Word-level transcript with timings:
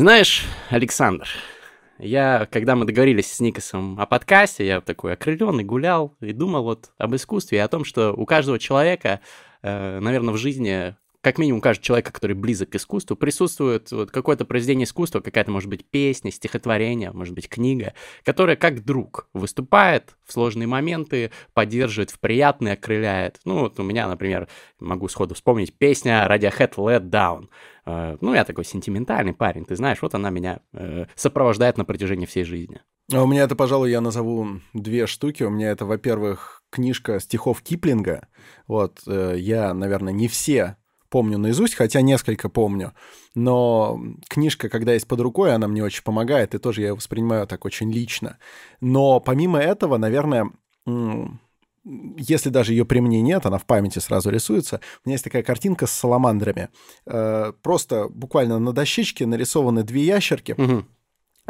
Знаешь, 0.00 0.46
Александр, 0.70 1.28
я, 1.98 2.48
когда 2.50 2.74
мы 2.74 2.86
договорились 2.86 3.30
с 3.30 3.38
Никосом 3.38 4.00
о 4.00 4.06
подкасте, 4.06 4.66
я 4.66 4.80
такой 4.80 5.12
окрыленный 5.12 5.62
гулял 5.62 6.16
и 6.22 6.32
думал 6.32 6.62
вот 6.62 6.90
об 6.96 7.14
искусстве 7.14 7.58
и 7.58 7.60
о 7.60 7.68
том, 7.68 7.84
что 7.84 8.14
у 8.14 8.24
каждого 8.24 8.58
человека, 8.58 9.20
э, 9.60 10.00
наверное, 10.00 10.32
в 10.32 10.38
жизни 10.38 10.96
как 11.20 11.38
минимум 11.38 11.60
каждый 11.60 11.82
человек, 11.82 12.10
который 12.12 12.34
близок 12.34 12.70
к 12.70 12.76
искусству, 12.76 13.16
присутствует 13.16 13.90
вот 13.92 14.10
какое-то 14.10 14.44
произведение 14.44 14.84
искусства, 14.84 15.20
какая-то, 15.20 15.50
может 15.50 15.68
быть, 15.68 15.84
песня, 15.84 16.30
стихотворение, 16.30 17.12
может 17.12 17.34
быть, 17.34 17.48
книга, 17.48 17.94
которая 18.24 18.56
как 18.56 18.84
друг 18.84 19.28
выступает 19.34 20.16
в 20.24 20.32
сложные 20.32 20.66
моменты, 20.66 21.30
поддерживает 21.52 22.10
в 22.10 22.20
приятные, 22.20 22.74
окрыляет. 22.74 23.38
Ну, 23.44 23.60
вот 23.60 23.78
у 23.78 23.82
меня, 23.82 24.08
например, 24.08 24.48
могу 24.78 25.08
сходу 25.08 25.34
вспомнить 25.34 25.76
песня 25.76 26.26
Radiohead 26.28 26.74
Let 26.76 27.10
Down. 27.10 27.48
Э, 27.84 28.16
ну, 28.20 28.34
я 28.34 28.44
такой 28.44 28.64
сентиментальный 28.64 29.34
парень, 29.34 29.64
ты 29.66 29.76
знаешь, 29.76 30.00
вот 30.00 30.14
она 30.14 30.30
меня 30.30 30.60
э, 30.72 31.04
сопровождает 31.14 31.76
на 31.76 31.84
протяжении 31.84 32.26
всей 32.26 32.44
жизни. 32.44 32.80
А 33.12 33.24
у 33.24 33.26
меня 33.26 33.42
это, 33.42 33.56
пожалуй, 33.56 33.90
я 33.90 34.00
назову 34.00 34.60
две 34.72 35.06
штуки. 35.08 35.42
У 35.42 35.50
меня 35.50 35.72
это, 35.72 35.84
во-первых, 35.84 36.62
книжка 36.70 37.18
стихов 37.18 37.60
Киплинга. 37.60 38.28
Вот, 38.68 39.00
э, 39.06 39.34
я, 39.36 39.74
наверное, 39.74 40.12
не 40.12 40.28
все 40.28 40.76
помню 41.10 41.38
наизусть, 41.38 41.74
хотя 41.74 42.00
несколько 42.00 42.48
помню. 42.48 42.94
Но 43.34 44.00
книжка, 44.28 44.68
когда 44.68 44.94
есть 44.94 45.06
под 45.06 45.20
рукой, 45.20 45.54
она 45.54 45.68
мне 45.68 45.84
очень 45.84 46.02
помогает, 46.02 46.54
и 46.54 46.58
тоже 46.58 46.80
я 46.80 46.88
ее 46.88 46.94
воспринимаю 46.94 47.46
так 47.46 47.64
очень 47.64 47.92
лично. 47.92 48.38
Но 48.80 49.20
помимо 49.20 49.58
этого, 49.58 49.98
наверное, 49.98 50.50
если 51.84 52.50
даже 52.50 52.72
ее 52.72 52.84
при 52.84 53.00
мне 53.00 53.20
нет, 53.22 53.46
она 53.46 53.58
в 53.58 53.64
памяти 53.64 53.98
сразу 53.98 54.30
рисуется. 54.30 54.80
У 55.04 55.08
меня 55.08 55.14
есть 55.14 55.24
такая 55.24 55.42
картинка 55.42 55.86
с 55.86 55.92
саламандрами. 55.92 56.68
Э, 57.06 57.52
просто 57.62 58.08
буквально 58.08 58.58
на 58.58 58.72
дощечке 58.72 59.26
нарисованы 59.26 59.82
две 59.82 60.02
ящерки. 60.02 60.52
Угу. 60.52 60.84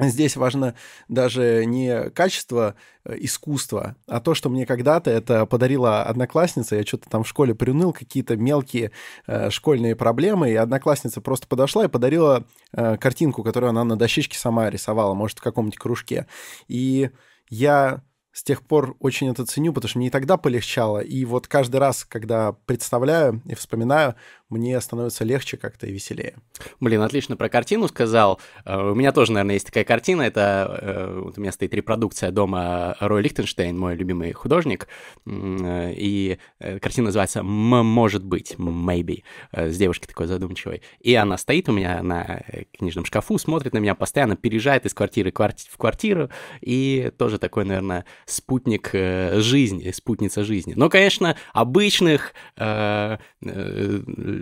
Здесь 0.00 0.36
важно 0.36 0.74
даже 1.08 1.64
не 1.66 2.10
качество 2.10 2.74
э, 3.04 3.16
искусства, 3.18 3.96
а 4.06 4.20
то, 4.20 4.34
что 4.34 4.48
мне 4.48 4.66
когда-то 4.66 5.10
это 5.10 5.46
подарила 5.46 6.02
одноклассница. 6.02 6.76
Я 6.76 6.84
что-то 6.84 7.08
там 7.08 7.24
в 7.24 7.28
школе 7.28 7.54
приуныл, 7.54 7.92
какие-то 7.92 8.36
мелкие 8.36 8.92
э, 9.26 9.50
школьные 9.50 9.96
проблемы, 9.96 10.50
и 10.50 10.54
одноклассница 10.54 11.20
просто 11.20 11.46
подошла 11.46 11.84
и 11.84 11.88
подарила 11.88 12.46
э, 12.72 12.96
картинку, 12.96 13.42
которую 13.42 13.70
она 13.70 13.84
на 13.84 13.96
дощечке 13.96 14.38
сама 14.38 14.70
рисовала, 14.70 15.14
может, 15.14 15.38
в 15.38 15.42
каком-нибудь 15.42 15.78
кружке. 15.78 16.26
И 16.68 17.10
я 17.48 18.02
с 18.32 18.42
тех 18.42 18.62
пор 18.62 18.96
очень 19.00 19.28
это 19.28 19.44
ценю, 19.44 19.72
потому 19.72 19.88
что 19.88 19.98
мне 19.98 20.06
и 20.06 20.10
тогда 20.10 20.36
полегчало. 20.36 20.98
И 21.00 21.24
вот 21.24 21.48
каждый 21.48 21.76
раз, 21.76 22.04
когда 22.04 22.52
представляю 22.52 23.42
и 23.44 23.54
вспоминаю, 23.54 24.14
мне 24.50 24.80
становится 24.80 25.24
легче 25.24 25.56
как-то 25.56 25.86
и 25.86 25.92
веселее. 25.92 26.34
Блин, 26.80 27.00
отлично 27.02 27.36
про 27.36 27.48
картину 27.48 27.88
сказал. 27.88 28.40
Э, 28.64 28.90
у 28.90 28.94
меня 28.94 29.12
тоже, 29.12 29.32
наверное, 29.32 29.54
есть 29.54 29.66
такая 29.66 29.84
картина. 29.84 30.22
Это 30.22 30.78
э, 30.82 31.20
вот 31.24 31.38
у 31.38 31.40
меня 31.40 31.52
стоит 31.52 31.72
репродукция 31.72 32.32
дома 32.32 32.96
Рой 33.00 33.22
Лихтенштейн, 33.22 33.78
мой 33.78 33.94
любимый 33.94 34.32
художник. 34.32 34.88
Э, 35.26 35.92
и 35.94 36.38
картина 36.58 37.06
называется 37.06 37.42
«Может 37.42 38.24
быть», 38.24 38.56
«Maybe», 38.58 39.22
с 39.52 39.76
девушкой 39.76 40.08
такой 40.08 40.26
задумчивой. 40.26 40.82
И 41.00 41.14
она 41.14 41.38
стоит 41.38 41.68
у 41.68 41.72
меня 41.72 42.02
на 42.02 42.42
книжном 42.76 43.04
шкафу, 43.04 43.38
смотрит 43.38 43.72
на 43.72 43.78
меня, 43.78 43.94
постоянно 43.94 44.36
переезжает 44.36 44.84
из 44.86 44.94
квартиры 44.94 45.32
в 45.32 45.76
квартиру. 45.76 46.28
И 46.60 47.12
тоже 47.16 47.38
такой, 47.38 47.64
наверное, 47.64 48.04
спутник 48.26 48.90
жизни, 48.92 49.90
спутница 49.92 50.42
жизни. 50.44 50.74
Но, 50.76 50.88
конечно, 50.88 51.36
обычных 51.52 52.34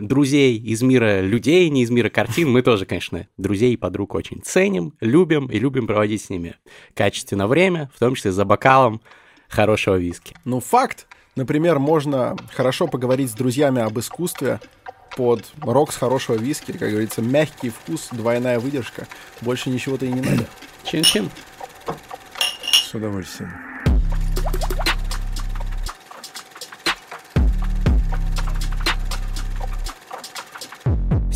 друзей 0.06 0.56
из 0.58 0.82
мира 0.82 1.20
людей, 1.20 1.68
не 1.70 1.82
из 1.82 1.91
мира 1.91 2.08
картин, 2.08 2.50
мы 2.50 2.62
тоже, 2.62 2.86
конечно, 2.86 3.27
друзей 3.36 3.74
и 3.74 3.77
подруг 3.77 4.14
очень 4.14 4.41
ценим, 4.42 4.94
любим 5.00 5.46
и 5.46 5.58
любим 5.58 5.86
проводить 5.86 6.22
с 6.22 6.30
ними 6.30 6.56
качественно 6.94 7.46
время, 7.46 7.91
в 7.94 7.98
том 7.98 8.14
числе 8.14 8.32
за 8.32 8.44
бокалом 8.44 9.00
хорошего 9.48 9.96
виски. 9.96 10.34
Ну, 10.44 10.60
факт. 10.60 11.06
Например, 11.36 11.78
можно 11.78 12.36
хорошо 12.53 12.88
поговорить 12.88 13.31
с 13.31 13.34
друзьями 13.34 13.81
об 13.81 13.98
искусстве 13.98 14.60
под 15.16 15.44
рок 15.60 15.92
с 15.92 15.97
хорошего 15.97 16.36
виски, 16.36 16.72
как 16.72 16.91
говорится, 16.91 17.22
мягкий 17.22 17.70
вкус, 17.70 18.09
двойная 18.12 18.59
выдержка. 18.59 19.06
Больше 19.41 19.70
ничего-то 19.70 20.06
и 20.06 20.12
не 20.12 20.20
надо. 20.20 20.47
Чин-чин. 20.84 21.30
С 22.62 22.94
удовольствием. 22.94 23.67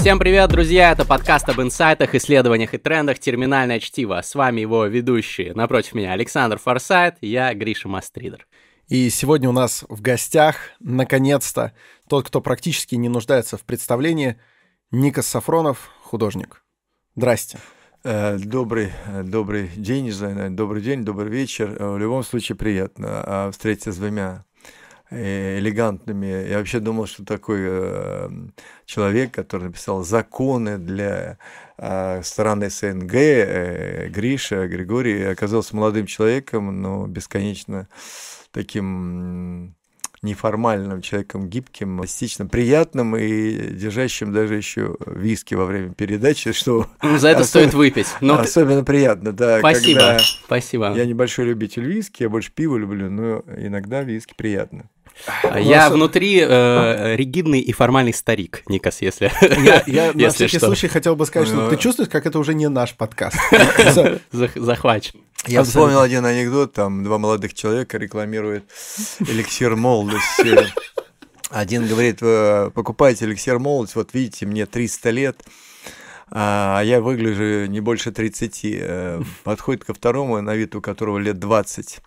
Всем 0.03 0.19
привет, 0.19 0.51
друзья! 0.51 0.91
Это 0.91 1.05
подкаст 1.05 1.49
об 1.49 1.61
инсайтах, 1.61 2.17
исследованиях 2.17 2.75
и 2.75 2.77
трендах 2.77 3.21
«Терминальное 3.21 3.79
чтиво». 3.79 4.21
С 4.21 4.35
вами 4.35 4.61
его 4.61 4.85
ведущие. 4.87 5.55
Напротив 5.55 5.95
меня 5.95 6.11
Александр 6.11 6.59
Форсайт, 6.59 7.19
я 7.21 7.55
Гриша 7.55 7.87
Мастридер. 7.87 8.49
И 8.89 9.09
сегодня 9.11 9.49
у 9.49 9.53
нас 9.53 9.85
в 9.89 10.01
гостях, 10.01 10.57
наконец-то, 10.81 11.73
тот, 12.09 12.27
кто 12.27 12.41
практически 12.41 12.97
не 12.97 13.09
нуждается 13.09 13.57
в 13.57 13.63
представлении, 13.63 14.41
Никас 14.91 15.29
Сафронов, 15.29 15.93
художник. 16.03 16.65
Здрасте. 17.15 17.61
Э, 18.03 18.39
добрый, 18.39 18.91
э, 19.07 19.23
добрый 19.23 19.69
день, 19.69 20.07
не 20.07 20.11
знаю, 20.11 20.51
добрый 20.51 20.83
день, 20.83 21.05
добрый 21.05 21.31
вечер. 21.31 21.77
Э, 21.79 21.93
в 21.93 21.99
любом 21.99 22.25
случае 22.25 22.57
приятно 22.57 23.51
встретиться 23.53 23.93
с 23.93 23.99
двумя 23.99 24.47
элегантными. 25.13 26.49
Я 26.49 26.59
вообще 26.59 26.81
думал, 26.81 27.07
что 27.07 27.25
такой 27.25 27.61
э, 27.63 28.31
человек, 28.87 29.33
который 29.33 29.65
написал 29.65 30.03
законы 30.05 30.79
для 30.79 31.39
э, 31.79 32.23
страны 32.23 32.71
СНГ, 32.71 33.15
э, 33.15 34.09
Гриша, 34.09 34.67
Григорий, 34.67 35.25
оказался 35.25 35.77
молодым 35.77 36.07
человеком, 36.07 36.81
но 36.81 37.07
бесконечно 37.07 37.89
таким 38.53 39.75
неформальным 40.23 41.03
человеком, 41.03 41.49
гибким, 41.49 41.97
пластичным, 41.99 42.49
приятным 42.49 43.17
и 43.17 43.73
держащим 43.73 44.33
даже 44.33 44.55
еще 44.55 44.97
виски 45.05 45.55
во 45.55 45.65
время 45.65 45.93
передачи, 45.93 46.53
что... 46.53 46.87
Ну, 47.03 47.19
за 47.19 47.29
это 47.29 47.41
особенно, 47.41 47.69
стоит 47.69 47.75
выпить. 47.75 48.07
Но... 48.21 48.39
Особенно 48.39 48.85
приятно, 48.85 49.33
да. 49.33 49.59
Спасибо, 49.59 50.19
спасибо. 50.45 50.95
Я 50.95 51.07
небольшой 51.07 51.47
любитель 51.47 51.85
виски, 51.85 52.23
я 52.23 52.29
больше 52.29 52.53
пива 52.53 52.77
люблю, 52.77 53.11
но 53.11 53.43
иногда 53.57 54.03
виски 54.03 54.35
приятно. 54.37 54.89
А 55.43 55.61
я 55.61 55.85
нас... 55.85 55.93
внутри 55.93 56.41
э, 56.41 57.17
ригидный 57.17 57.61
и 57.61 57.73
формальный 57.73 58.13
старик, 58.13 58.63
Никас, 58.67 59.03
если 59.03 59.31
Я, 59.63 59.83
я 59.87 60.13
на 60.15 60.31
всякий 60.31 60.59
что. 60.59 60.67
случай 60.67 60.89
хотел 60.89 61.15
бы 61.17 61.27
сказать, 61.27 61.49
что 61.49 61.69
ты 61.71 61.77
чувствуешь, 61.77 62.09
как 62.09 62.27
это 62.27 62.39
уже 62.39 62.55
не 62.55 62.69
наш 62.69 62.95
подкаст. 62.95 63.37
Захвачен. 64.33 65.21
Я 65.47 65.65
вспомнил 65.65 66.01
один 66.01 66.25
анекдот, 66.25 66.73
там 66.73 67.05
два 67.05 67.19
молодых 67.19 67.55
человека 67.55 67.99
рекламируют 67.99 68.65
эликсир 69.21 69.77
молодости. 69.77 70.73
Один 71.51 71.87
говорит, 71.87 72.21
покупайте 72.75 73.27
эликсир 73.27 73.59
молодости, 73.59 73.97
вот 73.97 74.15
видите, 74.15 74.47
мне 74.47 74.67
300 74.67 75.11
лет, 75.11 75.43
а 76.35 76.81
я 76.83 77.01
выгляжу 77.01 77.67
не 77.67 77.81
больше 77.81 78.11
30. 78.11 78.61
Э, 78.65 79.23
подходит 79.45 79.85
ко 79.85 79.93
второму, 79.93 80.41
на 80.41 80.55
вид 80.55 80.75
у 80.75 80.81
которого 80.81 81.19
лет 81.19 81.39
20 81.39 82.01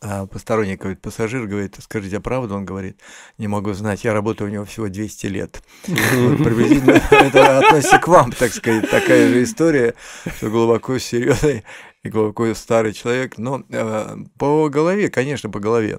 а 0.00 0.26
посторонний 0.26 0.76
говорит, 0.76 1.00
пассажир 1.00 1.46
говорит, 1.46 1.76
скажите, 1.80 2.18
а 2.18 2.20
правда? 2.20 2.54
Он 2.54 2.64
говорит, 2.64 3.00
не 3.36 3.48
могу 3.48 3.72
знать, 3.72 4.04
я 4.04 4.12
работаю 4.12 4.48
у 4.48 4.52
него 4.52 4.64
всего 4.64 4.88
200 4.88 5.26
лет. 5.26 5.62
приблизительно 5.84 7.00
это 7.10 7.58
относится 7.58 7.98
к 7.98 8.08
вам, 8.08 8.32
так 8.32 8.52
сказать, 8.52 8.88
такая 8.90 9.28
же 9.28 9.42
история, 9.42 9.94
что 10.36 10.50
глубоко 10.50 10.98
серьезный 10.98 11.64
и 12.02 12.08
глубоко 12.10 12.52
старый 12.54 12.92
человек, 12.92 13.38
но 13.38 13.64
э, 13.68 14.16
по 14.38 14.68
голове, 14.68 15.08
конечно, 15.08 15.50
по 15.50 15.60
голове. 15.60 15.98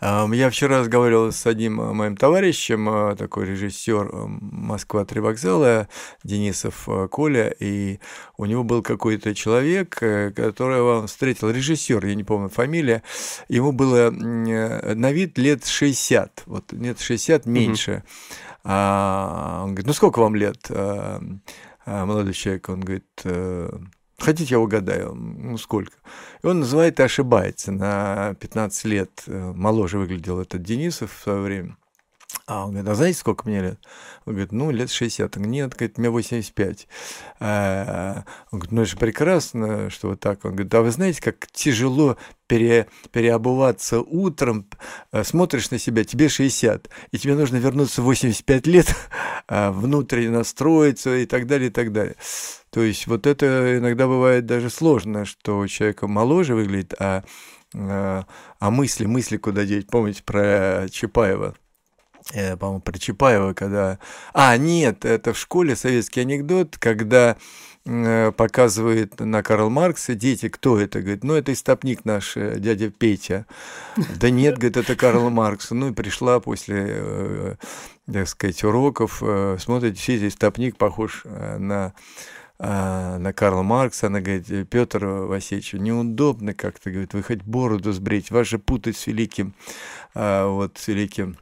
Я 0.00 0.50
вчера 0.50 0.80
разговаривал 0.80 1.32
с 1.32 1.46
одним 1.46 1.80
э, 1.80 1.92
моим 1.94 2.18
товарищем, 2.18 2.88
э, 2.88 3.16
такой 3.16 3.46
режиссер 3.46 4.10
э, 4.12 4.26
Москва-3 4.26 5.20
вокзала, 5.22 5.88
Денисов 6.22 6.86
Коля, 7.10 7.48
и 7.58 7.98
у 8.36 8.44
него 8.44 8.62
был 8.62 8.82
какой-то 8.82 9.34
человек, 9.34 9.94
которого 9.94 11.00
он 11.00 11.06
встретил, 11.06 11.48
режиссер, 11.48 12.04
я 12.04 12.14
не 12.14 12.24
помню 12.24 12.50
фамилия, 12.50 13.02
ему 13.48 13.72
было 13.72 14.10
на 14.10 15.12
вид 15.12 15.38
лет 15.38 15.64
60, 15.64 16.42
вот 16.44 16.72
лет 16.72 17.00
60 17.00 17.46
меньше. 17.46 17.90
Mm-hmm. 17.90 18.56
А, 18.64 19.60
он 19.62 19.70
говорит, 19.70 19.86
ну 19.86 19.92
сколько 19.94 20.18
вам 20.18 20.34
лет, 20.34 20.66
а, 20.68 21.20
молодой 21.86 22.34
человек? 22.34 22.68
Он 22.68 22.80
говорит, 22.80 23.22
Хотите, 24.18 24.54
я 24.54 24.60
угадаю, 24.60 25.14
ну 25.14 25.58
сколько? 25.58 25.92
И 26.42 26.46
он 26.46 26.60
называет 26.60 26.98
и 27.00 27.02
ошибается. 27.02 27.70
На 27.70 28.34
15 28.40 28.84
лет 28.86 29.22
э, 29.26 29.52
моложе 29.54 29.98
выглядел 29.98 30.40
этот 30.40 30.62
Денисов 30.62 31.12
в 31.12 31.22
свое 31.22 31.40
время. 31.40 31.76
А 32.46 32.64
он 32.64 32.70
говорит, 32.72 32.88
а 32.88 32.94
знаете, 32.94 33.18
сколько 33.18 33.48
мне 33.48 33.60
лет? 33.60 33.80
Он 34.24 34.34
говорит, 34.34 34.52
ну, 34.52 34.70
лет 34.70 34.90
60. 34.90 35.36
Он 35.36 35.42
говорит, 35.42 35.52
нет, 35.52 35.74
говорит, 35.74 35.98
мне 35.98 36.10
85. 36.10 36.88
А, 37.40 38.24
он 38.50 38.58
говорит, 38.58 38.72
ну, 38.72 38.82
это 38.82 38.90
же 38.90 38.96
прекрасно, 38.96 39.90
что 39.90 40.08
вот 40.10 40.20
так. 40.20 40.44
Он 40.44 40.52
говорит, 40.52 40.74
а 40.74 40.82
вы 40.82 40.90
знаете, 40.90 41.20
как 41.22 41.46
тяжело 41.52 42.16
пере, 42.46 42.88
переобуваться 43.10 44.00
утром, 44.00 44.66
а, 45.10 45.24
смотришь 45.24 45.70
на 45.70 45.78
себя, 45.78 46.04
тебе 46.04 46.28
60, 46.28 46.88
и 47.10 47.18
тебе 47.18 47.34
нужно 47.34 47.56
вернуться 47.56 48.02
в 48.02 48.04
85 48.04 48.66
лет, 48.66 48.94
а, 49.48 49.72
внутренне 49.72 50.30
настроиться 50.30 51.16
и 51.16 51.26
так 51.26 51.46
далее, 51.46 51.68
и 51.68 51.72
так 51.72 51.92
далее. 51.92 52.16
То 52.70 52.82
есть 52.82 53.06
вот 53.06 53.26
это 53.26 53.78
иногда 53.78 54.06
бывает 54.06 54.46
даже 54.46 54.70
сложно, 54.70 55.24
что 55.24 55.58
у 55.58 55.66
человека 55.66 56.06
моложе 56.06 56.54
выглядит, 56.54 56.94
а, 57.00 57.24
а, 57.74 58.26
а 58.58 58.70
мысли, 58.70 59.06
мысли 59.06 59.36
куда 59.36 59.64
деть. 59.64 59.88
Помните 59.88 60.22
про 60.22 60.86
Чапаева? 60.90 61.56
Э, 62.32 62.56
по-моему, 62.56 62.80
про 62.80 62.98
Чапаева, 62.98 63.52
когда... 63.54 63.98
А, 64.32 64.56
нет, 64.56 65.04
это 65.04 65.32
в 65.32 65.38
школе 65.38 65.76
советский 65.76 66.20
анекдот, 66.20 66.76
когда 66.78 67.36
э, 67.84 68.32
показывает 68.32 69.20
на 69.20 69.42
Карл 69.42 69.70
Маркса, 69.70 70.14
дети, 70.14 70.48
кто 70.48 70.78
это? 70.78 71.00
Говорит, 71.00 71.24
ну, 71.24 71.34
это 71.34 71.52
истопник 71.52 72.04
наш, 72.04 72.36
э, 72.36 72.58
дядя 72.58 72.90
Петя. 72.90 73.46
Да 74.20 74.30
нет, 74.30 74.56
говорит, 74.56 74.76
это 74.76 74.96
Карл 74.96 75.30
Маркс. 75.30 75.70
Ну, 75.70 75.90
и 75.90 75.92
пришла 75.92 76.40
после, 76.40 77.56
так 78.12 78.28
сказать, 78.28 78.62
уроков, 78.64 79.22
смотрит, 79.58 79.94
действительно, 79.94 80.28
истопник 80.28 80.76
похож 80.76 81.24
на 81.24 81.92
э, 82.58 83.18
на 83.18 83.32
Карла 83.32 83.62
Маркса, 83.62 84.06
она 84.06 84.20
говорит, 84.20 84.68
Петр 84.70 85.04
Васильевич, 85.04 85.74
неудобно 85.74 86.54
как-то, 86.54 86.90
говорит, 86.90 87.14
вы 87.14 87.22
хоть 87.22 87.42
бороду 87.42 87.92
сбрить, 87.92 88.30
вас 88.30 88.46
же 88.46 88.58
путать 88.58 88.96
с 88.96 89.06
великим, 89.06 89.54
вот, 90.14 90.78
с 90.78 90.88
великим 90.88 91.36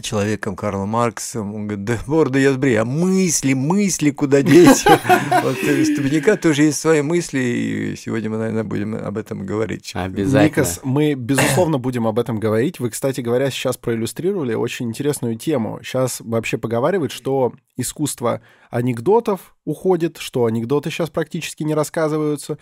человеком 0.00 0.56
Карлом 0.56 0.88
Марксом, 0.90 1.54
он 1.54 1.66
говорит, 1.66 1.84
да 1.84 1.98
бороду 2.06 2.38
я 2.38 2.52
сбрею, 2.52 2.82
а 2.82 2.84
мысли, 2.84 3.52
мысли 3.52 4.10
куда 4.10 4.42
деть? 4.42 4.84
Вот 5.42 5.56
у 5.56 5.84
Степняка 5.84 6.36
тоже 6.36 6.64
есть 6.64 6.80
свои 6.80 7.02
мысли, 7.02 7.38
и 7.38 7.96
сегодня 7.96 8.30
мы, 8.30 8.38
наверное, 8.38 8.64
будем 8.64 8.94
об 8.94 9.18
этом 9.18 9.44
говорить. 9.44 9.92
Обязательно. 9.94 10.48
Никас, 10.48 10.80
мы, 10.84 11.14
безусловно, 11.14 11.78
будем 11.78 12.06
об 12.06 12.18
этом 12.18 12.40
говорить. 12.40 12.80
Вы, 12.80 12.90
кстати 12.90 13.20
говоря, 13.20 13.50
сейчас 13.50 13.76
проиллюстрировали 13.76 14.54
очень 14.54 14.88
интересную 14.88 15.36
тему. 15.36 15.80
Сейчас 15.82 16.20
вообще 16.20 16.56
поговаривают, 16.56 17.12
что 17.12 17.52
искусство 17.76 18.40
анекдотов 18.70 19.54
уходит, 19.64 20.16
что 20.18 20.46
анекдоты 20.46 20.90
сейчас 20.90 21.10
практически 21.10 21.62
не 21.62 21.74
рассказываются. 21.74 22.58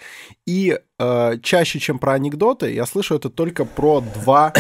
И 0.46 0.78
э, 0.98 1.38
чаще, 1.42 1.78
чем 1.78 1.98
про 1.98 2.14
анекдоты, 2.14 2.72
я 2.72 2.86
слышу 2.86 3.14
это 3.14 3.30
только 3.30 3.64
про 3.64 4.00
два 4.00 4.52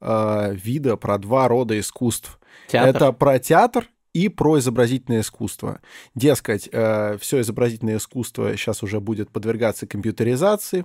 э, 0.00 0.54
вида, 0.54 0.96
про 0.96 1.18
два 1.18 1.48
рода 1.48 1.78
искусств. 1.78 2.38
Театр. 2.68 2.88
Это 2.96 3.12
про 3.12 3.38
театр 3.38 3.88
и 4.12 4.28
про 4.28 4.58
изобразительное 4.58 5.20
искусство. 5.20 5.80
Дескать, 6.14 6.68
э, 6.70 7.16
все 7.20 7.40
изобразительное 7.40 7.96
искусство 7.96 8.56
сейчас 8.56 8.82
уже 8.82 9.00
будет 9.00 9.30
подвергаться 9.30 9.86
компьютеризации. 9.86 10.84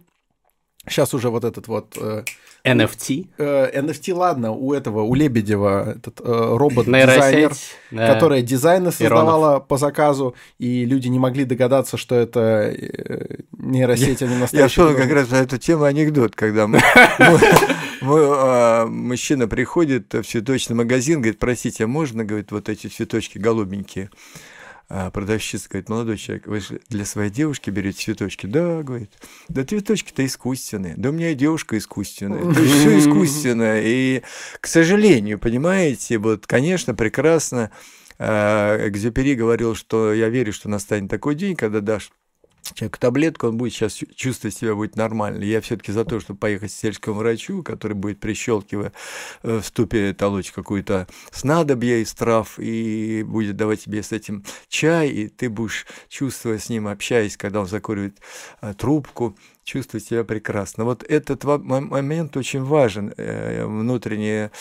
Сейчас 0.87 1.13
уже 1.13 1.29
вот 1.29 1.43
этот 1.43 1.67
вот... 1.67 1.97
Э, 1.99 2.23
NFT. 2.65 3.27
э, 3.37 3.79
NFT, 3.79 4.13
ладно, 4.13 4.51
у 4.51 4.73
этого, 4.73 5.03
у 5.03 5.13
Лебедева 5.13 5.95
этот 5.97 6.19
э, 6.19 6.23
робот-дизайнер, 6.25 7.53
да. 7.91 8.13
которая 8.13 8.41
дизайны 8.41 8.91
создавала 8.91 9.59
по 9.59 9.77
заказу, 9.77 10.35
и 10.57 10.83
люди 10.85 11.07
не 11.07 11.19
могли 11.19 11.45
догадаться, 11.45 11.97
что 11.97 12.15
это 12.15 12.73
э, 12.75 13.37
нейросеть, 13.51 14.23
а 14.23 14.25
не 14.25 14.33
Я 14.33 14.39
настоящий 14.39 14.75
шел 14.75 14.95
как 14.95 15.11
раз 15.11 15.29
на 15.29 15.35
эту 15.35 15.59
тему 15.59 15.83
анекдот, 15.83 16.35
когда 16.35 16.65
мы, 16.65 16.81
а, 18.01 18.87
мужчина 18.87 19.47
приходит 19.47 20.13
в 20.13 20.23
цветочный 20.23 20.75
магазин, 20.75 21.21
говорит, 21.21 21.39
простите, 21.39 21.83
а 21.83 21.87
можно, 21.87 22.25
говорит, 22.25 22.51
вот 22.51 22.67
эти 22.69 22.87
цветочки 22.87 23.37
голубенькие? 23.37 24.09
А 24.87 25.09
продавщица 25.09 25.67
говорит, 25.67 25.89
молодой 25.89 26.17
человек, 26.17 26.45
вы 26.45 26.59
же 26.59 26.79
для 26.89 27.05
своей 27.05 27.31
девушки 27.31 27.71
берете 27.71 28.03
цветочки? 28.03 28.45
Да, 28.45 28.83
говорит. 28.83 29.11
Да 29.47 29.65
цветочки-то 29.65 30.23
искусственные. 30.25 30.93
Да 30.95 31.09
у 31.09 31.11
меня 31.11 31.31
и 31.31 31.35
девушка 31.35 31.77
искусственная. 31.77 32.53
То 32.53 32.63
все 32.63 32.99
искусственное. 32.99 33.81
И, 33.83 34.21
к 34.61 34.67
сожалению, 34.67 35.39
понимаете, 35.39 36.19
вот, 36.19 36.45
конечно, 36.45 36.93
прекрасно. 36.93 37.71
а, 38.19 38.87
Экзюпери 38.87 39.33
говорил, 39.33 39.73
что 39.73 40.13
я 40.13 40.29
верю, 40.29 40.53
что 40.53 40.69
настанет 40.69 41.09
такой 41.09 41.33
день, 41.33 41.55
когда 41.55 41.79
дашь 41.81 42.11
человеку 42.73 43.00
таблетку, 43.00 43.47
он 43.47 43.57
будет 43.57 43.73
сейчас 43.73 44.01
чувствовать 44.15 44.56
себя 44.56 44.75
будет 44.75 44.95
нормально. 44.95 45.44
Я 45.44 45.62
все-таки 45.62 45.91
за 45.91 46.06
то, 46.06 46.19
чтобы 46.19 46.39
поехать 46.39 46.71
к 46.71 46.75
сельскому 46.75 47.19
врачу, 47.19 47.63
который 47.63 47.94
будет 47.94 48.19
прищелкивая 48.19 48.91
э, 49.44 49.59
в 49.59 49.65
ступе 49.65 50.13
толочь 50.13 50.51
какую-то 50.51 51.07
снадобье 51.31 52.01
из 52.01 52.13
трав 52.13 52.59
и 52.59 53.23
будет 53.23 53.56
давать 53.56 53.83
тебе 53.83 54.03
с 54.03 54.12
этим 54.12 54.44
чай, 54.67 55.09
и 55.09 55.27
ты 55.27 55.50
будешь 55.50 55.85
чувствовать 56.09 56.63
с 56.63 56.69
ним, 56.69 56.88
общаясь, 56.88 57.38
когда 57.38 57.62
он 57.62 57.67
закуривает 57.67 58.19
э, 58.62 58.73
трубку, 58.73 59.38
чувствовать 59.63 60.06
себя 60.06 60.23
прекрасно. 60.23 60.83
Вот 60.85 61.03
этот 61.03 61.44
момент 61.44 62.38
очень 62.38 62.63
важен, 62.63 63.13
э, 63.18 63.65
внутреннее 63.65 64.51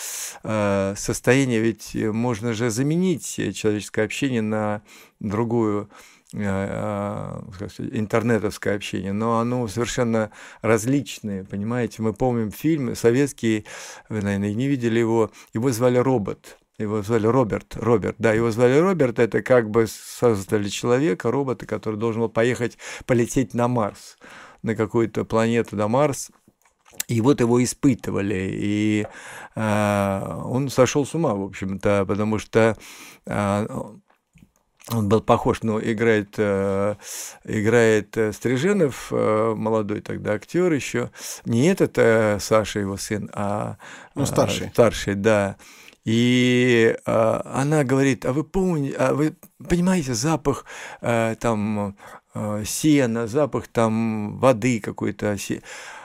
состояние, 0.95 1.59
ведь 1.59 1.95
можно 1.95 2.53
же 2.53 2.69
заменить 2.69 3.25
человеческое 3.53 4.05
общение 4.05 4.41
на 4.41 4.81
другую 5.19 5.89
э, 6.35 7.41
э, 7.59 7.83
интернетовское 7.91 8.75
общение, 8.75 9.13
но 9.13 9.39
оно 9.39 9.67
совершенно 9.67 10.31
различное, 10.61 11.43
понимаете? 11.43 12.01
Мы 12.01 12.13
помним 12.13 12.51
фильм 12.51 12.95
советский, 12.95 13.65
вы, 14.09 14.21
наверное, 14.21 14.53
не 14.53 14.67
видели 14.67 14.99
его, 14.99 15.31
его 15.53 15.71
звали 15.71 15.97
«Робот». 15.97 16.57
Его 16.77 17.01
звали 17.03 17.25
Роберт, 17.25 17.77
Роберт, 17.77 18.17
да, 18.19 18.33
его 18.33 18.51
звали 18.51 18.77
Роберт, 18.77 19.17
это 19.19 19.41
как 19.41 19.69
бы 19.69 19.87
создали 19.87 20.67
человека, 20.67 21.31
робота, 21.31 21.65
который 21.65 21.95
должен 21.95 22.23
был 22.23 22.29
поехать, 22.29 22.77
полететь 23.05 23.53
на 23.53 23.69
Марс, 23.69 24.17
на 24.61 24.75
какую-то 24.75 25.23
планету, 25.23 25.77
на 25.77 25.87
Марс, 25.87 26.31
и 27.07 27.21
вот 27.21 27.39
его 27.39 27.63
испытывали, 27.63 28.49
и 28.51 29.07
э, 29.55 30.41
он 30.43 30.69
сошел 30.69 31.05
с 31.05 31.13
ума, 31.15 31.33
в 31.33 31.43
общем-то, 31.43 32.05
потому 32.05 32.39
что 32.39 32.75
э, 33.25 33.67
он 34.91 35.09
был 35.09 35.21
похож, 35.21 35.63
но 35.63 35.79
играет, 35.79 36.35
э, 36.37 36.95
играет 37.43 38.15
э, 38.17 38.31
Стриженов, 38.33 39.07
э, 39.11 39.53
молодой 39.57 40.01
тогда 40.01 40.33
актер 40.33 40.71
еще. 40.71 41.09
Не 41.45 41.67
этот 41.67 41.97
э, 41.97 42.37
Саша, 42.39 42.79
его 42.79 42.95
сын, 42.97 43.29
а 43.33 43.77
Ну, 44.13 44.23
а, 44.23 44.25
старший. 44.27 44.69
старший, 44.69 45.15
да. 45.15 45.55
И 46.03 46.95
э, 47.03 47.41
она 47.45 47.83
говорит, 47.83 48.25
а 48.25 48.33
вы 48.33 48.43
помните, 48.43 48.95
а 48.99 49.13
вы 49.15 49.35
понимаете 49.67 50.13
запах 50.13 50.65
э, 51.01 51.35
там 51.39 51.97
э, 52.35 52.63
сена, 52.65 53.25
запах 53.25 53.67
там 53.67 54.37
воды 54.37 54.79
какой-то, 54.79 55.35
се- 55.37 55.63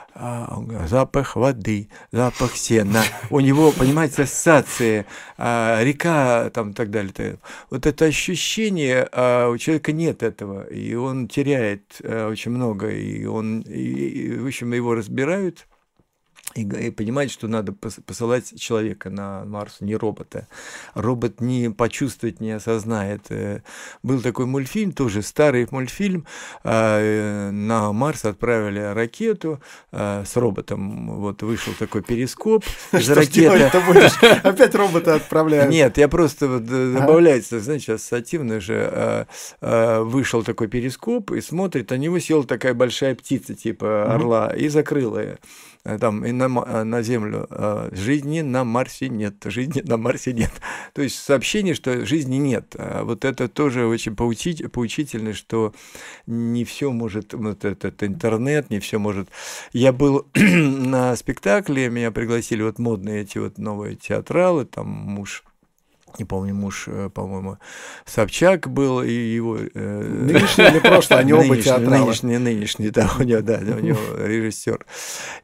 запах 0.87 1.35
воды, 1.35 1.89
запах 2.11 2.55
сена. 2.55 3.03
У 3.29 3.39
него, 3.39 3.71
понимаете, 3.71 4.23
ассоциации, 4.23 5.05
а, 5.37 5.81
река 5.83 6.49
там 6.51 6.71
и 6.71 6.73
так 6.73 6.89
далее. 6.89 7.37
Вот 7.69 7.85
это 7.85 8.05
ощущение, 8.05 9.07
а, 9.11 9.49
у 9.49 9.57
человека 9.57 9.91
нет 9.91 10.23
этого, 10.23 10.63
и 10.67 10.93
он 10.93 11.27
теряет 11.27 11.97
а, 12.03 12.29
очень 12.29 12.51
много, 12.51 12.89
и 12.89 13.25
он, 13.25 13.61
и, 13.61 14.37
в 14.37 14.45
общем, 14.45 14.73
его 14.73 14.95
разбирают, 14.95 15.67
и, 16.55 16.61
и 16.61 16.91
понимать, 16.91 17.31
что 17.31 17.47
надо 17.47 17.71
пос- 17.71 18.01
посылать 18.01 18.59
человека 18.59 19.09
на 19.09 19.45
Марс, 19.45 19.77
не 19.79 19.95
робота. 19.95 20.47
Робот 20.93 21.41
не 21.41 21.69
почувствует, 21.69 22.41
не 22.41 22.51
осознает. 22.51 23.21
Э, 23.29 23.61
Был 24.03 24.21
такой 24.21 24.45
мультфильм, 24.45 24.91
тоже 24.91 25.21
старый 25.21 25.67
мультфильм. 25.71 26.25
а, 26.63 26.99
э, 26.99 27.51
На 27.51 27.91
Марс 27.93 28.25
отправили 28.25 28.79
ракету 28.79 29.61
а, 29.91 30.23
с 30.25 30.35
роботом. 30.35 31.19
Вот 31.21 31.41
вышел 31.43 31.73
такой 31.79 32.01
перископ 32.01 32.63
из 32.91 33.09
ракеты. 33.09 33.69
Опять 34.43 34.75
роботы 34.75 35.11
отправляют. 35.11 35.71
Нет, 35.71 35.97
я 35.97 36.07
просто 36.07 36.47
вот, 36.47 36.63
э, 36.69 36.93
добавляется, 36.99 37.59
знаете, 37.59 37.93
ассоциативно 37.93 38.59
же 38.59 39.27
а, 39.61 40.03
вышел 40.03 40.43
такой 40.43 40.67
перископ 40.67 41.31
и 41.31 41.41
смотрит, 41.41 41.89
на 41.91 41.95
него 41.95 42.19
села 42.19 42.43
такая 42.43 42.73
большая 42.73 43.15
птица 43.15 43.55
типа 43.55 44.13
орла 44.13 44.53
и 44.55 44.67
закрыла 44.67 45.19
ее. 45.19 45.37
А 45.83 45.97
Там 45.97 46.25
и 46.25 46.31
на, 46.31 46.45
а, 46.45 46.83
на 46.83 47.01
Землю 47.01 47.47
а, 47.49 47.89
жизни 47.91 48.41
на 48.41 48.63
Марсе 48.63 49.09
нет, 49.09 49.35
жизни 49.45 49.81
на 49.81 49.97
Марсе 49.97 50.31
нет. 50.33 50.51
То 50.93 51.01
есть 51.01 51.15
сообщение, 51.15 51.73
что 51.73 52.05
жизни 52.05 52.35
нет. 52.35 52.75
Вот 53.01 53.25
это 53.25 53.47
тоже 53.47 53.85
очень 53.87 54.15
поучить- 54.15 54.69
поучительно, 54.71 55.33
что 55.33 55.73
не 56.27 56.65
все 56.65 56.91
может, 56.91 57.33
вот 57.33 57.65
этот 57.65 58.03
интернет, 58.03 58.69
не 58.69 58.79
все 58.79 58.99
может. 58.99 59.29
Я 59.73 59.91
был 59.91 60.27
на 60.35 61.15
спектакле, 61.15 61.89
меня 61.89 62.11
пригласили 62.11 62.61
вот 62.61 62.77
модные 62.77 63.21
эти 63.21 63.39
вот 63.39 63.57
новые 63.57 63.95
театралы, 63.95 64.65
там 64.65 64.87
муж 64.87 65.43
не 66.19 66.25
помню, 66.25 66.53
муж, 66.53 66.85
э, 66.87 67.09
по-моему, 67.13 67.57
Собчак 68.05 68.69
был, 68.69 69.01
и 69.01 69.11
его... 69.11 69.57
Э, 69.57 70.01
нынешний 70.01 70.65
или 70.65 70.79
прошлый, 70.79 71.19
они 71.19 71.33
оба 71.33 71.57
театралы. 71.57 72.05
Нынешний, 72.05 72.37
нынешний, 72.37 72.89
да, 72.89 73.09
у 73.19 73.23
него, 73.23 73.41
да, 73.41 73.59
у 73.59 73.79
него 73.79 73.99
режиссер. 74.17 74.85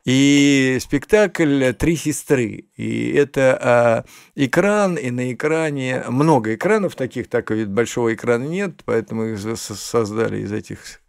И 0.05 0.77
спектакль 0.81 1.73
«Три 1.73 1.95
сестры». 1.95 2.65
И 2.75 3.11
это 3.11 3.59
а, 3.61 4.05
экран, 4.35 4.95
и 4.95 5.11
на 5.11 5.33
экране 5.33 6.03
много 6.07 6.55
экранов 6.55 6.95
таких, 6.95 7.29
так 7.29 7.51
ведь 7.51 7.69
большого 7.69 8.13
экрана 8.13 8.45
нет, 8.45 8.81
поэтому 8.85 9.25
их 9.25 9.57
создали 9.57 10.41
из 10.41 10.51
этих 10.51 11.01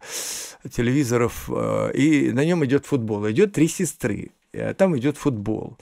телевизоров, 0.71 1.49
а, 1.49 1.89
и 1.89 2.31
на 2.31 2.45
нем 2.45 2.65
идет 2.65 2.85
футбол. 2.85 3.29
Идет 3.29 3.53
«Три 3.53 3.67
сестры», 3.67 4.31
а 4.53 4.73
там 4.73 4.97
идет 4.97 5.17
футбол 5.17 5.77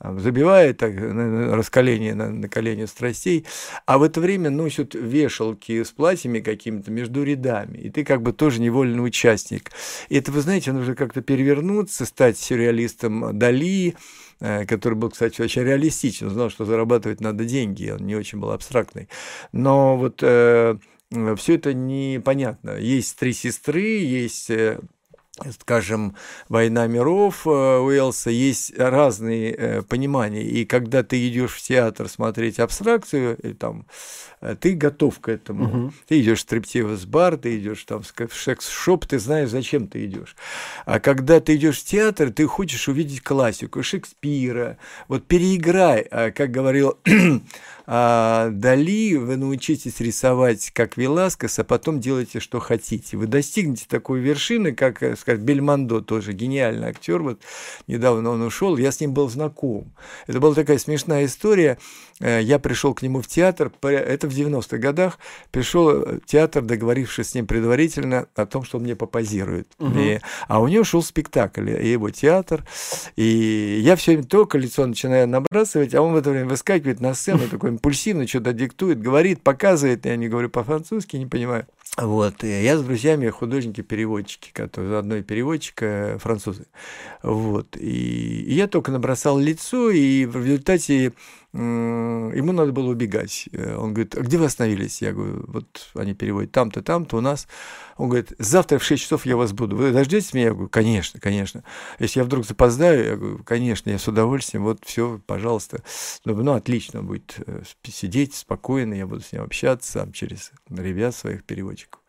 забивает 0.00 0.78
так, 0.78 0.94
раскаление 0.96 2.14
на, 2.14 2.30
на 2.30 2.48
колени 2.48 2.84
страстей, 2.84 3.46
а 3.86 3.98
в 3.98 4.02
это 4.02 4.20
время 4.20 4.50
носят 4.50 4.94
вешалки 4.94 5.82
с 5.82 5.90
платьями 5.90 6.40
какими-то 6.40 6.90
между 6.90 7.22
рядами, 7.22 7.78
и 7.78 7.90
ты 7.90 8.04
как 8.04 8.22
бы 8.22 8.32
тоже 8.32 8.60
невольный 8.60 9.04
участник. 9.04 9.70
И 10.08 10.16
это, 10.16 10.32
вы 10.32 10.40
знаете, 10.40 10.72
нужно 10.72 10.94
как-то 10.94 11.22
перевернуться, 11.22 12.06
стать 12.06 12.38
сюрреалистом 12.38 13.38
Дали, 13.38 13.96
э, 14.40 14.66
который 14.66 14.94
был, 14.94 15.10
кстати, 15.10 15.40
очень 15.40 15.62
реалистичен, 15.62 16.30
знал, 16.30 16.50
что 16.50 16.64
зарабатывать 16.64 17.20
надо 17.20 17.44
деньги, 17.44 17.90
он 17.90 18.06
не 18.06 18.14
очень 18.16 18.38
был 18.38 18.50
абстрактный. 18.50 19.08
Но 19.52 19.96
вот 19.96 20.20
э, 20.22 20.76
все 21.36 21.54
это 21.54 21.72
непонятно. 21.72 22.76
Есть 22.78 23.16
три 23.18 23.32
сестры, 23.32 23.80
есть 23.80 24.50
э, 24.50 24.80
скажем, 25.58 26.16
«Война 26.48 26.86
миров» 26.86 27.46
э, 27.46 27.50
Уэллса, 27.50 28.30
есть 28.30 28.76
разные 28.78 29.52
э, 29.52 29.82
понимания. 29.82 30.42
И 30.42 30.64
когда 30.64 31.02
ты 31.02 31.28
идешь 31.28 31.54
в 31.54 31.62
театр 31.62 32.08
смотреть 32.08 32.58
абстракцию, 32.58 33.36
и 33.38 33.52
там, 33.52 33.86
э, 34.35 34.35
ты 34.54 34.74
готов 34.74 35.20
к 35.20 35.28
этому. 35.28 35.64
Угу. 35.64 35.92
Ты 36.08 36.20
идешь 36.20 36.38
в 36.38 36.42
стриптивус-бар, 36.42 37.36
ты 37.36 37.58
идешь 37.58 37.84
там 37.84 38.02
в 38.02 38.34
секс-шоп, 38.34 39.06
ты 39.06 39.18
знаешь, 39.18 39.50
зачем 39.50 39.88
ты 39.88 40.04
идешь. 40.06 40.36
А 40.84 41.00
когда 41.00 41.40
ты 41.40 41.56
идешь 41.56 41.80
в 41.80 41.84
театр, 41.84 42.32
ты 42.32 42.46
хочешь 42.46 42.88
увидеть 42.88 43.22
классику 43.22 43.82
Шекспира. 43.82 44.78
Вот 45.08 45.26
переиграй, 45.26 46.06
а, 46.10 46.30
как 46.30 46.50
говорил 46.50 46.98
а 47.86 48.50
Дали 48.50 49.14
вы 49.14 49.36
научитесь 49.36 50.00
рисовать 50.00 50.70
как 50.72 50.96
Веласкес, 50.96 51.58
а 51.60 51.64
потом 51.64 52.00
делайте, 52.00 52.40
что 52.40 52.58
хотите. 52.58 53.16
Вы 53.16 53.26
достигнете 53.26 53.86
такой 53.88 54.20
вершины, 54.20 54.72
как, 54.72 55.02
э, 55.02 55.14
сказать, 55.16 55.40
Бельмондо, 55.40 56.00
тоже 56.00 56.32
гениальный 56.32 56.88
актер. 56.88 57.22
Вот 57.22 57.40
недавно 57.86 58.30
он 58.30 58.42
ушел, 58.42 58.76
я 58.76 58.90
с 58.90 59.00
ним 59.00 59.14
был 59.14 59.28
знаком. 59.28 59.92
Это 60.26 60.40
была 60.40 60.54
такая 60.54 60.78
смешная 60.78 61.26
история. 61.26 61.78
Э, 62.18 62.40
я 62.42 62.58
пришел 62.58 62.92
к 62.92 63.02
нему 63.02 63.22
в 63.22 63.28
театр, 63.28 63.70
это 63.82 64.26
в 64.26 64.32
90-х 64.36 64.78
годах, 64.78 65.18
пришел 65.50 65.90
в 65.90 66.20
театр, 66.26 66.62
договорившись 66.62 67.30
с 67.30 67.34
ним 67.34 67.46
предварительно 67.46 68.26
о 68.34 68.46
том, 68.46 68.64
что 68.64 68.78
он 68.78 68.84
мне 68.84 68.96
попозирует. 68.96 69.68
Угу. 69.78 69.98
И, 69.98 70.20
а 70.48 70.60
у 70.60 70.68
него 70.68 70.84
шел 70.84 71.02
спектакль, 71.02 71.70
и 71.70 71.90
его 71.90 72.10
театр, 72.10 72.64
и 73.16 73.80
я 73.82 73.96
все 73.96 74.12
время 74.12 74.24
только 74.24 74.58
лицо 74.58 74.86
начинаю 74.86 75.28
набрасывать, 75.28 75.94
а 75.94 76.02
он 76.02 76.12
в 76.12 76.16
это 76.16 76.30
время 76.30 76.48
выскакивает 76.48 77.00
на 77.00 77.14
сцену, 77.14 77.48
такой 77.50 77.70
импульсивно 77.70 78.26
что-то 78.26 78.52
диктует, 78.52 79.00
говорит, 79.00 79.42
показывает, 79.42 80.06
я 80.06 80.16
не 80.16 80.28
говорю 80.28 80.50
по-французски, 80.50 81.16
не 81.16 81.26
понимаю. 81.26 81.66
Вот, 81.96 82.44
и 82.44 82.62
я 82.62 82.76
с 82.76 82.82
друзьями 82.82 83.30
художники-переводчики, 83.30 84.50
которые 84.52 84.90
заодно 84.90 85.16
и 85.16 85.22
переводчик, 85.22 85.82
э, 85.82 86.18
французы. 86.18 86.66
Вот, 87.22 87.76
и, 87.76 88.42
и 88.42 88.54
я 88.54 88.66
только 88.66 88.92
набросал 88.92 89.38
лицо, 89.38 89.90
и 89.90 90.26
в 90.26 90.36
результате 90.44 91.14
ему 91.56 92.52
надо 92.52 92.72
было 92.72 92.90
убегать. 92.90 93.48
Э, 93.52 93.76
он 93.76 93.94
говорит, 93.94 94.14
а 94.14 94.20
где 94.20 94.36
вы 94.38 94.44
остановились? 94.44 95.00
Я 95.00 95.12
говорю, 95.12 95.44
вот 95.48 95.90
они 95.94 96.14
переводят 96.14 96.52
там-то, 96.52 96.82
там-то 96.82 97.16
у 97.16 97.20
нас. 97.20 97.48
Он 97.96 98.08
говорит, 98.08 98.32
завтра 98.38 98.78
в 98.78 98.84
6 98.84 99.02
часов 99.02 99.26
я 99.26 99.36
вас 99.36 99.52
буду. 99.52 99.76
Вы 99.76 99.92
дождетесь 99.92 100.34
меня? 100.34 100.46
Я 100.46 100.52
говорю, 100.52 100.68
конечно, 100.68 101.18
конечно. 101.20 101.64
Если 101.98 102.20
я 102.20 102.24
вдруг 102.24 102.46
запоздаю, 102.46 103.04
я 103.04 103.16
говорю, 103.16 103.42
конечно, 103.44 103.90
я 103.90 103.98
с 103.98 104.06
удовольствием, 104.06 104.64
вот 104.64 104.84
все, 104.84 105.20
пожалуйста. 105.26 105.82
Ну, 106.24 106.34
ну 106.34 106.52
отлично, 106.52 107.02
будет 107.02 107.36
э, 107.46 107.62
сидеть 107.84 108.34
спокойно, 108.34 108.94
я 108.94 109.06
буду 109.06 109.22
с 109.22 109.32
ним 109.32 109.42
общаться 109.42 109.92
сам 109.92 110.12
через 110.12 110.52
ребят 110.68 111.14
своих 111.14 111.44
переводчиков. 111.44 112.00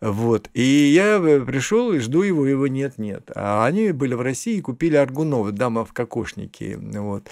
Вот. 0.00 0.50
И 0.52 0.62
я 0.62 1.18
э, 1.18 1.40
пришел 1.40 1.92
и 1.92 1.98
жду 1.98 2.22
его, 2.22 2.46
его 2.46 2.66
нет-нет. 2.66 3.30
А 3.34 3.64
они 3.64 3.92
были 3.92 4.14
в 4.14 4.20
России 4.20 4.58
и 4.58 4.60
купили 4.60 4.96
Аргунова, 4.96 5.52
дама 5.52 5.84
в 5.84 5.92
кокошнике. 5.92 6.76
Вот. 6.76 7.28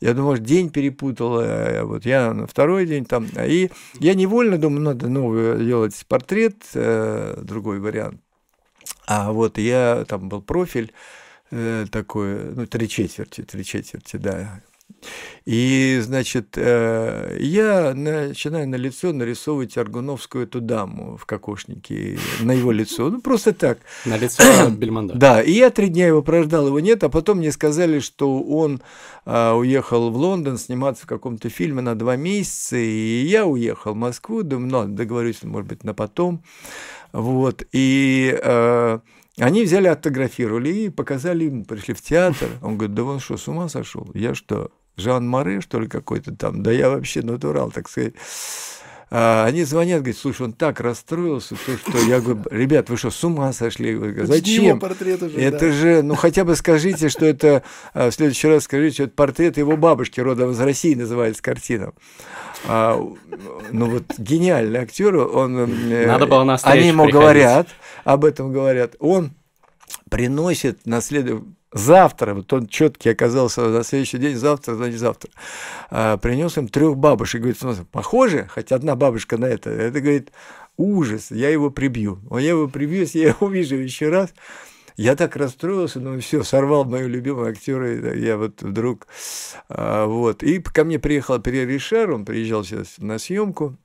Я 0.00 0.14
может, 0.14 0.44
день 0.44 0.70
перепутал. 0.70 1.40
Э, 1.40 1.82
вот 1.82 2.06
я 2.06 2.32
на 2.32 2.46
второй 2.46 2.86
день 2.86 3.04
там. 3.04 3.26
И 3.36 3.70
я 3.98 4.14
невольно 4.14 4.58
думаю, 4.58 4.82
надо 4.82 5.08
новый 5.08 5.64
делать 5.64 6.04
портрет, 6.08 6.56
э, 6.74 7.40
другой 7.42 7.80
вариант. 7.80 8.20
А 9.06 9.32
вот 9.32 9.58
я, 9.58 10.04
там 10.08 10.28
был 10.28 10.42
профиль 10.42 10.92
такой, 11.50 12.52
ну, 12.54 12.66
три 12.66 12.88
четверти, 12.88 13.42
три 13.42 13.64
четверти, 13.64 14.16
да, 14.16 14.60
и, 15.44 16.00
значит, 16.02 16.54
э, 16.56 17.36
я 17.40 17.92
начинаю 17.94 18.68
на 18.68 18.76
лицо 18.76 19.12
нарисовывать 19.12 19.76
Аргуновскую 19.76 20.44
эту 20.44 20.60
даму 20.60 21.16
в 21.16 21.26
кокошнике, 21.26 22.18
на 22.40 22.52
его 22.52 22.72
лицо, 22.72 23.10
ну, 23.10 23.20
просто 23.20 23.52
так. 23.52 23.78
На 24.06 24.16
лицо 24.16 24.42
Бельмонда. 24.70 25.14
Да, 25.14 25.42
и 25.42 25.52
я 25.52 25.70
три 25.70 25.88
дня 25.88 26.06
его 26.06 26.22
прождал, 26.22 26.66
его 26.68 26.80
нет, 26.80 27.04
а 27.04 27.08
потом 27.08 27.38
мне 27.38 27.52
сказали, 27.52 27.98
что 27.98 28.40
он 28.40 28.80
а, 29.26 29.54
уехал 29.54 30.10
в 30.10 30.16
Лондон 30.16 30.56
сниматься 30.56 31.04
в 31.04 31.08
каком-то 31.08 31.48
фильме 31.48 31.82
на 31.82 31.94
два 31.94 32.16
месяца, 32.16 32.76
и 32.76 33.24
я 33.24 33.46
уехал 33.46 33.92
в 33.92 33.96
Москву, 33.96 34.42
думаю, 34.42 34.70
ну, 34.70 34.94
договорюсь, 34.94 35.42
может 35.42 35.68
быть, 35.68 35.84
на 35.84 35.94
потом, 35.94 36.42
вот, 37.12 37.64
и 37.72 38.36
э, 38.42 38.98
они 39.38 39.64
взяли, 39.64 39.88
автографировали 39.88 40.68
и 40.68 40.88
показали 40.90 41.44
ему, 41.44 41.64
пришли 41.64 41.92
в 41.94 42.02
театр. 42.02 42.48
Он 42.62 42.76
говорит, 42.76 42.94
да 42.94 43.04
он 43.04 43.20
что, 43.20 43.36
с 43.36 43.48
ума 43.48 43.68
сошел? 43.68 44.08
Я 44.14 44.34
что, 44.34 44.70
Жан 44.96 45.26
Море, 45.28 45.60
что 45.60 45.80
ли, 45.80 45.88
какой-то 45.88 46.34
там? 46.34 46.62
Да 46.62 46.70
я 46.70 46.90
вообще 46.90 47.22
натурал, 47.22 47.70
так 47.70 47.88
сказать. 47.88 48.14
А, 49.16 49.44
они 49.44 49.64
звонят, 49.64 50.00
говорят, 50.00 50.18
слушай, 50.20 50.42
он 50.42 50.52
так 50.52 50.80
расстроился, 50.80 51.54
то, 51.54 51.76
что 51.76 51.98
я 51.98 52.20
говорю, 52.20 52.42
ребят, 52.50 52.90
вы 52.90 52.96
что, 52.96 53.10
с 53.10 53.22
ума 53.22 53.52
сошли? 53.52 53.94
Говорю, 53.94 54.26
Зачем? 54.26 54.80
Портрет 54.80 55.22
уже, 55.22 55.40
это 55.40 55.66
да. 55.66 55.72
же, 55.72 56.02
ну 56.02 56.14
хотя 56.16 56.44
бы 56.44 56.56
скажите, 56.56 57.08
что 57.08 57.24
это, 57.24 57.62
а, 57.92 58.10
в 58.10 58.14
следующий 58.14 58.48
раз 58.48 58.64
скажите, 58.64 58.94
что 58.94 59.02
это 59.04 59.14
портрет 59.14 59.56
его 59.56 59.76
бабушки, 59.76 60.20
родом 60.20 60.50
из 60.50 60.60
России 60.60 60.94
называется 60.94 61.42
картина. 61.42 61.92
А, 62.66 63.00
ну 63.70 63.90
вот 63.90 64.04
гениальный 64.18 64.80
актер, 64.80 65.16
он... 65.16 65.58
Э, 65.92 66.06
Надо 66.06 66.26
было 66.26 66.42
на 66.42 66.56
Они 66.62 66.88
ему 66.88 67.04
приходить. 67.04 67.14
говорят, 67.20 67.68
об 68.04 68.24
этом 68.24 68.52
говорят, 68.52 68.96
он 68.98 69.32
приносит 70.10 70.86
на 70.86 71.00
следующий 71.00 71.44
завтра, 71.74 72.34
вот 72.34 72.50
он 72.52 72.68
четкий 72.68 73.10
оказался 73.10 73.68
на 73.68 73.82
следующий 73.82 74.18
день, 74.18 74.36
завтра, 74.36 74.76
значит 74.76 75.00
завтра, 75.00 75.30
а, 75.90 76.16
принес 76.16 76.56
им 76.56 76.68
трех 76.68 76.96
бабушек, 76.96 77.40
говорит, 77.40 77.58
смотри, 77.58 77.84
похоже, 77.90 78.48
хоть 78.48 78.72
одна 78.72 78.94
бабушка 78.94 79.36
на 79.36 79.46
это, 79.46 79.70
это, 79.70 80.00
говорит, 80.00 80.30
ужас, 80.76 81.30
я 81.30 81.50
его 81.50 81.70
прибью, 81.70 82.20
а 82.30 82.38
я 82.38 82.50
его 82.50 82.68
прибью, 82.68 83.00
если 83.00 83.18
я 83.18 83.28
его 83.28 83.48
увижу 83.48 83.74
еще 83.74 84.08
раз, 84.08 84.32
я 84.96 85.16
так 85.16 85.34
расстроился, 85.34 85.98
ну 85.98 86.18
все, 86.20 86.44
сорвал 86.44 86.84
мою 86.84 87.08
любимую 87.08 87.50
актера, 87.50 88.14
я 88.14 88.36
вот 88.36 88.62
вдруг, 88.62 89.08
а, 89.68 90.06
вот, 90.06 90.44
и 90.44 90.60
ко 90.60 90.84
мне 90.84 91.00
приехал 91.00 91.40
Перьер 91.40 91.68
Ришар, 91.68 92.12
он 92.12 92.24
приезжал 92.24 92.62
сейчас 92.64 92.98
на 92.98 93.18
съемку, 93.18 93.76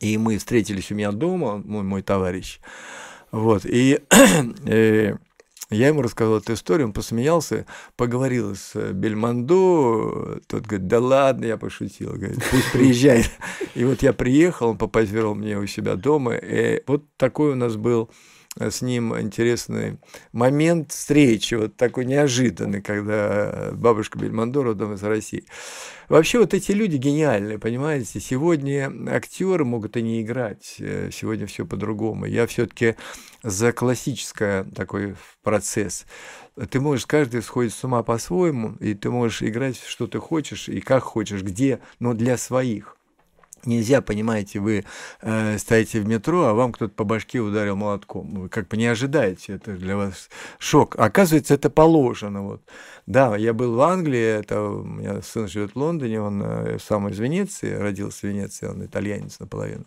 и 0.00 0.16
мы 0.16 0.38
встретились 0.38 0.90
у 0.90 0.94
меня 0.94 1.12
дома, 1.12 1.58
мой, 1.58 1.82
мой 1.82 2.00
товарищ, 2.00 2.58
вот, 3.30 3.66
и, 3.66 4.00
и 4.00 4.00
э, 4.66 5.16
я 5.72 5.88
ему 5.88 6.02
рассказал 6.02 6.38
эту 6.38 6.54
историю, 6.54 6.88
он 6.88 6.92
посмеялся, 6.92 7.66
поговорил 7.96 8.54
с 8.54 8.74
Бельмондо, 8.92 10.40
тот 10.46 10.66
говорит, 10.66 10.86
да 10.86 11.00
ладно, 11.00 11.46
я 11.46 11.56
пошутил, 11.56 12.12
говорит, 12.12 12.42
пусть 12.50 12.72
приезжает. 12.72 13.30
И 13.74 13.84
вот 13.84 14.02
я 14.02 14.12
приехал, 14.12 14.70
он 14.70 14.78
попозировал 14.78 15.34
мне 15.34 15.58
у 15.58 15.66
себя 15.66 15.96
дома, 15.96 16.34
и 16.34 16.82
вот 16.86 17.04
такой 17.16 17.52
у 17.52 17.54
нас 17.54 17.76
был 17.76 18.10
с 18.58 18.82
ним 18.82 19.18
интересный 19.18 19.98
момент 20.32 20.92
встречи, 20.92 21.54
вот 21.54 21.76
такой 21.76 22.04
неожиданный, 22.04 22.82
когда 22.82 23.70
бабушка 23.72 24.18
Бельмондо 24.18 24.62
родом 24.62 24.94
из 24.94 25.02
России. 25.02 25.44
Вообще 26.08 26.38
вот 26.38 26.52
эти 26.52 26.72
люди 26.72 26.96
гениальные, 26.96 27.58
понимаете? 27.58 28.20
Сегодня 28.20 28.92
актеры 29.08 29.64
могут 29.64 29.96
и 29.96 30.02
не 30.02 30.20
играть, 30.20 30.76
э, 30.78 31.08
сегодня 31.10 31.46
все 31.46 31.64
по-другому. 31.64 32.26
Я 32.26 32.46
все-таки 32.46 32.96
за 33.42 33.72
классический 33.72 34.70
такой 34.74 35.16
процесс. 35.42 36.04
Ты 36.70 36.80
можешь, 36.80 37.06
каждый 37.06 37.42
сходит 37.42 37.72
с 37.72 37.82
ума 37.84 38.02
по-своему, 38.02 38.74
и 38.80 38.92
ты 38.92 39.10
можешь 39.10 39.42
играть, 39.42 39.80
что 39.80 40.06
ты 40.06 40.18
хочешь, 40.18 40.68
и 40.68 40.80
как 40.80 41.02
хочешь, 41.02 41.42
где, 41.42 41.80
но 41.98 42.12
для 42.12 42.36
своих. 42.36 42.98
Нельзя, 43.64 44.00
понимаете, 44.00 44.58
вы 44.58 44.84
э, 45.20 45.58
стоите 45.58 46.00
в 46.00 46.06
метро, 46.06 46.46
а 46.46 46.52
вам 46.52 46.72
кто-то 46.72 46.92
по 46.94 47.04
башке 47.04 47.38
ударил 47.38 47.76
молотком. 47.76 48.34
Вы 48.34 48.48
как 48.48 48.66
бы 48.66 48.76
не 48.76 48.86
ожидаете, 48.86 49.52
это 49.52 49.72
для 49.76 49.96
вас 49.96 50.30
шок. 50.58 50.96
Оказывается, 50.98 51.54
это 51.54 51.70
положено. 51.70 52.42
Вот. 52.42 52.62
Да, 53.06 53.36
я 53.36 53.52
был 53.52 53.76
в 53.76 53.80
Англии, 53.80 54.40
это 54.40 54.60
у 54.62 54.84
меня 54.84 55.22
сын 55.22 55.46
живет 55.46 55.72
в 55.72 55.76
Лондоне, 55.76 56.20
он 56.20 56.42
э, 56.42 56.78
сам 56.80 57.08
из 57.08 57.20
Венеции, 57.20 57.72
родился 57.72 58.20
в 58.20 58.30
Венеции, 58.30 58.66
он 58.66 58.84
итальянец 58.84 59.38
наполовину. 59.38 59.84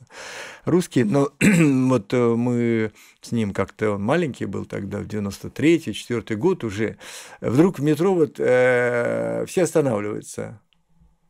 Русский, 0.64 1.04
но 1.04 1.32
вот 1.42 2.14
э, 2.14 2.36
мы 2.36 2.94
с 3.20 3.34
ним 3.34 3.52
как-то, 3.52 3.92
он 3.92 4.04
маленький 4.04 4.46
был 4.46 4.64
тогда, 4.66 5.00
в 5.00 5.08
93-й, 5.08 5.94
4 5.94 6.38
год 6.38 6.64
уже, 6.64 6.98
вдруг 7.42 7.80
в 7.80 7.84
метро 7.84 8.16
вот 8.16 8.36
э, 8.38 9.46
все 9.48 9.64
останавливаются 9.64 10.62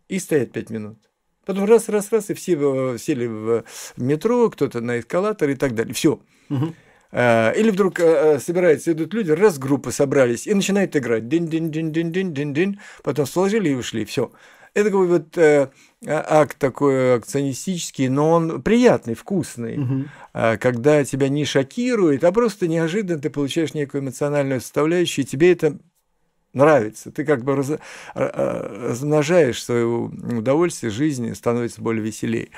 и 0.07 0.19
стоят 0.19 0.51
пять 0.51 0.69
минут. 0.69 0.99
Потом 1.45 1.65
раз, 1.65 1.89
раз, 1.89 2.11
раз, 2.11 2.29
и 2.29 2.33
все 2.33 2.93
э, 2.93 2.97
сели 2.97 3.27
в 3.27 3.63
метро, 3.97 4.49
кто-то 4.49 4.81
на 4.81 4.99
эскалатор 4.99 5.49
и 5.49 5.55
так 5.55 5.75
далее. 5.75 5.93
Все. 5.93 6.19
Угу. 6.49 6.73
Или 7.13 7.69
вдруг 7.69 7.99
э, 7.99 8.39
собираются, 8.39 8.91
идут 8.91 9.13
люди, 9.13 9.31
раз 9.31 9.57
группы 9.57 9.91
собрались 9.91 10.47
и 10.47 10.53
начинают 10.53 10.95
играть. 10.97 11.29
Дин-дин-дин-дин-дин-дин-дин. 11.29 12.79
Потом 13.03 13.25
сложили 13.25 13.69
и 13.69 13.75
ушли. 13.75 14.03
Все. 14.03 14.31
Это 14.73 14.85
такой 14.89 15.07
вот 15.07 15.37
э, 15.37 15.69
а, 16.05 16.41
акт 16.41 16.57
такой 16.57 17.15
акционистический, 17.15 18.09
но 18.09 18.31
он 18.31 18.61
приятный, 18.61 19.13
вкусный. 19.13 19.77
Угу. 19.77 20.03
Когда 20.59 21.05
тебя 21.05 21.29
не 21.29 21.45
шокирует, 21.45 22.25
а 22.25 22.33
просто 22.33 22.67
неожиданно 22.67 23.21
ты 23.21 23.29
получаешь 23.29 23.73
некую 23.73 24.01
эмоциональную 24.01 24.59
составляющую, 24.59 25.23
и 25.23 25.27
тебе 25.27 25.53
это 25.53 25.77
нравится. 26.55 27.11
Ты 27.11 27.23
как 27.25 27.43
бы 27.43 27.55
раз, 27.55 27.69
а, 27.69 27.77
а, 28.15 28.89
размножаешь 28.89 29.63
свое 29.63 29.85
удовольствие 29.85 30.91
жизни, 30.91 31.33
становится 31.33 31.81
более 31.81 32.03
веселей. 32.03 32.51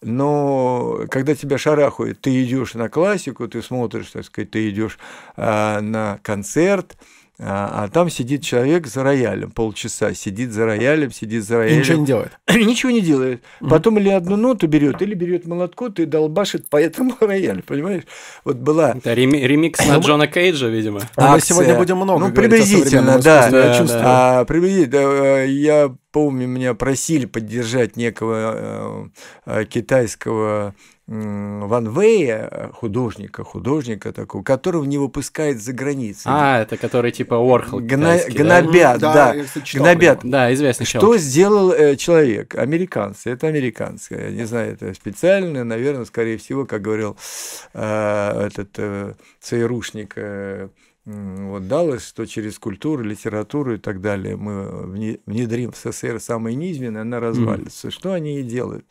Но 0.00 1.02
когда 1.10 1.34
тебя 1.34 1.58
шарахают, 1.58 2.20
ты 2.20 2.42
идешь 2.42 2.74
на 2.74 2.88
классику, 2.88 3.46
ты 3.48 3.60
смотришь, 3.62 4.10
так 4.10 4.24
сказать, 4.24 4.50
ты 4.50 4.70
идешь 4.70 4.98
а, 5.36 5.80
на 5.80 6.18
концерт, 6.22 6.96
а, 7.44 7.84
а 7.84 7.88
там 7.88 8.08
сидит 8.08 8.42
человек 8.42 8.86
за 8.86 9.02
роялем, 9.02 9.50
полчаса 9.50 10.14
сидит 10.14 10.52
за 10.52 10.64
роялем, 10.64 11.10
сидит 11.10 11.44
за 11.44 11.56
роялем. 11.56 11.76
И 11.76 11.80
ничего 11.80 11.98
не 11.98 12.06
делает. 12.06 12.32
ничего 12.48 12.92
не 12.92 13.00
делает. 13.00 13.42
Потом 13.60 13.98
или 13.98 14.10
одну 14.10 14.36
ноту 14.36 14.68
берет, 14.68 15.02
или 15.02 15.14
берет 15.14 15.46
молоткот 15.46 15.98
и 15.98 16.04
долбашит 16.04 16.68
по 16.68 16.76
этому 16.76 17.14
роялю, 17.20 17.64
понимаешь? 17.66 18.04
Вот 18.44 18.58
была... 18.58 18.92
Это 18.92 19.14
ремикс 19.14 19.84
на 19.86 19.96
Джона 19.96 20.28
Кейджа, 20.28 20.68
видимо. 20.68 21.00
А 21.16 21.34
мы 21.34 21.40
сегодня 21.40 21.76
будем 21.76 21.96
много 21.96 22.28
Ну, 22.28 22.32
приблизительно, 22.32 23.18
да. 23.18 23.48
Я 23.48 23.78
чувствую. 23.78 24.02
А, 24.04 24.44
приблизительно. 24.44 25.44
Я 25.44 25.92
помню, 26.12 26.46
меня 26.46 26.74
просили 26.74 27.26
поддержать 27.26 27.96
некого 27.96 29.10
э, 29.46 29.60
э, 29.62 29.64
китайского 29.64 30.74
Ван 31.08 31.88
Вэя, 31.90 32.70
художника, 32.72 33.42
художника 33.42 34.12
такого, 34.12 34.42
которого 34.42 34.84
не 34.84 34.98
выпускает 34.98 35.60
за 35.60 35.72
границей. 35.72 36.24
А, 36.26 36.62
это 36.62 36.76
который 36.76 37.10
типа 37.10 37.34
Орхол 37.34 37.80
Гна... 37.80 38.18
Гнобят, 38.28 39.00
да, 39.00 39.34
да, 39.34 39.36
гнобят. 39.74 40.20
Да, 40.22 40.52
известный 40.54 40.86
Что 40.86 41.00
человек. 41.00 41.20
сделал 41.20 41.72
э, 41.72 41.96
человек? 41.96 42.54
Американцы, 42.54 43.30
это 43.30 43.48
американцы. 43.48 44.14
Я 44.14 44.30
не 44.30 44.44
знаю, 44.44 44.74
это 44.74 44.94
специально, 44.94 45.64
наверное, 45.64 46.04
скорее 46.04 46.38
всего, 46.38 46.66
как 46.66 46.82
говорил 46.82 47.16
э, 47.74 48.46
этот 48.46 48.70
э, 48.78 49.14
ЦРУшник 49.40 50.12
э, 50.16 50.68
вот 51.04 51.66
далось, 51.66 52.06
что 52.06 52.26
через 52.26 52.60
культуру, 52.60 53.02
литературу 53.02 53.74
и 53.74 53.78
так 53.78 54.00
далее 54.00 54.36
мы 54.36 55.18
внедрим 55.26 55.72
в 55.72 55.76
СССР 55.76 56.20
самые 56.20 56.54
низменные, 56.54 57.00
она 57.00 57.18
развалится. 57.18 57.88
Mm. 57.88 57.90
Что 57.90 58.12
они 58.12 58.38
и 58.38 58.44
делают? 58.44 58.86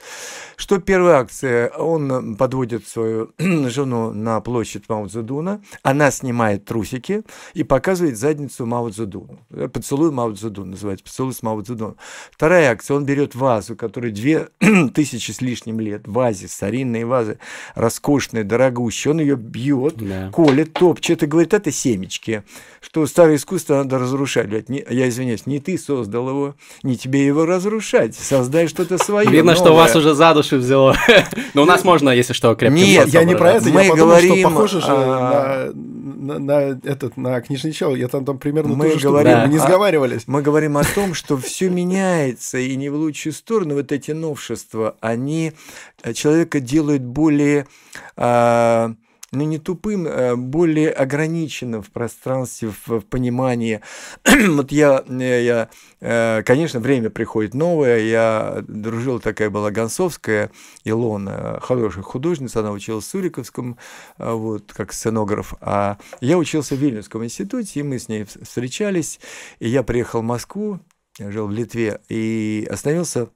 Что 0.58 0.80
первая 0.80 1.20
акция? 1.20 1.70
Он 1.70 2.36
подводит 2.36 2.86
свою 2.86 3.32
жену 3.40 4.12
на 4.12 4.42
площадь 4.42 4.90
Мао 4.90 5.08
Цзэдуна, 5.08 5.62
она 5.84 6.12
снимает 6.12 6.66
трусики 6.66 7.24
и 7.54 7.64
показывает 7.64 8.18
задницу 8.18 8.66
Мао 8.66 8.90
Цзэдуну. 8.90 9.40
Поцелуй 9.72 10.12
Мао 10.12 10.34
Цзэдуна 10.34 10.72
называется, 10.72 11.06
поцелуй 11.06 11.34
с 11.34 11.42
Мао 11.42 11.62
Цзэдуном. 11.62 11.96
Вторая 12.32 12.72
акция, 12.72 12.98
он 12.98 13.06
берет 13.06 13.36
вазу, 13.36 13.78
которая 13.78 14.12
две 14.12 14.50
тысячи 14.94 15.32
с 15.32 15.40
лишним 15.40 15.80
лет, 15.80 16.06
вазе, 16.10 16.50
старинные 16.50 17.06
вазы, 17.06 17.40
роскошные, 17.74 18.44
дорогущие, 18.44 19.14
он 19.14 19.22
ее 19.22 19.38
бьет, 19.38 19.96
yeah. 19.96 20.30
колет, 20.32 20.74
топчет 20.74 21.24
и 21.24 21.26
говорит, 21.26 21.54
это 21.54 21.72
семь 21.72 22.01
семечки, 22.02 22.44
что 22.82 23.06
старое 23.06 23.36
искусство 23.36 23.76
надо 23.76 24.00
разрушать. 24.00 24.50
Я 24.68 25.10
извиняюсь, 25.10 25.46
не 25.46 25.60
ты 25.60 25.78
создал 25.78 26.30
его, 26.30 26.56
не 26.84 26.98
тебе 26.98 27.26
его 27.26 27.46
разрушать, 27.46 28.16
создай 28.16 28.68
что-то 28.68 28.98
свое. 28.98 29.30
Видно, 29.30 29.54
новое. 29.54 29.56
что 29.56 29.76
вас 29.76 29.96
уже 29.96 30.14
за 30.14 30.34
душу 30.34 30.58
взяло. 30.58 30.96
Но 31.54 31.64
у 31.64 31.66
нас 31.66 31.84
можно, 31.84 32.10
если 32.10 32.34
что, 32.34 32.56
крепким 32.56 32.84
Нет, 32.84 33.08
я 33.10 33.24
не 33.24 33.36
про 33.36 33.54
это, 33.54 33.70
мы 33.70 33.84
я 33.84 33.90
подумал, 33.90 34.18
что 34.18 34.44
похоже 34.44 34.82
же 34.82 34.88
а, 34.88 35.72
на, 35.74 36.40
на, 36.40 36.40
на 36.40 36.80
этот, 36.84 37.18
на 37.18 37.40
книжный 37.42 37.72
чел. 37.72 37.96
Я 37.96 38.08
там, 38.08 38.26
там 38.26 38.38
примерно 38.38 38.76
мы 38.76 38.90
тоже 38.90 39.08
говорим, 39.08 39.40
мы 39.40 39.48
не 39.50 39.58
сговаривались. 39.58 40.24
Мы 40.28 40.42
говорим 40.42 40.78
о 40.78 40.84
том, 40.84 41.14
что 41.14 41.38
все 41.38 41.70
меняется, 41.70 42.58
и 42.58 42.76
не 42.76 42.90
в 42.90 42.96
лучшую 42.96 43.34
сторону. 43.34 43.76
Вот 43.76 43.92
эти 43.92 44.12
новшества, 44.12 44.96
они 45.02 45.54
человека 46.14 46.60
делают 46.60 47.04
более 47.04 47.68
а, 48.16 48.94
но 49.32 49.44
не 49.44 49.60
тупым, 49.60 50.08
а 50.10 50.36
более 50.36 50.92
ограниченным 50.92 51.82
в 51.82 51.90
пространстве, 51.90 52.70
в, 52.70 53.00
в 53.00 53.06
понимании. 53.06 53.82
вот 54.26 54.72
я, 54.74 55.04
э, 55.08 55.44
я, 55.44 55.70
э, 56.02 56.44
конечно, 56.44 56.82
время 56.82 57.10
приходит 57.10 57.54
новое. 57.54 58.00
Я 58.00 58.64
дружил, 58.68 59.22
такая 59.22 59.50
была 59.50 59.72
Гонцовская, 59.72 60.52
Илона, 60.84 61.60
хорошая 61.62 62.04
художница, 62.04 62.60
она 62.60 62.72
училась 62.72 63.06
в 63.06 63.10
Суриковском, 63.10 63.78
а, 64.18 64.34
вот, 64.34 64.74
как 64.74 64.92
сценограф. 64.92 65.54
А 65.62 65.98
я 66.20 66.38
учился 66.38 66.76
в 66.76 66.80
Вильнюсском 66.80 67.24
институте, 67.24 67.80
и 67.80 67.84
мы 67.84 68.00
с 68.00 68.10
ней 68.10 68.26
встречались. 68.26 69.22
И 69.60 69.70
я 69.70 69.84
приехал 69.84 70.20
в 70.20 70.26
Москву, 70.26 70.82
я 71.18 71.32
жил 71.32 71.48
в 71.48 71.52
Литве, 71.52 72.02
и 72.10 72.68
остановился 72.70 73.30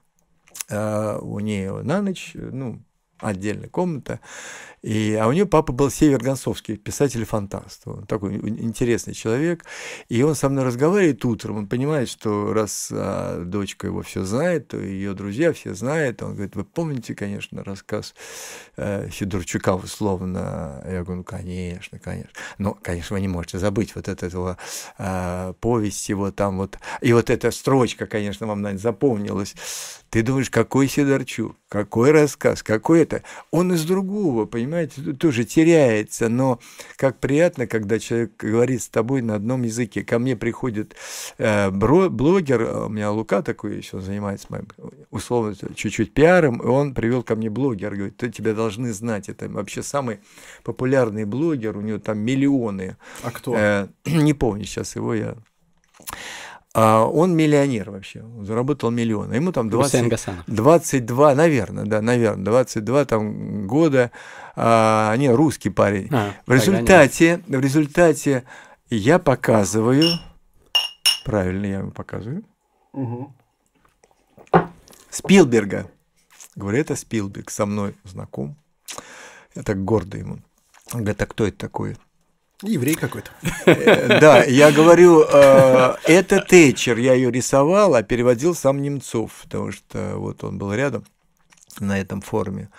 у 0.67 1.39
нее 1.39 1.83
на 1.83 2.01
ночь, 2.01 2.31
ну, 2.33 2.81
отдельная 3.19 3.69
комната. 3.69 4.19
И, 4.81 5.15
а 5.15 5.27
у 5.27 5.31
нее 5.31 5.47
папа 5.47 5.73
был 5.73 5.89
Север 5.89 6.21
Гонцовский, 6.21 6.77
писатель-фантаст. 6.77 7.87
Он 7.87 8.05
такой 8.05 8.35
интересный 8.35 9.15
человек. 9.15 9.65
И 10.09 10.21
он 10.21 10.35
со 10.35 10.47
мной 10.47 10.63
разговаривает 10.63 11.25
утром. 11.25 11.57
Он 11.57 11.67
понимает, 11.67 12.07
что 12.07 12.53
раз 12.53 12.89
а, 12.91 13.43
дочка 13.43 13.87
его 13.87 14.03
все 14.03 14.23
знает, 14.23 14.67
то 14.67 14.79
ее 14.79 15.13
друзья 15.13 15.53
все 15.53 15.73
знают. 15.73 16.21
Он 16.21 16.33
говорит, 16.33 16.55
вы 16.55 16.65
помните, 16.65 17.15
конечно, 17.15 17.63
рассказ 17.63 18.13
э, 18.77 19.09
Федорчука 19.09 19.75
условно? 19.75 20.83
Я 20.85 21.03
говорю, 21.03 21.17
ну, 21.17 21.23
конечно, 21.23 21.97
конечно. 21.97 22.29
Но, 22.59 22.77
конечно, 22.79 23.15
вы 23.15 23.21
не 23.21 23.27
можете 23.27 23.57
забыть 23.57 23.95
вот 23.95 24.07
этого 24.07 24.57
э, 24.99 25.53
повесть 25.59 26.07
его 26.09 26.29
там 26.29 26.57
вот. 26.57 26.77
И 27.01 27.11
вот 27.11 27.31
эта 27.31 27.49
строчка, 27.49 28.05
конечно, 28.05 28.45
вам, 28.45 28.61
наверное, 28.61 28.81
запомнилась. 28.81 29.55
Ты 30.11 30.21
думаешь, 30.21 30.49
какой 30.49 30.87
Сидорчук, 30.87 31.57
какой 31.69 32.11
рассказ, 32.11 32.63
какой 32.63 33.01
это? 33.05 33.23
Он 33.51 33.73
из 33.73 33.85
другого, 33.85 34.45
понимаете, 34.45 35.13
тоже 35.13 35.45
теряется, 35.45 36.29
но 36.29 36.59
как 36.97 37.19
приятно, 37.19 37.67
когда 37.67 37.99
человек 37.99 38.33
говорит 38.37 38.83
с 38.83 38.89
тобой 38.89 39.21
на 39.21 39.35
одном 39.35 39.63
языке. 39.63 40.03
Ко 40.03 40.19
мне 40.19 40.35
приходит 40.35 40.95
э, 41.37 41.69
блогер, 41.69 42.61
у 42.85 42.89
меня 42.89 43.11
Лука 43.11 43.41
такой 43.41 43.77
еще 43.77 43.99
занимается 43.99 44.47
моим, 44.49 44.67
условно, 45.11 45.55
чуть-чуть 45.75 46.13
пиаром, 46.13 46.61
и 46.61 46.65
он 46.65 46.93
привел 46.93 47.23
ко 47.23 47.35
мне 47.35 47.49
блогер, 47.49 47.95
говорит, 47.95 48.17
ты 48.17 48.29
тебя 48.29 48.53
должны 48.53 48.93
знать, 48.93 49.29
это 49.29 49.47
вообще 49.49 49.83
самый 49.83 50.19
популярный 50.63 51.25
блогер, 51.25 51.77
у 51.77 51.81
него 51.81 51.99
там 51.99 52.19
миллионы. 52.19 52.97
А 53.23 53.31
кто? 53.31 53.55
Э, 53.55 53.87
не 54.05 54.33
помню 54.33 54.65
сейчас 54.65 54.95
его 54.95 55.13
я 55.13 55.35
а 56.77 57.05
он 57.05 57.33
миллионер 57.33 57.89
вообще, 57.89 58.21
он 58.21 58.45
заработал 58.45 58.91
миллион. 58.91 59.31
Ему 59.31 59.53
там 59.53 59.69
20, 59.69 60.45
22, 60.47 61.33
наверное, 61.33 61.85
да, 61.85 62.01
наверное, 62.01 62.43
22 62.43 63.05
там 63.05 63.65
года. 63.65 64.11
А, 64.57 65.15
не, 65.15 65.31
русский 65.31 65.69
парень. 65.69 66.09
А, 66.11 66.33
в 66.45 66.51
результате, 66.51 67.41
в 67.47 67.57
результате 67.61 68.43
я 68.89 69.19
показываю, 69.19 70.03
правильно 71.23 71.65
я 71.65 71.77
ему 71.79 71.91
показываю, 71.91 72.43
угу. 72.91 73.33
Спилберга. 75.09 75.89
Говорю, 76.57 76.79
это 76.79 76.97
Спилберг, 76.97 77.51
со 77.51 77.65
мной 77.65 77.95
знаком. 78.03 78.57
Я 79.55 79.63
так 79.63 79.81
гордо 79.81 80.17
ему. 80.17 80.39
Он 80.91 80.99
говорит, 81.03 81.21
а 81.21 81.25
кто 81.25 81.47
это 81.47 81.57
такой? 81.57 81.95
Еврей 82.65 82.95
какой-то. 82.95 83.31
Э, 83.65 84.19
да, 84.19 84.43
я 84.43 84.71
говорю, 84.71 85.23
э, 85.23 85.95
это 86.05 86.41
Тэтчер, 86.41 86.97
я 86.97 87.13
ее 87.13 87.31
рисовал, 87.31 87.95
а 87.95 88.03
переводил 88.03 88.55
сам 88.55 88.81
Немцов, 88.81 89.31
потому 89.43 89.71
что 89.71 90.15
вот 90.17 90.43
он 90.43 90.57
был 90.57 90.73
рядом 90.73 91.05
на 91.79 91.99
этом 91.99 92.21
форуме. 92.21 92.69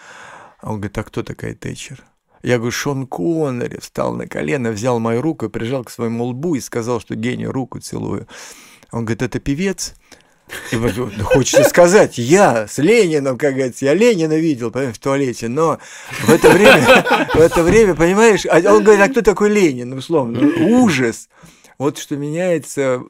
А 0.61 0.71
он 0.71 0.77
говорит, 0.77 0.99
а 0.99 1.03
кто 1.05 1.23
такая 1.23 1.55
Тэтчер? 1.55 2.03
Я 2.43 2.59
говорю, 2.59 2.73
Шон 2.73 3.07
Коннери 3.07 3.81
встал 3.81 4.15
на 4.15 4.27
колено, 4.27 4.71
взял 4.71 5.01
мою 5.01 5.21
руку, 5.21 5.49
прижал 5.49 5.85
к 5.85 5.91
своему 5.91 6.25
лбу 6.27 6.55
и 6.55 6.61
сказал, 6.61 7.01
что 7.01 7.15
гению 7.15 7.53
руку 7.53 7.81
целую. 7.81 8.29
Он 8.93 9.05
говорит, 9.05 9.23
это 9.23 9.41
певец? 9.41 9.95
И 10.71 10.77
вот, 10.77 10.93
хочется 11.23 11.65
сказать, 11.65 12.19
я 12.19 12.69
с 12.69 12.79
Лениным, 12.79 13.37
как 13.37 13.55
говорится, 13.55 13.85
я 13.85 13.95
Ленина 13.95 14.35
видел, 14.35 14.71
понимаешь, 14.71 14.97
в 14.97 15.01
туалете, 15.01 15.49
но 15.49 15.79
в 16.23 16.31
это 16.31 16.51
время, 16.51 17.05
в 17.35 17.41
это 17.41 17.63
время, 17.63 17.95
понимаешь, 17.95 18.47
а 18.47 18.59
он 18.73 18.85
говорит, 18.85 19.05
а 19.05 19.09
кто 19.09 19.23
такой 19.23 19.51
Ленин, 19.51 19.93
условно, 19.93 20.41
ужас. 20.61 21.29
Вот 21.79 21.99
что 21.99 22.17
меняется, 22.17 23.03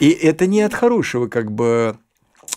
и 0.00 0.08
это 0.10 0.46
не 0.46 0.62
от 0.62 0.72
хорошего, 0.72 1.26
как 1.26 1.52
бы, 1.52 1.98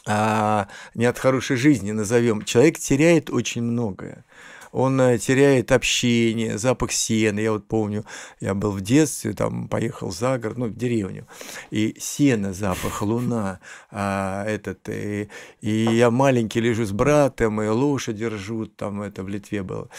а, 0.06 0.68
не 0.94 1.06
от 1.06 1.18
хорошей 1.20 1.58
жизни 1.58 1.92
назовем. 1.92 2.44
Человек 2.44 2.80
теряет 2.80 3.30
очень 3.30 3.64
многое 3.64 4.24
он 4.72 5.00
э, 5.02 5.18
теряет 5.18 5.72
общение, 5.72 6.58
запах 6.58 6.92
сена. 6.92 7.40
Я 7.40 7.52
вот 7.52 7.68
помню, 7.68 8.06
я 8.40 8.54
был 8.54 8.72
в 8.72 8.82
детстве, 8.82 9.34
там 9.34 9.68
поехал 9.68 10.12
за 10.12 10.38
город, 10.38 10.58
ну, 10.58 10.66
в 10.68 10.76
деревню, 10.76 11.28
и 11.72 11.96
сено, 12.00 12.54
запах, 12.54 13.02
луна, 13.02 13.60
а, 13.92 14.46
этот, 14.46 14.90
и, 14.90 15.30
и 15.62 15.70
я 15.72 16.12
маленький 16.12 16.60
лежу 16.60 16.86
с 16.86 16.92
братом, 16.92 17.62
и 17.62 17.68
лошадь 17.68 18.18
держу, 18.18 18.66
там 18.66 19.02
это 19.02 19.24
в 19.24 19.28
Литве 19.28 19.64
было. 19.64 19.90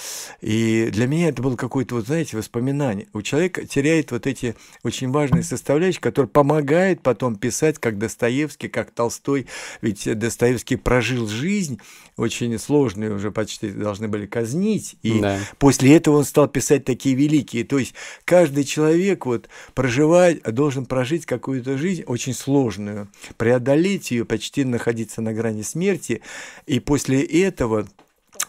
И 0.41 0.89
для 0.93 1.07
меня 1.07 1.29
это 1.29 1.43
было 1.43 1.57
какое-то, 1.57 1.95
вот 1.95 2.07
знаете, 2.07 2.37
воспоминание. 2.37 3.09
У 3.13 3.23
человека 3.23 3.67
теряет 3.67 4.11
вот 4.13 4.27
эти 4.27 4.55
очень 4.83 5.11
важные 5.11 5.43
составляющие, 5.43 6.01
которые 6.01 6.29
помогают 6.29 7.03
потом 7.03 7.37
писать, 7.37 7.79
как 7.79 7.99
Достоевский, 7.99 8.69
как 8.69 8.91
Толстой. 8.91 9.47
Ведь 9.81 10.19
Достоевский 10.19 10.77
прожил 10.77 11.27
жизнь 11.27 11.81
очень 12.17 12.59
сложную, 12.59 13.15
уже 13.15 13.31
почти 13.31 13.71
должны 13.71 14.09
были 14.09 14.27
казнить, 14.27 14.58
казнить. 14.59 14.97
И 15.03 15.21
да. 15.21 15.39
после 15.59 15.97
этого 15.97 16.19
он 16.19 16.25
стал 16.25 16.49
писать 16.49 16.85
такие 16.85 17.15
великие. 17.15 17.65
То 17.65 17.79
есть 17.79 17.95
каждый 18.25 18.65
человек 18.65 19.27
вот 19.27 19.49
проживает, 19.75 20.43
должен 20.43 20.87
прожить 20.87 21.27
какую-то 21.27 21.79
жизнь 21.79 22.05
очень 22.07 22.35
сложную, 22.35 23.09
преодолеть 23.37 24.11
ее, 24.11 24.25
почти 24.25 24.65
находиться 24.65 25.21
на 25.23 25.33
грани 25.33 25.63
смерти. 25.63 26.23
И 26.67 26.81
после 26.81 27.23
этого 27.23 27.87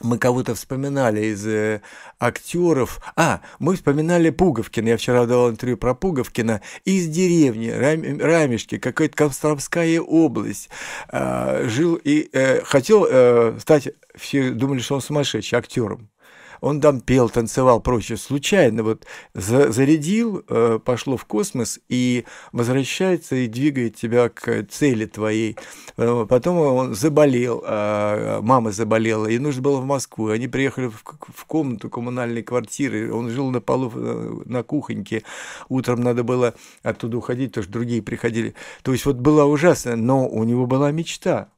мы 0.01 0.17
кого-то 0.17 0.55
вспоминали 0.55 1.25
из 1.27 1.45
э, 1.47 1.81
актеров. 2.19 3.01
А, 3.15 3.41
мы 3.59 3.75
вспоминали 3.75 4.29
Пуговкина. 4.29 4.89
Я 4.89 4.97
вчера 4.97 5.25
давал 5.25 5.51
интервью 5.51 5.77
про 5.77 5.93
Пуговкина. 5.93 6.61
Из 6.85 7.07
деревни 7.07 7.69
Рам, 7.69 8.19
Рамешки, 8.19 8.77
какая-то 8.77 9.15
Костромская 9.15 9.99
область. 9.99 10.69
Э, 11.11 11.67
жил 11.67 11.95
и 11.95 12.29
э, 12.31 12.61
хотел 12.63 13.05
э, 13.09 13.57
стать, 13.59 13.89
все 14.15 14.51
думали, 14.51 14.79
что 14.79 14.95
он 14.95 15.01
сумасшедший, 15.01 15.57
актером 15.57 16.09
он 16.61 16.81
там 16.81 17.01
пел, 17.01 17.29
танцевал, 17.29 17.81
прочее, 17.81 18.17
случайно 18.17 18.83
вот 18.83 19.05
за, 19.33 19.71
зарядил, 19.71 20.43
э, 20.47 20.79
пошло 20.83 21.17
в 21.17 21.25
космос 21.25 21.79
и 21.89 22.25
возвращается 22.51 23.35
и 23.35 23.47
двигает 23.47 23.95
тебя 23.95 24.29
к 24.29 24.63
цели 24.69 25.05
твоей. 25.05 25.55
Э, 25.97 26.25
потом 26.27 26.57
он 26.57 26.95
заболел, 26.95 27.63
э, 27.65 28.39
мама 28.41 28.71
заболела, 28.71 29.27
и 29.27 29.37
нужно 29.39 29.61
было 29.61 29.79
в 29.79 29.85
Москву. 29.85 30.29
Они 30.29 30.47
приехали 30.47 30.87
в, 30.87 31.03
в 31.03 31.45
комнату 31.45 31.89
коммунальной 31.89 32.43
квартиры, 32.43 33.13
он 33.13 33.29
жил 33.29 33.49
на 33.49 33.61
полу 33.61 33.91
э, 33.93 34.41
на 34.45 34.63
кухоньке, 34.63 35.23
утром 35.69 36.01
надо 36.01 36.23
было 36.23 36.53
оттуда 36.83 37.17
уходить, 37.17 37.51
потому 37.51 37.63
что 37.63 37.73
другие 37.73 38.01
приходили. 38.01 38.55
То 38.83 38.91
есть 38.91 39.05
вот 39.05 39.17
было 39.17 39.45
ужасно, 39.45 39.95
но 39.95 40.27
у 40.27 40.43
него 40.43 40.65
была 40.65 40.91
мечта 40.91 41.49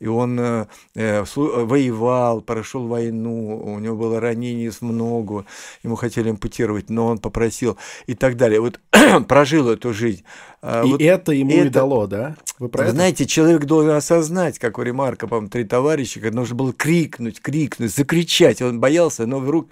и 0.00 0.06
он 0.06 0.38
э, 0.38 0.66
э 0.94 1.24
воевал, 1.36 2.40
прошел 2.40 2.86
войну, 2.86 3.60
у 3.64 3.78
него 3.78 3.96
было 3.96 4.20
ранение 4.20 4.70
в 4.70 4.82
ногу, 4.82 5.44
ему 5.82 5.96
хотели 5.96 6.30
ампутировать, 6.30 6.90
но 6.90 7.06
он 7.06 7.18
попросил 7.18 7.78
и 8.06 8.14
так 8.14 8.36
далее. 8.36 8.60
Вот 8.60 8.80
прожил 9.28 9.68
эту 9.70 9.92
жизнь. 9.92 10.24
А 10.60 10.84
и 10.84 10.90
вот 10.90 11.00
это 11.00 11.32
ему 11.32 11.52
это... 11.52 11.66
и 11.66 11.68
дало, 11.68 12.06
да? 12.06 12.36
Вы 12.58 12.68
про 12.68 12.90
Знаете, 12.90 13.24
это? 13.24 13.32
человек 13.32 13.64
должен 13.64 13.92
осознать, 13.92 14.58
как 14.58 14.78
у 14.78 14.82
Ремарка, 14.82 15.26
по-моему, 15.26 15.48
три 15.48 15.64
товарища, 15.64 16.20
когда 16.20 16.40
нужно 16.40 16.56
было 16.56 16.72
крикнуть, 16.72 17.40
крикнуть, 17.40 17.94
закричать. 17.94 18.62
Он 18.62 18.80
боялся, 18.80 19.26
но 19.26 19.38
вдруг... 19.38 19.68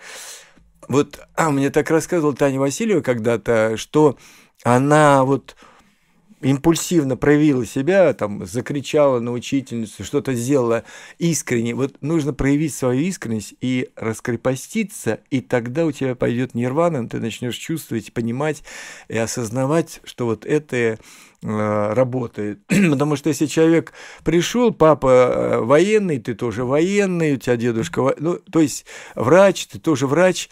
Вот, 0.89 1.19
а, 1.35 1.51
мне 1.51 1.71
так 1.71 1.91
рассказывала 1.91 2.37
Таня 2.37 2.61
Васильева 2.61 3.01
когда-то, 3.01 3.77
что 3.77 4.17
она 4.63 5.25
вот 5.25 5.57
импульсивно 6.41 7.17
проявила 7.17 7.65
себя, 7.65 8.13
там, 8.13 8.47
закричала 8.47 9.21
на 9.21 9.33
учительницу, 9.33 10.05
что-то 10.05 10.35
сделала 10.35 10.85
искренне. 11.19 11.75
Вот 11.75 11.97
нужно 12.03 12.33
проявить 12.35 12.75
свою 12.75 13.01
искренность 13.01 13.55
и 13.61 13.89
раскрепоститься, 13.97 15.21
и 15.31 15.41
тогда 15.41 15.87
у 15.87 15.93
тебя 15.93 16.15
пойдет 16.15 16.55
нирвана, 16.55 17.09
ты 17.09 17.21
начнешь 17.21 17.57
чувствовать, 17.57 18.13
понимать 18.13 18.63
и 19.09 19.17
осознавать, 19.17 20.01
что 20.05 20.27
вот 20.27 20.45
это 20.45 20.77
э, 20.77 20.97
работает. 21.43 22.61
Потому 22.69 23.17
что 23.17 23.29
если 23.31 23.47
человек 23.47 23.93
пришел, 24.25 24.73
папа 24.73 25.09
э, 25.09 25.61
военный, 25.61 26.19
ты 26.19 26.35
тоже 26.35 26.65
военный, 26.65 27.35
у 27.35 27.37
тебя 27.37 27.57
дедушка, 27.57 28.15
ну, 28.19 28.37
то 28.37 28.61
есть 28.61 28.85
врач, 29.15 29.67
ты 29.67 29.79
тоже 29.79 30.07
врач, 30.07 30.51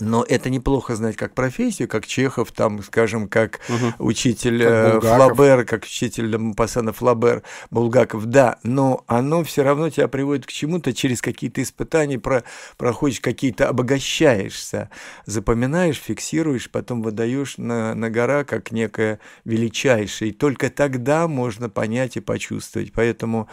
но 0.00 0.24
это 0.28 0.50
неплохо 0.50 0.94
знать 0.96 1.16
как 1.16 1.34
профессию, 1.34 1.88
как 1.88 2.06
Чехов, 2.06 2.52
там, 2.52 2.82
скажем, 2.82 3.28
как 3.28 3.60
угу. 3.68 4.06
учитель 4.06 4.62
как 4.62 4.96
э, 4.96 5.00
Флабер, 5.00 5.64
как 5.64 5.84
учитель 5.84 6.54
Пассана 6.54 6.92
Флабер, 6.92 7.42
Булгаков, 7.70 8.26
да, 8.26 8.58
но 8.62 9.04
оно 9.06 9.44
все 9.44 9.62
равно 9.62 9.90
тебя 9.90 10.08
приводит 10.08 10.46
к 10.46 10.50
чему-то 10.50 10.92
через 10.92 11.20
какие-то 11.20 11.62
испытания, 11.62 12.18
про, 12.18 12.44
проходишь 12.76 13.20
какие-то, 13.20 13.68
обогащаешься, 13.68 14.90
запоминаешь, 15.26 15.96
фиксируешь, 15.96 16.70
потом 16.70 17.02
выдаешь 17.02 17.58
на, 17.58 17.94
на 17.94 18.10
гора 18.10 18.44
как 18.44 18.70
некое 18.72 19.20
величайшее. 19.44 20.30
И 20.30 20.34
только 20.34 20.70
тогда 20.70 21.28
можно 21.28 21.68
понять 21.68 22.16
и 22.16 22.20
почувствовать. 22.20 22.92
Поэтому 22.92 23.48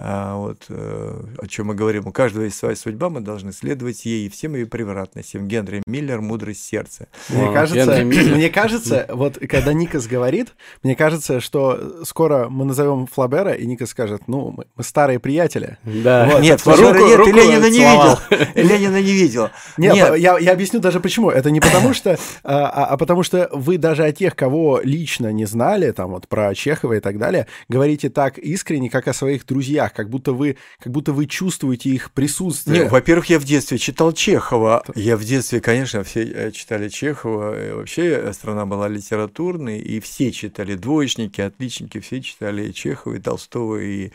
вот, 0.00 0.66
э, 0.68 1.22
о 1.38 1.46
чем 1.48 1.66
мы 1.66 1.74
говорим, 1.74 2.06
у 2.06 2.12
каждого 2.12 2.44
есть 2.44 2.56
своя 2.56 2.76
судьба, 2.76 3.10
мы 3.10 3.20
должны 3.20 3.52
следовать 3.52 4.04
ей 4.04 4.26
и 4.26 4.28
всем 4.28 4.54
ее 4.54 4.66
превратностям. 4.66 5.48
Генри 5.48 5.82
Миллер 5.86 6.20
«Мудрость 6.20 6.64
сердца». 6.64 7.08
Мне 7.28 7.52
кажется, 7.52 8.04
мне 8.04 8.48
кажется, 8.48 9.06
вот 9.08 9.38
когда 9.48 9.72
Никас 9.72 10.06
говорит, 10.06 10.54
мне 10.84 10.94
кажется, 10.94 11.40
что 11.40 12.04
скоро 12.04 12.48
мы 12.48 12.64
назовем 12.64 13.06
Флабера, 13.06 13.52
и 13.52 13.66
Никас 13.66 13.90
скажет, 13.90 14.22
ну, 14.28 14.54
мы, 14.56 14.66
мы 14.76 14.84
старые 14.84 15.18
приятели. 15.18 15.78
Да. 15.82 16.28
Вот. 16.30 16.42
Нет, 16.42 16.60
Флабера 16.60 16.92
руку, 16.92 17.06
нет, 17.06 17.18
руку 17.18 17.30
ты 17.30 17.36
Ленина 17.36 17.66
не 17.66 17.80
видел. 17.80 18.18
Ленина 18.54 19.02
не 19.02 19.12
видел. 19.12 19.50
Нет, 19.76 19.94
нет. 19.94 20.16
Я, 20.16 20.38
я 20.38 20.52
объясню 20.52 20.78
даже 20.78 21.00
почему. 21.00 21.30
Это 21.30 21.50
не 21.50 21.58
потому 21.60 21.92
что, 21.92 22.18
а, 22.44 22.66
а, 22.68 22.84
а 22.86 22.96
потому 22.96 23.24
что 23.24 23.48
вы 23.52 23.78
даже 23.78 24.04
о 24.04 24.12
тех, 24.12 24.36
кого 24.36 24.80
лично 24.82 25.32
не 25.32 25.44
знали, 25.44 25.90
там 25.90 26.10
вот 26.10 26.28
про 26.28 26.54
Чехова 26.54 26.94
и 26.94 27.00
так 27.00 27.18
далее, 27.18 27.48
говорите 27.68 28.10
так 28.10 28.38
искренне, 28.38 28.90
как 28.90 29.08
о 29.08 29.12
своих 29.12 29.44
друзьях 29.44 29.87
глазах, 29.88 29.92
как 29.92 30.08
будто 30.08 30.32
вы, 30.32 30.56
как 30.80 30.92
будто 30.92 31.12
вы 31.12 31.26
чувствуете 31.26 31.90
их 31.90 32.10
присутствие. 32.12 32.84
Не, 32.84 32.88
во-первых, 32.88 33.26
я 33.30 33.38
в 33.38 33.44
детстве 33.44 33.78
читал 33.78 34.12
Чехова. 34.12 34.82
Я 34.94 35.16
в 35.16 35.24
детстве, 35.24 35.60
конечно, 35.60 36.02
все 36.04 36.24
э, 36.24 36.50
читали 36.52 36.88
Чехова. 36.88 37.68
И 37.68 37.72
вообще 37.72 38.32
страна 38.32 38.66
была 38.66 38.88
литературной, 38.88 39.78
и 39.78 40.00
все 40.00 40.30
читали 40.32 40.74
двоечники, 40.74 41.40
отличники, 41.40 42.00
все 42.00 42.20
читали 42.20 42.72
Чехова 42.72 43.14
и 43.14 43.20
Толстого 43.20 43.76
и 43.76 44.10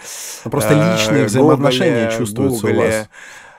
ну, 0.46 0.52
просто 0.52 0.74
личные 0.74 1.24
э, 1.24 1.26
взаимоотношения 1.26 2.06
Гоголя, 2.06 2.18
чувствуются 2.18 2.68
Гоголя. 2.68 2.80
у 2.80 2.88
вас. 2.88 3.10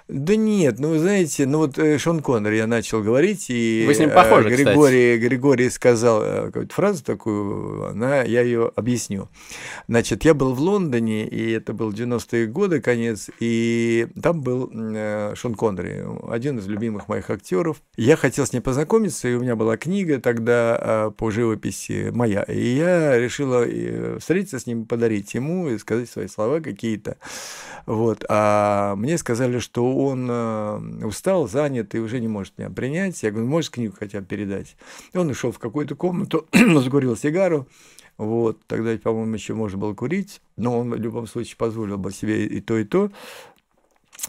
Да 0.07 0.37
нет, 0.37 0.79
ну, 0.81 0.99
знаете, 0.99 1.47
ну 1.47 1.59
вот 1.59 1.79
э, 1.79 1.97
Шон 1.97 2.21
Коннор 2.21 2.53
я 2.53 2.67
начал 2.67 3.03
говорить, 3.03 3.47
и 3.49 3.85
Вы 3.87 3.95
с 3.95 3.99
ним 3.99 4.11
похожи, 4.11 4.51
Григорий, 4.51 5.17
кстати. 5.17 5.29
Григорий 5.29 5.71
сказал 5.71 6.23
э, 6.23 6.47
какую-то 6.49 6.75
фразу 6.75 7.03
такую, 7.03 7.87
она, 7.87 8.21
я 8.21 8.43
ее 8.43 8.71
объясню. 8.77 9.31
Значит, 9.88 10.27
я 10.27 10.35
был 10.35 10.53
в 10.53 10.61
Лондоне, 10.61 11.27
и 11.27 11.53
это 11.53 11.73
был 11.73 11.90
90-е 11.90 12.49
годы, 12.49 12.83
конец, 12.83 13.31
и 13.40 14.09
там 14.23 14.43
был 14.43 14.71
э, 14.75 15.33
Шон 15.37 15.55
Коннери, 15.55 16.05
один 16.31 16.59
из 16.59 16.67
любимых 16.67 17.09
моих 17.09 17.31
актеров. 17.31 17.81
Я 17.97 18.17
хотел 18.17 18.45
с 18.45 18.53
ним 18.53 18.61
познакомиться, 18.61 19.27
и 19.27 19.35
у 19.35 19.40
меня 19.40 19.57
была 19.57 19.79
книга 19.79 20.21
тогда 20.21 21.12
по 21.17 21.31
живописи 21.31 22.11
моя, 22.12 22.43
и 22.43 22.77
я 22.77 23.19
решила 23.19 23.64
встретиться 24.19 24.59
с 24.59 24.67
ним, 24.67 24.85
подарить 24.85 25.33
ему 25.33 25.71
и 25.71 25.79
сказать 25.79 26.11
свои 26.11 26.29
слова 26.29 26.61
какие-то. 26.61 27.17
Вот. 27.87 28.25
А 28.29 28.97
мне 28.97 29.19
сказали, 29.19 29.59
что 29.59 29.94
он 29.97 30.29
э, 30.31 31.07
устал, 31.07 31.49
занят 31.49 31.95
и 31.95 31.99
уже 31.99 32.21
не 32.21 32.29
может 32.29 32.57
меня 32.59 32.71
принять. 32.71 33.23
Я 33.23 33.31
говорю, 33.31 33.49
можешь 33.49 33.71
книгу 33.71 33.95
хотя 33.99 34.21
бы 34.21 34.27
передать? 34.27 34.77
И 35.13 35.19
он 35.19 35.31
ушел 35.31 35.53
в 35.53 35.59
какую-то 35.59 35.95
комнату, 35.95 36.47
закурил 36.53 37.17
сигару. 37.17 37.67
Вот, 38.17 38.65
тогда, 38.67 38.97
по-моему, 38.97 39.35
еще 39.35 39.55
можно 39.55 39.77
было 39.77 39.95
курить, 39.95 40.41
но 40.57 40.79
он 40.79 40.91
в 40.91 40.97
любом 40.97 41.27
случае 41.27 41.57
позволил 41.57 41.99
бы 41.99 42.13
себе 42.13 42.47
и 42.47 42.61
то, 42.61 42.79
и 42.79 42.85
то. 42.85 43.11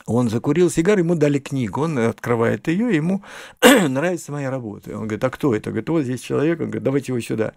Он 0.07 0.29
закурил 0.29 0.69
сигару, 0.69 0.99
ему 0.99 1.15
дали 1.15 1.39
книгу, 1.39 1.81
он 1.81 1.97
открывает 1.97 2.67
ее, 2.67 2.95
ему 2.95 3.23
нравится 3.61 4.31
моя 4.31 4.51
работа. 4.51 4.91
Он 4.91 5.03
говорит, 5.03 5.23
а 5.23 5.29
кто 5.29 5.55
это? 5.55 5.69
Говорит, 5.69 5.89
вот 5.89 6.03
здесь 6.03 6.21
человек, 6.21 6.59
он 6.59 6.67
говорит, 6.67 6.83
давайте 6.83 7.11
его 7.11 7.19
сюда. 7.21 7.53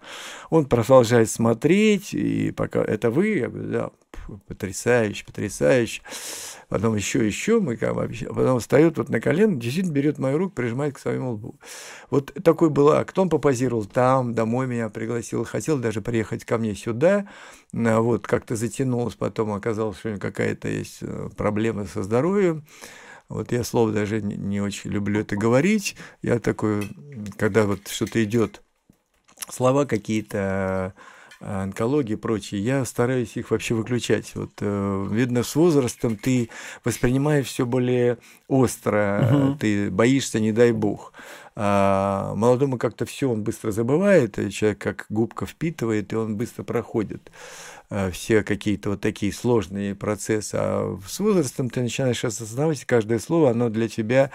Он 0.49 0.65
продолжает 0.65 1.29
смотреть, 1.29 2.13
и 2.13 2.51
пока 2.51 2.81
это 2.81 3.11
вы, 3.11 3.37
я 3.37 3.49
говорю, 3.49 3.71
да, 3.71 3.89
потрясающе, 4.47 5.25
потрясающе. 5.25 6.01
Потом 6.69 6.95
еще, 6.95 7.25
еще, 7.25 7.59
мы 7.59 7.75
как 7.75 7.97
а 7.97 8.33
потом 8.33 8.59
встает 8.59 8.99
вот 8.99 9.09
на 9.09 9.19
колено, 9.19 9.55
действительно 9.55 9.91
берет 9.93 10.19
мою 10.19 10.37
руку, 10.37 10.53
прижимает 10.53 10.95
к 10.95 10.99
своему 10.99 11.31
лбу. 11.31 11.59
Вот 12.11 12.31
такой 12.43 12.69
был 12.69 12.89
акт. 12.89 13.17
Он 13.17 13.27
попозировал 13.27 13.85
там, 13.85 14.35
домой 14.35 14.67
меня 14.67 14.89
пригласил, 14.89 15.43
хотел 15.45 15.79
даже 15.79 16.01
приехать 16.01 16.45
ко 16.45 16.59
мне 16.59 16.75
сюда, 16.75 17.27
а 17.73 18.01
вот 18.01 18.27
как-то 18.27 18.55
затянулось, 18.55 19.15
потом 19.15 19.51
оказалось, 19.51 19.97
что 19.97 20.15
какая-то 20.17 20.67
есть 20.67 20.99
э, 21.01 21.29
проблема 21.35 21.85
со 21.85 22.03
здоровьем. 22.03 22.63
Вот 23.29 23.51
я 23.51 23.63
слово 23.63 23.91
даже 23.91 24.21
не 24.21 24.61
очень 24.61 24.91
люблю 24.91 25.21
это 25.21 25.35
говорить. 25.35 25.95
Я 26.21 26.39
такой, 26.39 26.87
когда 27.37 27.65
вот 27.65 27.87
что-то 27.87 28.23
идет, 28.23 28.61
слова 29.49 29.85
какие-то 29.85 30.93
Э, 30.95 31.01
онкологии 31.39 32.13
и 32.13 32.17
прочее, 32.17 32.61
я 32.61 32.85
стараюсь 32.85 33.37
их 33.37 33.51
вообще 33.51 33.73
выключать. 33.73 34.33
Вот, 34.35 34.51
э, 34.59 35.07
видно, 35.11 35.43
с 35.43 35.55
возрастом 35.55 36.17
ты 36.17 36.49
воспринимаешь 36.83 37.47
все 37.47 37.65
более 37.65 38.17
остро, 38.47 39.29
угу. 39.31 39.55
ты 39.55 39.89
боишься, 39.89 40.39
не 40.39 40.51
дай 40.51 40.71
бог. 40.71 41.13
А 41.55 42.33
молодому 42.35 42.77
как-то 42.77 43.05
все 43.05 43.29
он 43.29 43.43
быстро 43.43 43.71
забывает, 43.71 44.35
человек 44.51 44.79
как 44.79 45.05
губка 45.09 45.45
впитывает, 45.45 46.13
и 46.13 46.15
он 46.15 46.37
быстро 46.37 46.63
проходит. 46.63 47.31
Э, 47.91 48.11
все 48.11 48.43
какие-то 48.43 48.91
вот 48.91 49.01
такие 49.01 49.33
сложные 49.33 49.95
процессы. 49.95 50.55
А 50.55 50.97
с 51.07 51.19
возрастом 51.19 51.69
ты 51.69 51.81
начинаешь 51.81 52.23
осознавать, 52.23 52.85
каждое 52.85 53.19
слово, 53.19 53.51
оно 53.51 53.69
для 53.69 53.87
тебя... 53.87 54.31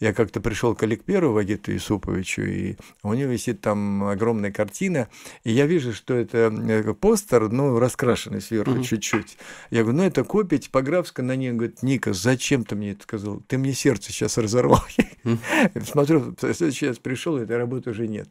Я 0.00 0.14
как-то 0.14 0.40
пришел 0.40 0.74
к 0.74 0.82
Олегперу 0.82 1.32
Вагиту 1.32 1.76
Исуповичу, 1.76 2.42
и 2.42 2.76
у 3.02 3.12
него 3.12 3.30
висит 3.30 3.60
там 3.60 4.04
огромная 4.04 4.50
картина, 4.50 5.08
и 5.44 5.52
я 5.52 5.66
вижу, 5.66 5.92
что 5.92 6.14
это 6.14 6.50
э, 6.50 6.94
постер, 6.94 7.50
ну, 7.50 7.78
раскрашенный 7.78 8.40
сверху 8.40 8.76
mm-hmm. 8.76 8.84
чуть-чуть. 8.84 9.36
Я 9.70 9.82
говорю, 9.82 9.98
ну, 9.98 10.04
это 10.04 10.24
копия 10.24 10.58
типографская 10.58 11.22
на 11.22 11.36
ней. 11.36 11.50
Он 11.50 11.58
говорит, 11.58 11.82
Ника, 11.82 12.14
зачем 12.14 12.64
ты 12.64 12.76
мне 12.76 12.92
это 12.92 13.02
сказал? 13.02 13.42
Ты 13.46 13.58
мне 13.58 13.74
сердце 13.74 14.10
сейчас 14.10 14.38
разорвал. 14.38 14.82
Mm-hmm. 15.24 15.84
Смотрю, 15.84 16.34
следующий 16.40 16.88
раз 16.88 16.98
пришел, 16.98 17.36
этой 17.36 17.58
работы 17.58 17.90
уже 17.90 18.08
нет. 18.08 18.28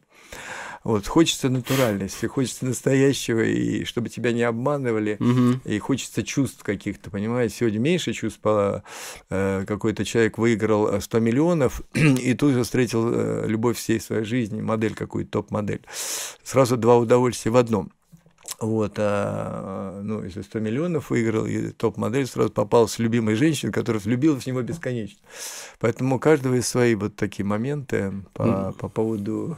Вот, 0.82 1.06
хочется 1.06 1.50
натуральности, 1.50 2.24
хочется 2.24 2.64
настоящего, 2.64 3.40
и 3.40 3.84
чтобы 3.84 4.08
тебя 4.08 4.32
не 4.32 4.42
обманывали, 4.42 5.18
угу. 5.20 5.60
и 5.64 5.78
хочется 5.78 6.22
чувств 6.22 6.62
каких-то, 6.62 7.10
понимаете? 7.10 7.54
Сегодня 7.54 7.78
меньше 7.78 8.14
чувств, 8.14 8.40
э, 8.44 9.64
какой-то 9.66 10.06
человек 10.06 10.38
выиграл 10.38 11.00
100 11.00 11.18
э, 11.18 11.20
миллионов, 11.20 11.82
и 11.94 12.32
тут 12.32 12.54
же 12.54 12.62
встретил 12.62 13.12
э, 13.12 13.44
любовь 13.46 13.76
всей 13.76 14.00
своей 14.00 14.24
жизни, 14.24 14.62
модель 14.62 14.94
какую-то, 14.94 15.30
топ-модель. 15.30 15.82
Сразу 16.42 16.78
два 16.78 16.96
удовольствия 16.96 17.50
в 17.50 17.56
одном. 17.56 17.92
Вот, 18.58 18.94
а, 18.96 20.00
ну, 20.02 20.22
если 20.22 20.42
100 20.42 20.60
миллионов 20.60 21.10
выиграл, 21.10 21.46
и 21.46 21.70
топ-модель 21.70 22.26
сразу 22.26 22.50
попал 22.50 22.88
с 22.88 22.98
любимой 22.98 23.34
женщиной, 23.34 23.72
которая 23.72 24.02
влюбилась 24.02 24.44
в 24.44 24.46
него 24.46 24.60
бесконечно. 24.60 25.18
Поэтому 25.78 26.16
у 26.16 26.18
каждого 26.18 26.54
есть 26.54 26.68
свои 26.68 26.94
вот 26.94 27.16
такие 27.16 27.44
моменты 27.44 28.12
по, 28.34 28.74
по 28.78 28.88
поводу 28.88 29.56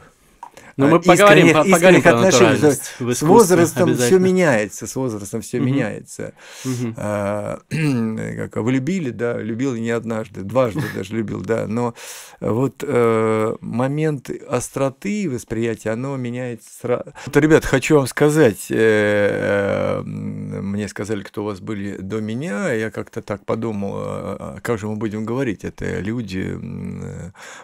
ну, 0.77 0.87
мы 0.87 0.99
поговорим, 0.99 1.47
искренних, 1.47 1.71
поговорим 1.71 1.99
искренних 1.99 2.05
отношений. 2.05 3.13
С 3.13 3.21
возрастом 3.21 3.95
все 3.95 4.19
меняется, 4.19 4.87
с 4.87 4.95
возрастом 4.95 5.41
все 5.41 5.57
угу. 5.59 5.67
меняется. 5.67 6.33
Угу. 6.65 6.93
А, 6.97 7.59
как, 7.69 8.55
вы 8.57 8.71
любили, 8.71 9.11
да, 9.11 9.37
любил 9.37 9.75
не 9.75 9.91
однажды, 9.91 10.41
дважды 10.41 10.81
даже 10.95 11.15
любил, 11.15 11.41
да, 11.41 11.67
но 11.67 11.93
вот 12.39 12.83
э, 12.85 13.55
момент 13.61 14.29
остроты 14.49 15.29
восприятия, 15.29 15.91
оно 15.91 16.17
меняется 16.17 16.69
сразу. 16.81 17.13
Вот, 17.25 17.37
ребят, 17.37 17.65
хочу 17.65 17.97
вам 17.97 18.07
сказать, 18.07 18.67
э, 18.69 19.99
э, 19.99 20.01
мне 20.03 20.87
сказали, 20.87 21.23
кто 21.23 21.43
у 21.43 21.45
вас 21.45 21.59
были 21.59 21.97
до 21.97 22.19
меня, 22.19 22.71
я 22.71 22.91
как-то 22.91 23.21
так 23.21 23.45
подумал, 23.45 23.93
а, 23.95 24.55
а 24.57 24.61
как 24.61 24.79
же 24.79 24.87
мы 24.87 24.95
будем 24.95 25.25
говорить, 25.25 25.63
это 25.63 25.99
люди, 25.99 26.57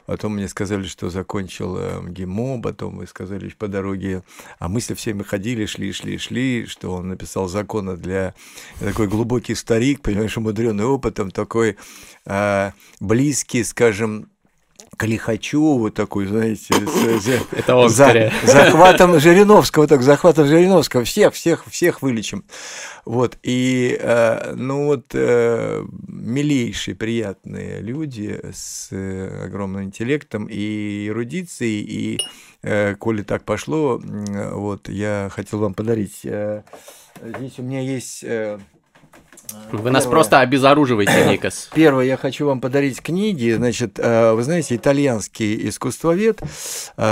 потом 0.06 0.36
мне 0.36 0.48
сказали, 0.48 0.84
что 0.84 1.10
закончил 1.10 1.78
э, 1.78 2.02
ГИМО, 2.08 2.62
потом 2.62 2.99
мы 3.00 3.08
сказали 3.08 3.48
по 3.58 3.70
дороге, 3.70 4.24
а 4.60 4.68
мысли 4.68 4.94
все 4.94 5.14
мы 5.14 5.24
ходили, 5.24 5.66
шли, 5.66 5.94
шли, 5.94 6.18
шли, 6.18 6.66
что 6.66 6.92
он 6.92 7.08
написал 7.08 7.48
законы 7.48 7.96
для 7.96 8.36
такой 8.80 9.08
глубокий 9.08 9.56
старик, 9.56 10.02
понимаешь, 10.02 10.38
умудренный 10.38 10.84
опытом, 10.84 11.32
такой 11.32 11.78
э, 12.26 12.72
близкий, 13.00 13.64
скажем, 13.64 14.30
к 14.98 15.06
лихачу, 15.06 15.78
вот 15.78 15.94
такой, 15.94 16.26
знаете, 16.26 16.74
с, 16.74 17.24
за, 17.90 18.32
захватом 18.44 19.20
Жириновского, 19.20 19.88
так, 19.88 20.02
захватом 20.02 20.48
Жириновского, 20.48 21.04
всех, 21.04 21.34
всех, 21.34 21.66
всех 21.68 22.02
вылечим. 22.02 22.44
Вот, 23.06 23.38
и, 23.44 23.98
э, 24.00 24.54
ну 24.56 24.86
вот, 24.86 25.08
э, 25.14 25.84
милейшие, 26.08 26.96
приятные 26.96 27.82
люди 27.82 28.40
с 28.52 28.90
э, 28.92 29.46
огромным 29.46 29.84
интеллектом 29.84 30.48
и 30.50 31.08
эрудицией, 31.08 31.82
и 31.82 32.20
коли 33.00 33.22
так 33.22 33.46
пошло, 33.46 34.02
вот 34.04 34.90
я 34.90 35.30
хотел 35.32 35.60
вам 35.60 35.74
подарить. 35.74 36.18
Здесь 36.24 37.58
у 37.58 37.64
меня 37.64 37.80
есть 37.80 38.26
вы 39.72 39.78
Первое. 39.78 39.92
нас 39.92 40.06
просто 40.06 40.40
обезоруживаете, 40.40 41.26
Никас. 41.30 41.70
Первое, 41.76 42.06
я 42.06 42.18
хочу 42.18 42.46
вам 42.46 42.62
подарить 42.62 43.02
книги. 43.02 43.54
Значит, 43.54 43.98
вы 43.98 44.44
знаете, 44.44 44.76
итальянский 44.76 45.70
искусствовед 45.70 46.42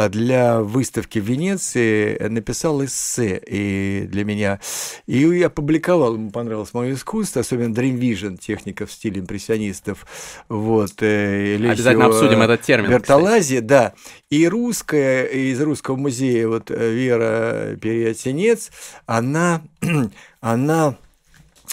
для 0.09 0.61
выставки 0.61 1.19
в 1.19 1.23
Венеции 1.23 2.17
написал 2.27 2.83
эссе 2.83 3.41
и 3.45 4.07
для 4.07 4.23
меня. 4.25 4.59
И 5.05 5.19
я 5.19 5.47
опубликовал, 5.47 6.15
ему 6.15 6.31
понравилось 6.31 6.73
мое 6.73 6.93
искусство, 6.93 7.41
особенно 7.41 7.73
Dream 7.73 7.97
Vision, 7.99 8.37
техника 8.37 8.85
в 8.85 8.91
стиле 8.91 9.21
импрессионистов. 9.21 10.05
Вот, 10.49 11.01
Обязательно 11.01 12.05
обсудим 12.05 12.41
этот 12.41 12.61
термин. 12.61 12.89
Вертолази, 12.89 13.59
да. 13.59 13.93
И 14.29 14.47
русская, 14.47 15.25
из 15.25 15.61
русского 15.61 15.95
музея, 15.95 16.47
вот 16.47 16.69
Вера 16.69 17.75
Переотенец, 17.81 18.71
она, 19.05 19.61
она 20.41 20.95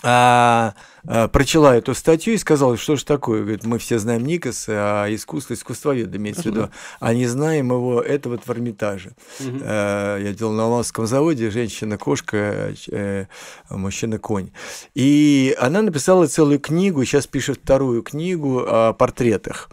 а, 0.04 0.74
а, 1.06 1.28
прочла 1.28 1.76
эту 1.76 1.94
статью 1.94 2.34
и 2.34 2.38
сказала, 2.38 2.76
что 2.76 2.96
же 2.96 3.04
такое. 3.04 3.42
Говорит, 3.42 3.64
мы 3.64 3.78
все 3.78 3.98
знаем 3.98 4.24
Никаса, 4.24 5.04
а 5.04 5.14
искусство, 5.14 5.54
искусствовед 5.54 6.14
имеется 6.14 6.42
в 6.42 6.46
виду, 6.46 6.70
а 7.00 7.14
не 7.14 7.26
знаем 7.26 7.70
его, 7.72 8.00
это 8.00 8.28
вот 8.28 8.46
в 8.46 8.50
Эрмитаже. 8.50 9.12
А, 9.40 10.18
я 10.18 10.32
делал 10.32 10.52
на 10.52 10.64
Алмазском 10.64 11.06
заводе, 11.06 11.50
женщина-кошка, 11.50 12.74
э, 12.90 13.26
мужчина-конь. 13.70 14.50
И 14.94 15.56
она 15.60 15.82
написала 15.82 16.26
целую 16.26 16.60
книгу, 16.60 17.04
сейчас 17.04 17.26
пишет 17.26 17.60
вторую 17.62 18.02
книгу 18.02 18.64
о 18.66 18.92
портретах. 18.92 19.70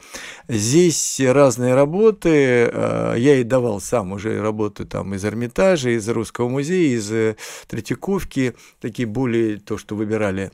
Здесь 0.48 1.22
разные 1.24 1.76
работы, 1.76 2.30
я 2.30 3.16
ей 3.16 3.44
давал 3.44 3.80
сам 3.80 4.12
уже 4.12 4.42
работы 4.42 4.86
там 4.86 5.14
из 5.14 5.24
Эрмитажа, 5.24 5.90
из 5.92 6.08
Русского 6.10 6.50
музея, 6.50 6.98
из 6.98 7.12
э, 7.12 7.36
Третьяковки, 7.68 8.56
такие 8.80 9.08
более 9.08 9.58
то, 9.58 9.78
что 9.78 9.96
выбирали 9.96 10.52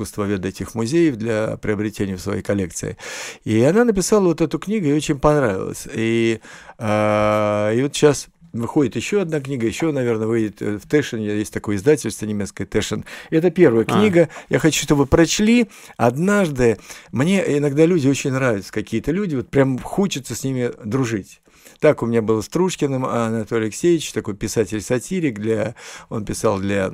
выбирали 0.00 0.40
искусствоведы 0.40 0.48
этих 0.48 0.74
музеев 0.74 1.16
для 1.16 1.56
приобретения 1.56 2.16
в 2.16 2.20
своей 2.20 2.42
коллекции. 2.42 2.96
И 3.44 3.62
она 3.62 3.84
написала 3.84 4.24
вот 4.24 4.40
эту 4.40 4.58
книгу, 4.58 4.86
и 4.86 4.92
очень 4.92 5.18
понравилась. 5.18 5.86
И, 5.92 6.40
э, 6.78 7.72
и 7.76 7.82
вот 7.82 7.94
сейчас 7.94 8.28
выходит 8.52 8.96
еще 8.96 9.20
одна 9.20 9.40
книга, 9.40 9.66
еще, 9.66 9.92
наверное, 9.92 10.26
выйдет 10.26 10.62
э, 10.62 10.78
в 10.78 10.88
Тэшен, 10.88 11.20
есть 11.20 11.52
такое 11.52 11.76
издательство 11.76 12.26
немецкое 12.26 12.66
Тэшен. 12.66 13.04
Это 13.30 13.50
первая 13.50 13.84
а. 13.86 13.92
книга, 13.92 14.28
я 14.48 14.58
хочу, 14.58 14.82
чтобы 14.82 15.02
вы 15.02 15.06
прочли. 15.06 15.68
Однажды, 15.96 16.78
мне 17.12 17.58
иногда 17.58 17.86
люди 17.86 18.08
очень 18.08 18.32
нравятся, 18.32 18.72
какие-то 18.72 19.12
люди, 19.12 19.36
вот 19.36 19.50
прям 19.50 19.78
хочется 19.78 20.34
с 20.34 20.44
ними 20.44 20.70
дружить. 20.84 21.40
Так 21.78 22.02
у 22.02 22.06
меня 22.06 22.20
был 22.20 22.42
с 22.42 22.48
Трушкиным 22.48 23.06
Анатолий 23.06 23.66
Алексеевич, 23.66 24.12
такой 24.12 24.34
писатель-сатирик, 24.34 25.38
для, 25.38 25.74
он 26.10 26.24
писал 26.24 26.58
для 26.58 26.92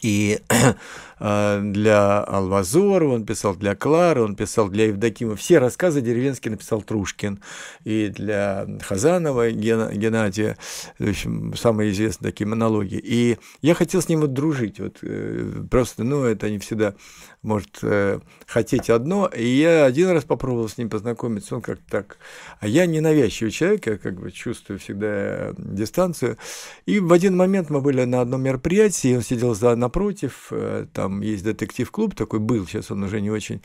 и 0.00 0.40
э, 1.18 1.60
для 1.62 2.20
Алвазорова, 2.20 3.14
он 3.14 3.26
писал 3.26 3.54
для 3.54 3.74
Клары, 3.74 4.22
он 4.22 4.36
писал 4.36 4.68
для 4.68 4.86
Евдокима. 4.86 5.36
Все 5.36 5.58
рассказы 5.58 6.00
деревенские 6.00 6.52
написал 6.52 6.82
Трушкин. 6.82 7.40
И 7.84 8.08
для 8.08 8.66
Хазанова 8.82 9.50
Геннадия, 9.50 10.56
в 10.98 11.08
общем, 11.08 11.54
самые 11.56 11.92
известные 11.92 12.32
такие 12.32 12.46
монологи. 12.46 13.00
И 13.02 13.38
я 13.60 13.74
хотел 13.74 14.02
с 14.02 14.08
ним 14.08 14.20
вот 14.20 14.32
дружить. 14.32 14.78
Вот, 14.78 14.98
э, 15.02 15.64
просто, 15.70 16.04
ну, 16.04 16.24
это 16.24 16.50
не 16.50 16.58
всегда 16.58 16.94
может 17.42 17.78
э, 17.82 18.20
хотеть 18.46 18.88
одно. 18.88 19.26
И 19.26 19.46
я 19.46 19.84
один 19.84 20.10
раз 20.10 20.24
попробовал 20.24 20.68
с 20.68 20.78
ним 20.78 20.88
познакомиться, 20.88 21.56
он 21.56 21.62
как-то 21.62 21.84
так. 21.90 22.18
А 22.60 22.68
я 22.68 22.86
ненавязчивый 22.86 23.50
человек, 23.50 23.86
я 23.86 23.98
как 23.98 24.20
бы 24.20 24.30
чувствую 24.30 24.78
всегда 24.78 25.52
дистанцию. 25.58 26.38
И 26.86 27.00
в 27.00 27.12
один 27.12 27.36
момент 27.36 27.68
мы 27.68 27.80
были 27.80 28.04
на 28.04 28.20
одном 28.20 28.42
мероприятии, 28.42 29.16
он 29.16 29.22
сидел 29.22 29.54
за 29.54 29.74
напротив, 29.74 30.48
э, 30.50 30.86
там 30.92 31.20
есть 31.20 31.44
детектив-клуб 31.44 32.14
такой 32.14 32.38
был, 32.38 32.66
сейчас 32.66 32.90
он 32.90 33.02
уже 33.02 33.20
не 33.20 33.30
очень 33.30 33.60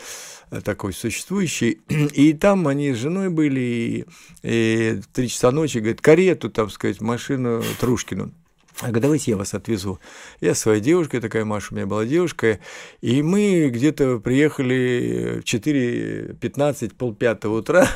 э, 0.50 0.62
такой 0.62 0.94
существующий. 0.94 1.82
И 2.14 2.34
там 2.34 2.68
они 2.68 2.94
с 2.94 2.98
женой 2.98 3.30
были, 3.30 3.60
и, 3.60 4.06
и 4.42 5.02
три 5.14 5.30
часа 5.30 5.52
ночи, 5.52 5.78
говорит, 5.78 6.02
карету, 6.02 6.50
там 6.50 6.70
сказать, 6.70 7.00
машину 7.00 7.62
Трушкину. 7.80 8.32
Я 8.82 8.90
говорю, 8.90 9.02
давайте 9.02 9.32
я 9.32 9.38
вас 9.38 9.56
отвезу. 9.56 10.00
Я 10.40 10.54
своей 10.54 10.82
девушкой, 10.82 11.20
такая 11.20 11.46
Маша 11.46 11.70
у 11.72 11.76
меня 11.76 11.88
была 11.88 12.06
девушка, 12.06 12.60
и 13.02 13.24
мы 13.24 13.70
где-то 13.70 14.20
приехали 14.20 15.42
в 15.42 15.46
4.15, 15.46 16.94
полпятого 16.94 17.58
утра. 17.60 17.88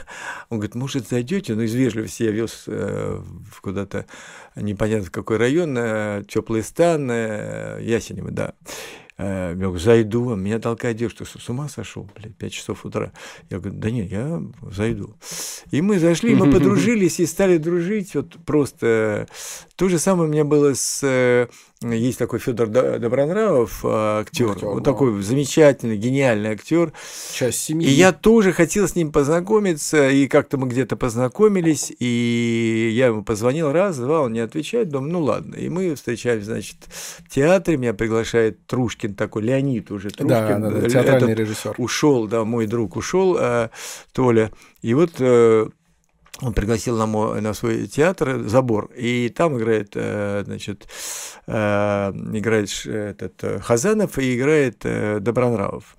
Он 0.50 0.58
говорит, 0.58 0.74
может, 0.74 1.08
зайдете? 1.08 1.54
Ну, 1.54 1.62
из 1.62 1.76
вежливости 1.76 2.24
я 2.24 2.32
вез 2.32 2.64
э, 2.66 3.22
куда-то 3.62 4.08
непонятно 4.56 5.06
в 5.06 5.12
какой 5.12 5.38
район, 5.38 5.78
э, 5.78 6.24
теплый 6.28 6.64
стан, 6.64 7.12
э, 7.12 7.80
Ясенево, 7.84 8.32
да. 8.32 8.56
Я 9.22 9.54
говорю, 9.54 9.78
зайду, 9.78 10.32
а 10.32 10.36
меня 10.36 10.58
толкает 10.58 10.98
девушка, 10.98 11.26
что 11.26 11.40
с 11.40 11.48
ума 11.48 11.70
сошел, 11.70 12.10
блядь, 12.16 12.36
5 12.36 12.52
часов 12.52 12.86
утра. 12.86 13.12
Я 13.52 13.60
говорю, 13.60 13.78
да 13.78 13.92
нет, 13.92 14.12
я 14.12 14.42
зайду. 14.72 15.16
И 15.70 15.82
мы 15.82 16.00
зашли, 16.00 16.34
мы 16.34 16.52
подружились 16.52 17.20
и 17.20 17.28
стали 17.28 17.58
дружить, 17.58 18.16
вот 18.16 18.38
просто. 18.46 19.28
То 19.76 19.90
же 19.90 20.00
самое 20.00 20.28
у 20.28 20.32
меня 20.32 20.44
было 20.44 20.74
с 20.74 21.48
есть 21.84 22.20
такой 22.20 22.38
Федор 22.40 22.68
Добронравов, 22.68 23.84
актер, 23.84 24.52
актер 24.52 24.68
вот 24.68 24.84
да. 24.84 24.92
такой 24.92 25.20
замечательный, 25.24 25.98
гениальный 25.98 26.52
актер. 26.52 26.94
Часть 27.34 27.60
семьи. 27.60 27.88
И 27.88 27.92
я 27.92 28.12
тоже 28.12 28.54
хотел 28.54 28.88
с 28.88 28.96
ним 28.96 29.12
познакомиться, 29.12 30.10
и 30.10 30.28
как-то 30.28 30.58
мы 30.58 30.68
где-то 30.68 30.96
познакомились, 30.96 31.92
и 31.98 32.92
я 32.94 33.08
ему 33.08 33.24
позвонил 33.24 33.72
раз, 33.72 33.98
два, 33.98 34.22
он 34.22 34.34
не 34.34 34.42
отвечает, 34.42 34.90
думаю, 34.90 35.12
ну 35.12 35.22
ладно. 35.22 35.56
И 35.56 35.70
мы 35.70 35.96
встречаемся, 35.96 36.52
значит, 36.52 36.78
в 36.88 37.30
театре, 37.30 37.78
меня 37.78 37.96
приглашает 37.96 38.64
Трушкин 38.68 39.16
такой, 39.16 39.42
Леонид 39.42 39.90
уже 39.90 40.12
Трушкин. 40.12 40.28
Да, 40.28 40.60
да, 40.60 40.82
да 40.82 40.90
театральный 40.90 41.34
режиссер. 41.34 41.76
Ушел, 41.80 42.28
да, 42.28 42.46
мой 42.46 42.68
друг 42.68 42.96
ушел, 42.96 43.38
а, 43.40 43.72
Толя. 44.14 44.52
И 44.84 44.94
вот 44.94 45.14
э, 45.20 45.68
он 46.42 46.54
пригласил 46.54 46.98
на, 46.98 47.06
мой, 47.06 47.40
на 47.42 47.54
свой 47.54 47.88
театр 47.88 48.48
«Забор», 48.48 48.92
и 48.96 49.30
там 49.30 49.58
играет, 49.58 49.92
э, 49.96 50.44
значит, 50.46 50.88
э, 51.46 51.54
играет 51.54 52.86
этот 52.86 53.44
э, 53.44 53.60
Хазанов 53.60 54.18
и 54.18 54.36
играет 54.36 54.80
Добронравов. 55.24 55.96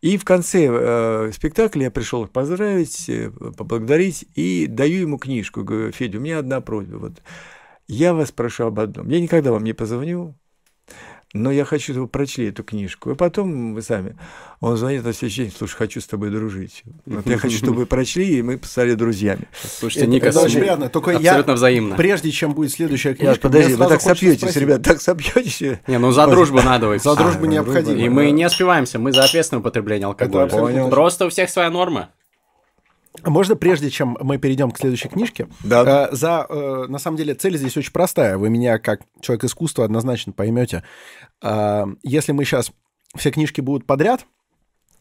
И 0.00 0.16
в 0.16 0.24
конце 0.24 1.30
спектакля 1.32 1.84
я 1.84 1.90
пришел 1.92 2.26
поздравить, 2.26 3.08
поблагодарить 3.56 4.26
и 4.34 4.66
даю 4.66 5.02
ему 5.02 5.16
книжку. 5.16 5.62
Говорю, 5.62 5.92
Федя, 5.92 6.18
у 6.18 6.20
меня 6.20 6.40
одна 6.40 6.60
просьба. 6.60 6.96
Вот. 6.96 7.22
Я 7.86 8.12
вас 8.12 8.32
прошу 8.32 8.66
об 8.66 8.80
одном. 8.80 9.08
Я 9.08 9.20
никогда 9.20 9.52
вам 9.52 9.62
не 9.62 9.74
позвоню, 9.74 10.34
но 11.34 11.50
я 11.50 11.64
хочу, 11.64 11.92
чтобы 11.92 12.02
вы 12.02 12.08
прочли 12.08 12.48
эту 12.48 12.62
книжку. 12.62 13.10
И 13.10 13.14
потом 13.14 13.74
вы 13.74 13.82
сами. 13.82 14.16
Он 14.60 14.76
звонит 14.76 15.04
на 15.04 15.12
следующий 15.12 15.44
день, 15.44 15.54
слушай, 15.56 15.76
хочу 15.76 16.00
с 16.00 16.06
тобой 16.06 16.30
дружить. 16.30 16.82
Вот 17.06 17.26
я 17.26 17.38
хочу, 17.38 17.56
чтобы 17.56 17.78
вы 17.78 17.86
прочли, 17.86 18.38
и 18.38 18.42
мы 18.42 18.60
стали 18.62 18.94
друзьями. 18.94 19.48
Слушайте, 19.62 20.06
Ника, 20.06 20.28
это 20.28 20.40
очень 20.40 20.60
приятно. 20.60 20.88
Только 20.88 21.16
абсолютно 21.16 21.52
я, 21.52 21.56
взаимно. 21.56 21.96
Прежде 21.96 22.30
чем 22.30 22.54
будет 22.54 22.72
следующая 22.72 23.14
книжка... 23.14 23.40
подожди, 23.40 23.74
вы 23.74 23.86
так 23.86 24.00
сопьетесь, 24.00 24.56
ребят, 24.56 24.82
так 24.82 25.00
сопьетесь. 25.00 25.78
Не, 25.86 25.98
ну 25.98 26.12
за 26.12 26.26
дружбу 26.26 26.60
надо. 26.64 26.96
За 26.98 27.16
дружбу 27.16 27.46
необходимо. 27.46 27.98
И 27.98 28.08
мы 28.08 28.30
не 28.30 28.44
оспиваемся, 28.44 28.98
мы 28.98 29.12
за 29.12 29.24
ответственное 29.24 29.60
употребление 29.60 30.06
алкоголя. 30.06 30.88
Просто 30.88 31.26
у 31.26 31.30
всех 31.30 31.50
своя 31.50 31.70
норма. 31.70 32.10
Можно, 33.24 33.56
прежде 33.56 33.90
чем 33.90 34.16
мы 34.20 34.38
перейдем 34.38 34.70
к 34.70 34.78
следующей 34.78 35.08
книжке, 35.08 35.48
да. 35.62 36.08
э, 36.10 36.14
за, 36.16 36.46
э, 36.48 36.86
на 36.88 36.98
самом 36.98 37.16
деле 37.16 37.34
цель 37.34 37.56
здесь 37.58 37.76
очень 37.76 37.92
простая. 37.92 38.38
Вы 38.38 38.48
меня 38.48 38.78
как 38.78 39.02
человек 39.20 39.44
искусства 39.44 39.84
однозначно 39.84 40.32
поймете. 40.32 40.82
Э, 41.42 41.84
если 42.02 42.32
мы 42.32 42.44
сейчас 42.44 42.72
все 43.14 43.30
книжки 43.30 43.60
будут 43.60 43.86
подряд, 43.86 44.26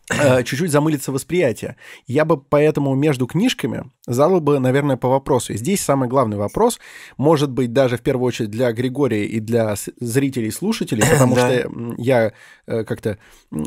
чуть-чуть 0.10 0.72
замылится 0.72 1.12
восприятие. 1.12 1.78
Я 2.06 2.26
бы 2.26 2.38
поэтому 2.38 2.94
между 2.96 3.28
книжками 3.28 3.92
задал 4.06 4.42
бы, 4.42 4.60
наверное, 4.60 4.98
по 4.98 5.10
вопросу. 5.10 5.54
И 5.54 5.58
здесь 5.58 5.82
самый 5.82 6.10
главный 6.10 6.38
вопрос, 6.38 6.80
может 7.18 7.52
быть, 7.52 7.74
даже 7.74 7.98
в 7.98 8.02
первую 8.02 8.28
очередь 8.28 8.52
для 8.52 8.72
Григория 8.72 9.26
и 9.26 9.40
для 9.40 9.76
зрителей, 10.00 10.52
слушателей, 10.52 11.04
потому 11.12 11.36
что 11.36 11.72
я 11.98 12.34
э, 12.68 12.84
как-то 12.84 13.18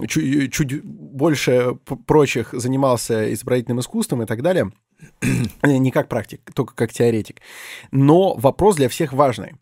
чуть, 0.06 0.52
чуть 0.52 0.82
больше 0.84 1.76
прочих 2.06 2.50
занимался 2.52 3.32
изобразительным 3.32 3.80
искусством 3.80 4.22
и 4.22 4.26
так 4.26 4.42
далее. 4.42 4.70
Не 5.62 5.90
как 5.90 6.08
практик, 6.08 6.40
только 6.54 6.74
как 6.74 6.92
теоретик. 6.92 7.40
Но 7.90 8.34
вопрос 8.34 8.76
для 8.76 8.88
всех 8.88 9.12
важный. 9.12 9.54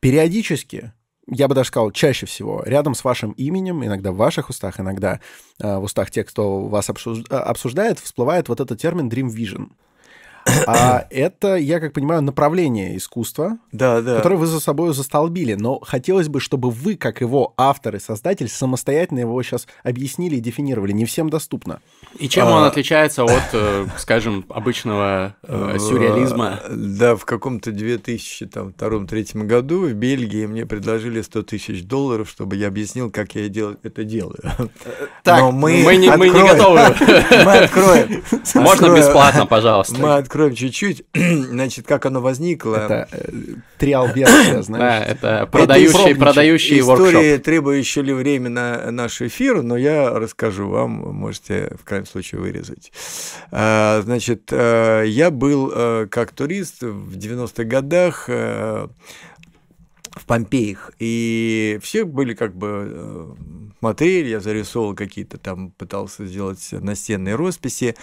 Периодически 0.00 0.92
я 1.26 1.48
бы 1.48 1.54
даже 1.54 1.68
сказал, 1.68 1.90
чаще 1.90 2.26
всего 2.26 2.62
рядом 2.64 2.94
с 2.94 3.04
вашим 3.04 3.32
именем, 3.32 3.84
иногда 3.84 4.12
в 4.12 4.16
ваших 4.16 4.50
устах, 4.50 4.80
иногда 4.80 5.20
э, 5.60 5.76
в 5.76 5.84
устах 5.84 6.10
тех, 6.10 6.26
кто 6.26 6.66
вас 6.66 6.90
обсуждает, 6.90 7.98
всплывает 7.98 8.48
вот 8.48 8.60
этот 8.60 8.80
термин 8.80 9.08
Dream 9.08 9.28
Vision. 9.28 9.70
А 10.66 11.06
это, 11.10 11.56
я 11.56 11.80
как 11.80 11.92
понимаю, 11.92 12.22
направление 12.22 12.96
искусства, 12.96 13.58
да, 13.72 14.00
да. 14.00 14.16
которое 14.16 14.36
вы 14.36 14.46
за 14.46 14.60
собой 14.60 14.92
застолбили. 14.94 15.54
Но 15.54 15.78
хотелось 15.80 16.28
бы, 16.28 16.40
чтобы 16.40 16.70
вы, 16.70 16.96
как 16.96 17.20
его 17.20 17.54
автор 17.56 17.96
и 17.96 17.98
создатель, 17.98 18.48
самостоятельно 18.48 19.20
его 19.20 19.42
сейчас 19.42 19.66
объяснили 19.82 20.36
и 20.36 20.40
дефинировали. 20.40 20.92
Не 20.92 21.04
всем 21.06 21.30
доступно. 21.30 21.80
И 22.18 22.28
чем 22.28 22.48
а... 22.48 22.58
он 22.58 22.64
отличается 22.64 23.24
от, 23.24 23.42
скажем, 23.98 24.44
обычного 24.48 25.34
э, 25.42 25.76
сюрреализма? 25.78 26.60
Да, 26.70 27.16
в 27.16 27.24
каком-то 27.24 27.70
2002-2003 27.70 29.44
году 29.44 29.86
в 29.86 29.92
Бельгии 29.94 30.46
мне 30.46 30.66
предложили 30.66 31.22
100 31.22 31.42
тысяч 31.42 31.84
долларов, 31.84 32.28
чтобы 32.28 32.56
я 32.56 32.68
объяснил, 32.68 33.10
как 33.10 33.34
я 33.34 33.46
это 33.46 34.04
делаю. 34.04 34.38
Так, 35.22 35.40
Но 35.40 35.52
мы, 35.52 35.82
мы, 35.84 35.96
не, 35.96 36.14
мы 36.16 36.28
не 36.28 36.42
готовы. 36.42 36.80
Мы 37.44 37.52
откроем. 37.58 38.22
Можно 38.54 38.94
бесплатно, 38.94 39.46
пожалуйста. 39.46 39.96
Мы 39.98 40.14
откроем 40.14 40.33
чуть-чуть. 40.54 41.04
Значит, 41.14 41.86
как 41.86 42.06
оно 42.06 42.20
возникло. 42.20 42.76
Это 42.76 43.08
э, 43.10 43.30
триал-версия, 43.78 44.62
знаешь. 44.62 45.18
Да, 45.20 45.38
это 45.38 45.46
продающий, 45.46 46.14
продающий 46.14 46.80
воркшоп. 46.80 47.08
История 47.08 47.38
требующая 47.38 48.02
ли 48.02 48.12
время 48.12 48.50
на 48.50 48.90
наш 48.90 49.22
эфир, 49.22 49.62
но 49.62 49.76
я 49.76 50.10
расскажу 50.10 50.68
вам, 50.68 50.90
можете 50.90 51.76
в 51.80 51.84
крайнем 51.84 52.06
случае 52.06 52.40
вырезать. 52.40 52.92
А, 53.50 54.00
значит, 54.02 54.48
э, 54.50 55.04
я 55.06 55.30
был 55.30 55.70
э, 55.74 56.06
как 56.10 56.32
турист 56.32 56.82
в 56.82 57.16
90-х 57.16 57.64
годах 57.64 58.28
в 58.28 60.26
Помпеях, 60.26 60.92
и 61.00 61.80
все 61.82 62.04
были 62.04 62.34
как 62.34 62.54
бы 62.54 63.34
смотрели, 63.84 64.28
я 64.28 64.40
зарисовал 64.40 64.94
какие-то 64.94 65.36
там, 65.36 65.70
пытался 65.70 66.24
сделать 66.24 66.66
настенные 66.72 67.34
росписи, 67.34 67.94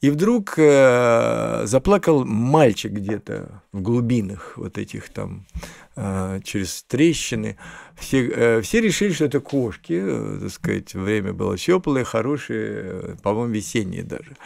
и 0.00 0.10
вдруг 0.10 0.54
э, 0.58 1.62
заплакал 1.64 2.24
мальчик 2.24 2.92
где-то 2.92 3.62
в 3.72 3.80
глубинах 3.80 4.54
вот 4.56 4.78
этих 4.78 5.08
там 5.08 5.46
э, 5.96 6.40
через 6.44 6.82
трещины. 6.82 7.56
Все, 7.96 8.28
э, 8.28 8.60
все 8.60 8.80
решили, 8.80 9.12
что 9.12 9.24
это 9.24 9.40
кошки, 9.40 10.02
так 10.40 10.50
сказать, 10.50 10.94
время 10.94 11.32
было 11.32 11.56
теплое, 11.56 12.04
хорошее, 12.04 13.16
по-моему, 13.22 13.52
весеннее 13.52 14.02
даже. 14.02 14.36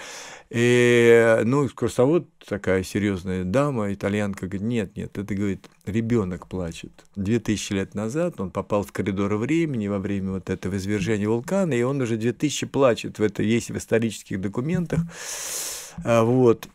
И, 0.50 1.42
ну, 1.44 1.64
экскурсовод, 1.64 2.26
такая 2.44 2.82
серьезная 2.82 3.44
дама, 3.44 3.92
итальянка, 3.92 4.48
говорит, 4.48 4.62
нет, 4.62 4.96
нет, 4.96 5.16
это, 5.16 5.32
говорит, 5.32 5.66
ребенок 5.86 6.48
плачет. 6.48 6.90
Две 7.14 7.38
тысячи 7.38 7.72
лет 7.72 7.94
назад 7.94 8.40
он 8.40 8.50
попал 8.50 8.82
в 8.82 8.90
коридор 8.90 9.36
времени 9.36 9.86
во 9.86 10.00
время 10.00 10.32
вот 10.32 10.50
этого 10.50 10.76
извержения 10.76 11.28
вулкана, 11.28 11.74
и 11.74 11.82
он 11.82 12.00
уже 12.00 12.16
две 12.16 12.32
тысячи 12.32 12.66
плачет, 12.66 13.20
в 13.20 13.22
это 13.22 13.44
есть 13.44 13.70
в 13.70 13.76
исторических 13.76 14.40
документах. 14.40 15.00
А, 16.04 16.24
вот. 16.24 16.66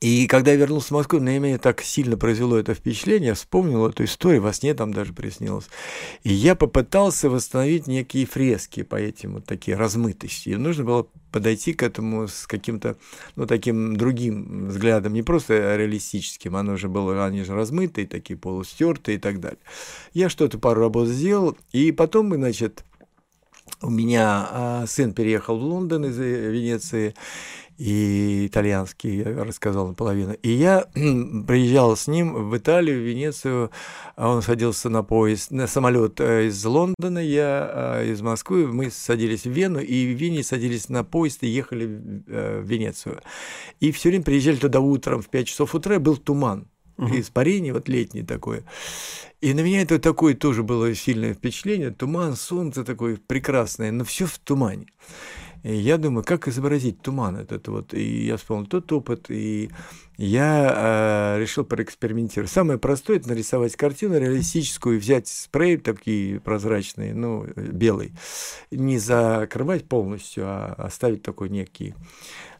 И 0.00 0.26
когда 0.26 0.52
я 0.52 0.56
вернулся 0.56 0.88
в 0.88 0.92
Москву, 0.92 1.20
на 1.20 1.38
меня 1.38 1.58
так 1.58 1.82
сильно 1.82 2.16
произвело 2.16 2.56
это 2.56 2.74
впечатление, 2.74 3.28
я 3.28 3.34
вспомнил 3.34 3.86
эту 3.86 4.04
историю, 4.04 4.42
во 4.42 4.52
сне 4.52 4.74
там 4.74 4.92
даже 4.92 5.12
приснилось. 5.12 5.66
И 6.22 6.32
я 6.32 6.54
попытался 6.54 7.28
восстановить 7.28 7.86
некие 7.86 8.26
фрески 8.26 8.82
по 8.82 8.96
этим 8.96 9.34
вот 9.34 9.44
такие 9.44 9.76
размытости. 9.76 10.50
И 10.50 10.56
нужно 10.56 10.84
было 10.84 11.06
подойти 11.36 11.74
к 11.74 11.82
этому 11.82 12.28
с 12.28 12.46
каким-то, 12.46 12.96
ну, 13.34 13.46
таким 13.46 13.98
другим 13.98 14.68
взглядом, 14.68 15.12
не 15.12 15.22
просто 15.22 15.76
реалистическим, 15.76 16.56
оно 16.56 16.78
же 16.78 16.88
было, 16.88 17.26
они 17.26 17.42
же 17.42 17.52
размытые, 17.52 18.06
такие 18.06 18.38
полустертые 18.38 19.18
и 19.18 19.20
так 19.20 19.38
далее. 19.38 19.58
Я 20.14 20.30
что-то 20.30 20.58
пару 20.58 20.80
работ 20.80 21.08
сделал, 21.08 21.54
и 21.72 21.92
потом, 21.92 22.32
значит, 22.32 22.84
у 23.82 23.90
меня 23.90 24.48
а, 24.50 24.86
сын 24.86 25.12
переехал 25.12 25.58
в 25.58 25.62
Лондон 25.62 26.06
из 26.06 26.18
э, 26.18 26.50
Венеции, 26.50 27.14
и 27.78 28.46
итальянский, 28.46 29.18
я 29.18 29.44
рассказал 29.44 29.88
наполовину. 29.88 30.32
И 30.34 30.50
я 30.50 30.86
приезжал 30.94 31.96
с 31.96 32.06
ним 32.06 32.50
в 32.50 32.56
Италию, 32.56 33.00
в 33.00 33.04
Венецию, 33.04 33.70
а 34.16 34.30
он 34.30 34.42
садился 34.42 34.88
на 34.88 35.02
поезд, 35.02 35.50
на 35.50 35.66
самолет 35.66 36.20
э, 36.20 36.46
из 36.46 36.64
Лондона, 36.64 37.18
я 37.18 37.70
а, 37.70 38.04
из 38.04 38.22
Москвы, 38.22 38.66
мы 38.66 38.90
садились 38.90 39.44
в 39.44 39.50
Вену, 39.50 39.80
и 39.80 40.14
в 40.14 40.18
Вене 40.18 40.42
садились 40.42 40.88
на 40.88 41.04
поезд 41.04 41.42
и 41.42 41.48
ехали 41.48 42.24
э, 42.26 42.60
в 42.60 42.66
Венецию. 42.66 43.20
И 43.80 43.92
все 43.92 44.08
время 44.08 44.24
приезжали 44.24 44.56
туда 44.56 44.80
утром, 44.80 45.22
в 45.22 45.28
5 45.28 45.46
часов 45.46 45.74
утра, 45.74 45.98
был 45.98 46.16
туман. 46.16 46.68
Угу. 46.96 47.18
испарение 47.18 47.72
вот 47.72 47.88
летнее 47.88 48.24
такое. 48.24 48.64
И 49.40 49.52
на 49.54 49.60
меня 49.60 49.82
это 49.82 49.98
такое 49.98 50.34
тоже 50.34 50.62
было 50.62 50.94
сильное 50.94 51.34
впечатление. 51.34 51.90
Туман, 51.90 52.36
солнце 52.36 52.84
такое 52.84 53.18
прекрасное, 53.26 53.92
но 53.92 54.04
все 54.04 54.26
в 54.26 54.38
тумане. 54.38 54.86
И 55.62 55.74
я 55.74 55.98
думаю, 55.98 56.24
как 56.24 56.46
изобразить 56.46 57.02
туман 57.02 57.36
этот 57.36 57.66
вот. 57.66 57.92
И 57.92 58.24
я 58.24 58.36
вспомнил 58.36 58.66
тот 58.66 58.92
опыт, 58.92 59.26
и 59.30 59.70
я 60.16 61.34
э, 61.36 61.40
решил 61.40 61.64
проэкспериментировать. 61.64 62.52
Самое 62.52 62.78
простое– 62.78 63.16
это 63.18 63.30
нарисовать 63.30 63.74
картину 63.74 64.16
реалистическую, 64.18 65.00
взять 65.00 65.26
спрей 65.26 65.76
такие 65.76 66.38
прозрачные, 66.38 67.14
ну, 67.14 67.46
белый, 67.56 68.12
не 68.70 68.98
закрывать 68.98 69.88
полностью, 69.88 70.44
а 70.46 70.74
оставить 70.78 71.22
такой 71.22 71.48
некий 71.48 71.94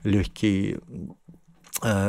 легкий 0.02 0.78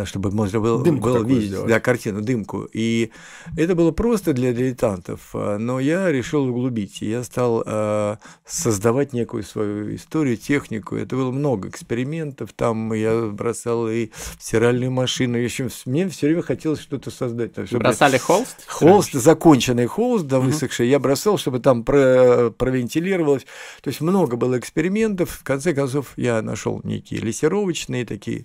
чтобы 0.06 0.32
можно 0.32 0.60
было, 0.60 0.84
было 0.84 1.24
видеть 1.24 1.66
да, 1.68 1.80
картину, 1.80 2.22
дымку. 2.22 2.68
И 2.72 3.12
это 3.58 3.76
было 3.76 3.92
просто 3.92 4.34
для 4.34 4.54
дилетантов, 4.54 5.30
э, 5.34 5.58
но 5.58 5.80
я 5.80 6.12
решил 6.12 6.48
углубить. 6.48 7.02
Я 7.02 7.24
стал 7.24 7.64
э, 7.66 8.16
создавать 8.46 9.14
некую 9.14 9.44
свою 9.44 9.96
историю, 9.96 10.38
технику. 10.38 10.96
Это 10.96 11.16
было 11.16 11.32
много 11.32 11.68
экспериментов. 11.68 12.54
Там 12.54 12.94
я 12.94 13.28
бросал 13.28 13.90
и 13.90 14.10
стиральную 14.40 14.92
машину. 14.92 15.38
Еще 15.38 15.68
мне 15.86 16.08
все 16.08 16.28
время 16.28 16.44
хотелось 16.44 16.80
что-то 16.80 17.12
создать. 17.12 17.52
Чтобы 17.52 17.80
Бросали 17.80 18.18
холст? 18.18 18.66
Холст, 18.68 19.14
законченный 19.14 19.88
холст, 19.88 20.28
да, 20.28 20.40
высохший. 20.40 20.86
Угу. 20.86 20.92
Я 20.92 21.00
бросал, 21.00 21.38
чтобы 21.38 21.60
там 21.60 21.84
про, 21.84 22.52
провентилировалось. 22.52 23.46
То 23.82 23.90
есть 23.90 24.00
много 24.00 24.38
было 24.38 24.58
экспериментов. 24.58 25.32
В 25.32 25.44
конце 25.44 25.74
концов, 25.74 26.14
я 26.16 26.42
нашел 26.42 26.80
некие 26.84 27.20
лессировочные 27.20 28.06
такие 28.06 28.44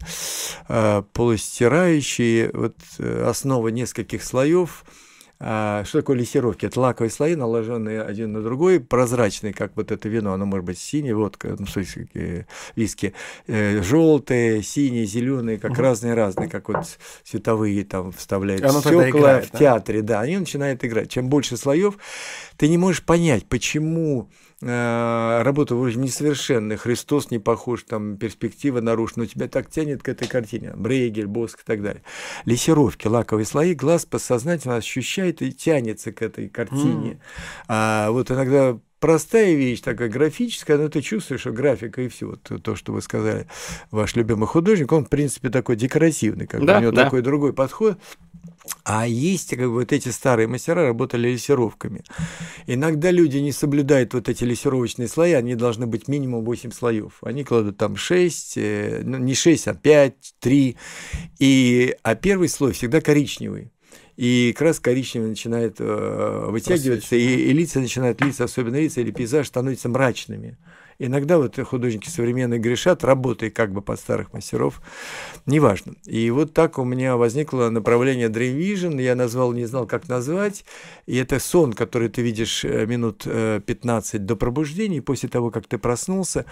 э, 0.68 1.03
полустирающие, 1.13 2.51
вот 2.53 2.77
э, 2.99 3.25
основа 3.27 3.69
нескольких 3.69 4.23
слоев. 4.25 4.85
А, 5.45 5.83
что 5.85 5.99
такое 5.99 6.19
лессировки? 6.19 6.67
Это 6.67 6.79
лаковые 6.79 7.11
слои, 7.11 7.35
наложенные 7.35 8.01
один 8.01 8.33
на 8.33 8.43
другой, 8.43 8.79
прозрачные, 8.79 9.53
как 9.53 9.73
вот 9.75 9.91
это 9.91 10.09
вино, 10.09 10.33
оно 10.33 10.47
может 10.47 10.65
быть 10.65 10.79
синее, 10.79 11.17
водка, 11.17 11.57
ну, 11.59 11.67
в 11.67 11.71
смысле, 11.71 12.07
э, 12.15 12.45
виски, 12.77 13.13
э, 13.49 13.83
желтые, 13.83 14.63
синие, 14.63 15.05
зеленые, 15.05 15.59
как 15.59 15.77
разные-разные, 15.77 16.49
как 16.49 16.69
вот 16.69 16.97
световые 17.25 17.85
там 17.85 18.13
вставляют 18.13 18.63
стекла 19.11 19.11
играет, 19.11 19.47
в 19.47 19.59
театре, 19.59 20.03
да, 20.03 20.21
они 20.21 20.39
начинают 20.39 20.85
играть. 20.85 21.11
Чем 21.11 21.29
больше 21.29 21.57
слоев, 21.57 21.99
ты 22.57 22.69
не 22.69 22.79
можешь 22.79 23.05
понять, 23.05 23.45
почему 23.49 24.31
Э, 24.65 25.43
работа 25.43 25.75
вроде 25.75 25.99
несовершенная, 25.99 26.77
Христос 26.77 27.33
не 27.33 27.41
похож, 27.41 27.83
там 27.83 28.17
перспектива 28.17 28.81
нарушена, 28.81 29.25
но 29.25 29.27
тебя 29.27 29.49
так 29.49 29.69
тянет 29.69 30.03
к 30.03 30.09
этой 30.09 30.29
картине, 30.29 30.73
Брейгель, 30.77 31.27
Боск 31.27 31.63
и 31.63 31.65
так 31.65 31.83
далее. 31.83 32.03
Лессировки, 32.45 33.09
лаковые 33.09 33.45
слои, 33.45 33.75
глаз 33.75 34.07
подсознательно 34.07 34.77
ощущает 34.77 35.43
и 35.43 35.53
тянется 35.53 36.13
к 36.13 36.23
этой 36.23 36.49
картине. 36.49 37.11
Mm. 37.11 37.19
А 37.69 38.11
вот 38.13 38.31
иногда 38.31 38.79
простая 39.01 39.55
вещь, 39.55 39.81
такая 39.81 40.09
графическая, 40.09 40.79
но 40.79 40.89
ты 40.89 41.03
чувствуешь, 41.03 41.41
что 41.41 41.51
графика 41.51 42.01
и 42.01 42.09
все, 42.09 42.29
вот 42.29 42.63
то, 42.63 42.77
что 42.77 42.93
вы 42.93 43.03
сказали, 43.03 43.49
ваш 43.91 44.15
любимый 44.15 44.47
художник, 44.47 44.93
он, 44.93 45.07
в 45.07 45.09
принципе, 45.09 45.51
такой 45.51 45.75
декоративный, 45.75 46.47
как 46.47 46.65
да, 46.65 46.79
у 46.79 46.83
него 46.83 46.93
да. 46.93 47.05
такой 47.05 47.21
другой 47.21 47.53
подход. 47.53 47.99
А 48.85 49.07
есть 49.07 49.51
как 49.51 49.67
бы, 49.67 49.75
вот 49.75 49.93
эти 49.93 50.09
старые 50.11 50.47
мастера 50.47 50.87
работали 50.87 51.29
лессировками. 51.29 52.05
Иногда 52.67 53.11
люди 53.11 53.39
не 53.39 53.53
соблюдают 53.53 54.15
вот 54.15 54.29
эти 54.29 54.45
лессировочные 54.45 55.09
слои, 55.09 55.33
они 55.33 55.55
должны 55.55 55.87
быть 55.87 56.09
минимум 56.09 56.45
8 56.45 56.71
слоев. 56.71 57.19
Они 57.23 57.45
кладут 57.45 57.77
там 57.77 57.97
6, 57.97 58.53
э, 58.57 59.03
ну 59.05 59.19
не 59.19 59.35
6, 59.35 59.69
а 59.69 59.75
5, 59.75 60.35
3. 60.39 60.77
И, 61.39 61.97
а 62.03 62.15
первый 62.15 62.49
слой 62.49 62.73
всегда 62.73 63.01
коричневый 63.01 63.73
и 64.17 64.53
как 64.53 64.63
раз 64.69 64.81
коричневый 64.81 65.31
начинает 65.31 65.77
э, 65.79 66.47
вытягиваться, 66.49 67.17
и, 67.17 67.25
и 67.25 67.53
лица 67.53 67.81
начинают, 67.81 68.21
лица, 68.21 68.45
особенно 68.45 68.77
лица 68.77 69.01
или 69.01 69.11
пейзаж, 69.11 69.49
становятся 69.49 69.89
мрачными. 69.89 70.59
Иногда 70.99 71.38
вот 71.38 71.59
художники 71.59 72.09
современные 72.09 72.61
грешат, 72.61 73.05
работая 73.05 73.51
как 73.51 73.72
бы 73.72 73.82
под 73.82 73.99
старых 73.99 74.32
мастеров, 74.32 74.80
неважно. 75.47 75.95
И 76.05 76.30
вот 76.30 76.55
так 76.55 76.78
у 76.78 76.84
меня 76.84 77.16
возникло 77.16 77.70
направление 77.70 78.28
Dream 78.28 78.59
Vision, 78.59 79.01
я 79.01 79.14
назвал, 79.14 79.53
не 79.53 79.64
знал, 79.64 79.86
как 79.86 80.09
назвать, 80.09 80.64
и 81.07 81.16
это 81.16 81.38
сон, 81.38 81.72
который 81.72 82.09
ты 82.09 82.22
видишь 82.22 82.64
э, 82.64 82.86
минут 82.86 83.24
15 83.24 84.14
э, 84.14 84.18
до 84.18 84.36
пробуждения, 84.36 84.99
и 84.99 85.01
после 85.01 85.28
того, 85.28 85.51
как 85.51 85.66
ты 85.66 85.78
проснулся, 85.78 86.45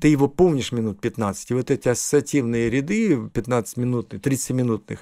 ты 0.00 0.08
его 0.08 0.28
помнишь 0.28 0.72
минут 0.72 1.00
15, 1.00 1.50
и 1.50 1.54
вот 1.54 1.70
эти 1.70 1.88
ассоциативные 1.88 2.70
ряды 2.70 3.14
15-минутные, 3.14 4.20
30-минутных, 4.20 5.00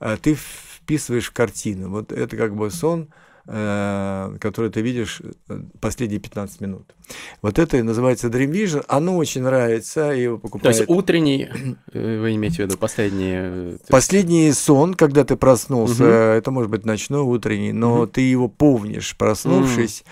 э, 0.00 0.16
ты 0.20 0.36
вписываешь 0.36 1.28
в 1.28 1.32
картину. 1.32 1.90
Вот 1.90 2.12
это 2.12 2.36
как 2.36 2.54
бы 2.54 2.70
сон, 2.70 3.08
Э, 3.48 4.36
который 4.40 4.72
ты 4.72 4.80
видишь 4.80 5.22
э, 5.48 5.60
последние 5.80 6.18
15 6.18 6.60
минут. 6.62 6.96
Вот 7.42 7.60
это 7.60 7.76
и 7.76 7.82
называется 7.82 8.26
Dream 8.26 8.50
Vision. 8.50 8.84
Оно 8.88 9.16
очень 9.16 9.42
нравится, 9.42 10.10
его 10.10 10.36
покупают. 10.36 10.76
То 10.76 10.80
есть 10.80 10.90
утренний, 10.90 11.48
э, 11.92 12.20
вы 12.20 12.34
имеете 12.34 12.56
в 12.56 12.66
виду, 12.66 12.76
последний... 12.76 13.78
Последний 13.88 14.50
сон, 14.50 14.94
когда 14.94 15.22
ты 15.22 15.36
проснулся, 15.36 16.02
угу. 16.02 16.10
это 16.10 16.50
может 16.50 16.72
быть 16.72 16.84
ночной, 16.84 17.20
утренний, 17.20 17.70
но 17.72 18.00
угу. 18.00 18.06
ты 18.08 18.22
его 18.22 18.48
помнишь, 18.48 19.16
проснувшись, 19.16 20.02
угу 20.02 20.10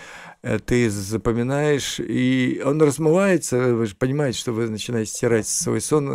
ты 0.66 0.90
запоминаешь, 0.90 1.98
и 2.00 2.60
он 2.62 2.82
размывается, 2.82 3.74
вы 3.74 3.86
же 3.86 3.96
понимаете, 3.96 4.38
что 4.38 4.52
вы 4.52 4.68
начинаете 4.68 5.10
стирать 5.10 5.48
свой 5.48 5.80
сон 5.80 6.06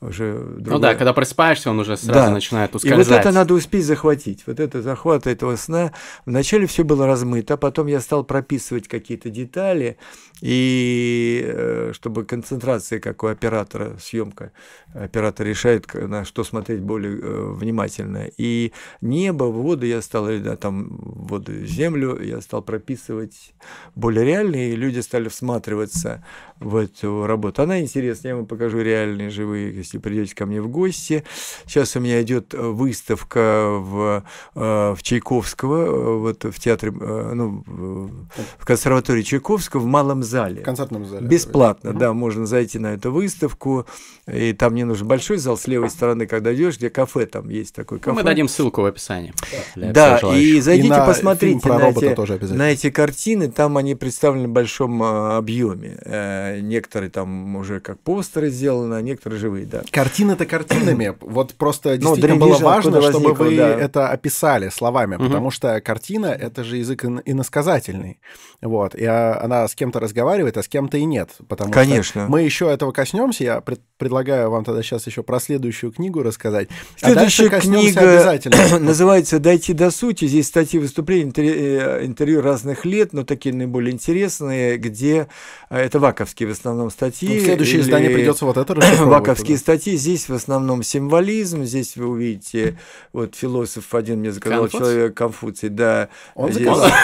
уже 0.00 0.34
другая... 0.34 0.74
Ну 0.74 0.78
да, 0.78 0.94
когда 0.94 1.12
просыпаешься, 1.12 1.70
он 1.70 1.78
уже 1.78 1.96
сразу 1.96 2.12
да. 2.12 2.30
начинает 2.30 2.74
ускользать. 2.74 3.06
И 3.06 3.10
вот 3.10 3.18
это 3.18 3.32
надо 3.32 3.54
успеть 3.54 3.84
захватить. 3.84 4.46
Вот 4.46 4.60
это 4.60 4.82
захват 4.82 5.26
этого 5.26 5.56
сна. 5.56 5.92
Вначале 6.26 6.66
все 6.66 6.84
было 6.84 7.06
размыто, 7.06 7.54
а 7.54 7.56
потом 7.56 7.86
я 7.86 8.00
стал 8.00 8.24
прописывать 8.24 8.88
какие-то 8.88 9.30
детали, 9.30 9.96
и 10.42 11.42
э, 11.46 11.92
чтобы 11.94 12.24
концентрация, 12.24 13.00
как 13.00 13.22
у 13.22 13.26
оператора, 13.26 13.96
съемка, 13.98 14.52
оператор 14.92 15.46
решает, 15.46 15.92
на 15.94 16.24
что 16.26 16.44
смотреть 16.44 16.80
более 16.80 17.18
э, 17.18 17.52
внимательно. 17.52 18.26
И 18.36 18.72
небо, 19.00 19.44
воду 19.44 19.86
я 19.86 20.02
стал, 20.02 20.26
да, 20.40 20.56
там 20.56 20.88
воду, 20.98 21.64
землю 21.64 22.20
я 22.22 22.40
стал 22.42 22.60
прописывать 22.62 23.54
более 23.94 24.26
реально, 24.26 24.56
и 24.56 24.76
люди 24.76 25.00
стали 25.00 25.28
всматриваться 25.28 26.22
в 26.60 26.76
эту 26.76 27.26
работу. 27.26 27.62
Она 27.62 27.80
интересная, 27.80 28.32
я 28.32 28.36
вам 28.36 28.46
покажу 28.46 28.80
реальные 28.80 29.30
живые, 29.30 29.72
если 29.86 29.98
придете 29.98 30.34
ко 30.34 30.46
мне 30.46 30.60
в 30.60 30.68
гости. 30.68 31.24
Сейчас 31.66 31.96
у 31.96 32.00
меня 32.00 32.20
идет 32.22 32.54
выставка 32.54 33.68
в, 33.78 34.24
э, 34.54 34.94
в 34.96 35.02
Чайковского, 35.02 36.18
вот 36.18 36.44
в 36.44 36.58
театре, 36.58 36.92
ну, 36.92 37.64
в 37.66 38.66
консерватории 38.66 39.22
Чайковского 39.22 39.80
в 39.80 39.86
Малом 39.86 40.22
зале. 40.22 40.62
В 40.62 40.64
концертном 40.64 41.06
зале. 41.06 41.26
Бесплатно, 41.26 41.92
да, 41.92 42.12
можно 42.12 42.46
зайти 42.46 42.78
на 42.78 42.94
эту 42.94 43.12
выставку. 43.12 43.86
И 44.26 44.52
там 44.52 44.74
не 44.74 44.84
нужен 44.84 45.06
большой 45.06 45.36
зал 45.38 45.56
с 45.56 45.68
левой 45.68 45.88
стороны, 45.88 46.26
когда 46.26 46.52
идешь, 46.52 46.78
где 46.78 46.90
кафе 46.90 47.26
там 47.26 47.48
есть 47.48 47.74
такой 47.74 48.00
кафе. 48.00 48.14
Мы 48.14 48.24
дадим 48.24 48.48
ссылку 48.48 48.82
в 48.82 48.84
описании. 48.84 49.32
Да, 49.76 50.18
и 50.34 50.60
зайдите, 50.60 50.88
и 50.88 51.06
посмотрите 51.06 51.68
на, 51.68 51.90
эти, 51.90 52.52
на 52.52 52.70
эти 52.72 52.90
картины. 52.90 53.50
Там 53.50 53.76
они 53.76 53.94
представлены 53.94 54.48
в 54.48 54.52
большом 54.52 55.02
объеме. 55.02 55.98
Э, 56.04 56.60
некоторые 56.60 57.10
там 57.10 57.54
уже 57.56 57.80
как 57.80 58.00
постеры 58.00 58.50
сделаны, 58.50 58.94
а 58.94 59.02
некоторые 59.02 59.38
живые, 59.38 59.66
да. 59.66 59.75
Картины-то 59.90 60.46
картинами. 60.46 61.14
Вот 61.36 61.54
просто 61.54 61.90
ну, 61.90 61.96
действительно 61.96 62.36
было 62.36 62.58
важно, 62.58 63.02
чтобы 63.02 63.34
вы 63.34 63.56
это 63.56 64.08
описали 64.08 64.68
словами, 64.68 65.16
потому 65.16 65.50
что 65.50 65.80
картина— 65.80 66.26
это 66.40 66.64
же 66.64 66.76
язык 66.78 67.04
иносказательный. 67.04 68.20
Вот. 68.62 68.94
И 68.94 69.04
а, 69.04 69.40
она 69.42 69.68
с 69.68 69.74
кем-то 69.74 70.00
разговаривает, 70.00 70.56
а 70.56 70.62
с 70.62 70.68
кем-то 70.68 70.96
и 70.96 71.04
нет. 71.04 71.30
Потому 71.48 71.72
Конечно. 71.72 72.22
что 72.22 72.30
мы 72.30 72.42
еще 72.42 72.70
этого 72.70 72.92
коснемся. 72.92 73.44
Я 73.44 73.60
пред, 73.60 73.80
предлагаю 73.98 74.50
вам 74.50 74.64
тогда 74.64 74.82
сейчас 74.82 75.06
еще 75.06 75.22
про 75.22 75.40
следующую 75.40 75.92
книгу 75.92 76.22
рассказать. 76.22 76.68
А 77.02 77.10
Следующая 77.10 77.48
а 77.48 77.60
книга 77.60 78.78
называется 78.80 79.38
«Дойти 79.38 79.72
до 79.72 79.90
сути». 79.90 80.26
Здесь 80.26 80.48
статьи 80.48 80.80
выступления, 80.80 81.32
э, 81.36 82.06
интервью 82.06 82.40
разных 82.40 82.84
лет, 82.84 83.12
но 83.12 83.24
такие 83.24 83.54
наиболее 83.54 83.92
интересные, 83.92 84.78
где 84.78 85.28
э, 85.70 85.78
это 85.78 85.98
ваковские 85.98 86.48
в 86.48 86.52
основном 86.52 86.90
статьи. 86.90 87.38
Ну, 87.38 87.44
следующее 87.44 87.80
издание 87.82 88.10
придется 88.10 88.46
вот 88.46 88.56
это 88.56 88.74
Ваковские 89.00 89.58
статьи. 89.66 89.96
Здесь 89.96 90.28
в 90.28 90.34
основном 90.34 90.84
символизм. 90.84 91.64
Здесь 91.64 91.96
вы 91.96 92.06
увидите, 92.06 92.78
вот 93.12 93.34
философ 93.34 93.92
один 93.96 94.20
мне 94.20 94.30
заказал, 94.30 94.68
человек 94.68 95.14
Конфуций, 95.16 95.70
да. 95.70 96.08
Он 96.36 96.52
заказал? 96.52 96.88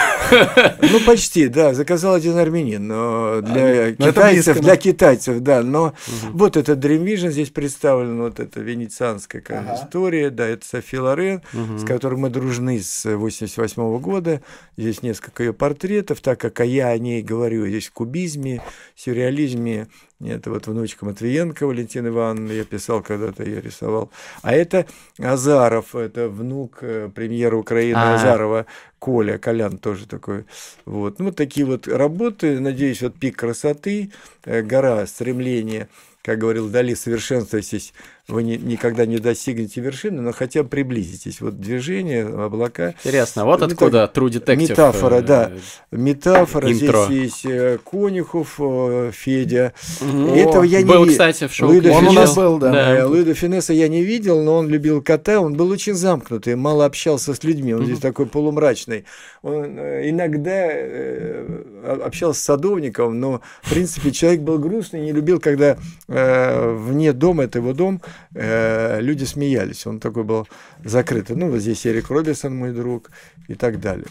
Ну, 0.81 0.99
почти, 1.05 1.47
да, 1.47 1.73
заказал 1.73 2.15
один 2.15 2.37
армянин, 2.37 2.87
но 2.87 3.41
для 3.41 3.87
а, 3.87 3.91
китайцев, 3.91 4.59
для 4.61 4.77
китайцев, 4.77 5.41
да, 5.41 5.61
но 5.61 5.87
угу. 5.87 6.37
вот 6.37 6.57
этот 6.57 6.83
Dream 6.83 7.03
Vision 7.03 7.29
здесь 7.29 7.49
представлен, 7.49 8.19
вот 8.19 8.39
эта 8.39 8.59
венецианская 8.61 9.43
ага. 9.49 9.75
история, 9.75 10.29
да, 10.29 10.47
это 10.47 10.65
Софи 10.65 10.97
Лорен, 10.97 11.41
угу. 11.53 11.77
с 11.77 11.83
которой 11.83 12.15
мы 12.15 12.29
дружны 12.29 12.79
с 12.81 13.05
88 13.05 13.81
-го 13.81 13.99
года, 13.99 14.41
здесь 14.77 15.03
несколько 15.03 15.43
ее 15.43 15.53
портретов, 15.53 16.21
так 16.21 16.39
как 16.39 16.61
я 16.61 16.87
о 16.87 16.97
ней 16.97 17.21
говорю, 17.21 17.67
здесь 17.67 17.87
в 17.87 17.91
кубизме, 17.91 18.61
сюрреализме, 18.95 19.87
Это 20.25 20.49
вот 20.49 20.67
внучка 20.67 21.05
Матвиенко 21.05 21.67
Валентина 21.67 22.07
Ивановна, 22.07 22.51
я 22.51 22.63
писал 22.63 23.01
когда-то, 23.01 23.43
я 23.43 23.61
рисовал. 23.61 24.09
А 24.41 24.53
это 24.53 24.85
Азаров, 25.19 25.95
это 25.95 26.29
внук 26.29 26.79
э, 26.81 27.09
премьера 27.13 27.55
Украины 27.55 27.97
А-а-а. 27.97 28.15
Азарова, 28.15 28.65
Коля, 28.99 29.37
Колян 29.37 29.77
тоже 29.77 30.07
такой. 30.07 30.45
Вот. 30.85 31.19
Ну, 31.19 31.25
вот 31.25 31.35
такие 31.35 31.65
вот 31.65 31.87
работы, 31.87 32.59
надеюсь, 32.59 33.01
вот 33.01 33.15
пик 33.15 33.37
красоты, 33.37 34.11
э, 34.45 34.61
гора 34.61 35.05
стремления 35.07 35.89
как 36.23 36.39
говорил 36.39 36.69
Дали, 36.69 36.93
совершенствуйтесь, 36.93 37.93
вы 38.27 38.43
не, 38.43 38.57
никогда 38.57 39.05
не 39.05 39.17
достигнете 39.17 39.81
вершины, 39.81 40.21
но 40.21 40.31
хотя 40.31 40.63
бы 40.63 40.69
приблизитесь. 40.69 41.41
Вот 41.41 41.59
движение, 41.59 42.25
облака. 42.25 42.95
Интересно, 43.03 43.43
вот 43.43 43.59
Метаф... 43.59 43.73
откуда 43.73 44.11
True 44.13 44.29
Detective. 44.29 44.55
Метафора, 44.55 45.15
э, 45.15 45.21
да. 45.21 45.51
Метафора. 45.91 46.71
Интро. 46.71 47.05
Здесь 47.05 47.43
есть 47.43 47.45
э, 47.45 47.79
Конюхов, 47.83 48.55
э, 48.59 49.11
Федя. 49.13 49.73
О, 50.01 50.35
Этого 50.35 50.63
я 50.63 50.85
был, 50.85 51.03
не 51.05 51.11
кстати, 51.11 51.47
в 51.47 51.53
шоу. 51.53 51.67
Луида 51.67 51.91
он 51.91 52.07
у 52.07 52.11
нас 52.13 52.33
был, 52.33 52.59
да. 52.59 52.71
да. 52.71 53.07
Луида 53.07 53.33
Финесса 53.33 53.73
я 53.73 53.89
не 53.89 54.03
видел, 54.03 54.41
но 54.41 54.55
он 54.55 54.69
любил 54.69 55.01
кота, 55.01 55.41
он 55.41 55.55
был 55.55 55.69
очень 55.69 55.93
замкнутый, 55.93 56.55
мало 56.55 56.85
общался 56.85 57.33
с 57.33 57.43
людьми, 57.43 57.73
он 57.73 57.83
здесь 57.83 57.99
такой 57.99 58.25
полумрачный. 58.25 59.03
Он 59.41 59.65
иногда 59.77 60.69
общался 62.05 62.39
с 62.39 62.43
садовником, 62.43 63.19
но, 63.19 63.41
в 63.61 63.69
принципе, 63.69 64.11
человек 64.11 64.41
был 64.41 64.59
грустный, 64.59 65.01
не 65.01 65.11
любил, 65.11 65.41
когда 65.41 65.77
э, 66.07 66.75
вне 66.77 67.11
дома, 67.11 67.43
это 67.43 67.59
его 67.59 67.73
дом, 67.73 68.01
э, 68.33 69.01
люди 69.01 69.23
смеялись. 69.25 69.85
Он 69.85 69.99
такой 69.99 70.23
был 70.23 70.47
закрытый. 70.83 71.35
Ну, 71.35 71.49
вот 71.49 71.59
здесь 71.59 71.85
Эрик 71.85 72.09
Робинсон, 72.09 72.55
мой 72.55 72.71
друг, 72.71 73.11
и 73.47 73.55
так 73.55 73.79
далее. 73.79 74.07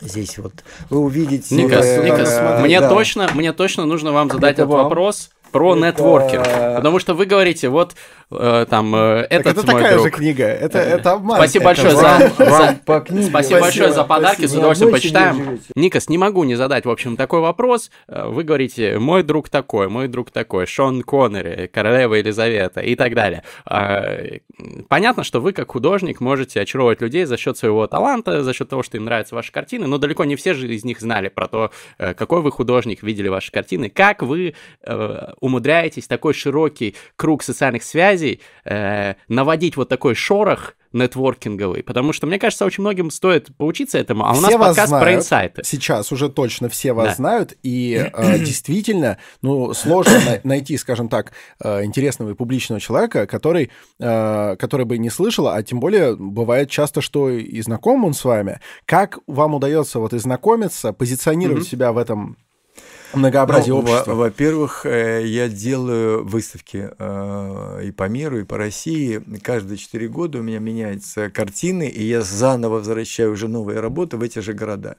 Здесь 0.00 0.38
вот 0.38 0.52
вы 0.90 0.98
увидите... 0.98 1.54
Никас, 1.54 1.86
э, 1.86 2.04
Никас, 2.04 2.30
э, 2.32 2.60
мне, 2.62 2.80
да. 2.80 2.88
точно, 2.88 3.30
мне 3.34 3.52
точно 3.52 3.84
нужно 3.86 4.12
вам 4.12 4.30
задать 4.30 4.54
этот 4.54 4.68
вам? 4.68 4.84
вопрос 4.84 5.30
про 5.54 5.76
это... 5.76 5.86
нетворкинг. 5.86 6.44
Потому 6.74 6.98
что 6.98 7.14
вы 7.14 7.26
говорите, 7.26 7.68
вот 7.68 7.94
э, 8.32 8.66
там 8.68 8.92
э, 8.94 9.26
этот 9.30 9.58
это 9.58 9.66
мой 9.66 9.74
такая 9.74 9.92
друг. 9.94 10.06
же 10.06 10.10
книга, 10.10 10.44
это, 10.44 10.78
э, 10.78 10.96
это 10.96 11.12
обман. 11.12 11.36
Спасибо 11.36 11.70
это 11.70 11.82
большое 11.82 11.94
вам, 11.94 12.20
за, 12.38 12.44
вам 12.44 12.76
по 12.84 13.00
книге. 13.00 13.28
Спасибо 13.28 13.60
большое 13.60 13.92
за 13.92 14.04
подарки, 14.04 14.40
спасибо. 14.40 14.50
с 14.50 14.56
удовольствием 14.56 14.92
почитаем. 14.92 15.60
Никас, 15.76 16.08
не 16.08 16.18
могу 16.18 16.42
не 16.42 16.56
задать, 16.56 16.86
в 16.86 16.90
общем, 16.90 17.16
такой 17.16 17.38
вопрос. 17.38 17.92
Э, 18.08 18.26
вы 18.26 18.42
говорите, 18.42 18.98
мой 18.98 19.22
друг 19.22 19.48
такой, 19.48 19.88
мой 19.88 20.08
друг 20.08 20.32
такой, 20.32 20.66
Шон 20.66 21.02
Коннери, 21.02 21.70
королева 21.72 22.14
Елизавета 22.14 22.80
и 22.80 22.96
так 22.96 23.14
далее. 23.14 23.44
Э, 23.70 24.38
понятно, 24.88 25.22
что 25.22 25.40
вы 25.40 25.52
как 25.52 25.70
художник 25.70 26.20
можете 26.20 26.60
очаровывать 26.60 27.00
людей 27.00 27.26
за 27.26 27.36
счет 27.36 27.56
своего 27.56 27.86
таланта, 27.86 28.42
за 28.42 28.52
счет 28.52 28.68
того, 28.68 28.82
что 28.82 28.96
им 28.96 29.04
нравятся 29.04 29.36
ваши 29.36 29.52
картины, 29.52 29.86
но 29.86 29.98
далеко 29.98 30.24
не 30.24 30.34
все 30.34 30.54
же 30.54 30.66
из 30.66 30.84
них 30.84 31.00
знали 31.00 31.28
про 31.28 31.46
то, 31.46 31.70
э, 31.98 32.14
какой 32.14 32.42
вы 32.42 32.50
художник, 32.50 33.04
видели 33.04 33.28
ваши 33.28 33.52
картины, 33.52 33.88
как 33.88 34.22
вы 34.22 34.54
умудряетесь 35.44 36.06
такой 36.06 36.32
широкий 36.32 36.96
круг 37.16 37.42
социальных 37.42 37.82
связей 37.82 38.40
э, 38.64 39.14
наводить 39.28 39.76
вот 39.76 39.90
такой 39.90 40.14
шорох 40.14 40.74
нетворкинговый, 40.94 41.82
потому 41.82 42.12
что, 42.12 42.26
мне 42.26 42.38
кажется, 42.38 42.64
очень 42.64 42.82
многим 42.82 43.10
стоит 43.10 43.54
поучиться 43.56 43.98
этому, 43.98 44.24
а 44.24 44.30
у 44.30 44.34
все 44.34 44.42
нас 44.42 44.52
подкаст 44.52 44.88
знают, 44.88 45.04
про 45.04 45.14
инсайты. 45.14 45.62
Сейчас 45.64 46.12
уже 46.12 46.28
точно 46.28 46.68
все 46.68 46.92
вас 46.92 47.08
да. 47.08 47.14
знают, 47.16 47.54
и 47.62 48.10
э, 48.12 48.38
действительно, 48.44 49.18
ну, 49.42 49.74
сложно 49.74 50.40
найти, 50.44 50.78
скажем 50.78 51.08
так, 51.08 51.32
э, 51.62 51.84
интересного 51.84 52.30
и 52.30 52.34
публичного 52.34 52.80
человека, 52.80 53.26
который, 53.26 53.70
э, 53.98 54.56
который 54.56 54.86
бы 54.86 54.96
не 54.96 55.10
слышал, 55.10 55.48
а 55.48 55.60
тем 55.64 55.80
более 55.80 56.14
бывает 56.16 56.70
часто, 56.70 57.00
что 57.00 57.28
и 57.28 57.60
знаком 57.60 58.04
он 58.04 58.14
с 58.14 58.24
вами. 58.24 58.60
Как 58.86 59.18
вам 59.26 59.54
удается 59.54 59.98
вот 59.98 60.14
и 60.14 60.18
знакомиться, 60.18 60.92
позиционировать 60.92 61.66
себя 61.66 61.90
в 61.92 61.98
этом 61.98 62.38
многообразие 63.16 63.74
ну, 63.74 63.80
общества? 63.80 64.14
Во-первых, 64.14 64.86
э, 64.86 65.22
я 65.26 65.48
делаю 65.48 66.24
выставки 66.24 66.90
э, 66.98 67.80
и 67.84 67.90
по 67.90 68.08
миру, 68.08 68.40
и 68.40 68.44
по 68.44 68.56
России. 68.56 69.22
Каждые 69.42 69.78
четыре 69.78 70.08
года 70.08 70.38
у 70.38 70.42
меня 70.42 70.58
меняются 70.58 71.30
картины, 71.30 71.88
и 71.88 72.04
я 72.04 72.22
заново 72.22 72.74
возвращаю 72.74 73.32
уже 73.32 73.48
новые 73.48 73.80
работы 73.80 74.16
в 74.16 74.22
эти 74.22 74.38
же 74.40 74.52
города. 74.52 74.96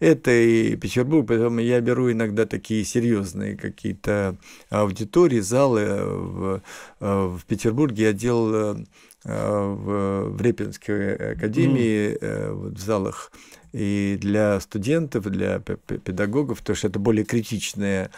Это 0.00 0.30
и 0.30 0.76
Петербург, 0.76 1.26
поэтому 1.26 1.58
я 1.58 1.80
беру 1.80 2.10
иногда 2.12 2.46
такие 2.46 2.84
серьезные 2.84 3.56
какие-то 3.56 4.36
аудитории, 4.70 5.40
залы. 5.40 5.86
В, 6.04 6.62
э, 7.00 7.26
в 7.26 7.44
Петербурге 7.46 8.04
я 8.04 8.12
делал 8.12 8.78
в, 9.24 10.30
в 10.30 10.40
Репинской 10.40 11.32
академии, 11.32 12.16
mm. 12.16 12.72
в 12.72 12.78
залах 12.78 13.32
и 13.72 14.16
для 14.20 14.58
студентов, 14.60 15.24
для 15.24 15.58
педагогов, 15.58 16.58
потому 16.58 16.76
что 16.76 16.88
это 16.88 16.98
более 16.98 17.24
критичное. 17.24 18.10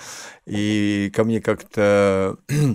И 0.46 1.10
ко 1.14 1.24
мне 1.24 1.40
как-то 1.40 2.38
Э, 2.48 2.74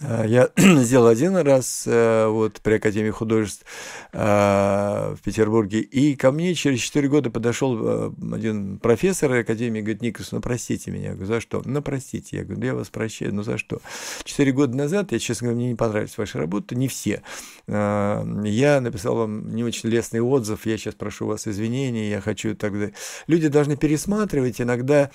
я 0.00 0.50
сделал 0.56 1.06
один 1.06 1.36
раз 1.36 1.84
э, 1.86 2.26
вот 2.26 2.60
при 2.60 2.74
Академии 2.74 3.10
художеств 3.10 3.64
э, 4.12 4.18
в 4.18 5.18
Петербурге, 5.22 5.80
и 5.80 6.16
ко 6.16 6.32
мне 6.32 6.54
через 6.54 6.80
4 6.80 7.08
года 7.08 7.30
подошел 7.30 8.12
один 8.32 8.78
профессор 8.78 9.32
Академии, 9.32 9.80
говорит, 9.80 10.02
Никас, 10.02 10.32
ну 10.32 10.40
простите 10.40 10.90
меня. 10.90 11.10
Я 11.10 11.12
говорю, 11.12 11.26
за 11.26 11.40
что? 11.40 11.62
Ну 11.64 11.80
простите. 11.80 12.38
Я 12.38 12.44
говорю, 12.44 12.64
я 12.64 12.74
вас 12.74 12.88
прощаю, 12.90 13.34
ну 13.34 13.42
за 13.44 13.56
что? 13.56 13.80
Четыре 14.24 14.52
года 14.52 14.76
назад, 14.76 15.12
я, 15.12 15.18
честно 15.18 15.46
говоря, 15.46 15.56
мне 15.58 15.68
не 15.70 15.76
понравились 15.76 16.18
ваши 16.18 16.38
работы, 16.38 16.74
не 16.74 16.88
все. 16.88 17.22
Я 17.66 18.80
написал 18.80 19.16
вам 19.16 19.54
не 19.54 19.62
очень 19.62 19.88
лестный 19.88 20.20
отзыв, 20.20 20.66
я 20.66 20.76
сейчас 20.76 20.94
прошу 20.94 21.26
вас 21.26 21.46
извинений, 21.46 22.10
я 22.10 22.20
хочу 22.20 22.54
тогда... 22.54 22.90
Люди 23.26 23.48
должны 23.48 23.76
пересматривать 23.76 24.60
иногда 24.60 25.10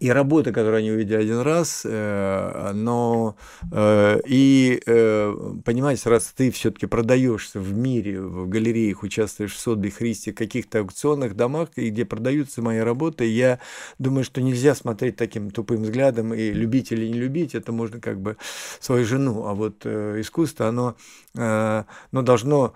и 0.00 0.10
работа, 0.10 0.52
которую 0.52 0.78
они 0.78 0.90
увидели 0.92 1.16
один 1.16 1.40
раз, 1.40 1.82
э, 1.84 2.72
но 2.72 3.36
э, 3.72 4.20
и 4.26 4.80
э, 4.86 5.34
понимаете, 5.64 6.08
раз 6.08 6.32
ты 6.36 6.50
все-таки 6.50 6.86
продаешься 6.86 7.58
в 7.58 7.74
мире, 7.74 8.20
в 8.20 8.48
галереях, 8.48 9.02
участвуешь 9.02 9.54
в 9.54 9.58
Сотбе, 9.58 9.90
Христе, 9.90 10.32
каких-то 10.32 10.80
аукционных 10.80 11.34
домах, 11.34 11.70
где 11.76 12.04
продаются 12.04 12.62
мои 12.62 12.78
работы, 12.78 13.24
я 13.24 13.58
думаю, 13.98 14.24
что 14.24 14.40
нельзя 14.40 14.74
смотреть 14.74 15.16
таким 15.16 15.50
тупым 15.50 15.82
взглядом 15.82 16.32
и 16.32 16.50
любить 16.50 16.92
или 16.92 17.06
не 17.06 17.18
любить, 17.18 17.54
это 17.54 17.72
можно 17.72 18.00
как 18.00 18.20
бы 18.20 18.36
свою 18.80 19.04
жену, 19.04 19.46
а 19.46 19.54
вот 19.54 19.84
искусство, 19.84 20.68
оно, 20.68 20.96
оно 21.34 22.22
должно 22.22 22.74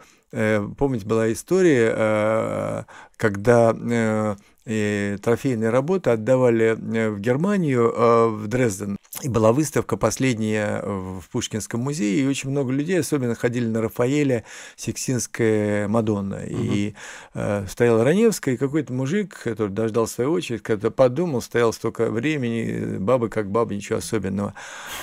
Помните, 0.78 1.04
была 1.04 1.30
история, 1.30 2.86
когда 3.18 3.74
и 4.64 5.16
трофейные 5.22 5.70
работы 5.70 6.10
отдавали 6.10 6.76
э, 6.76 7.10
в 7.10 7.20
Германию, 7.20 7.92
э, 7.92 8.26
в 8.28 8.48
Дрезден. 8.48 8.96
И 9.22 9.28
была 9.28 9.52
выставка 9.52 9.96
последняя 9.96 10.82
в 10.82 11.22
Пушкинском 11.30 11.80
музее, 11.80 12.22
и 12.22 12.26
очень 12.26 12.50
много 12.50 12.72
людей, 12.72 12.98
особенно 12.98 13.36
ходили 13.36 13.66
на 13.66 13.80
Рафаэля, 13.80 14.44
Сикстинская 14.74 15.86
Мадонна. 15.86 16.38
Угу. 16.38 16.44
И 16.48 16.94
э, 17.34 17.66
стоял 17.68 18.02
Раневская, 18.02 18.54
и 18.54 18.58
какой-то 18.58 18.92
мужик, 18.92 19.38
который 19.44 19.70
дождал 19.70 20.08
свою 20.08 20.32
очередь, 20.32 20.62
когда 20.62 20.90
подумал, 20.90 21.40
стоял 21.40 21.72
столько 21.72 22.10
времени, 22.10 22.98
баба 22.98 23.28
как 23.28 23.48
баба, 23.48 23.72
ничего 23.74 23.98
особенного. 23.98 24.54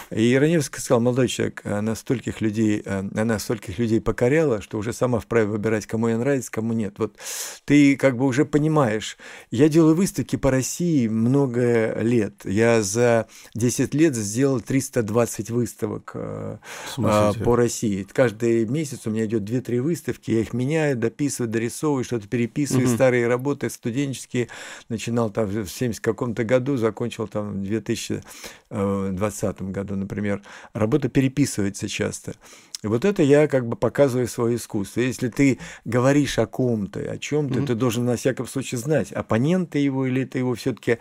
И 0.10 0.38
Раневская 0.38 0.82
сказал, 0.82 1.00
молодой 1.00 1.30
человек, 1.30 1.62
она 1.66 1.96
стольких 1.96 2.42
людей, 2.42 2.82
э, 2.84 3.04
она 3.16 3.40
стольких 3.40 3.80
людей 3.80 4.02
покоряла, 4.02 4.62
что 4.62 4.78
уже 4.78 4.92
сама 4.92 5.22
вправе 5.22 5.48
выбирать, 5.48 5.86
кому 5.86 6.10
ей 6.10 6.18
нравится, 6.18 6.52
кому 6.52 6.74
нет. 6.74 6.96
Вот 6.98 7.16
ты 7.64 7.96
как 7.96 8.18
бы 8.18 8.26
уже 8.26 8.44
понимаешь, 8.44 9.18
я 9.50 9.70
делаю 9.70 9.96
выставки 9.96 10.36
по 10.36 10.52
России 10.52 11.08
много 11.08 11.98
лет. 12.02 12.42
Я 12.44 12.82
за 12.82 13.28
10 13.56 13.94
лет 13.94 14.09
сделал 14.16 14.62
320 14.62 15.50
выставок 15.52 16.12
э, 16.14 16.58
а, 16.98 17.34
по 17.34 17.56
России. 17.56 18.06
Каждый 18.12 18.66
месяц 18.66 19.06
у 19.06 19.10
меня 19.10 19.26
идет 19.26 19.44
2-3 19.44 19.82
выставки. 19.82 20.32
Я 20.32 20.42
их 20.42 20.54
меняю, 20.54 20.98
дописываю, 20.98 21.50
дорисовываю, 21.50 22.04
что-то 22.04 22.28
переписываю. 22.28 22.88
Угу. 22.88 22.96
Старые 22.96 23.28
работы 23.28 23.70
студенческие. 23.70 24.48
Начинал 24.90 25.30
там 25.30 25.48
в 25.48 25.68
70 25.68 26.02
каком-то 26.02 26.44
году, 26.44 26.78
закончил 26.78 27.28
там 27.28 27.62
в 27.62 27.64
2020 27.64 29.62
году, 29.62 29.96
например. 29.96 30.42
Работа 30.74 31.10
переписывается 31.10 31.88
часто. 31.88 32.34
И 32.82 32.88
вот 32.88 33.04
это 33.04 33.22
я 33.24 33.48
как 33.48 33.68
бы 33.68 33.76
показываю 33.76 34.28
свое 34.28 34.56
искусство. 34.56 35.02
Если 35.02 35.28
ты 35.28 35.60
говоришь 35.84 36.40
о 36.40 36.46
ком-то, 36.46 37.00
о 37.00 37.18
чем-то, 37.18 37.60
mm-hmm. 37.60 37.68
ты 37.68 37.76
должен 37.76 38.06
на 38.06 38.16
всяком 38.16 38.48
случае 38.48 38.80
знать, 38.80 39.12
оппоненты 39.12 39.80
его 39.80 40.06
или 40.06 40.24
это 40.24 40.38
его 40.38 40.56
все-таки. 40.56 41.00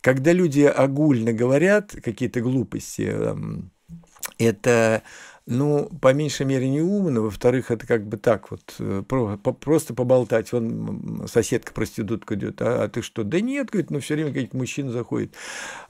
Когда 0.00 0.32
люди 0.32 0.62
огульно 0.62 1.32
говорят 1.32 1.94
какие-то 2.02 2.40
глупости, 2.40 3.16
это 4.38 5.02
ну, 5.50 5.90
по 6.00 6.14
меньшей 6.14 6.46
мере, 6.46 6.68
не 6.68 6.80
умно, 6.80 7.22
во-вторых, 7.22 7.72
это 7.72 7.84
как 7.86 8.06
бы 8.06 8.16
так 8.16 8.50
вот, 8.52 8.74
э, 8.78 9.02
просто 9.60 9.94
поболтать. 9.94 10.52
Вон 10.52 11.26
соседка 11.30 11.72
проститутка 11.72 12.36
идет, 12.36 12.62
а, 12.62 12.84
а 12.84 12.88
ты 12.88 13.02
что? 13.02 13.24
Да 13.24 13.40
нет, 13.40 13.68
говорит, 13.70 13.90
ну 13.90 13.98
все 13.98 14.14
время 14.14 14.32
какие-то 14.32 14.56
мужчины 14.56 14.90
заходят. 14.92 15.32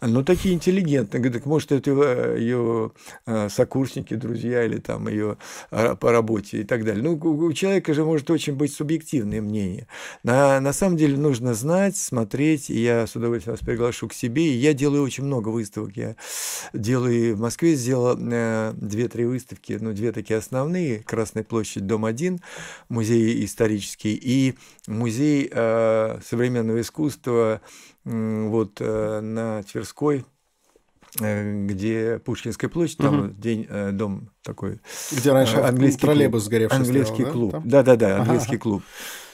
Ну, 0.00 0.24
такие 0.24 0.54
интеллигентные. 0.54 1.20
Говорит, 1.20 1.42
так 1.42 1.46
может, 1.46 1.72
это 1.72 2.34
ее 2.36 2.92
э, 3.26 3.48
сокурсники, 3.50 4.14
друзья 4.14 4.64
или 4.64 4.78
там 4.78 5.08
ее 5.08 5.36
а, 5.70 5.94
по 5.94 6.10
работе 6.10 6.62
и 6.62 6.64
так 6.64 6.84
далее. 6.84 7.02
Ну, 7.02 7.16
у 7.16 7.52
человека 7.52 7.92
же 7.92 8.04
может 8.04 8.30
очень 8.30 8.54
быть 8.54 8.72
субъективное 8.72 9.42
мнение. 9.42 9.86
На, 10.22 10.58
на 10.60 10.72
самом 10.72 10.96
деле 10.96 11.18
нужно 11.18 11.52
знать, 11.52 11.98
смотреть, 11.98 12.70
и 12.70 12.80
я 12.80 13.06
с 13.06 13.14
удовольствием 13.14 13.56
вас 13.56 13.66
приглашу 13.66 14.08
к 14.08 14.14
себе. 14.14 14.46
И 14.46 14.56
я 14.56 14.72
делаю 14.72 15.02
очень 15.02 15.24
много 15.24 15.50
выставок. 15.50 15.96
Я 15.96 16.16
делаю 16.72 17.36
в 17.36 17.40
Москве, 17.40 17.74
сделал 17.74 18.16
э, 18.18 18.72
две-три 18.74 19.26
выставки, 19.50 19.78
ну, 19.80 19.92
две 19.92 20.12
такие 20.12 20.38
основные. 20.38 21.00
Красная 21.00 21.44
площадь, 21.44 21.86
дом 21.86 22.04
1, 22.04 22.40
музей 22.88 23.44
исторический, 23.44 24.14
и 24.14 24.54
музей 24.86 25.48
э, 25.50 26.18
современного 26.24 26.80
искусства 26.80 27.60
э, 28.04 28.46
вот 28.48 28.80
э, 28.80 29.20
на 29.20 29.62
Тверской, 29.62 30.24
э, 31.20 31.66
где 31.66 32.20
Пушкинская 32.24 32.70
площадь, 32.70 32.98
там 32.98 33.18
угу. 33.18 33.34
день, 33.34 33.66
э, 33.68 33.90
дом 33.92 34.30
такой. 34.42 34.80
Где 35.12 35.32
раньше 35.32 35.56
английский 35.56 36.02
троллейбус 36.02 36.44
сгоревший 36.44 36.78
Английский 36.78 37.14
стоял, 37.14 37.32
клуб. 37.32 37.56
Да-да-да, 37.64 38.18
английский 38.20 38.56
ага. 38.56 38.62
клуб. 38.62 38.82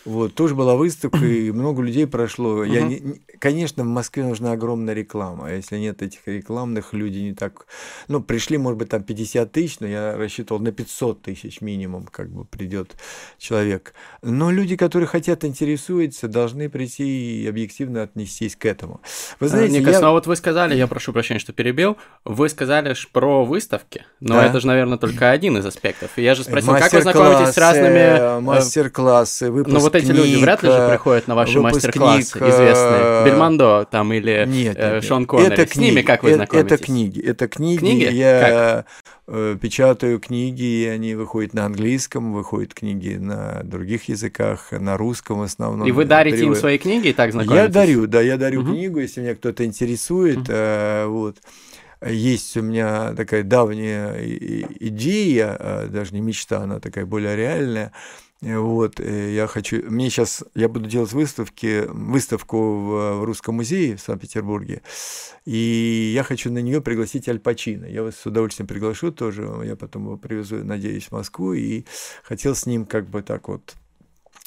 Вот, 0.07 0.35
тоже 0.35 0.55
была 0.55 0.77
выставка, 0.77 1.19
и 1.25 1.51
много 1.51 1.83
людей 1.83 2.07
прошло. 2.07 2.65
Я 2.65 2.83
не, 2.83 3.21
конечно, 3.41 3.83
в 3.83 3.89
Москве 3.89 4.25
нужна 4.25 4.53
огромная 4.53 4.95
реклама. 4.95 5.49
А 5.49 5.51
если 5.51 5.79
нет 5.79 6.01
этих 6.01 6.21
рекламных, 6.27 6.95
люди 6.95 7.19
не 7.19 7.35
так... 7.35 7.67
Ну, 8.07 8.23
пришли, 8.23 8.57
может 8.57 8.79
быть, 8.79 8.89
там 8.89 9.03
50 9.03 9.51
тысяч, 9.51 9.81
но 9.81 9.89
я 9.89 10.17
рассчитывал 10.17 10.61
на 10.61 10.71
500 10.71 11.23
тысяч 11.23 11.61
минимум, 11.61 12.07
как 12.07 12.31
бы 12.31 12.45
придет 12.45 12.95
человек. 13.37 13.95
Но 14.23 14.53
люди, 14.53 14.77
которые 14.77 15.09
хотят, 15.09 15.45
интересуются, 15.45 16.29
должны 16.29 16.71
прийти 16.71 17.43
и 17.43 17.47
объективно 17.49 18.03
отнестись 18.03 18.55
к 18.55 18.65
этому. 18.65 19.01
Вы 19.41 19.49
знаете, 19.49 19.81
Никас, 19.81 19.95
я... 19.95 20.01
ну 20.01 20.07
а 20.07 20.11
вот 20.13 20.29
вы 20.29 20.37
сказали, 20.37 20.77
я 20.77 20.87
прошу 20.87 21.13
прощения, 21.13 21.41
что 21.41 21.53
перебил, 21.53 21.97
вы 22.25 22.49
сказали 22.49 22.95
про 23.13 23.45
выставки, 23.45 24.05
но 24.21 24.35
да. 24.35 24.47
это 24.47 24.61
же, 24.61 24.69
наверное, 24.69 24.99
только 24.99 25.31
один 25.31 25.59
из 25.59 25.67
аспектов. 25.67 26.13
Я 26.17 26.37
же 26.37 26.45
спросил, 26.45 26.75
как 26.75 26.93
вы 26.93 27.03
знакомитесь 27.03 27.55
с 27.55 27.59
разными... 27.59 27.99
Э, 27.99 28.41
мастер-классы, 28.41 29.51
выпуски 29.51 29.75
ну, 29.75 29.81
вот 29.81 29.96
эти 29.97 30.13
люди 30.13 30.37
вряд 30.37 30.63
ли 30.63 30.71
же 30.71 30.89
приходят 30.89 31.27
на 31.29 31.35
ваши 31.35 31.61
мастер-классы 31.61 32.39
известные. 32.39 33.01
Э, 33.01 33.25
Бельмондо 33.25 33.87
там 33.91 34.13
или 34.13 34.45
нет, 34.47 34.77
э, 34.79 34.95
нет, 34.95 35.05
Шон 35.05 35.27
Коннери. 35.27 35.53
Это 35.53 35.73
С 35.73 35.77
ними 35.77 36.03
как 36.03 36.23
вы 36.23 36.35
знакомитесь? 36.35 36.73
Это 36.73 36.85
книги. 36.85 37.21
Это 37.21 37.49
книги. 37.49 37.79
книги? 37.79 38.13
Я 38.13 38.85
как? 38.85 38.87
Э, 39.29 39.57
печатаю 39.61 40.21
книги, 40.21 40.63
и 40.63 40.87
они 40.87 41.17
выходят 41.17 41.53
на 41.53 41.65
английском, 41.65 42.33
выходят 42.33 42.75
книги 42.75 43.17
на 43.17 43.63
других 43.65 44.09
языках, 44.09 44.71
на 44.71 44.97
русском 44.97 45.41
в 45.41 45.43
основном. 45.43 45.89
И 45.89 45.91
вы 45.91 46.05
дарите 46.05 46.37
перевод. 46.37 46.55
им 46.55 46.61
свои 46.61 46.79
книги 46.79 47.09
и 47.09 47.13
так 47.13 47.33
знакомитесь? 47.33 47.65
Я 47.65 47.69
дарю, 47.69 48.07
да, 48.07 48.21
я 48.21 48.37
дарю 48.37 48.61
угу. 48.61 48.71
книгу, 48.71 49.01
если 49.01 49.23
меня 49.23 49.35
кто-то 49.35 49.65
интересует. 49.65 50.39
Угу. 50.39 50.47
Э, 50.51 51.07
вот 51.07 51.39
есть 52.07 52.57
у 52.57 52.63
меня 52.63 53.15
такая 53.15 53.43
давняя 53.43 54.15
идея, 54.23 55.89
даже 55.89 56.15
не 56.15 56.21
мечта, 56.21 56.61
она 56.61 56.79
такая 56.79 57.05
более 57.05 57.35
реальная, 57.35 57.91
вот, 58.55 59.01
э, 59.01 59.35
я 59.35 59.47
хочу, 59.47 59.83
мне 59.91 60.09
сейчас, 60.09 60.45
я 60.55 60.69
буду 60.69 60.89
делать 60.89 61.13
выставки, 61.13 61.85
выставку 61.89 62.77
в, 62.77 63.25
Русском 63.25 63.57
музее 63.57 63.97
в 63.97 64.01
Санкт-Петербурге, 64.01 64.83
и 65.45 66.13
я 66.15 66.23
хочу 66.23 66.53
на 66.53 66.59
нее 66.59 66.81
пригласить 66.81 67.29
Аль 67.29 67.41
Пачино. 67.41 67.87
Я 67.87 68.03
вас 68.03 68.17
с 68.17 68.27
удовольствием 68.27 68.69
приглашу 68.69 69.11
тоже, 69.11 69.51
я 69.65 69.75
потом 69.75 70.05
его 70.05 70.17
привезу, 70.17 70.65
надеюсь, 70.65 71.07
в 71.07 71.13
Москву, 71.13 71.55
и 71.55 71.85
хотел 72.23 72.55
с 72.55 72.67
ним 72.67 72.87
как 72.87 73.09
бы 73.09 73.23
так 73.23 73.49
вот 73.49 73.75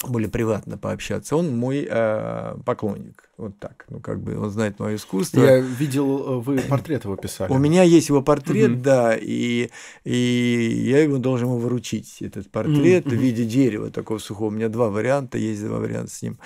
более 0.08 0.30
приватно 0.30 0.78
пообщаться. 0.78 1.36
Он 1.36 1.56
мой 1.56 1.86
э, 1.88 2.56
поклонник. 2.64 3.28
Вот 3.36 3.58
так. 3.58 3.86
Ну, 3.88 4.00
как 4.00 4.20
бы 4.20 4.38
он 4.38 4.50
знает 4.50 4.78
мое 4.78 4.96
искусство. 4.96 5.40
Я 5.40 5.58
видел, 5.58 6.18
э, 6.18 6.40
вы 6.40 6.58
портрет 6.60 7.04
его 7.04 7.16
писали. 7.16 7.52
У 7.52 7.58
меня 7.58 7.82
есть 7.82 8.08
его 8.08 8.22
портрет, 8.22 8.70
mm-hmm. 8.70 8.82
да, 8.82 9.16
и, 9.16 9.70
и 10.04 10.84
я 10.84 11.02
его 11.02 11.18
должен 11.18 11.48
ему 11.48 11.58
выручить, 11.58 12.16
этот 12.20 12.50
портрет 12.50 13.06
mm-hmm. 13.06 13.16
в 13.16 13.20
виде 13.20 13.44
дерева 13.44 13.90
такого 13.90 14.18
сухого. 14.18 14.48
У 14.48 14.52
меня 14.52 14.68
два 14.68 14.88
варианта, 14.88 15.38
есть 15.38 15.64
два 15.64 15.78
варианта 15.78 16.12
с 16.12 16.22
ним 16.22 16.38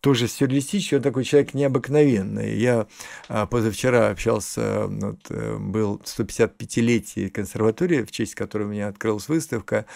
тоже 0.00 0.28
сюрреалистический, 0.28 0.98
он 0.98 1.02
такой 1.02 1.24
человек 1.24 1.54
необыкновенный. 1.54 2.56
Я 2.56 2.86
а, 3.28 3.46
позавчера 3.46 4.08
общался, 4.08 4.86
вот, 4.86 5.18
э, 5.30 5.56
был 5.58 6.00
155-летие 6.04 7.30
консерватории, 7.30 8.02
в 8.02 8.12
честь 8.12 8.34
которой 8.34 8.64
у 8.64 8.70
меня 8.70 8.88
открылась 8.88 9.28
выставка, 9.28 9.86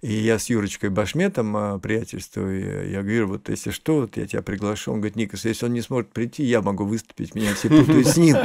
и 0.00 0.12
я 0.12 0.38
с 0.38 0.48
Юрочкой 0.48 0.90
Башметом 0.90 1.56
а, 1.56 1.78
приятельствую, 1.78 2.90
я 2.90 3.02
говорю, 3.02 3.28
вот 3.28 3.48
если 3.48 3.70
что, 3.70 4.02
вот 4.02 4.16
я 4.16 4.26
тебя 4.26 4.42
приглашу, 4.42 4.92
он 4.92 5.00
говорит, 5.00 5.16
Никас, 5.16 5.44
если 5.44 5.66
он 5.66 5.72
не 5.72 5.82
сможет 5.82 6.12
прийти, 6.12 6.44
я 6.44 6.62
могу 6.62 6.84
выступить, 6.84 7.34
меня 7.34 7.54
все 7.54 7.68
путают 7.68 8.06
с 8.06 8.16
ним, 8.16 8.36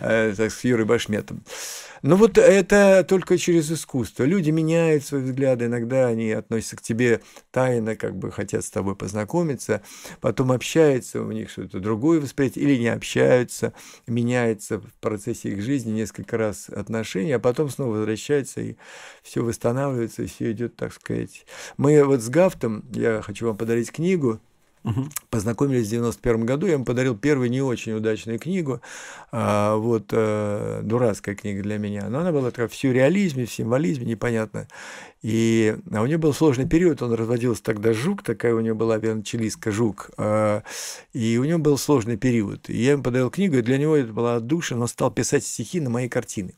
э, 0.00 0.34
с 0.36 0.64
Юрой 0.64 0.84
Башметом. 0.84 1.42
Ну 2.06 2.14
вот 2.14 2.38
это 2.38 3.02
только 3.02 3.36
через 3.36 3.68
искусство. 3.72 4.22
Люди 4.22 4.50
меняют 4.50 5.04
свои 5.04 5.22
взгляды, 5.22 5.64
иногда 5.64 6.06
они 6.06 6.30
относятся 6.30 6.76
к 6.76 6.80
тебе 6.80 7.20
тайно, 7.50 7.96
как 7.96 8.16
бы 8.16 8.30
хотят 8.30 8.64
с 8.64 8.70
тобой 8.70 8.94
познакомиться, 8.94 9.82
потом 10.20 10.52
общаются, 10.52 11.20
у 11.20 11.32
них 11.32 11.50
что-то 11.50 11.80
другое 11.80 12.20
восприятие, 12.20 12.64
или 12.64 12.76
не 12.76 12.86
общаются, 12.86 13.72
меняется 14.06 14.78
в 14.78 14.94
процессе 15.00 15.48
их 15.48 15.62
жизни 15.62 15.90
несколько 15.90 16.36
раз 16.36 16.68
отношения, 16.68 17.34
а 17.34 17.40
потом 17.40 17.70
снова 17.70 17.96
возвращаются, 17.96 18.60
и 18.60 18.76
все 19.24 19.42
восстанавливается, 19.42 20.22
и 20.22 20.26
все 20.26 20.52
идет, 20.52 20.76
так 20.76 20.92
сказать. 20.92 21.44
Мы 21.76 22.04
вот 22.04 22.20
с 22.20 22.28
Гафтом, 22.28 22.84
я 22.92 23.20
хочу 23.20 23.48
вам 23.48 23.56
подарить 23.56 23.90
книгу, 23.90 24.38
Познакомились 25.30 25.86
в 25.88 25.90
91 25.90 26.46
году, 26.46 26.66
я 26.66 26.74
ему 26.74 26.84
подарил 26.84 27.16
первую 27.16 27.50
не 27.50 27.60
очень 27.60 27.92
удачную 27.92 28.38
книгу, 28.38 28.80
а, 29.32 29.76
вот, 29.76 30.10
а, 30.12 30.80
дурацкая 30.82 31.34
книга 31.34 31.62
для 31.62 31.78
меня, 31.78 32.08
но 32.08 32.20
она 32.20 32.30
была 32.30 32.50
такая 32.50 32.68
в 32.68 32.74
сюрреализме, 32.74 33.46
в 33.46 33.52
символизме, 33.52 34.06
непонятно. 34.06 34.68
И 35.22 35.76
а 35.92 36.02
у 36.02 36.06
него 36.06 36.20
был 36.20 36.32
сложный 36.32 36.68
период, 36.68 37.02
он 37.02 37.12
разводился 37.14 37.62
тогда 37.62 37.92
жук, 37.92 38.22
такая 38.22 38.54
у 38.54 38.60
него 38.60 38.76
была 38.76 38.98
виолончелистка 38.98 39.72
жук, 39.72 40.10
а, 40.18 40.62
и 41.12 41.36
у 41.38 41.44
него 41.44 41.58
был 41.58 41.78
сложный 41.78 42.16
период. 42.16 42.70
И 42.70 42.80
я 42.80 42.92
ему 42.92 43.02
подарил 43.02 43.30
книгу, 43.30 43.56
и 43.56 43.62
для 43.62 43.78
него 43.78 43.96
это 43.96 44.12
была 44.12 44.36
отдушина, 44.36 44.82
он 44.82 44.88
стал 44.88 45.10
писать 45.10 45.44
стихи 45.44 45.80
на 45.80 45.90
мои 45.90 46.08
картины 46.08 46.54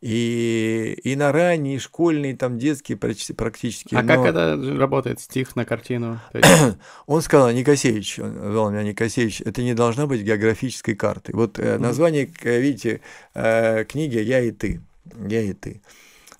и, 0.00 0.98
и 1.02 1.16
на 1.16 1.32
ранние, 1.32 1.78
школьные, 1.78 2.36
там 2.36 2.58
детские 2.58 2.96
практически. 2.96 3.94
А 3.94 4.02
но... 4.02 4.08
как 4.08 4.26
это 4.26 4.56
работает, 4.78 5.20
стих 5.20 5.56
на 5.56 5.64
картину? 5.64 6.20
он 7.06 7.22
сказал, 7.22 7.50
Никосевич, 7.50 8.18
он 8.18 8.34
звал 8.34 8.70
меня 8.70 8.82
Никосевич, 8.82 9.40
это 9.40 9.62
не 9.62 9.74
должна 9.74 10.06
быть 10.06 10.22
географической 10.22 10.94
картой. 10.94 11.34
Вот 11.34 11.58
mm-hmm. 11.58 11.78
название, 11.78 12.30
видите, 12.42 13.00
э, 13.34 13.84
книги 13.84 14.18
«Я 14.18 14.40
и 14.40 14.52
ты». 14.52 14.80
«Я 15.28 15.42
и 15.42 15.52
ты». 15.52 15.82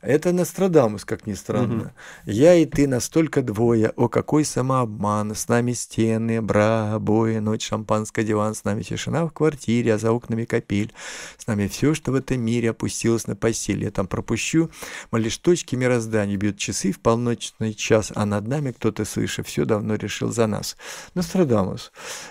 Это 0.00 0.32
Нострадамус, 0.32 1.04
как 1.04 1.26
ни 1.26 1.34
странно. 1.34 1.92
Угу. 2.24 2.32
Я 2.32 2.54
и 2.54 2.66
ты 2.66 2.86
настолько 2.86 3.42
двое, 3.42 3.92
о 3.96 4.08
какой 4.08 4.44
самообман, 4.44 5.34
с 5.34 5.48
нами 5.48 5.72
стены, 5.72 6.40
бра, 6.40 6.94
обои, 6.94 7.38
ночь, 7.38 7.66
шампанское, 7.66 8.24
диван, 8.24 8.54
с 8.54 8.62
нами 8.62 8.82
тишина 8.82 9.26
в 9.26 9.32
квартире, 9.32 9.94
а 9.94 9.98
за 9.98 10.12
окнами 10.12 10.44
капель, 10.44 10.92
с 11.36 11.48
нами 11.48 11.66
все, 11.66 11.94
что 11.94 12.12
в 12.12 12.14
этом 12.14 12.40
мире 12.40 12.70
опустилось 12.70 13.26
на 13.26 13.34
постель. 13.34 13.82
Я 13.82 13.90
там 13.90 14.06
пропущу, 14.06 14.70
мы 15.10 15.18
лишь 15.18 15.36
точки 15.38 15.74
мироздания, 15.74 16.36
бьют 16.36 16.58
часы 16.58 16.92
в 16.92 17.00
полночный 17.00 17.74
час, 17.74 18.12
а 18.14 18.24
над 18.24 18.46
нами 18.46 18.70
кто-то 18.70 19.04
свыше 19.04 19.42
все 19.42 19.64
давно 19.64 19.96
решил 19.96 20.30
за 20.30 20.46
нас. 20.46 20.76
Нострадамус. 21.14 21.90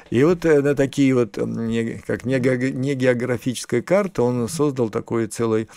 И 0.09 0.23
вот 0.23 0.45
э, 0.45 0.61
на 0.61 0.73
такие 0.73 1.13
вот, 1.13 1.33
как 1.33 2.23
не 2.23 2.95
географическая 2.95 3.81
карта, 3.81 4.23
он 4.23 4.47
создал 4.47 4.89
такой 4.89 5.27
целый 5.27 5.67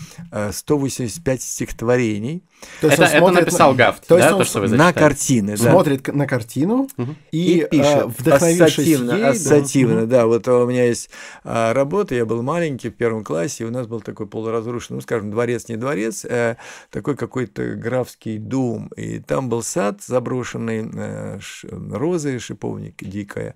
185 0.52 1.40
э, 1.40 1.42
стихотворений. 1.80 2.44
То 2.80 2.88
есть 2.88 2.98
это, 2.98 3.16
это 3.16 3.30
написал 3.30 3.74
Гафт, 3.74 4.06
то 4.06 4.16
да, 4.16 4.20
есть 4.20 4.32
он 4.32 4.38
то, 4.40 4.44
что 4.44 4.60
вы 4.60 4.68
на 4.68 4.92
картины, 4.92 5.56
да. 5.56 5.70
Смотрит 5.70 6.14
на 6.14 6.26
картину 6.26 6.88
угу. 6.96 7.14
и, 7.32 7.60
и 7.60 7.68
пишет, 7.68 8.10
а, 8.26 8.34
ассоциативно, 8.34 9.12
ей, 9.12 9.24
ассоциативно, 9.24 10.00
да. 10.06 10.18
да. 10.18 10.26
Вот 10.26 10.46
у 10.46 10.66
меня 10.66 10.84
есть 10.84 11.08
а, 11.42 11.72
работа, 11.72 12.14
я 12.14 12.26
был 12.26 12.42
маленький 12.42 12.90
в 12.90 12.94
первом 12.94 13.24
классе, 13.24 13.64
и 13.64 13.66
у 13.66 13.70
нас 13.70 13.86
был 13.86 14.00
такой 14.00 14.26
полуразрушенный, 14.26 14.96
ну, 14.96 15.00
скажем, 15.00 15.30
дворец, 15.30 15.68
не 15.68 15.76
дворец, 15.76 16.26
а 16.28 16.56
такой 16.90 17.16
какой-то 17.16 17.76
графский 17.76 18.36
дом, 18.36 18.88
и 18.96 19.20
там 19.20 19.48
был 19.48 19.62
сад 19.62 20.02
заброшенный, 20.02 20.86
а, 20.94 21.38
ш, 21.40 21.66
розы, 21.70 22.38
шиповник 22.38 23.02
дикая, 23.02 23.54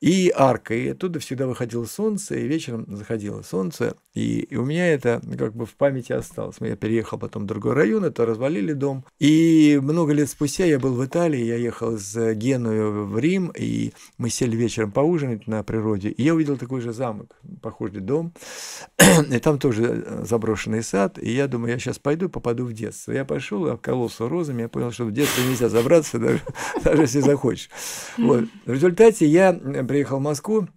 и 0.00 0.32
арка, 0.34 0.74
и 0.74 0.90
оттуда 0.90 1.18
всегда 1.18 1.48
выходило 1.48 1.86
солнце, 1.86 2.36
и 2.36 2.46
вечером 2.46 2.86
заходило 2.88 3.42
солнце, 3.42 3.96
и, 4.14 4.40
и 4.40 4.56
у 4.56 4.64
меня 4.64 4.92
это 4.92 5.20
как 5.36 5.56
бы 5.56 5.66
в 5.66 5.74
памяти 5.74 6.12
осталось. 6.12 6.56
Я 6.60 6.76
переехал 6.76 7.18
потом 7.18 7.46
другой 7.48 7.72
район, 7.72 8.04
это 8.04 8.24
развалили 8.24 8.72
дом. 8.72 9.04
И 9.18 9.78
много 9.82 10.12
лет 10.12 10.30
спустя 10.30 10.64
я 10.64 10.78
был 10.78 10.94
в 10.94 11.04
Италии, 11.04 11.42
я 11.42 11.56
ехал 11.56 11.96
из 11.96 12.14
Генуи 12.14 13.06
в 13.06 13.18
Рим, 13.18 13.52
и 13.56 13.92
мы 14.18 14.30
сели 14.30 14.54
вечером 14.56 14.92
поужинать 14.92 15.46
на 15.46 15.62
природе, 15.62 16.10
и 16.10 16.22
я 16.22 16.34
увидел 16.34 16.56
такой 16.56 16.80
же 16.80 16.92
замок, 16.92 17.34
похожий 17.62 18.00
дом, 18.00 18.32
и 19.30 19.38
там 19.38 19.58
тоже 19.58 20.22
заброшенный 20.22 20.82
сад, 20.82 21.18
и 21.18 21.30
я 21.30 21.48
думаю, 21.48 21.72
я 21.72 21.78
сейчас 21.78 21.98
пойду, 21.98 22.28
попаду 22.28 22.64
в 22.64 22.72
детство. 22.72 23.12
Я 23.12 23.24
пошел, 23.24 23.66
обкололся 23.66 24.28
розами, 24.28 24.62
я 24.62 24.68
понял, 24.68 24.92
что 24.92 25.04
в 25.04 25.12
детство 25.12 25.42
нельзя 25.42 25.68
забраться, 25.68 26.18
даже, 26.18 26.42
если 26.84 27.20
захочешь. 27.20 27.70
В 28.16 28.46
результате 28.66 29.26
я 29.26 29.52
приехал 29.52 30.18
в 30.18 30.22
Москву, 30.22 30.68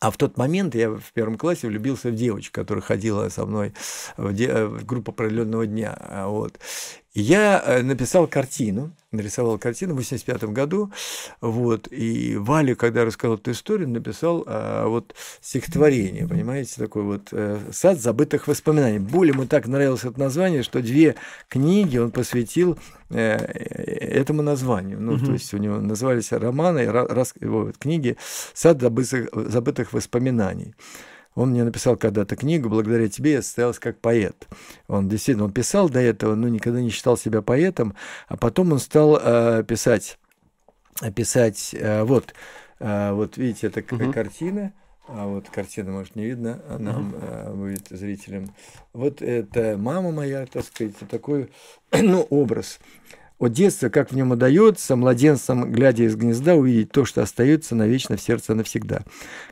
а 0.00 0.10
в 0.10 0.16
тот 0.16 0.36
момент 0.36 0.74
я 0.74 0.90
в 0.90 1.12
первом 1.12 1.38
классе 1.38 1.68
влюбился 1.68 2.10
в 2.10 2.14
девочку, 2.14 2.54
которая 2.54 2.82
ходила 2.82 3.28
со 3.28 3.46
мной 3.46 3.72
в, 4.16 4.32
де- 4.32 4.66
в 4.66 4.84
группу 4.84 5.12
определенного 5.12 5.66
дня. 5.66 6.24
Вот. 6.26 6.58
Я 7.18 7.62
э, 7.64 7.82
написал 7.82 8.26
картину, 8.26 8.92
нарисовал 9.10 9.58
картину 9.58 9.94
в 9.94 9.96
85 9.96 10.44
году, 10.50 10.92
вот, 11.40 11.88
и 11.90 12.36
Валю, 12.36 12.76
когда 12.76 13.06
рассказал 13.06 13.36
эту 13.36 13.52
историю, 13.52 13.88
написал 13.88 14.44
а, 14.46 14.86
вот 14.86 15.14
стихотворение, 15.40 16.28
понимаете, 16.28 16.74
такой 16.76 17.04
вот 17.04 17.28
э, 17.32 17.58
«Сад 17.72 17.98
забытых 17.98 18.48
воспоминаний». 18.48 18.98
Более 18.98 19.32
ему 19.32 19.46
так 19.46 19.66
нравилось 19.66 20.04
это 20.04 20.20
название, 20.20 20.62
что 20.62 20.82
две 20.82 21.14
книги 21.48 21.96
он 21.96 22.10
посвятил 22.10 22.78
этому 23.08 24.42
названию. 24.42 25.00
Ну, 25.00 25.14
угу. 25.14 25.26
то 25.26 25.32
есть 25.32 25.54
у 25.54 25.56
него 25.56 25.78
назывались 25.78 26.32
романы, 26.32 26.90
рас, 26.90 27.32
его 27.40 27.72
книги 27.78 28.18
«Сад 28.52 28.82
забытых, 28.82 29.30
забытых 29.32 29.94
воспоминаний». 29.94 30.74
Он 31.36 31.50
мне 31.50 31.62
написал 31.62 31.96
когда-то 31.96 32.34
книгу, 32.34 32.68
благодаря 32.68 33.08
тебе 33.08 33.34
я 33.34 33.42
состоялся 33.42 33.80
как 33.80 34.00
поэт. 34.00 34.48
Он 34.88 35.08
действительно, 35.08 35.44
он 35.44 35.52
писал 35.52 35.88
до 35.88 36.00
этого, 36.00 36.34
но 36.34 36.48
никогда 36.48 36.80
не 36.80 36.90
считал 36.90 37.16
себя 37.16 37.42
поэтом, 37.42 37.94
а 38.26 38.36
потом 38.36 38.72
он 38.72 38.78
стал 38.78 39.20
э, 39.22 39.62
писать, 39.62 40.18
писать, 41.14 41.74
э, 41.78 42.02
вот, 42.02 42.34
э, 42.80 43.12
вот 43.12 43.36
видите, 43.36 43.68
это 43.68 43.80
угу. 43.94 44.12
картина, 44.12 44.72
а 45.08 45.26
вот 45.26 45.48
картина, 45.50 45.92
может, 45.92 46.16
не 46.16 46.24
видно 46.24 46.60
нам, 46.80 47.14
uh-huh. 47.14 47.54
будет 47.54 47.86
зрителям. 47.90 48.52
Вот 48.92 49.22
это 49.22 49.76
мама 49.78 50.10
моя, 50.10 50.46
так 50.46 50.64
сказать, 50.64 50.96
такой, 51.08 51.50
ну, 51.92 52.26
образ 52.28 52.80
от 53.38 53.52
детства, 53.52 53.88
как 53.90 54.10
в 54.10 54.16
нем 54.16 54.30
удается, 54.30 54.96
младенцам, 54.96 55.70
глядя 55.70 56.04
из 56.04 56.16
гнезда, 56.16 56.54
увидеть 56.54 56.90
то, 56.90 57.04
что 57.04 57.22
остается 57.22 57.74
навечно 57.74 58.16
в 58.16 58.20
сердце 58.20 58.54
навсегда. 58.54 59.02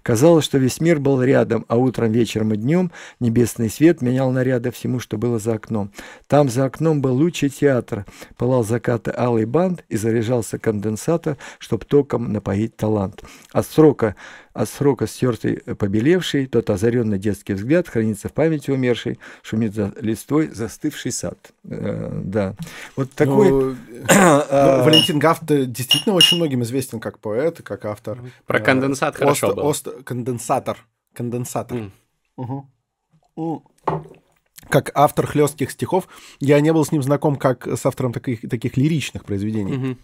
Казалось, 0.03 0.45
что 0.45 0.59
весь 0.59 0.81
мир 0.81 1.01
был 1.01 1.23
рядом, 1.23 1.67
а 1.69 1.77
утром, 1.77 2.13
вечером 2.13 2.55
и 2.55 2.57
днем 2.57 2.93
небесный 3.21 3.69
свет 3.69 4.01
менял 4.01 4.31
наряды 4.31 4.71
всему, 4.71 5.01
что 5.01 5.19
было 5.19 5.39
за 5.39 5.55
окном. 5.55 5.91
Там 6.27 6.49
за 6.49 6.65
окном 6.65 7.03
был 7.03 7.15
лучший 7.15 7.51
театр, 7.51 8.07
пылал 8.39 8.65
закаты 8.65 9.13
алый 9.17 9.45
бант 9.45 9.85
и 9.89 9.97
заряжался 9.97 10.59
конденсатор, 10.59 11.37
чтоб 11.59 11.85
током 11.85 12.33
напоить 12.33 12.77
талант. 12.77 13.23
От 13.53 13.67
срока 13.67 14.17
от 14.55 14.69
срока 14.69 15.07
стертый 15.07 15.57
побелевший, 15.57 16.47
тот 16.47 16.71
озаренный 16.71 17.19
детский 17.19 17.55
взгляд 17.55 17.89
хранится 17.89 18.29
в 18.29 18.33
памяти 18.33 18.71
умершей, 18.71 19.19
шумит 19.43 19.75
за 19.75 19.93
листвой 20.01 20.49
застывший 20.49 21.11
сад. 21.11 21.37
Э, 21.65 22.23
да. 22.25 22.55
Вот 22.97 23.11
такой... 23.13 23.51
Ну, 23.51 23.77
ну, 24.09 24.85
Валентин 24.85 25.19
Гафт 25.19 25.45
действительно 25.45 26.15
очень 26.15 26.37
многим 26.37 26.63
известен 26.63 27.01
как 27.01 27.19
поэт, 27.19 27.63
как 27.63 27.85
автор. 27.85 28.21
Про 28.47 28.61
конденсат 28.61 29.17
хорошо 29.17 29.55
был. 29.55 29.75
Конденсатор. 30.05 30.79
Конденсатор. 31.15 31.91
Как 34.69 34.93
автор 34.95 35.27
хлестких 35.27 35.73
стихов, 35.73 36.09
я 36.39 36.61
не 36.61 36.73
был 36.73 36.85
с 36.85 36.93
ним 36.93 37.03
знаком 37.03 37.37
как 37.37 37.67
с 37.67 37.85
автором 37.85 38.13
таких, 38.13 38.49
таких 38.49 38.77
лиричных 38.77 39.25
произведений. 39.25 39.99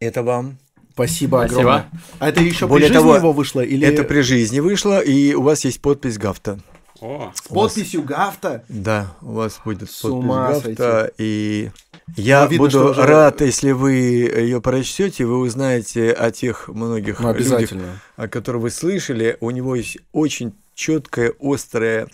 Это 0.00 0.24
вам 0.24 0.58
Спасибо, 0.92 1.38
Спасибо 1.38 1.60
огромное. 1.60 1.90
А 2.18 2.28
это 2.28 2.40
еще 2.40 2.66
Более 2.66 2.88
при 2.88 2.94
жизни 2.94 3.02
того, 3.02 3.16
его 3.16 3.32
вышло? 3.32 3.60
Или... 3.60 3.86
Это 3.86 4.04
при 4.04 4.20
жизни 4.20 4.60
вышло, 4.60 5.00
и 5.00 5.34
у 5.34 5.42
вас 5.42 5.64
есть 5.64 5.80
подпись 5.80 6.18
Гафта. 6.18 6.58
О, 7.00 7.32
С 7.34 7.42
подписью 7.48 8.02
вас... 8.02 8.10
Гафта? 8.10 8.64
Да, 8.68 9.14
у 9.22 9.32
вас 9.32 9.60
будет 9.64 9.90
С 9.90 10.02
подпись 10.02 10.28
Гафта, 10.28 11.00
сойти. 11.00 11.14
и 11.18 11.70
я 12.16 12.44
ну, 12.44 12.50
видно, 12.50 12.66
буду 12.66 12.90
уже... 12.90 13.02
рад, 13.02 13.40
если 13.40 13.70
вы 13.70 13.92
ее 13.92 14.60
прочтете, 14.60 15.24
вы 15.24 15.38
узнаете 15.38 16.12
о 16.12 16.30
тех 16.30 16.68
многих 16.68 17.20
ну, 17.20 17.32
людях, 17.32 17.70
о 18.16 18.28
которых 18.28 18.62
вы 18.62 18.70
слышали. 18.70 19.36
У 19.40 19.50
него 19.50 19.74
есть 19.74 19.98
очень 20.12 20.52
четкая, 20.74 21.32
острая 21.40 22.08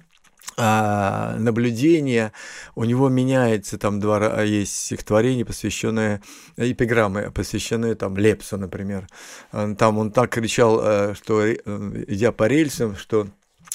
а, 0.60 1.36
наблюдение, 1.38 2.32
у 2.74 2.82
него 2.82 3.08
меняется, 3.08 3.78
там 3.78 4.00
два 4.00 4.42
есть 4.42 4.74
стихотворение, 4.74 5.44
посвященное 5.44 6.20
эпиграммы, 6.56 7.30
посвященные 7.30 7.94
там 7.94 8.16
Лепсу, 8.16 8.56
например. 8.56 9.06
Там 9.52 9.98
он 9.98 10.10
так 10.10 10.30
кричал, 10.30 10.80
э, 10.82 11.14
что 11.14 11.46
э, 11.46 11.56
идя 12.08 12.32
по 12.32 12.48
рельсам, 12.48 12.96
что 12.96 13.28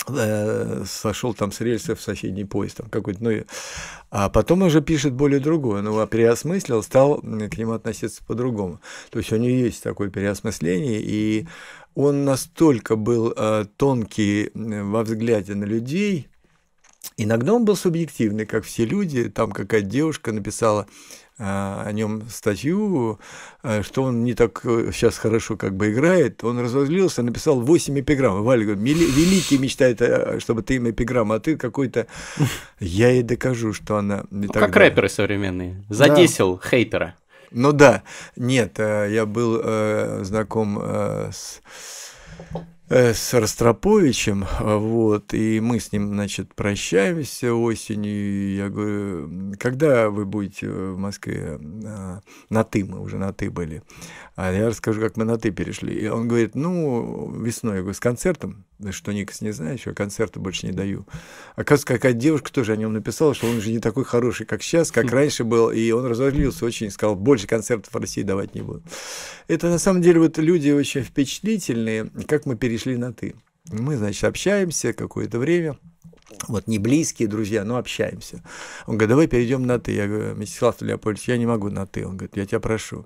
э, 0.10 0.84
сошел 0.86 1.34
там 1.34 1.54
с 1.54 1.62
рельсов 1.62 2.02
соседний 2.02 2.44
поезд 2.44 2.78
там 2.78 2.90
какой-то, 2.90 3.24
ну, 3.24 3.46
а 4.12 4.28
потом 4.28 4.64
уже 4.64 4.82
пишет 4.82 5.14
более 5.14 5.40
другое, 5.40 5.82
но 5.82 5.92
ну, 5.92 6.06
переосмыслил, 6.06 6.84
стал 6.84 7.22
к 7.22 7.58
нему 7.58 7.72
относиться 7.72 8.22
по-другому. 8.26 8.82
То 9.10 9.20
есть 9.20 9.32
у 9.32 9.38
него 9.38 9.56
есть 9.56 9.82
такое 9.84 10.10
переосмысление, 10.10 11.00
и 11.02 11.48
он 11.96 12.26
настолько 12.26 12.98
был 12.98 13.34
тонкий 13.78 14.52
во 14.54 15.04
взгляде 15.04 15.56
на 15.56 15.64
людей, 15.64 16.28
Иногда 17.18 17.54
он 17.54 17.66
был 17.66 17.76
субъективный, 17.76 18.46
как 18.46 18.64
все 18.64 18.86
люди. 18.86 19.30
Там 19.30 19.52
какая-то 19.52 19.88
девушка 19.88 20.32
написала 20.32 20.88
э, 21.38 21.44
о 21.44 21.92
нем 21.92 22.24
статью, 22.30 23.20
э, 23.62 23.84
что 23.84 24.04
он 24.04 24.24
не 24.24 24.34
так 24.34 24.62
сейчас 24.64 25.18
э, 25.18 25.22
хорошо 25.22 25.56
как 25.56 25.76
бы 25.76 25.92
играет. 25.92 26.44
Он 26.44 26.60
разозлился, 26.60 27.22
написал 27.22 27.62
8 27.62 28.00
эпиграмм. 28.00 28.44
Валя 28.44 28.66
говорит, 28.66 28.98
великий 28.98 29.58
мечтает, 29.58 30.02
чтобы 30.42 30.64
ты 30.64 30.76
им 30.76 30.90
эпиграмм, 30.90 31.32
а 31.32 31.40
ты 31.40 31.56
какой-то... 31.56 32.08
Я 32.80 33.10
ей 33.10 33.24
докажу, 33.24 33.74
что 33.74 33.98
она 33.98 34.24
не 34.32 34.48
ну. 34.48 34.54
Как 34.54 34.76
рэперы 34.76 35.10
современные. 35.10 35.84
Задесил 35.90 36.56
да. 36.58 36.70
хейтера. 36.70 37.16
Ну 37.52 37.72
да, 37.72 38.02
нет, 38.36 38.80
я 38.80 39.28
был 39.28 40.24
знаком 40.24 40.82
с 40.82 41.62
с 42.94 43.34
Ростроповичем, 43.34 44.46
вот, 44.60 45.34
и 45.34 45.60
мы 45.60 45.80
с 45.80 45.92
ним, 45.92 46.10
значит, 46.10 46.54
прощаемся 46.54 47.54
осенью, 47.54 48.56
я 48.56 48.70
говорю, 48.70 49.56
когда 49.60 50.10
вы 50.12 50.26
будете 50.26 50.70
в 50.70 50.98
Москве, 50.98 51.60
а, 51.86 52.22
на 52.50 52.64
«ты», 52.64 52.86
мы 52.86 53.00
уже 53.00 53.18
на 53.18 53.34
«ты» 53.34 53.50
были, 53.50 53.82
а 54.36 54.52
я 54.52 54.68
расскажу, 54.68 55.00
как 55.00 55.16
мы 55.16 55.26
на 55.26 55.38
«ты» 55.38 55.52
перешли, 55.52 55.94
и 55.94 56.08
он 56.08 56.28
говорит, 56.28 56.56
ну, 56.56 57.32
весной, 57.40 57.76
я 57.76 57.80
говорю, 57.82 57.94
с 57.94 58.00
концертом, 58.00 58.66
что 58.92 59.12
Никас 59.12 59.42
не 59.42 59.52
знает, 59.52 59.80
что 59.80 59.94
концерты 59.94 60.40
больше 60.40 60.66
не 60.66 60.72
даю. 60.72 61.06
Оказывается, 61.56 61.94
какая 61.94 62.14
девушка 62.14 62.52
тоже 62.52 62.74
о 62.74 62.76
нем 62.76 62.94
написала, 62.94 63.36
что 63.36 63.48
он 63.48 63.58
уже 63.58 63.72
не 63.72 63.80
такой 63.80 64.06
хороший, 64.06 64.46
как 64.46 64.64
сейчас, 64.64 64.92
как 64.92 65.12
раньше 65.12 65.44
был, 65.44 65.70
и 65.70 65.92
он 65.92 66.06
разозлился 66.06 66.66
очень, 66.66 66.90
сказал, 66.90 67.16
больше 67.16 67.46
концертов 67.46 67.94
в 67.94 67.98
России 67.98 68.24
давать 68.24 68.56
не 68.56 68.62
буду. 68.62 68.82
Это 69.48 69.70
на 69.70 69.78
самом 69.78 70.02
деле 70.02 70.20
вот 70.20 70.38
люди 70.40 70.72
очень 70.72 71.04
впечатлительные, 71.04 72.10
как 72.28 72.46
мы 72.46 72.56
перешли 72.56 72.98
на 72.98 73.14
«ты». 73.14 73.36
Мы, 73.72 73.96
значит, 73.96 74.24
общаемся 74.24 74.94
какое-то 74.94 75.40
время, 75.40 75.78
вот 76.48 76.68
не 76.68 76.80
близкие 76.80 77.28
друзья, 77.28 77.64
но 77.64 77.78
общаемся. 77.78 78.44
Он 78.86 78.98
говорит, 78.98 79.10
давай 79.10 79.28
перейдем 79.28 79.66
на 79.66 79.80
ты. 79.80 79.94
Я 79.94 80.08
говорю, 80.08 80.36
Мстислав 80.36 80.82
Леопольдович, 80.82 81.28
я 81.28 81.38
не 81.38 81.46
могу 81.46 81.70
на 81.70 81.86
ты. 81.86 82.06
Он 82.06 82.18
говорит, 82.18 82.38
я 82.38 82.46
тебя 82.46 82.60
прошу. 82.60 83.06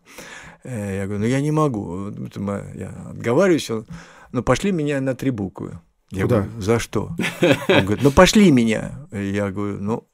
Э, 0.63 0.97
я 0.97 1.05
говорю, 1.05 1.21
ну 1.21 1.27
я 1.27 1.41
не 1.41 1.51
могу. 1.51 2.09
Я 2.75 2.89
отговариваюсь. 3.09 3.69
Он, 3.69 3.85
ну 4.31 4.43
пошли 4.43 4.71
меня 4.71 5.01
на 5.01 5.15
три 5.15 5.31
буквы. 5.31 5.79
Я 6.11 6.23
Куда? 6.23 6.41
говорю, 6.41 6.61
за 6.61 6.79
что? 6.79 7.15
Он 7.67 7.85
говорит, 7.85 8.03
ну 8.03 8.11
пошли 8.11 8.51
меня. 8.51 9.07
Я 9.11 9.51
говорю, 9.51 9.81
ну 9.81 10.07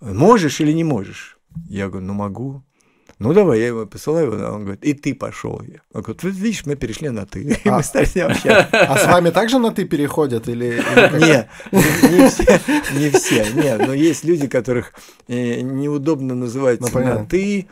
можешь 0.00 0.60
или 0.60 0.72
не 0.72 0.84
можешь? 0.84 1.38
Я 1.68 1.88
говорю, 1.88 2.06
ну 2.06 2.14
могу. 2.14 2.62
Ну 3.22 3.32
давай, 3.32 3.60
я 3.60 3.68
его 3.68 3.86
посылаю, 3.86 4.32
он 4.52 4.64
говорит, 4.64 4.84
и 4.84 4.94
ты 4.94 5.14
пошел. 5.14 5.62
Он 5.92 6.02
говорит, 6.02 6.22
вот 6.24 6.34
видишь, 6.34 6.66
мы 6.66 6.74
перешли 6.74 7.08
на 7.08 7.24
ты, 7.24 7.60
и 7.64 7.70
мы 7.70 7.82
стали 7.82 8.04
с 8.04 8.14
ним 8.14 8.26
общаться. 8.26 8.68
А 8.92 8.98
с 8.98 9.06
вами 9.06 9.30
также 9.30 9.58
на 9.58 9.70
ты 9.70 9.84
переходят 9.84 10.48
или? 10.48 10.82
Нет, 11.24 11.48
не 11.70 12.28
все, 12.28 12.60
не 12.92 13.10
все, 13.10 13.46
нет, 13.54 13.86
но 13.86 13.94
есть 13.94 14.24
люди, 14.24 14.48
которых 14.48 14.92
э, 15.28 15.60
неудобно 15.60 16.34
называть 16.34 16.80
ну, 16.80 16.88
на 16.98 17.24
ты. 17.24 17.68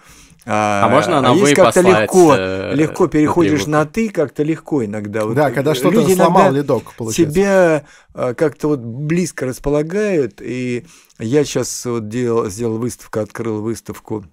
А, 0.47 0.87
а 0.87 0.89
можно 0.89 1.21
на 1.21 1.31
а 1.31 1.33
вы 1.35 1.53
как-то 1.53 1.81
легко, 1.81 2.35
э, 2.37 2.75
легко 2.75 3.09
переходишь 3.09 3.67
на 3.67 3.85
ты, 3.85 4.09
как-то 4.09 4.43
легко 4.43 4.85
иногда. 4.85 5.27
Вот 5.27 5.35
да, 5.35 5.51
когда 5.51 5.75
что-то 5.75 6.07
сломал 6.09 6.53
ледок, 6.53 6.95
получается. 6.97 7.33
Тебя 7.33 7.85
а, 8.15 8.35
как-то 8.35 8.69
вот 8.69 8.81
близко 8.81 9.47
располагают, 9.47 10.41
и 10.41 10.87
я 11.19 11.45
сейчас 11.45 11.85
вот 11.85 12.09
делал, 12.09 12.49
сделал 12.49 12.79
выставку, 12.79 13.21
открыл 13.21 13.61
выставку 13.61 14.25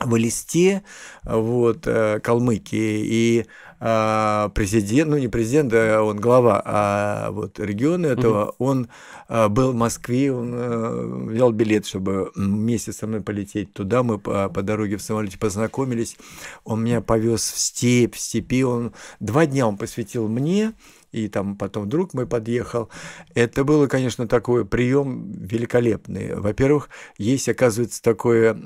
в 0.00 0.16
листе 0.16 0.82
вот, 1.24 1.86
э, 1.86 2.20
Калмыкии, 2.20 3.02
и 3.04 3.46
а, 3.80 4.50
президент, 4.54 5.10
ну 5.10 5.18
не 5.18 5.28
президент, 5.28 5.72
он 5.72 6.16
глава, 6.16 6.60
а 6.64 7.30
вот 7.30 7.60
региона 7.60 8.06
этого, 8.06 8.54
он 8.58 8.88
а, 8.88 9.17
был 9.28 9.72
в 9.72 9.74
Москве, 9.74 10.32
он 10.32 10.52
а, 10.54 11.26
взял 11.26 11.52
билет, 11.52 11.86
чтобы 11.86 12.30
вместе 12.34 12.92
со 12.92 13.06
мной 13.06 13.20
полететь 13.20 13.72
туда. 13.72 14.02
Мы 14.02 14.18
по, 14.18 14.48
по 14.48 14.62
дороге 14.62 14.96
в 14.96 15.02
самолете 15.02 15.38
познакомились. 15.38 16.16
Он 16.64 16.82
меня 16.82 17.00
повез 17.00 17.42
в 17.42 17.58
степь, 17.58 18.14
в 18.14 18.20
степи. 18.20 18.62
Он 18.64 18.92
два 19.20 19.46
дня 19.46 19.66
он 19.66 19.76
посвятил 19.76 20.28
мне, 20.28 20.72
и 21.12 21.28
там 21.28 21.56
потом 21.56 21.88
друг 21.88 22.14
мой 22.14 22.26
подъехал. 22.26 22.90
Это 23.34 23.64
было, 23.64 23.86
конечно, 23.86 24.28
такой 24.28 24.64
прием 24.64 25.32
великолепный. 25.32 26.34
Во-первых, 26.34 26.90
есть, 27.16 27.48
оказывается, 27.48 28.02
такое 28.02 28.56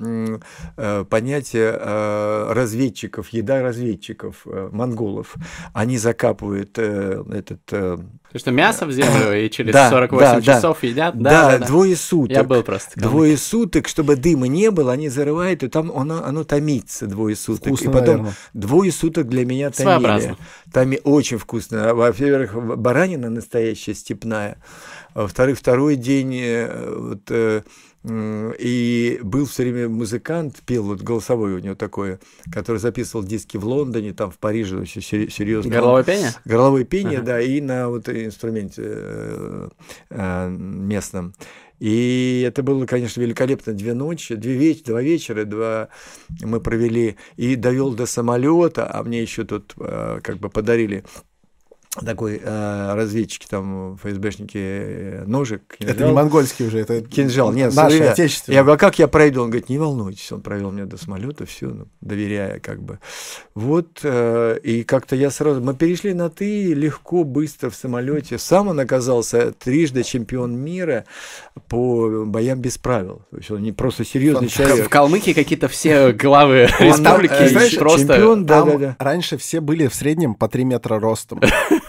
э, 0.77 1.05
понятие 1.09 1.79
э, 1.79 2.53
разведчиков, 2.53 3.29
еда 3.29 3.63
разведчиков, 3.63 4.43
э, 4.47 4.69
монголов. 4.73 5.37
Они 5.73 5.99
закапывают 5.99 6.79
э, 6.79 7.23
этот... 7.33 7.61
Э, 7.71 7.99
то, 8.33 8.39
что 8.39 8.51
мясо 8.51 8.87
в 8.87 8.93
землю 8.93 9.39
и 9.39 9.51
через 9.51 9.73
Да, 9.73 9.91
48 9.91 10.25
да, 10.27 10.41
часов 10.41 10.52
да. 10.61 10.87
едят? 10.87 11.19
Да, 11.19 11.59
двое 11.59 11.97
суток. 11.97 12.37
Я 12.37 12.45
был 12.45 12.63
просто. 12.63 12.99
Двое 12.99 13.37
суток, 13.37 13.89
чтобы 13.89 14.17
дыма 14.17 14.49
не 14.49 14.71
было, 14.71 14.93
они 14.93 15.09
зарывают, 15.09 15.63
и 15.63 15.69
там 15.69 15.91
оно, 15.91 16.25
оно 16.25 16.45
томится 16.45 17.07
двое 17.07 17.37
суток. 17.37 17.69
Вкусно, 17.69 17.91
и 17.91 17.93
потом 17.93 18.17
наверное. 18.17 18.35
двое 18.53 18.93
суток 18.93 19.29
для 19.29 19.45
меня 19.45 19.71
томили. 19.71 20.37
Томи... 20.73 21.01
Очень 21.05 21.39
вкусно. 21.39 21.95
Во-первых, 21.95 22.55
баранина 22.79 23.31
настоящая, 23.31 23.95
степная. 23.95 24.59
Во-вторых, 25.15 25.59
второй 25.59 25.97
день 25.97 26.35
э, 26.37 26.95
вот, 26.97 27.23
э, 27.29 27.63
и 28.05 29.21
был 29.23 29.47
все 29.47 29.63
время 29.63 29.89
музыкант, 29.89 30.61
пел, 30.67 30.83
вот 30.83 31.03
голосовой 31.03 31.55
у 31.55 31.59
него 31.61 31.77
такое, 31.77 32.19
который 32.53 32.79
записывал 32.79 33.25
диски 33.25 33.57
в 33.57 33.65
Лондоне, 33.65 34.13
там 34.13 34.31
в 34.31 34.39
Париже, 34.39 34.77
очень 34.79 35.03
серьезно. 35.03 35.71
Горловое 35.71 36.03
пение? 36.03 36.31
Горловое 36.45 36.85
пение, 36.85 37.19
Ага. 37.19 37.27
да, 37.27 37.41
и 37.41 37.61
на 37.61 37.89
вот 37.89 38.09
инструменте 38.09 38.83
э, 38.85 39.69
э, 40.11 40.49
местном. 40.49 41.35
И 41.79 42.45
это 42.47 42.63
было, 42.63 42.87
конечно, 42.87 43.21
великолепно. 43.21 43.73
Две 43.73 43.95
ночи, 43.95 44.37
две 44.37 44.55
веч, 44.55 44.85
два 44.85 45.03
вечера, 45.03 45.45
два 45.45 45.89
мы 46.41 46.61
провели. 46.61 47.17
И 47.37 47.57
довел 47.57 47.93
до 47.93 48.07
самолета, 48.07 48.89
а 48.89 49.03
мне 49.03 49.21
еще 49.21 49.45
тут 49.45 49.75
э, 49.79 50.21
как 50.23 50.39
бы 50.39 50.49
подарили 50.49 51.05
такой 52.01 52.41
э, 52.43 52.95
разведчики, 52.95 53.47
там, 53.47 53.97
ФСБшники, 53.97 54.59
э, 54.59 55.25
ножик, 55.27 55.77
Это 55.79 55.93
кинжал. 55.93 56.09
не 56.09 56.15
монгольский 56.15 56.67
уже, 56.67 56.79
это 56.79 57.03
Кинжал, 57.03 57.53
нет, 57.53 57.75
наши, 57.75 57.97
смотри, 57.97 58.09
отечественные. 58.13 58.57
Я 58.57 58.63
говорю, 58.63 58.77
а 58.77 58.79
как 58.79 58.99
я 58.99 59.09
пройду? 59.09 59.43
Он 59.43 59.51
говорит, 59.51 59.69
не 59.69 59.77
волнуйтесь, 59.77 60.33
он 60.33 60.41
провел 60.41 60.71
меня 60.71 60.87
до 60.87 60.97
самолета, 60.97 61.45
все, 61.45 61.87
доверяя 62.01 62.61
как 62.61 62.83
бы. 62.83 62.99
Вот, 63.55 64.01
э, 64.05 64.59
и 64.63 64.85
как-то 64.85 65.17
я 65.17 65.31
сразу, 65.31 65.61
мы 65.61 65.75
перешли 65.75 66.15
на 66.15 66.31
ты 66.31 66.73
легко, 66.73 67.25
быстро 67.25 67.69
в 67.69 67.75
самолете. 67.75 68.39
Сам 68.39 68.69
он 68.69 68.81
оказался 68.81 69.53
трижды 69.53 70.03
чемпион 70.03 70.57
мира 70.57 71.05
по 71.69 72.25
боям 72.25 72.61
без 72.61 72.79
правил. 72.79 73.23
То 73.31 73.37
есть 73.37 73.51
он 73.51 73.63
не 73.63 73.73
просто 73.73 74.05
серьезный. 74.07 74.49
В 74.49 74.53
человек. 74.53 74.89
Калмыкии 74.89 75.33
какие-то 75.33 75.69
все 75.69 76.13
главы 76.13 76.69
Он, 76.81 76.87
республики 76.87 77.33
э, 77.33 77.49
знаешь, 77.49 77.77
просто... 77.77 78.15
чемпион, 78.15 78.47
да, 78.47 78.63
да, 78.63 78.79
да. 78.79 78.97
раньше 78.99 79.37
все 79.37 79.61
были 79.61 79.89
в 79.89 79.95
среднем 79.95 80.35
по 80.35 80.49
3 80.49 80.65
метра 80.65 80.99
ростом. 80.99 81.41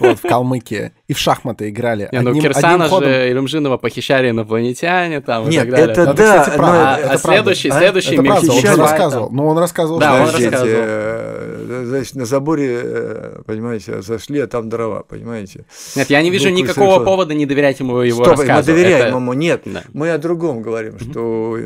Вот, 0.04 0.20
в 0.20 0.22
Калмыкии. 0.22 0.91
И 1.08 1.14
в 1.14 1.18
шахматы 1.20 1.70
играли. 1.70 2.10
Не, 2.12 2.20
ну 2.22 2.30
Одним- 2.32 2.43
Кирсана 2.43 2.76
одним 2.86 2.89
ходом. 2.89 3.10
же 3.10 3.32
Илюмжинова 3.32 3.78
похищали 3.78 4.30
инопланетяне 4.30 5.22
там 5.22 5.47
и 5.47 5.51
Нет, 5.51 5.62
так 5.62 5.70
далее. 5.72 5.88
это 5.91 6.01
Это, 6.01 6.14
да, 6.14 6.39
кстати, 6.39 6.49
но 6.49 6.58
правда. 6.58 6.80
А, 6.80 6.97
это 6.97 7.04
а 7.06 7.08
правда. 7.08 7.18
следующий, 7.20 7.70
А? 7.70 7.78
следующий 7.78 8.14
Это 8.16 8.24
правда, 8.24 8.51
он 8.51 8.60
же 8.62 8.76
рассказывал. 8.76 9.28
там. 9.28 9.36
Ну, 9.36 9.47
он 9.47 9.58
рассказывал, 9.58 9.99
Да, 9.99 10.08
что... 10.12 10.16
он 10.20 10.26
Подождите, 10.28 10.49
рассказывал. 10.51 10.80
э, 10.84 11.84
значит, 11.88 12.16
на 12.16 12.26
заборе, 12.26 12.80
э, 12.84 13.41
понимаете, 13.45 14.01
зашли, 14.01 14.39
а 14.39 14.47
там 14.47 14.70
дрова, 14.70 15.04
понимаете. 15.04 15.66
Нет, 15.95 16.10
я 16.10 16.22
не 16.22 16.30
вижу 16.30 16.49
никакого 16.49 16.74
совершенно. 16.86 17.06
повода 17.06 17.34
не 17.34 17.45
доверять 17.45 17.80
ему 17.80 17.97
его 17.99 18.24
Стоп, 18.24 18.38
мы 18.38 18.43
рассказу. 18.45 18.68
доверяем 18.68 19.08
Это- 19.08 19.16
ему, 19.18 19.34
нет. 19.34 19.62
Да. 19.66 19.84
Мы 19.93 20.12
о 20.12 20.18
другом 20.18 20.62
говорим, 20.62 20.99
что 20.99 21.58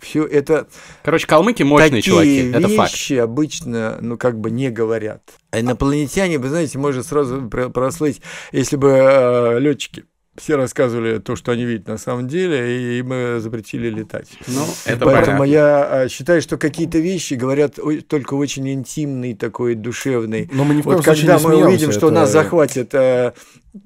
все 0.00 0.24
это 0.24 0.66
Короче, 1.04 1.26
калмыки 1.26 1.62
мощные 1.62 1.90
такие 1.90 2.02
чуваки, 2.02 2.50
это 2.52 2.68
факт. 2.68 2.92
вещи 2.92 3.12
обычно, 3.14 3.98
ну, 4.00 4.16
как 4.18 4.38
бы 4.40 4.50
не 4.50 4.70
говорят. 4.70 5.22
А 5.50 5.60
инопланетяне, 5.60 6.38
вы 6.38 6.48
знаете, 6.48 6.78
может 6.78 7.06
сразу 7.06 7.48
про- 7.48 7.68
прослыть, 7.68 8.20
если 8.52 8.76
бы 8.76 9.56
летчики 9.60 10.04
все 10.38 10.56
рассказывали 10.56 11.18
то, 11.18 11.36
что 11.36 11.52
они 11.52 11.64
видят 11.64 11.88
на 11.88 11.98
самом 11.98 12.26
деле, 12.28 12.98
и 12.98 13.02
мы 13.02 13.40
запретили 13.40 13.90
летать. 13.90 14.28
Ну, 14.46 14.62
это 14.86 15.04
Поэтому 15.04 15.38
понятно. 15.40 15.44
я 15.44 15.84
а, 16.02 16.08
считаю, 16.08 16.40
что 16.40 16.56
какие-то 16.56 16.98
вещи 16.98 17.34
говорят 17.34 17.78
только 18.08 18.34
очень 18.34 18.66
интимный, 18.72 19.34
такой 19.34 19.74
душевный. 19.74 20.48
Но 20.52 20.64
мы 20.64 20.74
ни 20.76 20.80
в 20.80 20.84
коем 20.84 20.96
Вот 20.98 21.04
случае 21.04 21.26
когда 21.28 21.40
не 21.50 21.56
мы 21.56 21.66
увидим, 21.66 21.90
что 21.92 22.06
это- 22.06 22.14
нас 22.14 22.30
захватят 22.30 22.94
э, 22.94 23.32
э, 23.34 23.78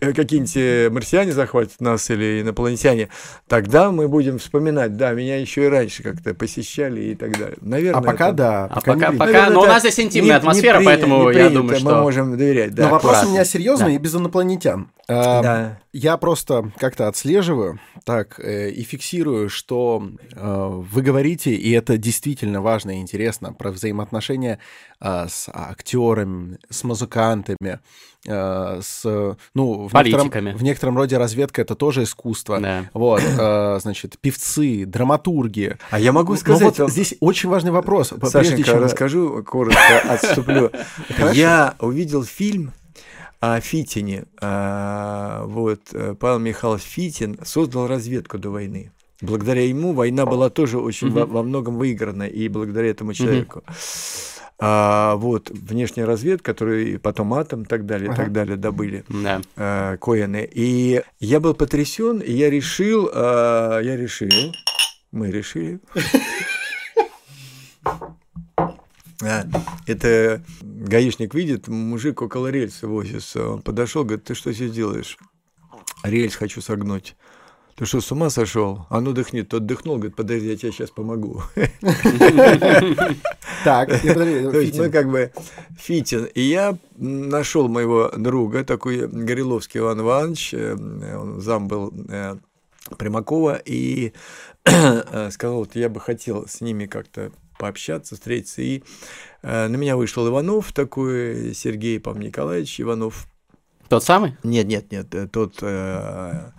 какие-нибудь 0.00 0.56
э, 0.56 0.88
марсиане 0.90 1.32
захватят 1.32 1.80
нас 1.80 2.08
или 2.10 2.42
инопланетяне, 2.42 3.08
тогда 3.46 3.90
мы 3.90 4.08
будем 4.08 4.38
вспоминать, 4.38 4.96
да, 4.96 5.12
меня 5.12 5.36
еще 5.38 5.64
и 5.66 5.68
раньше 5.68 6.02
как-то 6.02 6.34
посещали 6.34 7.00
и 7.02 7.14
так 7.14 7.32
далее. 7.38 7.56
Наверное, 7.60 8.00
А 8.00 8.02
пока 8.02 8.28
это- 8.28 8.36
да. 8.36 8.64
А 8.66 8.80
пока 8.80 8.94
не 9.12 9.18
пока, 9.18 9.32
Наверное, 9.32 9.54
но 9.54 9.60
у 9.62 9.66
нас 9.66 9.82
здесь 9.82 10.00
интимная 10.00 10.30
не- 10.32 10.36
атмосфера, 10.36 10.78
не 10.78 10.84
поэтому 10.84 11.24
принято, 11.26 11.38
я 11.38 11.48
не 11.48 11.54
думаю, 11.54 11.68
принято, 11.70 11.84
мы 11.86 11.90
что... 11.94 12.02
можем 12.02 12.36
доверять, 12.38 12.74
да. 12.74 12.84
Но 12.84 12.88
вопрос 12.90 13.24
у 13.24 13.30
меня 13.30 13.44
серьезный 13.44 13.86
Да. 13.86 13.92
и 13.92 13.98
без 13.98 14.14
инопланетян. 14.14 14.88
А, 15.08 15.42
Да. 15.42 15.78
Я 16.00 16.16
просто 16.16 16.70
как-то 16.78 17.08
отслеживаю 17.08 17.80
так 18.04 18.38
э, 18.38 18.70
и 18.70 18.82
фиксирую, 18.84 19.48
что 19.48 20.00
э, 20.32 20.66
вы 20.92 21.02
говорите, 21.02 21.52
и 21.54 21.72
это 21.72 21.98
действительно 21.98 22.62
важно 22.62 22.92
и 22.98 23.00
интересно, 23.00 23.52
про 23.52 23.72
взаимоотношения 23.72 24.60
э, 25.00 25.26
с 25.28 25.48
актерами, 25.52 26.58
с 26.70 26.84
музыкантами, 26.84 27.80
э, 28.26 28.80
с, 28.80 29.02
ну, 29.54 29.88
в 29.88 29.92
некотором, 30.04 30.56
в 30.56 30.62
некотором 30.62 30.96
роде 30.96 31.18
разведка 31.18 31.62
это 31.62 31.74
тоже 31.74 32.04
искусство. 32.04 32.60
Да. 32.60 32.84
Вот, 32.94 33.20
э, 33.24 33.78
значит, 33.82 34.18
певцы, 34.20 34.84
драматурги. 34.86 35.78
А 35.90 35.98
я 35.98 36.12
могу 36.12 36.34
Ну, 36.34 36.38
сказать 36.38 36.62
вот 36.62 36.78
вам- 36.78 36.90
здесь 36.90 37.14
очень 37.18 37.48
важный 37.48 37.72
вопрос. 37.72 38.10
Сашенька, 38.10 38.38
прежде 38.38 38.62
чем- 38.64 38.78
расскажу 38.84 39.42
коротко, 39.42 39.98
отступлю. 40.08 40.70
Я 41.34 41.74
увидел 41.80 42.22
фильм 42.22 42.72
о 43.40 43.60
Фитине. 43.60 44.24
А, 44.40 45.44
Вот, 45.46 45.80
э, 45.92 46.14
Павел 46.18 46.38
Михайлович 46.38 46.82
Фитин 46.84 47.38
создал 47.44 47.86
разведку 47.86 48.38
до 48.38 48.50
войны. 48.50 48.92
Благодаря 49.20 49.64
ему 49.66 49.92
война 49.94 50.26
была 50.26 50.48
тоже 50.50 50.78
очень 50.78 51.10
во, 51.10 51.26
во 51.26 51.42
многом 51.42 51.76
выиграна, 51.76 52.24
и 52.28 52.48
благодаря 52.48 52.90
этому 52.90 53.14
человеку. 53.14 53.62
А, 54.60 55.14
вот, 55.16 55.50
внешняя 55.50 56.04
разведка, 56.04 56.52
который 56.52 56.98
потом 56.98 57.32
атом 57.34 57.62
и 57.62 57.66
так 57.66 57.86
далее, 57.86 58.08
и 58.08 58.12
Ага. 58.12 58.22
так 58.24 58.32
далее 58.32 58.56
добыли 58.56 59.04
Да. 59.08 59.40
э, 59.56 59.96
Коэны. 60.00 60.48
И 60.52 61.02
я 61.20 61.38
был 61.40 61.54
потрясен, 61.54 62.18
и 62.18 62.32
я 62.32 62.50
решил, 62.50 63.08
э, 63.12 63.80
я 63.84 63.96
решил, 63.96 64.52
мы 65.12 65.30
решили. 65.30 65.78
А, 69.22 69.44
Это 69.86 70.42
гаишник 70.60 71.34
видит, 71.34 71.68
мужик 71.68 72.22
около 72.22 72.48
рельса 72.48 72.86
возится. 72.86 73.48
Он 73.48 73.62
подошел, 73.62 74.04
говорит, 74.04 74.24
ты 74.24 74.34
что 74.34 74.52
здесь 74.52 74.72
делаешь? 74.72 75.18
Рельс 76.04 76.36
хочу 76.36 76.60
согнуть. 76.60 77.16
Ты 77.78 77.86
что, 77.86 78.00
с 78.00 78.10
ума 78.10 78.28
сошел? 78.28 78.86
А 78.90 79.00
ну 79.00 79.12
дыхни. 79.12 79.42
Тот 79.42 79.64
дыхнул, 79.64 79.96
говорит, 79.96 80.16
подожди, 80.16 80.48
я 80.48 80.56
тебе 80.56 80.72
сейчас 80.72 80.90
помогу. 80.90 81.42
Так, 83.64 83.88
То 83.88 84.60
есть 84.60 84.78
мы 84.78 84.90
как 84.90 85.08
бы 85.08 85.32
Фитин. 85.78 86.24
И 86.34 86.40
я 86.40 86.76
нашел 86.96 87.68
моего 87.68 88.10
друга, 88.16 88.64
такой 88.64 89.06
Гореловский 89.06 89.80
Иван 89.80 90.00
Иванович, 90.00 90.54
э, 90.54 90.74
он 91.16 91.40
зам 91.40 91.68
был 91.68 91.92
э, 92.08 92.36
Примакова, 92.96 93.60
и 93.64 94.12
э, 94.64 95.30
сказал, 95.30 95.58
вот 95.58 95.76
я 95.76 95.88
бы 95.88 96.00
хотел 96.00 96.46
с 96.46 96.60
ними 96.60 96.86
как-то 96.86 97.32
пообщаться, 97.58 98.14
встретиться. 98.14 98.62
И 98.62 98.82
э, 99.42 99.68
на 99.68 99.76
меня 99.76 99.96
вышел 99.96 100.26
Иванов 100.28 100.72
такой, 100.72 101.54
Сергей, 101.54 102.00
по 102.00 102.10
Николаевич 102.10 102.80
Иванов. 102.80 103.26
Тот 103.88 104.04
самый? 104.04 104.36
Нет, 104.42 104.66
нет, 104.66 104.92
нет, 104.92 105.14
э, 105.14 105.26
тот, 105.28 105.58
э, 105.62 106.50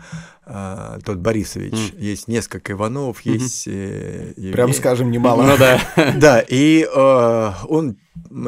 э, 0.47 0.99
тот 1.05 1.17
Борисович. 1.19 1.73
М. 1.93 1.99
Есть 1.99 2.27
несколько 2.27 2.73
Ивановов, 2.73 3.23
Мгм. 3.25 3.33
есть... 3.35 3.67
э, 3.67 4.33
Прям 4.51 4.73
скажем, 4.73 5.11
немало. 5.11 5.43
Ну 5.43 5.57
да. 5.57 5.79
да, 6.17 6.39
и 6.47 6.83
э, 6.91 7.51
он, 7.67 7.97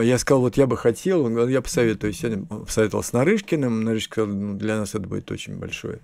я 0.01 0.17
сказал, 0.17 0.41
вот 0.41 0.57
я 0.57 0.67
бы 0.67 0.77
хотел, 0.77 1.25
он 1.25 1.33
говорит, 1.33 1.53
я 1.53 1.61
посоветую, 1.61 2.13
сегодня 2.13 2.45
посоветовал 2.45 3.03
с 3.03 3.13
Нарышкиным, 3.13 3.83
Нарышкин 3.83 4.11
сказал, 4.11 4.29
ну, 4.33 4.57
для 4.57 4.77
нас 4.77 4.95
это 4.95 5.07
будет 5.07 5.31
очень 5.31 5.55
большое. 5.57 5.99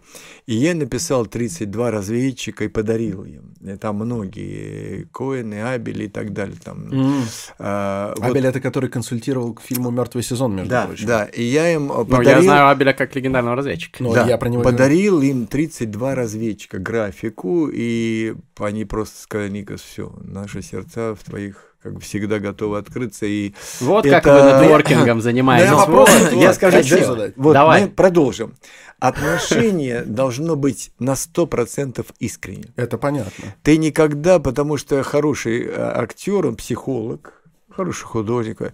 И 0.46 0.56
я 0.56 0.74
написал 0.76 1.26
32 1.26 1.92
разведчика 1.92 2.64
и 2.66 2.68
подарил 2.68 3.24
им. 3.24 3.54
И 3.62 3.76
там 3.78 3.98
многие, 3.98 5.08
Коэны, 5.14 5.62
Абели 5.74 6.06
и 6.06 6.10
так 6.10 6.34
далее. 6.34 6.56
Там, 6.64 6.90
М. 6.92 7.24
а, 7.60 8.14
вот- 8.18 8.26
Абель 8.32 8.46
это 8.48 8.60
который 8.62 8.90
консультировал 8.90 9.54
к 9.54 9.62
фильму 9.62 9.92
Мертвый 9.92 10.24
сезон, 10.24 10.56
между 10.56 10.70
да, 10.70 10.86
прочим. 10.88 11.08
да, 11.08 11.26
и 11.26 11.44
я 11.44 11.74
им 11.74 11.88
Ну, 11.88 12.06
подарил... 12.06 12.30
я 12.30 12.42
знаю 12.42 12.70
Абеля 12.70 12.94
как 12.94 13.16
легендарного 13.16 13.56
разведчика. 13.58 14.04
Ну, 14.04 14.14
Да, 14.14 14.26
я 14.28 14.38
про 14.38 14.50
него 14.50 14.62
говорю. 14.62 14.78
подарил 14.78 15.22
им 15.22 15.48
32 15.48 16.16
разведчика, 16.16 16.80
графику, 16.80 17.70
и 17.72 18.36
они 18.58 18.86
просто 18.86 19.22
сказали, 19.22 19.50
Никас, 19.50 19.82
все, 19.82 20.14
наши 20.24 20.62
сердца 20.62 21.16
в 21.16 21.24
твоих 21.24 21.76
как 21.88 21.94
бы 21.96 22.02
всегда 22.02 22.40
готовы 22.40 22.78
открыться, 22.80 23.26
и 23.26 23.54
Вот 23.80 24.06
Это- 24.06 24.20
как 24.22 24.26
вы 24.44 24.66
нетворкингом 24.66 25.22
занимаетесь. 25.22 25.70
Да, 25.70 25.76
Вот. 25.76 25.88
вопрос 25.88 26.10
я 26.34 26.54
скажу, 26.54 27.16
да, 27.16 27.32
вот 27.38 27.54
Давай. 27.54 27.84
мы 27.84 27.88
продолжим. 27.88 28.56
Отношение 29.00 30.02
должно 30.06 30.56
быть 30.58 30.92
на 31.00 31.14
100% 31.16 32.06
искренним. 32.20 32.74
Это 32.76 32.98
понятно. 32.98 33.56
Ты 33.64 33.78
никогда, 33.78 34.40
потому 34.40 34.76
что 34.78 35.02
хороший 35.04 35.64
э, 35.66 35.72
актер, 35.78 36.46
он 36.46 36.56
психолог, 36.58 37.42
хороший 37.74 38.04
художник, 38.06 38.62
э, 38.62 38.74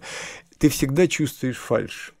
ты 0.58 0.68
всегда 0.68 1.06
чувствуешь 1.06 1.58
фальш. 1.58 2.14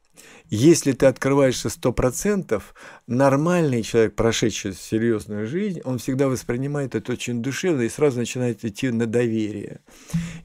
Если 0.48 0.92
ты 0.92 1.06
открываешься 1.06 1.68
100%, 1.70 2.62
нормальный 3.06 3.82
человек, 3.82 4.14
прошедший 4.14 4.72
серьезную 4.72 5.46
жизнь, 5.46 5.80
он 5.84 5.98
всегда 5.98 6.28
воспринимает 6.28 6.94
это 6.94 7.12
очень 7.12 7.42
душевно 7.42 7.82
и 7.82 7.88
сразу 7.88 8.18
начинает 8.18 8.64
идти 8.64 8.90
на 8.90 9.06
доверие. 9.06 9.80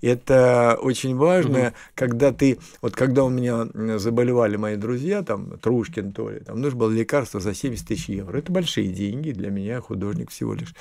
Это 0.01 0.77
очень 0.81 1.15
важно, 1.15 1.73
когда 1.95 2.31
ты, 2.31 2.59
вот 2.81 2.95
когда 2.95 3.23
у 3.23 3.29
меня 3.29 3.67
заболевали 3.97 4.57
мои 4.57 4.75
друзья, 4.75 5.23
там, 5.23 5.57
Трушкин, 5.59 6.11
Толя, 6.11 6.39
там 6.41 6.59
нужно 6.61 6.79
было 6.79 6.91
лекарство 6.91 7.39
за 7.39 7.53
70 7.53 7.87
тысяч 7.87 8.09
евро. 8.09 8.37
Это 8.37 8.51
большие 8.51 8.87
деньги 8.87 9.31
для 9.31 9.49
меня, 9.49 9.79
художник 9.81 10.31
всего 10.31 10.53
лишь. 10.53 10.73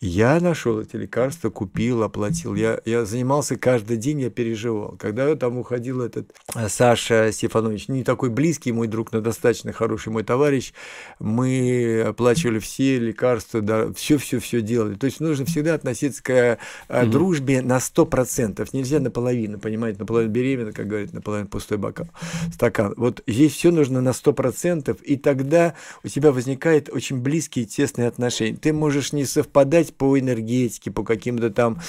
Я 0.00 0.40
нашел 0.40 0.80
эти 0.80 0.96
лекарства, 0.96 1.50
купил, 1.50 2.02
оплатил. 2.02 2.54
Я, 2.54 2.80
я 2.84 3.04
занимался 3.04 3.56
каждый 3.56 3.96
день, 3.96 4.20
я 4.20 4.30
переживал. 4.30 4.96
Когда 4.98 5.34
там 5.36 5.58
уходил 5.58 6.02
этот 6.02 6.34
э, 6.54 6.68
Саша 6.68 7.32
Стефанович, 7.32 7.88
не 7.88 8.04
такой 8.04 8.30
близкий 8.30 8.72
мой 8.72 8.88
друг, 8.88 9.12
но 9.12 9.20
достаточно 9.20 9.72
хороший 9.72 10.10
мой 10.10 10.22
товарищ, 10.22 10.72
мы 11.18 12.04
оплачивали 12.08 12.58
все 12.58 12.98
лекарства, 12.98 13.60
да, 13.60 13.92
все-все-все 13.92 14.60
делали. 14.60 14.94
То 14.94 15.06
есть 15.06 15.20
нужно 15.20 15.44
всегда 15.46 15.74
относиться 15.74 16.22
к 16.22 16.30
э, 16.30 16.58
Мгм. 16.88 17.10
дружбе 17.10 17.62
на 17.62 17.78
100%. 17.78 18.68
Нельзя 18.72 19.00
наполовину, 19.00 19.58
понимаете, 19.58 20.00
наполовину 20.00 20.32
беременна, 20.32 20.72
как 20.72 20.86
говорят, 20.86 21.12
наполовину 21.12 21.48
пустой 21.48 21.78
бокал, 21.78 22.06
стакан. 22.52 22.94
Вот 22.96 23.22
здесь 23.26 23.52
все 23.52 23.70
нужно 23.70 24.00
на 24.00 24.12
100%, 24.12 25.00
и 25.02 25.16
тогда 25.16 25.74
у 26.02 26.08
тебя 26.08 26.32
возникают 26.32 26.88
очень 26.90 27.18
близкие, 27.20 27.64
тесные 27.64 28.08
отношения. 28.08 28.56
Ты 28.56 28.72
можешь 28.72 29.12
не 29.12 29.24
совпадать 29.24 29.94
по 29.94 30.18
энергетике, 30.18 30.90
по 30.90 31.02
каким-то 31.04 31.50
там 31.50 31.80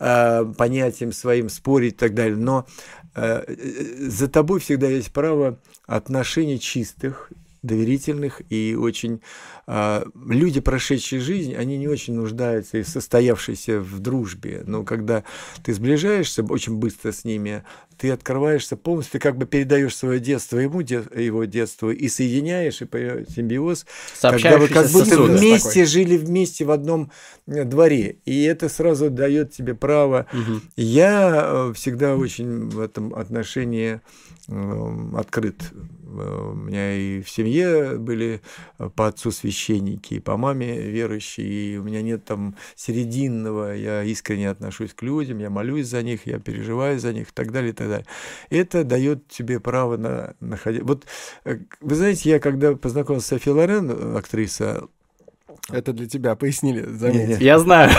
э, 0.00 0.44
понятиям 0.56 1.12
своим 1.12 1.48
спорить 1.48 1.94
и 1.94 1.96
так 1.96 2.14
далее, 2.14 2.36
но 2.36 2.66
э, 3.14 3.44
э, 3.46 4.08
за 4.08 4.28
тобой 4.28 4.60
всегда 4.60 4.88
есть 4.88 5.12
право 5.12 5.58
отношений 5.86 6.58
чистых, 6.58 7.30
доверительных 7.64 8.42
и 8.50 8.76
очень 8.78 9.20
а, 9.66 10.06
люди, 10.28 10.60
прошедшие 10.60 11.20
жизнь, 11.20 11.54
они 11.54 11.78
не 11.78 11.88
очень 11.88 12.14
нуждаются 12.14 12.78
и 12.78 12.84
состоявшиеся 12.84 13.80
в 13.80 13.98
дружбе. 14.00 14.62
Но 14.66 14.84
когда 14.84 15.24
ты 15.64 15.72
сближаешься 15.74 16.44
очень 16.44 16.76
быстро 16.76 17.10
с 17.12 17.24
ними, 17.24 17.64
ты 17.96 18.10
открываешься 18.10 18.76
полностью, 18.76 19.12
ты 19.12 19.18
как 19.20 19.38
бы 19.38 19.46
передаешь 19.46 19.96
свое 19.96 20.20
детство 20.20 20.58
ему, 20.58 20.82
де- 20.82 21.04
его 21.16 21.44
детство, 21.44 21.90
и 21.90 22.08
соединяешь, 22.08 22.82
и 22.82 22.84
появляется 22.84 23.34
симбиоз, 23.34 23.86
когда 24.20 24.58
вы 24.58 24.68
как 24.68 24.90
будто 24.90 25.22
вместе 25.22 25.68
такой. 25.68 25.84
жили 25.86 26.16
вместе 26.16 26.64
в 26.64 26.70
одном 26.70 27.10
э, 27.46 27.64
дворе. 27.64 28.16
И 28.24 28.42
это 28.42 28.68
сразу 28.68 29.10
дает 29.10 29.52
тебе 29.52 29.74
право 29.74 30.26
Мгм. 30.32 30.62
я 30.76 31.42
э, 31.46 31.72
всегда 31.74 32.16
очень 32.16 32.68
в 32.68 32.80
этом 32.80 33.14
отношении 33.14 34.00
э, 34.48 35.16
открыт. 35.16 35.54
Э, 36.20 36.50
У 36.52 36.54
меня 36.54 36.94
и 36.94 37.22
в 37.22 37.30
семье 37.30 37.98
были 37.98 38.40
э, 38.78 38.90
по 38.94 39.08
отцу 39.08 39.30
священники, 39.30 40.14
и 40.14 40.20
по 40.20 40.36
маме 40.36 40.80
верующие, 40.80 41.46
и 41.46 41.76
у 41.78 41.82
меня 41.82 42.02
нет 42.02 42.24
там 42.24 42.56
серединного, 42.76 43.74
я 43.74 44.02
искренне 44.04 44.50
отношусь 44.50 44.94
к 44.94 45.02
людям, 45.02 45.38
я 45.38 45.50
молюсь 45.50 45.86
за 45.86 46.02
них, 46.02 46.26
я 46.26 46.38
переживаю 46.38 46.98
за 46.98 47.12
них 47.12 47.28
и 47.28 47.32
так 47.32 47.52
далее, 47.52 47.70
и 47.70 47.74
так 47.74 47.88
далее. 47.88 48.06
Это 48.50 48.84
дает 48.84 49.28
тебе 49.28 49.60
право 49.60 49.96
на 49.96 50.34
находить. 50.40 50.82
Вот 50.82 51.06
э, 51.44 51.58
вы 51.80 51.94
знаете, 51.94 52.30
я 52.30 52.38
когда 52.40 52.74
познакомился 52.74 53.26
с 53.26 53.30
Софией 53.30 53.56
Лорен, 53.56 54.16
актриса, 54.16 54.88
Это 55.70 55.92
для 55.94 56.06
тебя 56.06 56.36
пояснили, 56.36 56.84
заметь. 56.84 57.40
Я 57.40 57.58
знаю. 57.58 57.90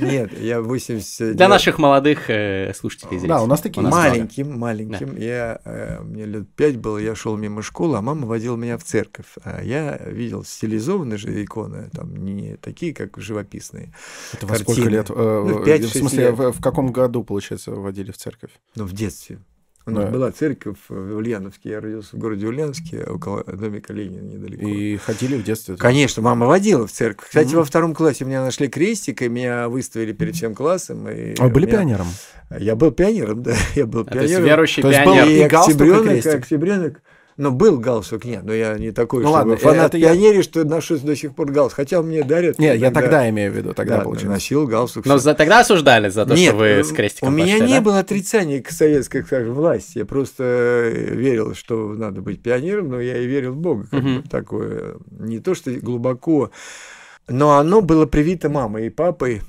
нет, 0.00 0.38
я 0.40 0.60
80... 0.60 1.36
Для 1.36 1.48
наших 1.48 1.78
молодых 1.78 2.28
э, 2.28 2.72
слушателей 2.74 3.18
здесь. 3.18 3.28
Да, 3.28 3.42
у 3.42 3.46
нас 3.46 3.60
такие 3.60 3.86
маленьким, 3.86 4.58
маленьким. 4.58 5.16
Я, 5.16 5.60
э, 5.64 6.00
мне 6.02 6.24
лет 6.24 6.48
пять 6.56 6.76
было, 6.76 6.98
я 6.98 7.14
шел 7.14 7.36
мимо 7.36 7.62
школы, 7.62 7.98
а 7.98 8.02
мама 8.02 8.26
водила 8.26 8.56
меня 8.56 8.78
в 8.78 8.84
церковь. 8.84 9.26
А 9.44 9.62
я 9.62 9.96
видел 10.06 10.44
стилизованные 10.44 11.18
же 11.18 11.44
иконы, 11.44 11.88
там 11.92 12.16
не 12.16 12.56
такие, 12.56 12.92
как 12.92 13.16
живописные. 13.18 13.92
Это 14.32 14.46
во 14.46 14.56
сколько 14.56 14.88
лет? 14.88 15.08
э, 15.08 15.14
Ну, 15.14 15.58
в 15.62 15.66
5-6 15.68 15.98
смысле, 15.98 16.24
лет. 16.24 16.34
в, 16.36 16.52
в 16.52 16.60
каком 16.60 16.90
году, 16.90 17.22
получается, 17.22 17.70
водили 17.72 18.10
в 18.10 18.16
церковь? 18.18 18.50
Но 18.74 18.84
в 18.84 18.92
детстве. 18.92 19.38
У 19.90 19.94
нас 19.94 20.04
Да. 20.06 20.10
была 20.10 20.30
церковь 20.30 20.76
в 20.88 21.16
Ульяновске. 21.16 21.70
Я 21.70 21.80
родился 21.80 22.16
в 22.16 22.18
городе 22.18 22.46
Ульяновске, 22.46 23.04
около 23.04 23.42
домика 23.44 23.92
Ленина 23.92 24.22
недалеко. 24.22 24.66
И 24.66 24.96
ходили 24.96 25.36
в 25.36 25.42
детстве? 25.44 25.76
Конечно, 25.76 26.22
мама 26.22 26.46
водила 26.46 26.86
в 26.86 26.92
церковь. 26.92 27.26
Кстати, 27.28 27.48
Мгм. 27.48 27.56
во 27.58 27.64
втором 27.64 27.94
классе 27.94 28.24
меня 28.24 28.44
нашли 28.44 28.68
крестик, 28.68 29.22
и 29.22 29.28
меня 29.28 29.68
выставили 29.68 30.12
перед 30.12 30.34
всем 30.36 30.54
классом. 30.54 31.08
И 31.08 31.34
А 31.38 31.44
вы 31.44 31.50
были 31.50 31.66
меня- 31.66 31.78
пионером? 31.78 32.06
Я 32.58 32.76
был 32.76 32.90
пионером, 32.90 33.42
да. 33.42 33.54
Я 33.74 33.86
был 33.86 34.00
А, 34.02 34.04
То 34.04 34.18
есть 34.20 34.28
пионером. 34.32 34.44
верующий 34.48 34.82
То 34.82 34.90
пионер. 34.90 35.26
и 35.28 35.44
И 35.44 35.48
галстук, 35.48 35.80
и 35.80 36.28
октябренок. 36.28 37.00
Но 37.40 37.50
был 37.50 37.78
галстук, 37.78 38.26
нет, 38.26 38.42
но 38.44 38.52
я 38.52 38.76
не 38.76 38.90
такой, 38.92 39.22
Ну 39.22 39.30
чтобы 39.30 39.50
ладно, 39.52 39.56
фанат 39.56 39.86
это 39.86 39.96
я- 39.96 40.08
пионерии, 40.12 40.42
что 40.42 40.62
ношу 40.64 40.98
до 40.98 41.16
сих 41.16 41.34
пор 41.34 41.50
галстук. 41.50 41.76
Хотя 41.76 42.02
мне 42.02 42.22
дарят. 42.22 42.58
Не, 42.58 42.66
я 42.66 42.76
иногда. 42.76 43.00
тогда 43.00 43.30
имею 43.30 43.50
в 43.50 43.56
виду, 43.56 43.72
тогда 43.72 43.96
Да, 43.96 44.02
получается. 44.04 44.28
носил 44.34 44.66
галстук. 44.66 45.06
Но 45.06 45.16
за, 45.16 45.32
тогда 45.34 45.60
осуждали 45.60 46.10
за 46.10 46.26
то, 46.26 46.34
Нет, 46.34 46.50
что 46.50 46.58
вы 46.58 46.66
э, 46.66 46.84
с 46.84 46.92
крестиком 46.92 47.30
у 47.32 47.36
меня 47.36 47.54
пошли, 47.54 47.66
не 47.68 47.74
да? 47.76 47.80
было 47.80 47.98
отрицания 48.00 48.60
к 48.62 48.70
советской, 48.70 49.22
скажем, 49.24 49.54
власти. 49.54 49.96
Я 49.96 50.04
просто 50.04 50.44
э, 50.44 51.14
верил, 51.14 51.54
что 51.54 51.94
надо 51.94 52.20
быть 52.20 52.42
пионером, 52.42 52.90
но 52.90 53.00
я 53.00 53.16
и 53.16 53.26
верил 53.26 53.52
в 53.54 53.56
Бога. 53.56 53.86
Как 53.90 54.02
бы 54.02 54.22
такое. 54.28 54.96
Не 55.10 55.38
то, 55.38 55.54
что 55.54 55.70
глубоко, 55.72 56.50
но 57.26 57.56
оно 57.56 57.80
было 57.80 58.04
привито 58.04 58.50
мамой 58.50 58.88
и 58.88 58.90
папой. 58.90 59.40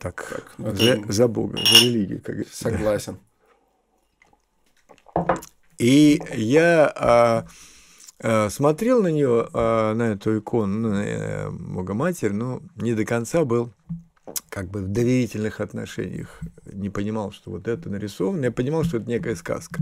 Так, 0.00 0.42
ну, 0.58 0.66
это- 0.68 0.76
за, 1.06 1.12
за 1.12 1.28
Бога, 1.28 1.56
за 1.56 1.82
религию, 1.86 2.20
как 2.22 2.34
говорится. 2.34 2.62
Согласен. 2.64 3.16
И 5.78 6.20
я 6.34 6.92
а, 6.94 7.46
а, 8.20 8.50
смотрел 8.50 9.02
на 9.02 9.08
нее, 9.08 9.48
а, 9.52 9.94
на 9.94 10.12
эту 10.12 10.38
икону, 10.38 10.90
на 10.90 11.04
э, 11.04 11.50
Богоматерь, 11.50 12.32
но 12.32 12.62
не 12.76 12.94
до 12.94 13.04
конца 13.04 13.44
был 13.44 13.72
как 14.48 14.70
бы 14.70 14.80
в 14.80 14.88
доверительных 14.88 15.60
отношениях. 15.60 16.40
Не 16.64 16.90
понимал, 16.90 17.32
что 17.32 17.50
вот 17.50 17.68
это 17.68 17.88
нарисовано, 17.88 18.46
я 18.46 18.52
понимал, 18.52 18.84
что 18.84 18.96
это 18.96 19.08
некая 19.08 19.36
сказка. 19.36 19.80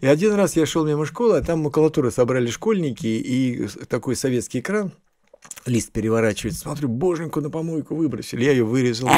И 0.00 0.06
один 0.06 0.34
раз 0.34 0.56
я 0.56 0.66
шел 0.66 0.84
мимо 0.84 1.06
школы, 1.06 1.38
а 1.38 1.42
там 1.42 1.60
макулатуру 1.60 2.10
собрали 2.10 2.48
школьники, 2.48 3.06
и 3.06 3.68
такой 3.88 4.16
советский 4.16 4.58
экран, 4.58 4.92
лист 5.66 5.92
переворачивается, 5.92 6.60
смотрю, 6.60 6.88
боженьку 6.88 7.40
на 7.40 7.50
помойку 7.50 7.94
выбросили, 7.94 8.44
я 8.44 8.52
ее 8.52 8.64
вырезал 8.64 9.08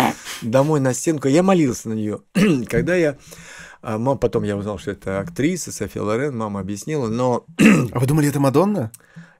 домой 0.42 0.80
на 0.80 0.94
стенку, 0.94 1.28
я 1.28 1.42
молился 1.42 1.88
на 1.88 1.94
нее. 1.94 2.20
Когда 2.68 2.94
я 2.94 3.16
а 3.82 3.98
мам, 3.98 4.18
потом 4.18 4.44
я 4.44 4.56
узнал, 4.56 4.78
что 4.78 4.92
это 4.92 5.20
актриса 5.20 5.70
София 5.70 6.02
Лорен, 6.02 6.36
мама 6.36 6.60
объяснила, 6.60 7.08
но 7.08 7.44
А 7.92 7.98
вы 7.98 8.06
думали, 8.06 8.28
это 8.28 8.40
Мадонна? 8.40 8.90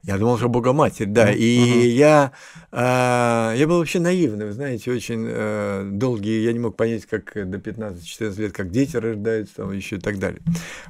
я 0.05 0.18
думал, 0.18 0.36
что 0.36 0.50
Богоматерь, 0.50 1.07
да. 1.07 1.32
И 1.32 1.46
я, 1.88 2.32
а, 2.70 3.55
я 3.57 3.66
был 3.66 3.78
вообще 3.78 4.00
наивный, 4.00 4.44
вы 4.44 4.52
знаете, 4.52 4.92
очень 4.92 5.24
э, 5.26 5.88
долгий, 5.92 6.42
я 6.42 6.52
не 6.52 6.59
мог 6.59 6.76
понять, 6.76 7.07
как 7.07 7.32
до 7.32 7.57
15-14 7.57 8.38
лет, 8.38 8.52
как 8.52 8.70
дети 8.70 8.96
рождаются, 8.96 9.57
там 9.57 9.72
еще 9.72 9.96
и 9.96 10.00
так 10.00 10.18
далее. 10.18 10.42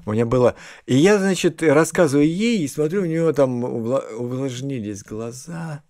У 0.05 0.13
меня 0.13 0.27
было... 0.27 0.57
И 0.87 0.97
я, 0.97 1.19
значит, 1.19 1.63
рассказываю 1.63 2.27
ей, 2.27 2.65
и 2.65 2.69
смотрю, 2.69 3.03
у 3.03 3.07
нее 3.07 3.33
там 3.35 3.65
увла- 3.65 4.13
увлажнились 4.15 5.05
глаза. 5.05 5.83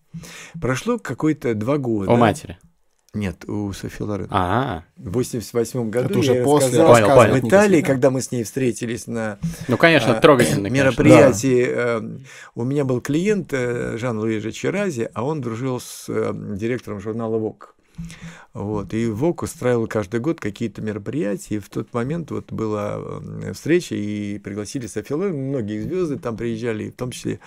Прошло 0.60 0.98
какое-то 0.98 1.54
два 1.54 1.78
года. 1.78 2.10
У 2.10 2.16
матери. 2.16 2.58
Нет, 3.14 3.48
у 3.48 3.72
Софии 3.72 4.02
Лорен. 4.02 4.26
А, 4.30 4.82
В 4.96 5.12
88 5.12 5.88
году 5.88 6.08
Это 6.08 6.18
уже 6.18 6.34
я 6.34 6.44
после 6.44 6.84
Понял, 6.84 7.14
понял. 7.14 7.34
в 7.34 7.48
Италии, 7.48 7.80
да? 7.80 7.86
когда 7.86 8.10
мы 8.10 8.20
с 8.20 8.32
ней 8.32 8.42
встретились 8.42 9.06
на 9.06 9.38
ну, 9.68 9.76
конечно, 9.76 10.18
а, 10.18 10.20
трогательный, 10.20 10.68
конечно. 10.68 10.88
мероприятии. 10.88 11.64
э, 11.64 12.00
У 12.56 12.64
меня 12.64 12.84
был 12.84 13.00
клиент 13.00 13.52
э, 13.52 13.96
Жан-Луи 13.98 14.40
Черази, 14.50 15.08
а 15.14 15.24
он 15.24 15.40
дружил 15.40 15.78
с 15.78 16.06
э, 16.08 16.32
директором 16.34 17.00
журнала 17.00 17.38
ВОК. 17.38 17.73
Вот. 18.52 18.94
И 18.94 19.08
ВОК 19.08 19.42
устраивал 19.42 19.86
каждый 19.86 20.20
год 20.20 20.40
какие-то 20.40 20.80
мероприятия. 20.80 21.56
И 21.56 21.58
в 21.58 21.68
тот 21.68 21.92
момент 21.92 22.30
вот 22.30 22.52
была 22.52 22.96
э, 22.96 23.52
встреча, 23.52 23.94
и 23.96 24.38
пригласили 24.38 24.86
Софи 24.86 25.12
Лорен. 25.12 25.48
Многие 25.48 25.82
звезды 25.82 26.18
там 26.18 26.36
приезжали, 26.36 26.90
в 26.90 26.94
том 26.94 27.10
числе 27.10 27.40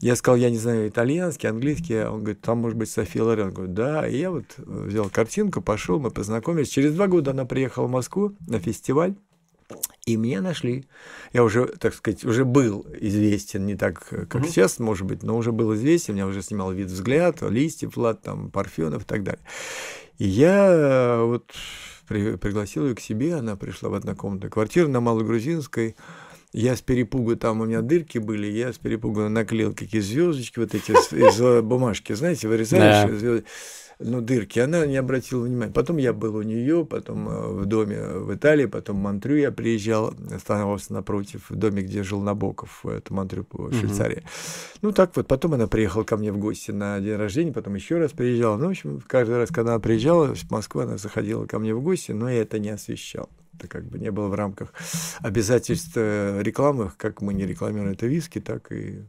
я 0.00 0.16
сказал, 0.16 0.36
я 0.36 0.50
не 0.50 0.58
знаю 0.58 0.88
итальянский, 0.88 1.48
английский. 1.48 2.04
Он 2.04 2.20
говорит, 2.20 2.40
там 2.40 2.58
может 2.58 2.76
быть 2.76 2.90
София 2.90 3.22
Лорен. 3.22 3.46
Я 3.46 3.52
говорю, 3.52 3.72
да. 3.72 4.06
И 4.06 4.18
я 4.18 4.30
вот 4.30 4.44
взял 4.58 5.08
картинку, 5.08 5.62
пошел, 5.62 5.98
мы 5.98 6.10
познакомились. 6.10 6.68
Через 6.68 6.94
два 6.94 7.06
года 7.06 7.30
она 7.30 7.44
приехала 7.44 7.86
в 7.86 7.90
Москву 7.90 8.34
на 8.46 8.58
фестиваль. 8.58 9.14
И 10.06 10.16
меня 10.16 10.42
нашли. 10.42 10.84
Я 11.32 11.42
уже, 11.44 11.66
так 11.66 11.94
сказать, 11.94 12.24
уже 12.24 12.44
был 12.44 12.86
известен, 13.00 13.64
не 13.64 13.74
так, 13.74 14.06
э, 14.10 14.26
как 14.26 14.42
Мгм. 14.42 14.50
сейчас, 14.50 14.78
может 14.78 15.06
быть, 15.06 15.22
но 15.22 15.36
уже 15.36 15.50
был 15.52 15.74
известен. 15.74 16.16
Я 16.16 16.26
уже 16.26 16.42
снимал 16.42 16.72
вид 16.72 16.88
взгляд, 16.88 17.40
листьев, 17.42 17.96
Влад, 17.96 18.22
там, 18.22 18.50
Парфенов 18.50 19.02
и 19.02 19.06
так 19.06 19.22
далее. 19.22 19.42
И 20.18 20.26
я 20.26 20.66
э, 20.68 21.24
вот 21.24 21.50
при, 22.06 22.36
пригласил 22.36 22.86
ее 22.86 22.94
к 22.94 23.00
себе, 23.00 23.34
она 23.34 23.56
пришла 23.56 23.88
в 23.88 23.94
однокомнатную 23.94 24.50
квартиру 24.50 24.88
на 24.88 25.00
Малогрузинской, 25.00 25.96
я 26.52 26.76
с 26.76 26.82
перепугу, 26.82 27.34
там 27.34 27.62
у 27.62 27.64
меня 27.64 27.80
дырки 27.80 28.18
были, 28.18 28.46
я 28.46 28.72
с 28.72 28.78
перепугу 28.78 29.28
наклеил 29.28 29.74
какие 29.74 30.00
звездочки 30.00 30.60
вот 30.60 30.72
эти 30.74 30.92
из, 30.92 31.12
из 31.12 31.62
бумажки, 31.64 32.12
знаете, 32.12 32.46
вырезаешь 32.46 33.20
да. 33.20 33.42
Ну, 33.98 34.20
дырки. 34.20 34.58
Она 34.58 34.86
не 34.86 34.96
обратила 34.96 35.44
внимания. 35.44 35.72
Потом 35.72 35.96
я 35.98 36.12
был 36.12 36.36
у 36.36 36.42
нее, 36.42 36.84
потом 36.84 37.28
э, 37.28 37.48
в 37.48 37.66
доме 37.66 38.02
в 38.02 38.34
Италии, 38.34 38.66
потом 38.66 38.96
в 38.96 39.00
Монтрю 39.00 39.36
я 39.36 39.52
приезжал, 39.52 40.14
остановился 40.32 40.92
напротив, 40.92 41.48
в 41.48 41.56
доме, 41.56 41.82
где 41.82 42.02
жил 42.02 42.20
Набоков, 42.20 42.84
это 42.86 43.12
Монтрю 43.12 43.46
в 43.50 43.72
Швейцарии. 43.72 44.18
Угу. 44.18 44.28
Ну, 44.82 44.92
так 44.92 45.16
вот, 45.16 45.26
потом 45.26 45.54
она 45.54 45.66
приехала 45.66 46.04
ко 46.04 46.16
мне 46.16 46.32
в 46.32 46.38
гости 46.38 46.70
на 46.70 47.00
день 47.00 47.16
рождения, 47.16 47.52
потом 47.52 47.74
еще 47.74 47.98
раз 47.98 48.12
приезжала. 48.12 48.56
Ну, 48.56 48.66
в 48.66 48.70
общем, 48.70 49.02
каждый 49.06 49.36
раз, 49.36 49.50
когда 49.50 49.72
она 49.72 49.80
приезжала 49.80 50.34
в 50.34 50.50
Москву, 50.50 50.82
она 50.82 50.96
заходила 50.96 51.46
ко 51.46 51.58
мне 51.58 51.74
в 51.74 51.82
гости, 51.82 52.12
но 52.12 52.28
я 52.28 52.42
это 52.42 52.58
не 52.58 52.70
освещал 52.70 53.28
это 53.56 53.68
как 53.68 53.84
бы 53.84 53.98
не 53.98 54.10
было 54.10 54.28
в 54.28 54.34
рамках 54.34 54.72
обязательств 55.20 55.92
э, 55.94 56.40
рекламы, 56.42 56.90
как 56.96 57.20
мы 57.20 57.34
не 57.34 57.46
рекламируем 57.46 57.92
это 57.92 58.06
виски, 58.06 58.40
так 58.40 58.72
и 58.72 59.04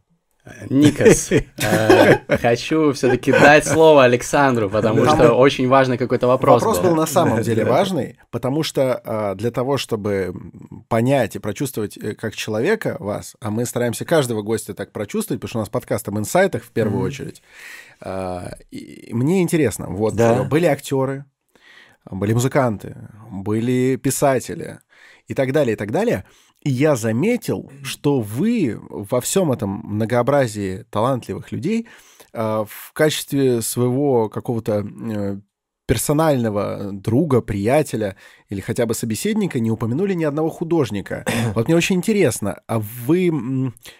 Никас, 0.70 1.32
э, 1.58 2.38
хочу 2.38 2.91
все-таки 2.93 3.32
дать 3.32 3.66
слово 3.66 4.04
Александру, 4.04 4.70
потому 4.70 5.06
что 5.06 5.34
очень 5.34 5.68
важный 5.68 5.98
какой-то 5.98 6.28
вопрос. 6.28 6.62
Вопрос 6.62 6.80
был 6.80 6.96
на 6.96 7.08
самом 7.08 7.41
деле 7.41 7.66
важный, 7.66 8.20
потому 8.30 8.62
что 8.62 9.02
э, 9.04 9.36
для 9.36 9.52
того, 9.52 9.78
чтобы 9.78 10.34
понять 10.88 11.36
и 11.36 11.39
прочувствовать 11.39 11.98
как 12.18 12.36
человека 12.36 12.98
вас, 13.00 13.36
а 13.41 13.50
мы 13.50 13.66
стараемся 13.66 14.06
каждого 14.06 14.43
гостя 14.43 14.74
так 14.76 14.91
прочувствовать, 14.91 15.41
потому 15.41 15.50
что 15.50 15.58
у 15.60 15.62
нас 15.62 15.70
подкаст 15.70 16.08
об 16.08 16.20
инсайтах 16.20 16.64
в 16.64 16.70
первую 16.70 17.04
очередь. 17.04 17.41
Мне 18.02 19.41
интересно, 19.41 19.88
вот 19.89 20.14
были 20.14 20.66
актеры, 20.66 21.26
были 22.10 22.34
музыканты, 22.34 22.96
были 23.32 23.96
писатели 23.96 24.80
и 25.28 25.34
так 25.34 25.52
далее, 25.52 25.74
и 25.74 25.76
так 25.76 25.91
далее. 25.91 26.24
Я 26.68 26.95
заметил, 26.95 27.72
что 27.84 28.22
вы 28.22 28.80
во 28.89 29.22
всем 29.22 29.51
этом 29.51 29.82
многообразии 29.84 30.84
талантливых 30.89 31.51
людей 31.51 31.88
э, 32.34 32.66
в 32.68 32.91
качестве 32.93 33.61
своего 33.61 34.30
какого-то 34.30 34.84
э, 34.84 35.39
персонального 35.88 36.91
друга, 36.91 37.41
приятеля 37.41 38.16
или 38.56 38.62
хотя 38.62 38.86
бы 38.86 38.93
собеседника 38.95 39.60
не 39.60 39.70
упомянули 39.70 40.14
ни 40.14 40.24
одного 40.24 40.49
художника. 40.49 41.26
Вот 41.56 41.68
мне 41.68 41.76
очень 41.76 41.95
интересно, 41.95 42.60
а 42.68 42.80
вы 42.80 43.32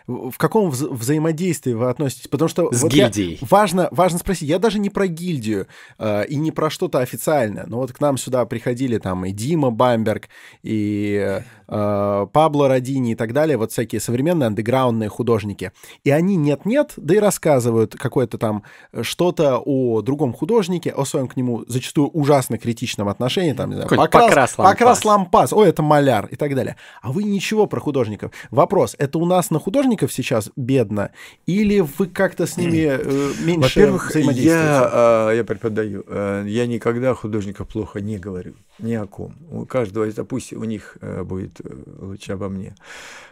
в 0.08 0.38
каком 0.38 0.70
вза 0.72 0.88
взаимодействии 0.90 1.74
вы 1.74 1.90
относитесь? 1.90 2.28
Потому 2.28 2.50
что 2.50 2.72
С 2.72 2.82
вот 2.82 2.92
гильдией. 2.92 3.38
Важно, 3.42 3.88
важно 3.92 4.20
спросить, 4.20 4.50
я 4.50 4.60
даже 4.60 4.80
не 4.80 4.90
про 4.90 5.08
гильдию 5.08 5.68
э, 6.00 6.26
и 6.28 6.36
не 6.36 6.52
про 6.52 6.70
что-то 6.70 7.00
официальное, 7.00 7.66
но 7.68 7.78
вот 7.78 7.94
к 7.94 8.00
нам 8.00 8.18
сюда 8.18 8.46
приходили 8.46 8.98
там 8.98 9.26
и 9.26 9.32
Дима 9.32 9.72
Бамберг, 9.72 10.30
и 10.64 11.42
э, 11.68 12.28
Пабло 12.32 12.68
Родини 12.68 13.12
и 13.12 13.16
так 13.16 13.34
далее, 13.34 13.58
вот 13.58 13.72
всякие 13.72 14.02
современные 14.02 14.48
андеграундные 14.48 15.10
художники. 15.10 15.72
И 16.04 16.10
они 16.10 16.36
нет-нет, 16.36 16.94
да 16.98 17.16
и 17.16 17.20
рассказывают 17.20 17.96
какое-то 17.96 18.38
там 18.38 18.64
э, 18.92 19.04
что-то 19.04 19.62
о 19.64 20.02
другом 20.02 20.34
художнике, 20.34 20.92
о 20.92 21.06
своем 21.06 21.28
к 21.28 21.36
нему 21.36 21.64
зачастую 21.68 22.10
ужасно 22.10 22.58
критичном 22.58 23.08
отношении, 23.08 23.54
там, 23.54 23.70
не 23.70 23.76
знаю, 23.76 23.90
покрас, 23.90 24.10
покрас, 24.10 24.45
лампас. 24.58 24.74
покрас 24.74 25.06
лампас, 25.06 25.54
ой, 25.54 25.70
это 25.70 25.82
маляр 25.82 26.28
и 26.28 26.36
так 26.36 26.56
далее. 26.56 26.76
А 27.02 27.12
вы 27.12 27.24
ничего 27.24 27.68
про 27.68 27.80
художников. 27.80 28.32
Вопрос, 28.52 28.96
это 28.98 29.18
у 29.20 29.26
нас 29.26 29.50
на 29.52 29.60
художников 29.60 30.14
сейчас 30.14 30.52
бедно, 30.56 31.12
или 31.46 31.80
вы 31.80 32.08
как-то 32.08 32.46
с 32.46 32.58
ними 32.58 32.88
э, 32.88 33.32
меньше 33.44 33.80
Во-первых, 33.80 34.10
взаимодействуете? 34.10 34.66
Я, 34.66 35.30
э, 35.32 35.38
я 35.38 35.44
преподаю, 35.44 36.04
э, 36.08 36.46
я 36.48 36.68
никогда 36.68 37.12
о 37.12 37.16
художниках 37.16 37.68
плохо 37.68 38.02
не 38.02 38.18
говорю, 38.18 38.54
ни 38.80 38.94
о 38.94 39.06
ком. 39.06 39.36
У 39.52 39.66
каждого, 39.66 40.04
это 40.04 40.24
пусть 40.24 40.54
у 40.54 40.64
них 40.64 40.98
э, 41.02 41.24
будет 41.24 41.60
э, 41.64 41.74
лучше 42.00 42.34
обо 42.34 42.50
мне. 42.50 42.76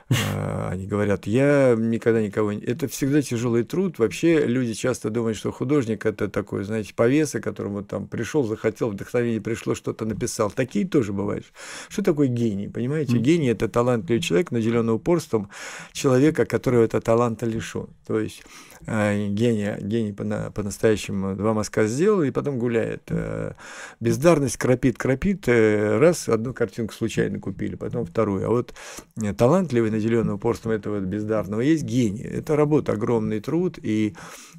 А, 0.09 0.69
они 0.71 0.85
говорят, 0.85 1.27
я 1.27 1.75
никогда 1.77 2.21
никого 2.21 2.53
не... 2.53 2.61
Это 2.61 2.87
всегда 2.87 3.21
тяжелый 3.21 3.63
труд. 3.63 3.99
Вообще 3.99 4.45
люди 4.45 4.73
часто 4.73 5.09
думают, 5.09 5.37
что 5.37 5.51
художник 5.51 6.05
это 6.05 6.27
такой, 6.27 6.63
знаете, 6.63 6.93
повеса, 6.93 7.39
которому 7.39 7.83
там 7.83 8.07
пришел, 8.07 8.43
захотел, 8.43 8.89
вдохновение 8.89 9.41
пришло, 9.41 9.75
что-то 9.75 10.05
написал. 10.05 10.51
Такие 10.51 10.87
тоже 10.87 11.13
бывают. 11.13 11.45
Что 11.89 12.03
такое 12.03 12.27
гений? 12.27 12.67
Понимаете, 12.67 13.17
гений 13.17 13.47
это 13.47 13.67
талантливый 13.69 14.21
человек, 14.21 14.51
наделенный 14.51 14.93
упорством 14.93 15.49
человека, 15.91 16.45
который 16.45 16.83
это 16.83 17.01
таланта 17.01 17.45
лишен. 17.45 17.87
То 18.05 18.19
есть 18.19 18.43
э, 18.85 19.27
гений, 19.27 20.13
по-настоящему 20.13 21.35
два 21.35 21.53
мазка 21.53 21.87
сделал 21.87 22.23
и 22.23 22.31
потом 22.31 22.59
гуляет. 22.59 23.03
Э, 23.09 23.53
бездарность 23.99 24.57
кропит, 24.57 24.97
э, 25.47 25.97
раз 25.97 26.27
одну 26.27 26.53
картинку 26.53 26.93
случайно 26.93 27.39
купили, 27.39 27.75
потом 27.75 28.05
вторую. 28.05 28.45
А 28.45 28.49
вот 28.49 28.73
талантливый 29.37 29.91
наделенный 29.93 30.35
упорством 30.35 30.71
этого 30.73 30.99
бездарного, 30.99 31.61
есть 31.61 31.83
гений. 31.83 32.23
Это 32.23 32.55
работа, 32.55 32.93
огромный 32.93 33.39
труд, 33.39 33.79
и 33.81 34.13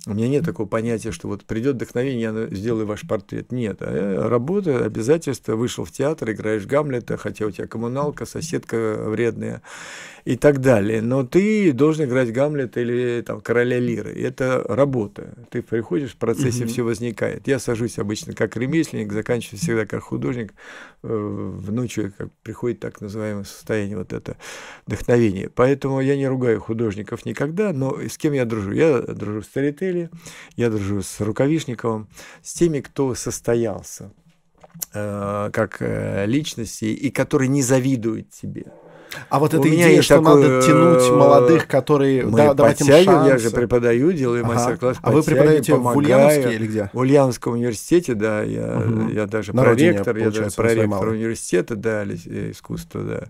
у 0.06 0.14
меня 0.14 0.28
нет 0.28 0.44
такого 0.44 0.66
понятия, 0.66 1.12
что 1.12 1.28
вот 1.28 1.44
придет 1.44 1.76
вдохновение, 1.76 2.20
я 2.22 2.56
сделаю 2.56 2.86
ваш 2.86 3.06
портрет. 3.06 3.52
Нет, 3.52 3.78
а 3.80 4.28
работа, 4.28 4.84
обязательства, 4.84 5.56
вышел 5.56 5.84
в 5.84 5.92
театр, 5.92 6.30
играешь 6.30 6.66
Гамлета, 6.66 7.16
хотя 7.16 7.46
у 7.46 7.50
тебя 7.50 7.66
коммуналка, 7.66 8.26
соседка 8.26 8.96
вредная 9.06 9.62
и 10.24 10.36
так 10.36 10.60
далее. 10.60 11.02
Но 11.02 11.24
ты 11.24 11.72
должен 11.72 12.06
играть 12.06 12.32
Гамлета 12.32 12.80
или 12.80 13.22
там, 13.22 13.40
короля 13.40 13.78
Лиры. 13.78 14.12
Это 14.12 14.64
работа. 14.66 15.34
Ты 15.50 15.62
приходишь, 15.62 16.12
в 16.12 16.16
процессе 16.16 16.64
mm-hmm. 16.64 16.68
все 16.68 16.82
возникает. 16.82 17.46
Я 17.46 17.58
сажусь 17.58 17.98
обычно 17.98 18.32
как 18.32 18.56
ремесленник, 18.56 19.12
заканчиваю 19.12 19.58
всегда 19.58 19.86
как 19.86 20.02
художник. 20.02 20.52
Э, 21.02 21.08
в 21.08 21.70
ночью 21.72 22.12
как 22.16 22.30
приходит 22.42 22.80
так 22.80 23.00
называемое 23.00 23.44
состояние 23.44 23.98
вот 23.98 24.12
это 24.12 24.36
вдохновение. 24.86 25.23
Поэтому 25.54 26.00
я 26.00 26.16
не 26.16 26.26
ругаю 26.26 26.60
художников 26.60 27.24
никогда, 27.24 27.72
но 27.72 27.96
с 28.00 28.18
кем 28.18 28.32
я 28.32 28.44
дружу? 28.44 28.72
Я 28.72 29.00
дружу 29.00 29.42
с 29.42 29.48
Тарители, 29.48 30.10
я 30.56 30.70
дружу 30.70 31.02
с 31.02 31.20
Рукавишниковым, 31.20 32.08
с 32.42 32.54
теми, 32.54 32.80
кто 32.80 33.14
состоялся 33.14 34.12
э, 34.92 35.50
как 35.52 35.76
э, 35.80 36.26
личности 36.26 36.86
и 36.86 37.10
которые 37.10 37.48
не 37.48 37.62
завидуют 37.62 38.30
тебе. 38.30 38.64
А 39.28 39.38
вот 39.38 39.54
эта 39.54 39.68
идея, 39.68 40.02
что 40.02 40.18
такой, 40.18 40.42
надо 40.42 40.62
тянуть 40.62 41.02
э, 41.02 41.12
молодых, 41.12 41.66
которые... 41.68 42.24
Мы 42.24 42.36
да, 42.36 42.54
давать 42.54 42.80
им 42.80 42.86
шанс. 42.86 43.28
Я 43.28 43.38
же 43.38 43.50
преподаю, 43.50 44.12
делаю 44.12 44.44
ага. 44.44 44.54
мастер-класс. 44.54 44.98
А 45.02 45.10
вы 45.12 45.22
преподаете 45.22 45.72
помогаю. 45.72 45.94
в 45.94 45.98
Ульяновске 45.98 46.54
или 46.54 46.66
где? 46.66 46.90
В 46.92 46.98
Ульяновском 46.98 47.54
университете, 47.54 48.14
да. 48.14 48.42
Я, 48.42 48.76
угу. 48.78 49.08
я 49.10 49.26
даже 49.26 49.54
На 49.54 49.62
проректор, 49.62 50.16
я 50.16 50.30
даже 50.30 50.50
проректор 50.50 51.08
университета, 51.08 51.76
да, 51.76 52.04
искусства, 52.04 53.02
да. 53.02 53.24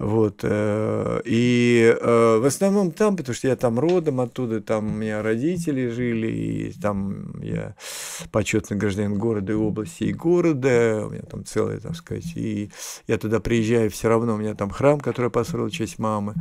Вот. 0.00 0.40
Э, 0.44 1.20
и 1.26 1.94
э, 2.00 2.38
в 2.38 2.46
основном 2.46 2.90
там, 2.90 3.18
потому 3.18 3.34
что 3.34 3.48
я 3.48 3.56
там 3.56 3.78
родом 3.78 4.22
оттуда, 4.22 4.62
там 4.62 4.86
у 4.86 4.96
меня 4.96 5.22
родители 5.22 5.88
жили, 5.88 6.26
и 6.26 6.72
там 6.80 7.38
я 7.42 7.74
почетный 8.32 8.78
гражданин 8.78 9.18
города 9.18 9.52
и 9.52 9.56
области, 9.56 10.04
и 10.04 10.14
города, 10.14 11.04
у 11.06 11.10
меня 11.10 11.22
там 11.24 11.44
целое, 11.44 11.80
так 11.80 11.96
сказать, 11.96 12.34
и 12.34 12.70
я 13.08 13.18
туда 13.18 13.40
приезжаю, 13.40 13.90
все 13.90 14.08
равно 14.08 14.36
у 14.36 14.38
меня 14.38 14.54
там 14.54 14.70
храм, 14.70 14.98
который 15.00 15.30
построил 15.30 15.68
в 15.68 15.72
честь 15.72 15.98
мамы, 15.98 16.34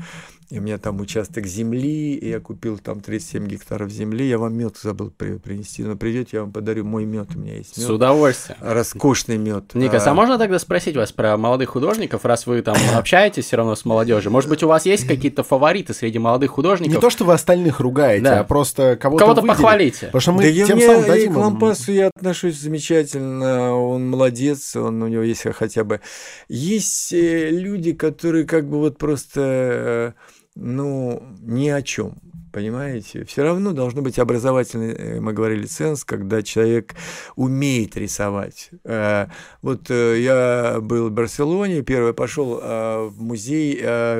и 0.49 0.57
у 0.57 0.63
меня 0.63 0.79
там 0.79 0.99
участок 0.99 1.45
земли, 1.45 2.15
и 2.15 2.29
я 2.29 2.39
купил 2.39 2.79
там 2.79 3.01
37 3.01 3.45
гектаров 3.45 3.91
земли. 3.91 4.27
Я 4.27 4.39
вам 4.39 4.55
мед 4.55 4.77
забыл 4.81 5.11
при, 5.15 5.37
принести, 5.37 5.83
но 5.83 5.95
придете, 5.95 6.37
я 6.37 6.41
вам 6.41 6.51
подарю 6.51 6.85
мой 6.85 7.05
мед. 7.05 7.27
У 7.35 7.39
меня 7.39 7.57
есть 7.57 7.77
мед. 7.77 7.85
С 7.85 7.89
удовольствием. 7.89 8.57
Роскошный 8.59 9.37
мед. 9.37 9.75
Никас, 9.75 10.07
а... 10.07 10.11
а 10.11 10.13
можно 10.15 10.39
тогда 10.39 10.57
спросить 10.57 10.95
вас 10.95 11.11
про 11.11 11.37
молодых 11.37 11.69
художников, 11.69 12.25
раз 12.25 12.47
вы 12.47 12.63
там 12.63 12.75
общаетесь 12.95 13.45
все 13.45 13.57
равно 13.57 13.75
с 13.75 13.85
молодежью? 13.85 14.31
Может 14.31 14.49
быть, 14.49 14.63
у 14.63 14.67
вас 14.67 14.87
есть 14.87 15.05
какие-то 15.07 15.43
фавориты 15.43 15.93
среди 15.93 16.17
молодых 16.17 16.49
художников? 16.49 16.95
Не 16.95 16.99
то, 16.99 17.11
что 17.11 17.25
вы 17.25 17.33
остальных 17.33 17.79
ругаете, 17.79 18.23
да. 18.23 18.39
а 18.39 18.43
просто 18.43 18.97
кого-то 18.99 19.25
Кого-то 19.25 19.43
похвалите. 19.43 20.07
Потому 20.07 20.21
что 20.21 20.31
мы 20.31 20.43
да 20.43 20.65
тем 20.65 20.79
я, 20.79 20.87
самым 20.87 21.07
дадим... 21.07 21.33
К 21.33 21.37
Лампасу 21.37 21.91
я 21.91 22.07
отношусь 22.07 22.59
замечательно, 22.59 23.75
он 23.75 24.09
молодец, 24.09 24.75
он, 24.75 25.03
у 25.03 25.07
него 25.07 25.21
есть 25.21 25.43
хотя 25.53 25.83
бы... 25.83 26.01
Есть 26.47 27.13
э, 27.13 27.51
люди, 27.51 27.93
которые 27.93 28.45
как 28.45 28.67
бы 28.67 28.79
вот 28.79 28.97
просто 28.97 29.41
э, 29.41 30.11
ну, 30.59 31.23
ни 31.41 31.69
о 31.69 31.81
чем. 31.81 32.15
Понимаете? 32.51 33.25
Все 33.25 33.43
равно 33.43 33.73
должно 33.73 34.01
быть 34.01 34.17
образовательный, 34.17 34.93
э, 34.93 35.19
мы 35.19 35.33
говорили, 35.33 35.65
ценз, 35.65 36.03
когда 36.03 36.41
человек 36.41 36.95
умеет 37.35 37.95
рисовать. 37.95 38.71
Э, 38.83 39.27
вот 39.61 39.91
э, 39.91 40.19
я 40.19 40.79
был 40.81 41.09
в 41.09 41.11
Барселоне, 41.11 41.83
первый 41.83 42.13
пошел 42.13 42.59
в 42.59 43.13
музей 43.21 43.75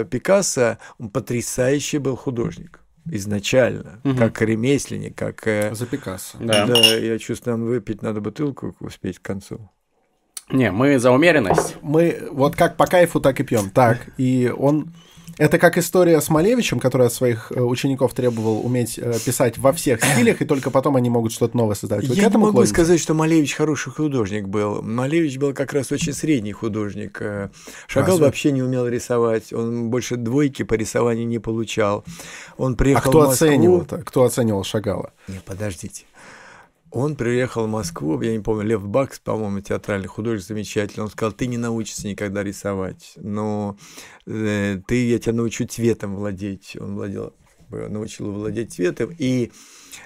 Пикассо, 0.05 0.77
он 0.99 1.09
потрясающий 1.09 1.97
был 1.97 2.15
художник 2.15 2.81
изначально, 3.11 3.99
угу. 4.03 4.15
как 4.15 4.39
ремесленник, 4.41 5.15
как... 5.15 5.41
За 5.75 5.85
Пикассо. 5.87 6.37
Да. 6.39 6.67
да, 6.67 6.77
я 6.77 7.17
чувствую, 7.17 7.57
нам 7.57 7.67
выпить 7.67 8.03
надо 8.03 8.21
бутылку 8.21 8.75
успеть 8.79 9.17
к 9.17 9.23
концу. 9.23 9.71
Не, 10.51 10.71
мы 10.71 10.99
за 10.99 11.11
умеренность. 11.11 11.77
Мы 11.81 12.27
вот 12.31 12.55
как 12.55 12.77
по 12.77 12.85
кайфу, 12.85 13.19
так 13.19 13.39
и 13.39 13.43
пьем. 13.43 13.69
Так, 13.71 14.09
и 14.17 14.53
он... 14.55 14.93
Это 15.39 15.57
как 15.57 15.77
история 15.77 16.19
с 16.19 16.27
Малевичем, 16.29 16.79
который 16.81 17.07
от 17.07 17.13
своих 17.13 17.51
э, 17.55 17.61
учеников 17.61 18.13
требовал 18.13 18.59
уметь 18.65 18.99
э, 18.99 19.13
писать 19.25 19.57
во 19.57 19.71
всех 19.71 20.03
стилях, 20.03 20.41
и 20.41 20.45
только 20.45 20.69
потом 20.69 20.97
они 20.97 21.09
могут 21.09 21.31
что-то 21.31 21.55
новое 21.55 21.75
создать. 21.75 22.05
Вы 22.05 22.13
Я 22.15 22.27
не 22.29 22.37
могу 22.37 22.51
клоните? 22.51 22.73
сказать, 22.73 22.99
что 22.99 23.13
Малевич 23.13 23.53
хороший 23.55 23.93
художник 23.93 24.49
был. 24.49 24.81
Малевич 24.81 25.37
был 25.37 25.53
как 25.53 25.71
раз 25.71 25.93
очень 25.93 26.11
средний 26.11 26.51
художник. 26.51 27.21
Э, 27.21 27.49
Шагал 27.87 28.15
Разве? 28.15 28.25
вообще 28.25 28.51
не 28.51 28.61
умел 28.61 28.85
рисовать. 28.85 29.53
Он 29.53 29.89
больше 29.89 30.17
двойки 30.17 30.63
по 30.63 30.73
рисованию 30.73 31.25
не 31.25 31.39
получал. 31.39 32.03
Он 32.57 32.73
А 32.73 32.75
приехал 32.75 33.09
кто 33.09 33.19
в 33.21 33.27
Москву. 33.27 33.47
оценивал-то? 33.47 33.97
Кто 33.99 34.23
оценивал 34.25 34.65
Шагала? 34.65 35.13
Не, 35.29 35.39
подождите. 35.45 36.03
Он 36.91 37.15
приехал 37.15 37.67
в 37.67 37.69
Москву, 37.69 38.19
я 38.21 38.33
не 38.33 38.39
помню, 38.39 38.63
Лев 38.63 38.87
Бакс, 38.87 39.19
по-моему, 39.19 39.61
театральный 39.61 40.07
художник 40.07 40.45
замечательный. 40.45 41.03
Он 41.03 41.09
сказал, 41.09 41.33
ты 41.33 41.45
не 41.45 41.57
научишься 41.57 42.07
никогда 42.07 42.43
рисовать, 42.43 43.13
но 43.15 43.77
э, 44.25 44.79
ты, 44.87 45.07
я 45.07 45.19
тебя 45.19 45.33
научу 45.33 45.67
цветом 45.67 46.15
владеть. 46.15 46.75
Он 46.79 46.95
владел, 46.95 47.33
научил 47.69 48.31
владеть 48.31 48.73
цветом. 48.73 49.13
И 49.17 49.51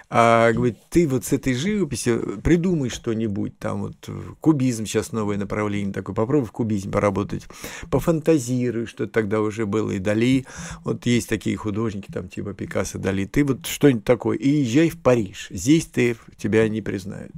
а, 0.10 0.52
говорит, 0.52 0.78
ты 0.90 1.08
вот 1.08 1.26
с 1.26 1.34
этой 1.34 1.54
живописью 1.54 2.40
придумай 2.44 2.90
что-нибудь, 2.90 3.58
там 3.58 3.82
вот 3.82 3.96
э, 4.08 4.22
кубизм 4.40 4.86
сейчас 4.86 5.12
новое 5.12 5.38
направление 5.38 5.94
такое, 5.94 6.16
попробуй 6.16 6.48
в 6.48 6.52
кубизме 6.52 6.92
поработать, 6.92 7.44
пофантазируй, 7.90 8.86
что 8.86 9.08
тогда 9.08 9.42
уже 9.42 9.66
было, 9.66 9.92
и 9.92 10.00
Дали, 10.00 10.46
вот 10.84 11.06
есть 11.06 11.30
такие 11.30 11.58
художники, 11.58 12.12
там 12.12 12.30
типа 12.30 12.54
Пикассо, 12.54 13.00
Дали, 13.00 13.26
ты 13.26 13.44
вот 13.44 13.66
что-нибудь 13.66 14.04
такое, 14.04 14.38
и 14.38 14.50
езжай 14.50 14.90
в 14.90 15.02
Париж, 15.02 15.48
здесь 15.50 15.86
ты, 15.88 16.16
тебя 16.38 16.68
не 16.70 16.82
признают. 16.82 17.34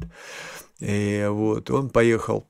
И 0.80 1.26
вот, 1.30 1.72
он 1.72 1.90
поехал 1.90 2.46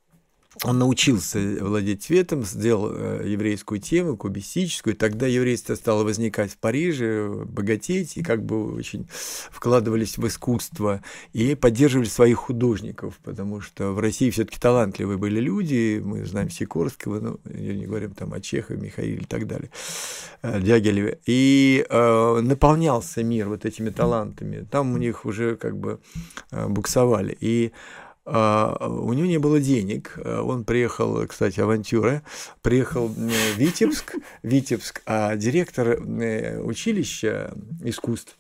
он 0.64 0.80
научился 0.80 1.40
владеть 1.62 2.04
цветом, 2.04 2.44
сделал 2.44 2.92
э, 2.94 3.24
еврейскую 3.26 3.80
тему, 3.80 4.16
кубистическую. 4.16 4.96
Тогда 4.96 5.28
еврейство 5.28 5.76
стало 5.76 6.04
возникать 6.04 6.52
в 6.52 6.58
Париже, 6.58 7.30
богатеть, 7.46 8.18
и 8.18 8.24
как 8.24 8.44
бы 8.44 8.74
очень 8.74 9.08
вкладывались 9.52 10.18
в 10.18 10.26
искусство 10.28 11.02
и 11.34 11.56
поддерживали 11.56 12.08
своих 12.08 12.38
художников, 12.38 13.20
потому 13.24 13.60
что 13.62 13.92
в 13.92 14.00
России 14.00 14.30
все-таки 14.30 14.60
талантливые 14.60 15.18
были 15.18 15.40
люди, 15.40 16.02
мы 16.04 16.26
знаем 16.26 16.50
Сикорского, 16.50 17.20
ну, 17.20 17.40
не 17.44 17.86
говорим 17.86 18.12
там 18.12 18.34
о 18.34 18.40
Чехове, 18.40 18.80
Михаиле 18.80 19.22
и 19.22 19.26
так 19.26 19.48
далее, 19.48 19.70
э, 20.42 20.62
Дягилеве. 20.62 21.20
И 21.26 21.86
э, 21.90 22.40
наполнялся 22.42 23.24
мир 23.24 23.50
вот 23.50 23.66
этими 23.66 23.90
талантами. 23.90 24.66
Там 24.72 24.94
у 24.94 24.98
них 24.98 25.26
уже 25.26 25.58
как 25.58 25.78
бы 25.78 26.00
э, 26.52 26.68
буксовали. 26.68 27.36
И 27.40 27.72
у 28.26 29.14
него 29.14 29.28
не 29.28 29.38
было 29.38 29.60
денег. 29.60 30.18
А, 30.18 30.42
Он 30.42 30.64
приехал, 30.64 31.26
кстати, 31.28 31.60
авантюра, 31.60 32.24
приехал 32.62 33.08
в 33.08 33.18
Витебск, 33.58 34.16
Витебск, 34.44 35.02
а 35.06 35.36
директор 35.36 35.90
э, 35.90 36.60
училища 36.62 37.54
искусств 37.84 38.38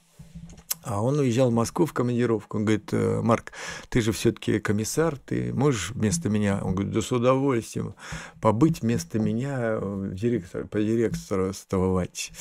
а 0.85 1.01
он 1.01 1.17
уезжал 1.17 1.49
в 1.49 1.53
Москву 1.53 1.87
в 1.87 1.93
командировку. 1.93 2.57
Он 2.57 2.65
говорит, 2.65 2.89
«Э, 2.91 3.21
Марк, 3.21 3.51
ты 3.89 4.01
же 4.01 4.11
все-таки 4.11 4.59
комиссар, 4.59 5.17
ты 5.17 5.51
можешь 5.51 5.89
вместо 5.89 6.29
меня? 6.29 6.59
Он 6.61 6.75
говорит, 6.75 6.93
да 6.93 7.01
с 7.01 7.11
удовольствием 7.11 7.95
побыть 8.39 8.81
вместо 8.81 9.17
меня, 9.17 9.79
э, 9.81 10.11
директор, 10.13 10.67
по 10.67 10.79
директорствовать. 10.79 12.31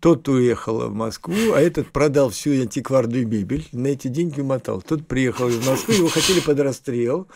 Тот 0.00 0.28
уехал 0.28 0.88
в 0.88 0.94
Москву, 0.94 1.52
а 1.54 1.60
этот 1.60 1.92
продал 1.92 2.30
всю 2.30 2.50
антикварную 2.50 3.26
Библь, 3.26 3.64
на 3.70 3.86
эти 3.86 4.08
деньги 4.08 4.40
умотал. 4.40 4.82
Тот 4.82 5.06
приехал 5.06 5.48
из 5.48 5.64
Москвы, 5.64 5.94
его 5.94 6.08
хотели 6.08 6.40
под 6.40 6.58
расстрел, 6.58 7.28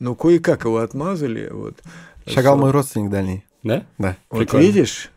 но 0.00 0.14
кое-как 0.14 0.64
его 0.64 0.78
отмазали. 0.78 1.50
Вот. 1.50 1.76
Шагал 2.26 2.56
мой 2.56 2.70
родственник 2.70 3.10
дальний. 3.10 3.44
Да? 3.62 3.86
Да. 3.98 4.16
Вот 4.30 4.38
Прикольно. 4.38 4.64
видишь, 4.64 5.10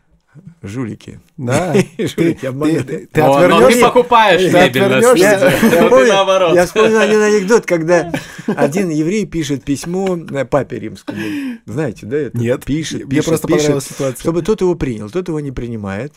жулики. 0.62 1.20
Да. 1.40 1.72
Ты, 1.96 2.06
Жулики 2.06 2.40
ты, 2.40 2.52
Но- 2.52 2.66
но 2.66 2.72
ты 2.74 3.20
отвернешься? 3.22 3.80
покупаешь 3.86 4.42
мебель 4.42 4.52
на 4.52 4.64
отвернешься? 4.98 5.16
Я, 5.16 5.38
съезде. 5.38 5.76
я 5.76 5.82
Вот 5.82 5.86
и 5.86 5.90
помню, 5.90 6.08
наоборот. 6.08 6.54
я 6.54 6.66
вспомнил 6.66 6.98
один 6.98 7.22
анекдот, 7.22 7.64
когда 7.64 8.12
один 8.46 8.90
еврей 8.90 9.24
пишет 9.24 9.64
письмо 9.64 10.18
э, 10.18 10.44
папе 10.44 10.78
римскому. 10.78 11.18
Знаете, 11.64 12.04
да, 12.06 12.16
это? 12.18 12.36
Нет. 12.36 12.64
Пишет, 12.66 13.00
Мне 13.04 13.08
пишет, 13.08 13.24
просто 13.26 13.46
пишет, 13.46 13.60
понравилась 13.62 13.86
ситуация. 13.86 14.20
Чтобы 14.22 14.42
тот 14.42 14.60
его 14.60 14.74
принял, 14.74 15.08
тот 15.08 15.28
его 15.28 15.40
не 15.40 15.50
принимает. 15.50 16.12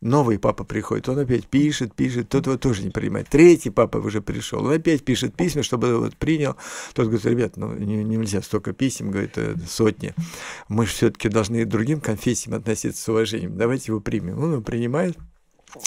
Новый 0.00 0.38
папа 0.38 0.64
приходит, 0.64 1.08
он 1.10 1.18
опять 1.18 1.46
пишет, 1.46 1.92
пишет, 1.94 2.28
тот 2.30 2.46
его 2.46 2.56
тоже 2.56 2.82
не 2.82 2.90
принимает. 2.90 3.28
Третий 3.28 3.68
папа 3.70 3.98
уже 3.98 4.22
пришел, 4.22 4.64
он 4.64 4.72
опять 4.72 5.04
пишет 5.04 5.34
письма, 5.34 5.62
чтобы 5.62 5.88
его 5.88 6.00
вот 6.00 6.16
принял. 6.16 6.56
Тот 6.94 7.06
говорит, 7.08 7.26
ребят, 7.26 7.56
ну 7.56 7.74
не- 7.74 8.02
нельзя 8.04 8.40
столько 8.40 8.72
писем, 8.72 9.10
говорит, 9.10 9.32
э, 9.36 9.56
сотни. 9.68 10.14
Мы 10.68 10.86
же 10.86 10.92
все-таки 10.92 11.28
должны 11.28 11.64
другим 11.66 12.00
конфессиям 12.00 12.54
относиться 12.56 13.02
с 13.02 13.08
уважением. 13.08 13.58
Давайте 13.58 13.84
его 13.92 14.00
примем. 14.00 14.38
Он 14.42 14.52
его 14.52 14.59
принимает. 14.62 15.18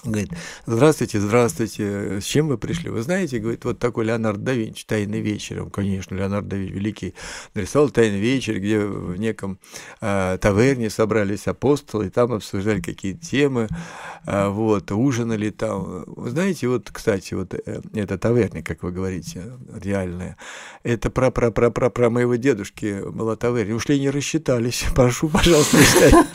Говорит, 0.04 0.30
здравствуйте, 0.66 1.20
здравствуйте, 1.20 2.20
с 2.22 2.24
чем 2.24 2.48
вы 2.48 2.58
пришли? 2.58 2.90
Вы 2.90 3.02
знаете, 3.02 3.40
говорит, 3.40 3.66
вот 3.66 3.80
такой 3.80 4.06
Леонардо 4.06 4.44
да 4.44 4.54
Винчи, 4.54 4.86
«Тайный 4.86 5.20
вечер». 5.20 5.64
Он, 5.64 5.70
конечно, 5.70 6.16
Леонардо 6.16 6.52
да 6.52 6.58
Винчи, 6.58 6.74
великий, 6.74 7.14
нарисовал 7.54 7.90
«Тайный 7.90 8.20
вечер», 8.20 8.60
где 8.60 8.80
в 8.80 9.18
неком 9.18 9.60
э, 10.02 10.38
таверне 10.40 10.90
собрались 10.90 11.48
апостолы, 11.48 12.08
и 12.08 12.10
там 12.10 12.34
обсуждали 12.34 12.82
какие-то 12.82 13.26
темы, 13.26 13.68
э, 14.26 14.48
вот, 14.48 14.92
ужинали 14.92 15.50
там. 15.50 16.04
Вы 16.08 16.30
знаете, 16.30 16.68
вот, 16.68 16.90
кстати, 16.92 17.34
вот 17.34 17.54
э, 17.54 17.82
эта 17.94 18.18
таверня, 18.18 18.64
как 18.64 18.84
вы 18.84 18.92
говорите, 18.92 19.44
реальная, 19.82 20.38
это 20.84 21.10
про, 21.10 21.32
про, 21.32 21.52
про, 21.52 21.72
про, 21.72 21.90
про 21.90 22.10
моего 22.10 22.36
дедушки 22.36 23.02
была 23.10 23.36
таверня. 23.36 23.76
Ушли 23.76 24.00
не 24.00 24.10
рассчитались. 24.10 24.86
Прошу, 24.96 25.30
пожалуйста, 25.30 25.78
не. 25.78 26.26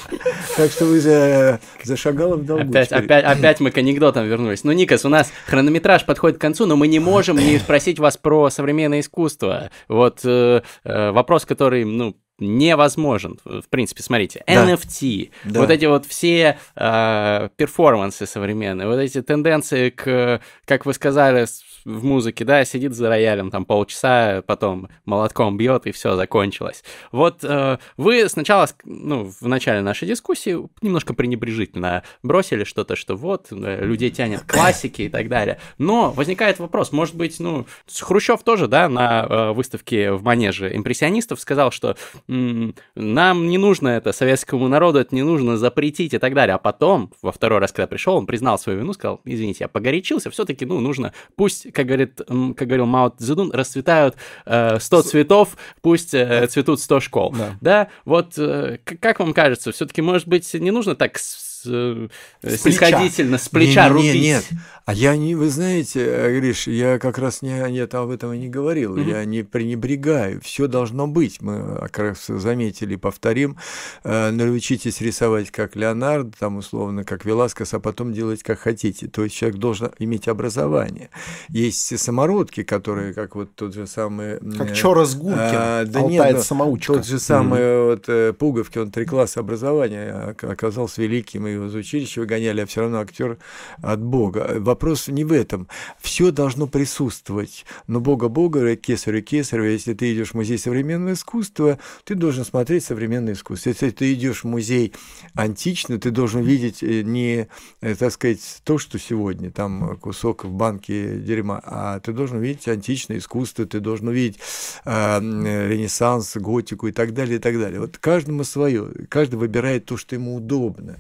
Так 0.57 0.73
что 0.73 0.87
вы 0.87 1.01
за, 1.01 1.61
за 1.85 1.97
шагалом 1.97 2.45
долгу. 2.45 2.71
Опять, 2.71 2.91
опять, 2.91 3.25
опять 3.39 3.61
мы 3.61 3.71
к 3.71 3.79
анекдотам 3.79 4.27
вернулись. 4.27 4.65
Ну, 4.65 4.73
Никас, 4.73 5.05
у 5.05 5.09
нас 5.09 5.33
хронометраж 5.47 6.05
подходит 6.05 6.39
к 6.39 6.41
концу, 6.41 6.67
но 6.67 6.77
мы 6.77 6.89
не 6.89 6.99
можем 6.99 7.37
не 7.37 7.59
спросить 7.59 7.99
вас 7.99 8.17
про 8.17 8.51
современное 8.51 9.01
искусство. 9.01 9.71
Вот 9.89 10.21
э, 10.25 10.63
э, 10.85 11.11
вопрос, 11.11 11.45
который, 11.45 11.85
ну, 11.85 12.17
невозможен. 12.39 13.39
В 13.45 13.69
принципе, 13.69 14.03
смотрите, 14.03 14.45
Да. 14.47 14.65
NFT, 14.65 15.31
Да. 15.45 15.61
вот 15.61 15.71
эти 15.71 15.87
вот 15.87 16.07
все 16.07 16.57
э, 16.77 17.49
перформансы 17.57 18.27
современные, 18.27 18.87
вот 18.87 18.99
эти 18.99 19.23
тенденции 19.23 19.91
к, 19.91 20.41
как 20.65 20.87
вы 20.87 20.95
сказали, 20.95 21.47
в 21.89 22.05
музыке, 22.05 22.45
да, 22.45 22.65
сидит 22.65 22.95
за 22.95 23.09
роялем 23.09 23.51
там 23.51 23.65
полчаса, 23.65 24.43
потом 24.47 24.89
молотком 25.05 25.57
бьет 25.57 25.87
и 25.87 25.93
все 25.93 26.17
закончилось. 26.17 26.85
Вот 27.13 27.43
э, 27.43 27.79
вы 27.97 28.29
сначала, 28.29 28.69
ну, 28.85 29.33
в 29.41 29.49
начале 29.49 29.81
нашей 29.81 30.07
дискуссии 30.07 30.59
немножко 30.83 31.15
пренебрежительно 31.15 32.03
бросили 32.23 32.65
что-то, 32.65 32.95
что 32.95 33.17
вот 33.17 33.49
э, 33.51 33.85
людей 33.85 34.11
тянет 34.11 34.43
к 34.43 34.53
классике 34.53 35.07
и 35.07 35.09
так 35.09 35.29
далее. 35.29 35.59
Но 35.79 36.11
возникает 36.11 36.59
вопрос, 36.59 36.93
может 36.93 37.15
быть, 37.15 37.41
ну, 37.41 37.67
Хрущев 38.01 38.43
тоже, 38.43 38.69
да, 38.69 38.89
на 38.89 39.27
э, 39.29 39.53
выставке 39.53 40.13
в 40.13 40.23
Манеже 40.23 40.75
импрессионистов 40.77 41.41
сказал, 41.41 41.71
что 41.71 41.97
м, 42.29 42.75
нам 42.95 43.49
не 43.49 43.57
нужно 43.57 43.89
это, 43.89 44.13
советскому 44.13 44.69
народу 44.69 44.99
это 44.99 45.15
не 45.15 45.23
нужно 45.23 45.57
запретить 45.57 46.13
и 46.13 46.19
так 46.19 46.35
далее. 46.35 46.55
А 46.55 46.59
потом, 46.59 47.13
во 47.23 47.33
второй 47.33 47.61
раз, 47.61 47.73
когда 47.73 47.87
пришел, 47.87 48.17
он 48.17 48.27
признал 48.27 48.59
свою 48.59 48.81
вину, 48.81 48.93
сказал, 48.93 49.21
извините, 49.25 49.65
я 49.65 49.69
погорячился, 49.69 50.31
все-таки, 50.31 50.67
ну, 50.67 50.81
нужно, 50.81 51.15
пусть, 51.35 51.73
как 51.79 51.87
говорит, 51.87 52.21
как 52.57 52.67
говорил 52.67 52.87
Мао 52.87 53.11
Цзэдун, 53.17 53.53
расцветают 53.53 54.17
э, 54.47 54.81
100 54.81 55.03
цветов, 55.03 55.57
пусть 55.81 56.13
э, 56.13 56.45
цветут 56.49 56.81
100 56.81 56.99
школ. 56.99 57.33
Да. 57.39 57.57
Да, 57.61 57.89
вот 58.05 58.35
э, 58.37 58.79
как 58.85 59.21
вам 59.21 59.33
кажется, 59.33 59.71
все-таки, 59.71 60.03
может 60.03 60.27
быть, 60.27 60.53
не 60.55 60.73
нужно 60.73 60.97
так 60.97 61.19
с- 61.63 61.67
э, 61.67 62.09
С 62.43 62.61
плеча. 62.63 62.87
снисходительно, 62.87 63.39
с 63.39 63.49
плеча 63.49 63.89
Не, 63.89 63.95
не, 63.95 63.95
рубить? 63.95 64.15
не, 64.15 64.21
Нет, 64.29 64.45
а 64.85 64.95
я 64.95 65.17
не, 65.17 65.35
вы 65.35 65.49
знаете, 65.51 66.01
э, 66.05 66.39
Гриш, 66.39 66.67
я 66.67 66.99
как 66.99 67.19
раз 67.19 67.43
не, 67.43 67.61
нет, 67.71 67.95
об 67.95 68.11
этом 68.11 68.33
и 68.33 68.39
не 68.39 68.49
говорил, 68.49 68.97
Мгм. 68.97 69.09
я 69.09 69.25
не 69.25 69.43
пренебрегаю, 69.43 70.41
все 70.43 70.67
должно 70.69 71.07
быть, 71.07 71.41
мы 71.43 71.55
э, 71.55 71.79
как 71.91 71.99
раз 71.99 72.27
заметили, 72.27 72.97
повторим, 72.97 73.57
э, 74.05 74.31
научитесь 74.31 75.01
рисовать 75.01 75.51
как 75.51 75.77
Леонардо, 75.77 76.33
там 76.39 76.57
условно, 76.57 77.05
как 77.05 77.25
Веласкес, 77.25 77.75
а 77.75 77.81
потом 77.81 78.13
делать 78.13 78.43
как 78.43 78.61
хотите, 78.61 79.09
то 79.09 79.25
есть 79.25 79.35
человек 79.35 79.59
должен 79.59 79.91
иметь 79.99 80.29
образование. 80.29 81.11
Есть 81.49 81.99
самородки, 81.99 82.63
которые, 82.63 83.13
как 83.15 83.35
вот 83.35 83.55
тот 83.55 83.75
же 83.75 83.87
самый... 83.87 84.39
Как 84.57 84.71
э, 84.71 84.75
Чорос 84.75 85.15
Гуркин, 85.17 85.39
а, 85.41 85.85
да 85.85 86.03
нет, 86.03 86.21
Алтаец 86.21 86.37
ну, 86.37 86.43
самоучка. 86.43 86.93
Тот 86.95 87.07
же 87.07 87.19
самый 87.19 87.83
вот, 87.85 88.05
э, 88.09 88.33
Пуговки, 88.33 88.79
он 88.79 88.91
три 88.91 89.05
класса 89.05 89.41
образования, 89.41 90.13
а- 90.13 90.35
оказался 90.51 91.03
великим 91.03 91.48
мы 91.49 91.55
его 91.55 91.67
из 91.67 91.75
училища 91.75 92.21
выгоняли, 92.21 92.61
а 92.61 92.67
все 92.67 92.83
равно 92.83 93.01
актер 93.01 93.39
от 93.81 94.03
Бога. 94.03 94.57
Вопрос 94.59 95.09
не 95.09 95.25
в 95.25 95.33
этом. 95.33 95.69
Все 96.01 96.31
должно 96.31 96.67
присутствовать. 96.67 97.65
Но 97.87 98.01
Бога 98.01 98.29
Бога, 98.29 98.77
кесарю 98.77 99.23
кесарю, 99.23 99.65
если 99.65 99.95
ты 99.95 100.13
идешь 100.13 100.31
в 100.31 100.35
музей 100.35 100.59
современного 100.59 101.15
искусства, 101.15 101.79
ты 102.05 102.15
должен 102.15 102.45
смотреть 102.45 102.85
современное 102.85 103.33
искусство. 103.33 103.71
Если 103.71 103.91
ты 103.91 104.13
идешь 104.13 104.45
в 104.45 104.45
музей 104.45 104.93
античный, 105.35 105.99
ты 105.99 106.11
должен 106.11 106.43
видеть 106.43 106.83
э, 106.83 107.03
не, 107.03 107.49
э, 107.81 107.95
так 107.95 108.13
сказать, 108.13 108.41
то, 108.65 108.79
что 108.79 108.99
сегодня, 108.99 109.51
там 109.51 109.97
кусок 109.97 110.45
в 110.45 110.51
банке 110.51 111.19
дерьма, 111.19 111.61
а 111.65 112.01
ты 112.01 112.13
должен 112.13 112.41
видеть 112.41 112.69
античное 112.69 113.19
искусство, 113.19 113.65
ты 113.65 113.81
должен 113.81 114.09
увидеть 114.09 114.39
э, 114.85 115.21
Ренессанс, 115.21 116.37
готику 116.37 116.89
и 116.89 116.93
так 116.93 117.15
далее, 117.15 117.37
и 117.37 117.41
так 117.41 117.59
далее. 117.59 117.81
Вот 117.81 117.99
каждому 117.99 118.45
свое, 118.45 118.89
каждый 119.09 119.37
выбирает 119.37 119.87
то, 119.87 119.97
что 119.97 120.15
ему 120.15 120.37
удобно. 120.37 120.99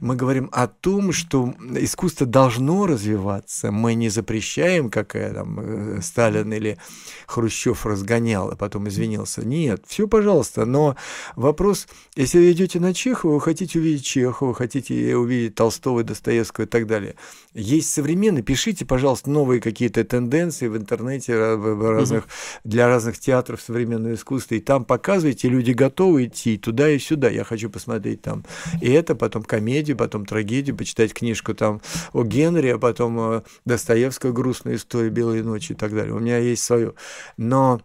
Мы 0.00 0.16
говорим 0.16 0.48
о 0.52 0.66
том, 0.66 1.12
что 1.12 1.54
искусство 1.76 2.26
должно 2.26 2.86
развиваться, 2.86 3.70
мы 3.70 3.94
не 3.94 4.08
запрещаем, 4.08 4.90
как 4.90 5.12
там 5.12 5.60
э, 5.60 6.00
Сталин 6.02 6.52
или 6.52 6.78
Хрущев 7.26 7.86
разгонял, 7.86 8.50
а 8.50 8.56
потом 8.56 8.88
извинился. 8.88 9.46
Нет, 9.46 9.84
все, 9.86 10.08
пожалуйста, 10.08 10.64
но 10.64 10.96
вопрос, 11.34 11.86
если 12.14 12.38
вы 12.38 12.52
идете 12.52 12.80
на 12.80 12.94
Чехова, 12.94 13.34
вы 13.34 13.40
хотите 13.40 13.78
увидеть 13.78 14.04
Чехова, 14.04 14.54
хотите 14.54 15.16
увидеть 15.16 15.54
Толстого, 15.54 16.02
Достоевского 16.02 16.64
и 16.64 16.68
так 16.68 16.86
далее. 16.86 17.14
Есть 17.54 17.92
современные, 17.92 18.42
пишите, 18.42 18.84
пожалуйста, 18.84 19.30
новые 19.30 19.60
какие-то 19.60 20.04
тенденции 20.04 20.68
в 20.68 20.76
интернете 20.76 21.56
в 21.56 21.90
разных, 21.90 22.24
угу. 22.24 22.30
для 22.64 22.88
разных 22.88 23.18
театров 23.18 23.60
современного 23.60 24.14
искусства, 24.14 24.54
и 24.54 24.60
там 24.60 24.84
показывайте, 24.84 25.48
люди 25.48 25.72
готовы 25.72 26.26
идти 26.26 26.58
туда 26.58 26.90
и 26.90 26.98
сюда. 26.98 27.30
Я 27.30 27.44
хочу 27.44 27.70
посмотреть 27.70 28.22
там 28.22 28.44
и 28.80 28.90
это, 28.90 29.14
потом 29.14 29.42
комедию, 29.76 29.96
потом 29.96 30.24
трагедию, 30.24 30.76
почитать 30.76 31.12
книжку 31.12 31.54
там 31.54 31.80
о 32.12 32.24
Генри, 32.24 32.68
а 32.68 32.78
потом 32.78 33.18
э, 33.18 33.42
Достоевского 33.64 34.32
«Грустная 34.32 34.76
история 34.76 35.10
белой 35.10 35.42
ночи» 35.42 35.72
и 35.72 35.74
так 35.74 35.94
далее. 35.94 36.14
У 36.14 36.18
меня 36.18 36.38
есть 36.38 36.62
свое. 36.62 36.94
Но 37.36 37.80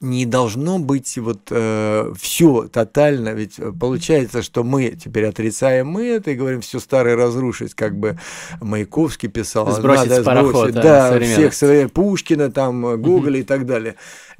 не 0.00 0.26
должно 0.26 0.78
быть 0.78 1.16
вот 1.16 1.48
э, 1.50 2.12
все 2.18 2.68
тотально, 2.70 3.30
ведь 3.30 3.58
получается, 3.80 4.42
что 4.42 4.62
мы 4.62 4.90
теперь 4.90 5.26
отрицаем 5.26 5.86
мы 5.86 6.06
это 6.06 6.32
и 6.32 6.34
говорим 6.34 6.60
все 6.60 6.80
старое 6.80 7.16
разрушить, 7.16 7.74
как 7.74 7.96
бы 7.96 8.18
Маяковский 8.60 9.28
писал, 9.28 9.70
сбросить 9.70 10.10
надо 10.10 10.22
с 10.22 10.24
пароход, 10.24 10.70
сбросить, 10.70 10.74
да, 10.74 11.18
всех 11.20 11.54
своих 11.54 11.92
Пушкина, 11.92 12.50
там 12.50 13.00
Гоголя 13.00 13.36
угу. 13.36 13.40
и 13.40 13.42
так 13.42 13.64
далее. 13.64 13.94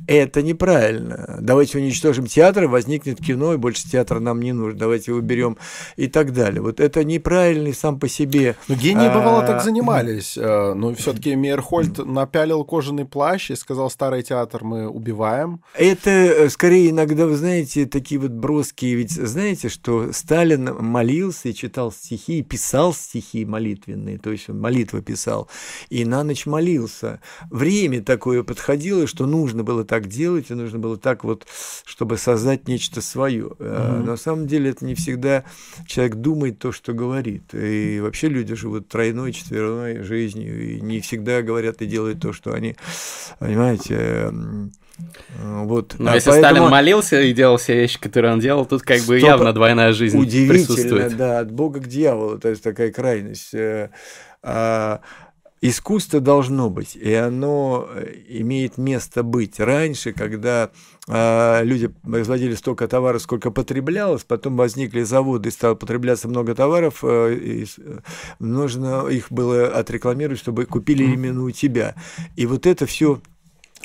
Это 0.06 0.42
неправильно. 0.42 1.38
Давайте 1.40 1.78
уничтожим 1.78 2.26
театр, 2.26 2.66
возникнет 2.66 3.18
кино, 3.18 3.54
и 3.54 3.56
больше 3.56 3.88
театра 3.88 4.20
нам 4.20 4.40
не 4.40 4.52
нужно. 4.52 4.78
Давайте 4.78 5.10
его 5.12 5.20
берем 5.20 5.56
и 5.96 6.06
так 6.06 6.32
далее. 6.32 6.60
Вот 6.60 6.80
это 6.80 7.02
неправильный 7.04 7.74
сам 7.74 7.98
по 7.98 8.08
себе. 8.08 8.56
Но 8.68 8.74
гении, 8.74 9.08
бывало, 9.08 9.42
так 9.42 9.56
а, 9.56 9.60
занимались. 9.60 10.36
Э, 10.36 10.74
но 10.74 10.94
все-таки 10.94 11.34
Мейерхольд 11.34 11.98
напялил 12.06 12.64
кожаный 12.64 13.04
плащ 13.04 13.50
и 13.50 13.56
сказал, 13.56 13.90
старый 13.90 14.22
театр 14.22 14.64
мы 14.64 14.88
убиваем. 14.88 15.62
Это 15.74 16.10
э, 16.10 16.48
скорее 16.50 16.90
иногда, 16.90 17.26
вы 17.26 17.36
знаете, 17.36 17.86
такие 17.86 18.20
вот 18.20 18.32
броские. 18.32 18.96
Ведь 18.96 19.12
знаете, 19.12 19.68
что 19.68 20.12
Сталин 20.12 20.74
молился 20.78 21.48
и 21.48 21.54
читал 21.54 21.90
стихи, 21.90 22.40
и 22.40 22.42
писал 22.42 22.92
стихи 22.92 23.44
молитвенные, 23.44 24.18
то 24.18 24.30
есть 24.30 24.50
он 24.50 24.60
молитвы 24.60 25.02
писал, 25.02 25.48
и 25.88 26.04
на 26.04 26.22
ночь 26.22 26.46
молился. 26.46 27.20
Время 27.50 28.02
такое 28.02 28.42
подходило, 28.42 29.06
что 29.06 29.26
нужно 29.26 29.64
было 29.64 29.84
так 29.86 30.06
делать, 30.06 30.50
и 30.50 30.54
нужно 30.54 30.78
было 30.78 30.96
так 30.96 31.24
вот, 31.24 31.46
чтобы 31.84 32.18
создать 32.18 32.68
нечто 32.68 33.00
свое. 33.00 33.46
Mm-hmm. 33.46 34.02
На 34.04 34.16
самом 34.16 34.46
деле 34.46 34.70
это 34.70 34.84
не 34.84 34.94
всегда 34.94 35.44
человек 35.86 36.16
думает 36.16 36.58
то, 36.58 36.72
что 36.72 36.92
говорит. 36.92 37.54
И 37.54 38.00
вообще 38.00 38.28
люди 38.28 38.54
живут 38.54 38.88
тройной, 38.88 39.32
четверной 39.32 40.02
жизнью, 40.02 40.76
и 40.76 40.80
не 40.80 41.00
всегда 41.00 41.42
говорят 41.42 41.82
и 41.82 41.86
делают 41.86 42.20
то, 42.20 42.32
что 42.32 42.52
они, 42.52 42.76
понимаете, 43.38 44.32
вот. 45.38 45.96
Но 45.98 46.12
а 46.12 46.14
если 46.14 46.30
поэтому... 46.30 46.54
Сталин 46.54 46.70
молился 46.70 47.20
и 47.20 47.32
делал 47.32 47.58
все 47.58 47.74
вещи, 47.74 48.00
которые 48.00 48.32
он 48.32 48.40
делал, 48.40 48.64
тут 48.64 48.82
как 48.82 49.00
бы 49.00 49.18
Стоп... 49.18 49.28
явно 49.28 49.52
двойная 49.52 49.92
жизнь 49.92 50.18
Удивительно, 50.18 50.54
присутствует. 50.54 51.16
да, 51.16 51.40
от 51.40 51.50
Бога 51.50 51.80
к 51.80 51.86
дьяволу, 51.86 52.38
то 52.38 52.48
есть 52.48 52.62
такая 52.62 52.90
крайность. 52.90 53.54
Э, 53.54 53.90
а, 54.42 55.00
искусство 55.68 56.20
должно 56.20 56.70
быть, 56.70 56.96
и 56.96 57.12
оно 57.14 57.88
э, 57.88 58.14
имеет 58.28 58.78
место 58.78 59.22
быть. 59.22 59.58
Раньше, 59.58 60.12
когда 60.12 60.70
э, 61.08 61.64
люди 61.64 61.88
производили 61.88 62.54
столько 62.54 62.88
товаров, 62.88 63.22
сколько 63.22 63.50
потреблялось, 63.50 64.24
потом 64.24 64.56
возникли 64.56 65.02
заводы, 65.02 65.48
и 65.48 65.52
стало 65.52 65.74
потребляться 65.74 66.28
много 66.28 66.54
товаров, 66.54 67.00
э, 67.02 67.34
и, 67.34 67.66
э, 67.78 67.98
нужно 68.38 69.06
их 69.08 69.30
было 69.30 69.68
отрекламировать, 69.68 70.38
чтобы 70.38 70.66
купили 70.66 71.04
именно 71.04 71.42
у 71.42 71.50
тебя. 71.50 71.94
И 72.36 72.46
вот 72.46 72.66
это 72.66 72.86
все 72.86 73.20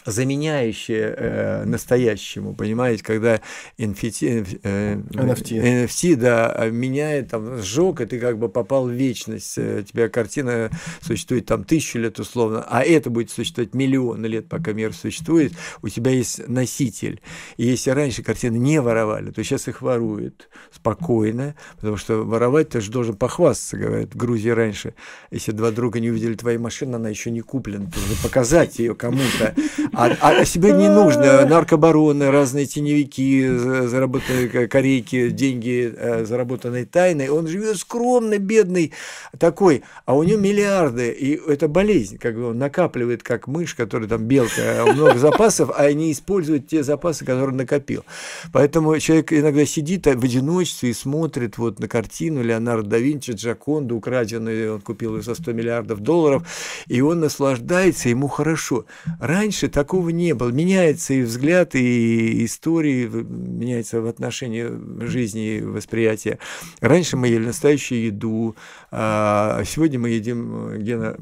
заменяющее 0.06 1.16
э, 1.16 1.64
настоящему, 1.66 2.54
понимаете, 2.54 3.04
когда 3.04 3.42
NFT, 3.78 4.60
э, 4.64 4.96
NFT. 4.96 5.86
NFT, 5.86 6.16
да, 6.16 6.68
меняет, 6.72 7.30
там, 7.30 7.58
сжег, 7.58 8.02
и 8.02 8.06
ты 8.06 8.20
как 8.20 8.38
бы 8.38 8.50
попал 8.50 8.88
в 8.88 8.92
вечность, 8.92 9.58
у 9.58 9.82
тебя 9.82 10.10
картина 10.10 10.70
существует 11.02 11.46
там 11.46 11.64
тысячу 11.64 12.00
лет 12.00 12.20
условно, 12.20 12.66
а 12.68 12.84
это 12.84 13.10
будет 13.10 13.32
существовать 13.32 13.74
миллионы 13.74 14.26
лет, 14.26 14.48
пока 14.48 14.74
мир 14.74 14.94
существует, 14.94 15.54
у 15.82 15.90
тебя 15.90 16.12
есть 16.12 16.48
носитель. 16.48 17.22
И 17.58 17.66
если 17.66 17.92
раньше 17.92 18.24
картины 18.24 18.58
не 18.58 18.82
воровали, 18.82 19.32
то 19.32 19.44
сейчас 19.44 19.68
их 19.68 19.82
воруют 19.82 20.50
спокойно, 20.72 21.56
потому 21.76 21.98
что 21.98 22.24
воровать 22.24 22.70
ты 22.70 22.82
же 22.82 22.92
должен 22.92 23.16
похвастаться, 23.16 23.78
говорят, 23.78 24.14
в 24.14 24.18
Грузии 24.18 24.50
раньше, 24.50 24.94
если 25.32 25.52
два 25.52 25.72
друга 25.72 26.00
не 26.00 26.10
увидели 26.10 26.36
твоей 26.36 26.58
машины, 26.58 26.96
она 26.96 27.10
еще 27.10 27.32
не 27.32 27.42
куплена, 27.42 27.86
ты 27.86 28.00
должен 28.00 28.18
показать 28.24 28.80
ее 28.80 28.96
кому-то, 28.96 29.56
а, 29.94 30.12
а 30.22 30.46
себе 30.46 30.74
не 30.74 30.90
нужно 30.90 31.46
наркобароны, 31.46 32.30
разные 32.30 32.66
теневики, 32.66 33.48
заработанные 33.48 34.68
корейки, 34.68 35.30
деньги, 35.30 35.94
э, 35.96 36.26
заработанные 36.26 36.86
тайной. 36.86 37.30
Он 37.30 37.48
живет 37.48 37.78
скромно, 37.78 38.38
бедный 38.38 38.94
такой, 39.40 39.84
а 40.06 40.16
у 40.16 40.24
него 40.24 40.40
миллиарды. 40.40 41.10
И 41.12 41.40
это 41.48 41.68
болезнь, 41.68 42.18
как 42.18 42.36
бы 42.36 42.50
он 42.50 42.60
накапливает, 42.60 43.24
как 43.24 43.48
мышь, 43.48 43.74
которая 43.74 44.08
там 44.08 44.26
белка, 44.26 44.84
а 44.84 44.94
много 44.94 45.18
запасов, 45.18 45.72
а 45.76 45.92
не 45.92 46.12
использует 46.12 46.68
те 46.68 46.84
запасы, 46.84 47.26
которые 47.26 47.56
накопил. 47.56 48.06
Поэтому 48.54 48.98
человек 49.00 49.34
иногда 49.34 49.66
сидит 49.66 50.06
в 50.06 50.24
одиночестве 50.24 50.92
и 50.92 50.94
смотрит 50.94 51.58
вот 51.58 51.80
на 51.80 51.88
картину 51.88 52.44
Леонардо 52.44 52.92
да 52.92 52.98
Винчи, 52.98 53.32
Джаконду, 53.32 53.96
украденную, 53.96 54.76
он 54.76 54.82
купил 54.82 55.16
ее 55.16 55.24
за 55.24 55.34
100 55.34 55.54
миллиардов 55.54 56.02
долларов, 56.02 56.44
и 56.88 57.00
он 57.00 57.22
наслаждается, 57.22 58.10
ему 58.10 58.28
хорошо. 58.28 58.86
Раньше 59.20 59.70
такого 59.82 60.10
не 60.10 60.36
было. 60.36 60.50
Меняется 60.50 61.16
и 61.16 61.24
взгляд, 61.24 61.74
и 61.74 62.46
истории, 62.46 63.08
меняется 63.08 64.00
в 64.00 64.06
отношении 64.06 64.70
жизни 65.04 65.56
и 65.56 65.62
восприятия. 65.62 66.38
Раньше 66.82 67.18
мы 67.18 67.30
ели 67.30 67.48
настоящую 67.48 68.06
еду, 68.06 68.56
а 68.92 69.64
сегодня 69.66 69.98
мы 69.98 70.10
едим 70.10 70.78
гено 70.78 71.16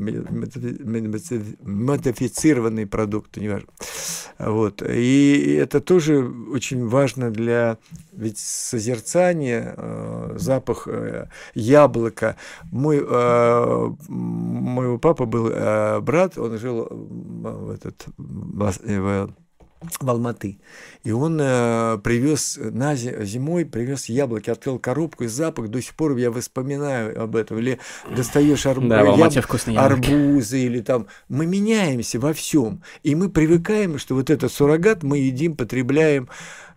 модифицированные 1.62 2.86
продукты, 2.86 3.40
неважно. 3.40 3.70
Вот. 4.40 4.82
И 4.82 5.58
это 5.58 5.80
тоже 5.80 6.30
очень 6.52 6.86
важно 6.86 7.32
для 7.32 7.78
ведь 8.20 8.38
созерцание, 8.38 9.74
э, 9.78 10.36
запах 10.38 10.88
э, 10.88 11.28
яблока. 11.54 12.36
Мой, 12.72 13.00
э, 13.00 13.90
моего 14.10 14.98
папа 14.98 15.26
был 15.26 15.50
брат, 16.02 16.38
он 16.38 16.58
жил 16.58 16.88
в, 16.90 17.72
этот, 17.72 18.06
в 18.50 19.30
в 19.82 20.10
Алматы. 20.10 20.60
И 21.04 21.12
он 21.12 21.40
э, 21.42 21.98
привез 22.04 22.60
на 22.62 22.96
зимой, 22.96 23.66
привез 23.66 24.06
яблоки, 24.10 24.50
открыл 24.50 24.78
коробку, 24.78 25.24
и 25.24 25.28
запах 25.28 25.70
до 25.70 25.82
сих 25.82 25.96
пор 25.96 26.18
я 26.18 26.32
вспоминаю 26.32 27.22
об 27.22 27.36
этом. 27.36 27.60
Или 27.60 27.80
достаешь 28.16 28.66
арб... 28.66 28.86
да, 28.88 29.02
яб... 29.02 29.32
арбузы, 29.78 30.60
или 30.60 30.82
там. 30.82 31.08
Мы 31.30 31.46
меняемся 31.46 32.20
во 32.20 32.34
всем. 32.34 32.82
И 33.04 33.16
мы 33.16 33.30
привыкаем, 33.30 33.98
что 34.00 34.16
вот 34.16 34.30
этот 34.30 34.52
суррогат 34.52 35.04
мы 35.04 35.20
едим, 35.20 35.56
потребляем. 35.56 36.28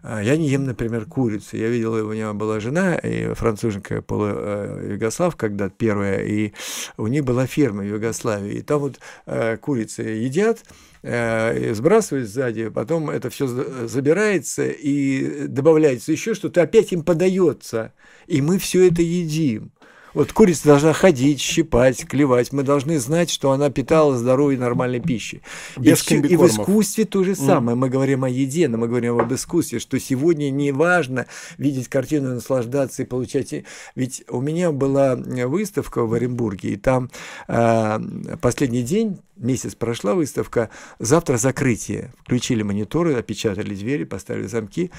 А, 0.04 0.20
я 0.22 0.36
не 0.36 0.48
ем, 0.48 0.64
например, 0.64 1.06
курицу. 1.06 1.56
Я 1.56 1.68
видел, 1.68 1.94
у 1.94 2.12
него 2.12 2.34
была 2.34 2.60
жена, 2.60 2.94
и 2.94 3.34
француженка 3.34 4.02
полу-югослав, 4.02 5.34
э, 5.34 5.36
когда 5.36 5.68
первая, 5.68 6.20
и 6.22 6.52
у 6.96 7.08
них 7.08 7.24
была 7.24 7.46
ферма 7.46 7.82
в 7.82 7.86
Югославии. 7.86 8.58
И 8.58 8.62
там 8.62 8.80
вот 8.80 9.00
э, 9.26 9.56
курицы 9.56 10.02
едят, 10.02 10.62
э, 11.02 11.74
сбрасывают 11.74 12.28
сзади, 12.28 12.68
потом 12.68 13.10
это 13.10 13.30
все 13.30 13.46
забирается 13.86 14.66
и 14.66 15.46
добавляется 15.48 16.12
еще 16.12 16.34
что-то, 16.34 16.62
опять 16.62 16.92
им 16.92 17.02
подается. 17.02 17.92
И 18.26 18.40
мы 18.40 18.58
все 18.58 18.88
это 18.88 19.02
едим. 19.02 19.72
Вот 20.14 20.32
курица 20.32 20.64
должна 20.68 20.92
ходить, 20.92 21.40
щипать, 21.40 22.06
клевать. 22.06 22.52
Мы 22.52 22.62
должны 22.62 22.98
знать, 22.98 23.30
что 23.30 23.50
она 23.52 23.70
питалась 23.70 24.18
здоровой 24.18 24.54
и 24.54 24.58
нормальной 24.58 25.00
пищей. 25.00 25.42
Без 25.76 26.00
и, 26.00 26.02
всё- 26.02 26.16
и 26.16 26.36
в 26.36 26.46
искусстве 26.46 27.04
то 27.04 27.24
же 27.24 27.34
самое. 27.34 27.76
Мы 27.76 27.88
говорим 27.88 28.24
о 28.24 28.28
еде, 28.28 28.68
но 28.68 28.78
мы 28.78 28.88
говорим 28.88 29.18
об 29.18 29.32
искусстве, 29.32 29.78
что 29.78 29.98
сегодня 29.98 30.50
не 30.50 30.72
важно 30.72 31.26
видеть 31.58 31.88
картину, 31.88 32.34
наслаждаться 32.34 33.02
и 33.02 33.06
получать. 33.06 33.54
Ведь 33.94 34.24
у 34.28 34.40
меня 34.40 34.70
была 34.72 35.14
э, 35.14 35.46
выставка 35.46 36.04
в 36.04 36.12
Оренбурге, 36.14 36.70
и 36.70 36.76
там 36.76 37.10
э, 37.48 37.98
последний 38.40 38.82
день, 38.82 39.18
месяц 39.36 39.74
прошла 39.74 40.14
выставка, 40.14 40.70
завтра 40.98 41.36
закрытие. 41.38 42.12
Включили 42.22 42.62
мониторы, 42.62 43.14
опечатали 43.14 43.74
двери, 43.74 44.04
поставили 44.04 44.46
замки. 44.46 44.90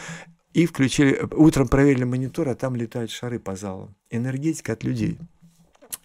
И 0.54 0.66
включили, 0.66 1.20
утром 1.32 1.68
проверили 1.68 2.04
монитор, 2.04 2.50
а 2.50 2.56
там 2.56 2.76
летают 2.76 3.12
шары 3.12 3.40
по 3.40 3.56
залу. 3.56 3.94
Энергетика 4.12 4.74
от 4.74 4.84
людей. 4.84 5.18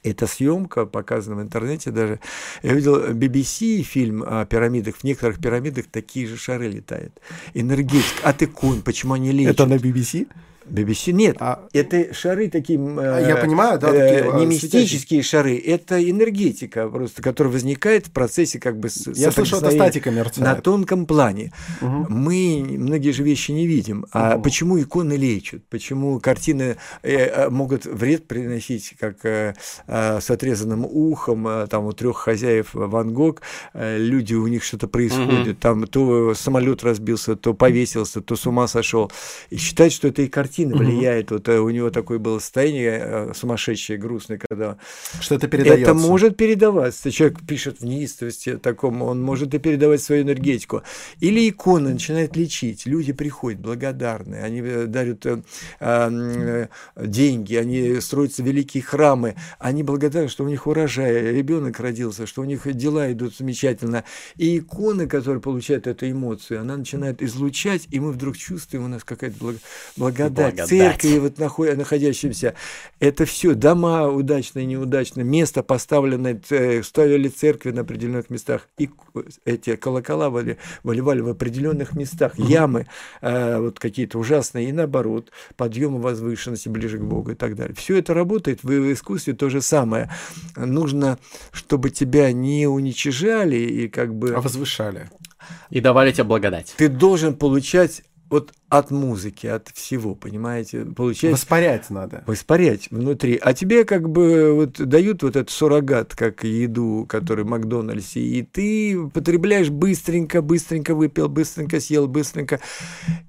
Эта 0.03 0.27
съемка 0.27 0.87
показана 0.87 1.37
в 1.37 1.43
интернете 1.43 1.91
даже. 1.91 2.20
Я 2.62 2.73
видел 2.73 3.11
BBC 3.11 3.83
фильм 3.83 4.23
о 4.27 4.47
пирамидах. 4.47 4.97
В 4.97 5.05
некоторых 5.05 5.39
пирамидах 5.39 5.87
такие 5.87 6.27
же 6.27 6.37
шары 6.37 6.69
летают. 6.69 7.20
Энергетика 7.55 8.29
от 8.29 8.43
икон. 8.43 8.83
Почему 8.83 9.15
они 9.15 9.33
лечат? 9.33 9.55
Это 9.55 9.66
на 9.66 9.75
BBC? 9.75 10.29
BBC 10.70 11.12
нет. 11.12 11.36
А- 11.40 11.66
Это 11.73 12.12
шары 12.15 12.49
такие... 12.49 12.78
А, 12.78 13.20
я 13.20 13.36
э, 13.39 13.40
понимаю, 13.40 13.78
да, 13.78 13.89
э, 13.95 14.15
такие, 14.16 14.32
а, 14.32 14.39
не 14.39 14.47
мистические 14.47 15.23
шары. 15.23 15.57
Это 15.59 15.99
энергетика 16.11 16.89
просто, 16.89 17.23
которая 17.23 17.53
возникает 17.53 18.07
в 18.07 18.11
процессе 18.11 18.59
как 18.59 18.78
бы... 18.78 18.89
с- 18.90 19.07
Я 19.16 19.31
слышал, 19.32 19.59
это 19.61 19.70
статика 19.70 20.11
на 20.11 20.16
мерцает. 20.16 20.62
тонком 20.62 21.07
плане. 21.07 21.53
Мгм. 21.81 22.07
Мы 22.09 22.65
многие 22.78 23.11
же 23.12 23.23
вещи 23.23 23.53
не 23.53 23.66
видим. 23.66 24.07
А 24.12 24.35
Мгм. 24.35 24.43
почему 24.43 24.81
иконы 24.81 25.15
лечат? 25.15 25.65
Почему 25.69 26.20
картины 26.20 26.77
э, 27.03 27.16
э, 27.16 27.49
могут 27.51 27.85
вред 27.86 28.27
приносить, 28.27 28.95
как 28.99 29.24
э, 29.24 29.55
э, 29.86 30.20
с 30.20 30.31
отрезанным 30.31 30.85
ухом, 30.85 31.47
э, 31.49 31.66
там 31.69 31.86
у 31.86 31.93
трех 31.93 32.16
хозяев 32.16 32.70
Ван 32.74 33.12
Гог, 33.12 33.43
э, 33.74 33.97
люди, 33.99 34.35
у 34.35 34.47
них 34.47 34.62
что-то 34.65 34.89
происходит, 34.89 35.59
там 35.61 35.86
то 35.86 36.35
самолет 36.35 36.82
разбился, 36.85 37.36
то 37.36 37.55
повесился, 37.55 38.20
то 38.20 38.36
с 38.36 38.47
ума 38.47 38.66
сошел. 38.69 39.11
И 39.51 39.57
считать, 39.57 39.93
что 39.93 40.09
это 40.09 40.23
и 40.23 40.28
картина 40.28 40.57
Мгм. 40.66 40.78
влияет. 40.78 41.30
Вот 41.30 41.48
э, 41.48 41.59
у 41.59 41.70
него 41.70 41.90
такое 41.90 42.18
было 42.18 42.39
состояние 42.39 43.01
э, 43.02 43.32
сумасшедшее, 43.35 43.98
грустное, 43.98 44.39
когда 44.48 44.76
Что 45.20 45.35
это 45.35 45.48
передается. 45.48 45.82
это 45.82 45.94
может 45.94 46.36
передаваться. 46.36 47.10
Человек 47.10 47.39
пишет 47.47 47.80
в 47.80 47.85
неистовости 47.85 48.56
таком, 48.56 49.02
он 49.02 49.22
может 49.22 49.55
и 49.55 49.59
передавать 49.59 50.02
свою 50.02 50.22
энергетику. 50.22 50.82
Или 51.20 51.48
икона 51.48 51.90
начинает 51.90 52.36
лечить. 52.36 52.86
Люди 52.86 53.12
приходят 53.12 53.60
благодарные, 53.60 54.43
они 54.43 54.60
э, 54.60 54.86
дарят 54.86 55.24
э, 55.26 55.43
э, 55.80 56.66
деньги, 56.97 57.55
они 57.55 58.01
строятся 58.01 58.43
великие 58.43 58.82
храмы, 58.82 59.36
они 59.59 59.82
благодарны, 59.82 60.28
что 60.28 60.44
у 60.44 60.48
них 60.48 60.66
урожай, 60.66 61.32
ребенок 61.32 61.80
родился, 61.80 62.26
что 62.26 62.43
у 62.43 62.44
них 62.44 62.70
дела 62.76 63.10
идут 63.12 63.36
замечательно. 63.36 64.05
И 64.36 64.59
икона, 64.59 65.06
которая 65.06 65.40
получает 65.40 65.86
эту 65.86 66.10
эмоцию, 66.10 66.60
она 66.60 66.76
начинает 66.76 67.22
излучать, 67.22 67.89
и 67.90 68.01
мы 68.01 68.12
вдруг 68.12 68.36
чувствуем, 68.36 68.85
у 68.85 68.89
нас 68.89 69.05
какая-то 69.05 69.36
благо- 69.39 69.59
благодать, 69.97 70.48
Благодать. 70.51 70.69
церкви 70.69 71.19
вот 71.19 71.39
нахо- 71.39 71.75
находящимся. 71.77 72.55
Это 73.01 73.25
все 73.25 73.55
дома 73.55 74.09
удачные, 74.09 74.66
неудачные, 74.66 75.25
место 75.25 75.62
поставленное, 75.62 76.41
ц- 76.49 76.83
ставили 76.83 77.29
церкви 77.29 77.70
на 77.70 77.83
определенных 77.83 78.31
местах, 78.31 78.69
и 78.79 78.91
эти 79.45 79.77
колокола 79.77 80.29
выли- 80.31 80.57
выливали 80.83 81.20
в 81.20 81.29
определенных 81.29 81.95
местах, 81.95 82.39
ямы 82.39 82.87
э, 83.20 83.59
вот 83.59 83.79
какие-то 83.79 84.19
ужасные, 84.19 84.69
и 84.69 84.73
наоборот, 84.73 85.31
подъемы 85.57 86.01
возвышенности 86.01 86.69
ближе 86.69 86.99
к 86.99 87.03
Богу 87.03 87.33
и 87.33 87.35
так 87.35 87.55
далее. 87.55 87.75
Все 87.75 87.99
это 87.99 88.15
работает, 88.15 88.62
в 88.62 88.69
в 88.69 88.93
искусстве 88.93 89.35
то 89.35 89.51
же 89.51 89.61
самое. 89.61 90.11
Нужно, 90.57 91.19
чтобы 91.53 91.91
тебя 91.91 92.33
не 92.33 92.66
уничижали, 92.66 93.57
и 93.57 93.89
как 93.89 94.15
бы 94.15 94.35
А 94.35 94.41
возвышали. 94.41 95.11
И 95.70 95.81
давали 95.81 96.12
тебе 96.12 96.25
благодать. 96.25 96.75
ты 96.77 96.89
должен 96.89 97.35
получать 97.35 98.03
вот 98.31 98.53
от 98.69 98.90
музыки, 98.90 99.47
от 99.47 99.69
всего, 99.69 100.15
понимаете, 100.15 100.85
получать 100.85 101.32
Воспарять 101.32 101.90
надо. 101.90 102.23
воспарять 102.27 102.90
внутри. 102.90 103.39
А 103.40 103.55
тебе 103.55 103.85
как 103.85 104.09
бы 104.09 104.53
вот 104.53 104.73
дают 104.78 105.23
вот 105.23 105.36
этот 105.36 105.51
суррогат, 105.51 106.15
как 106.15 106.45
еду, 106.45 107.07
который 107.09 107.45
в 107.45 107.49
Макдональдсе, 107.49 108.20
и 108.20 108.43
ты 108.43 109.09
потребляешь 109.09 109.70
быстренько, 109.70 110.43
быстренько 110.43 110.95
выпил, 110.95 111.28
быстренько 111.28 111.81
съел, 111.81 112.09
быстренько. 112.09 112.61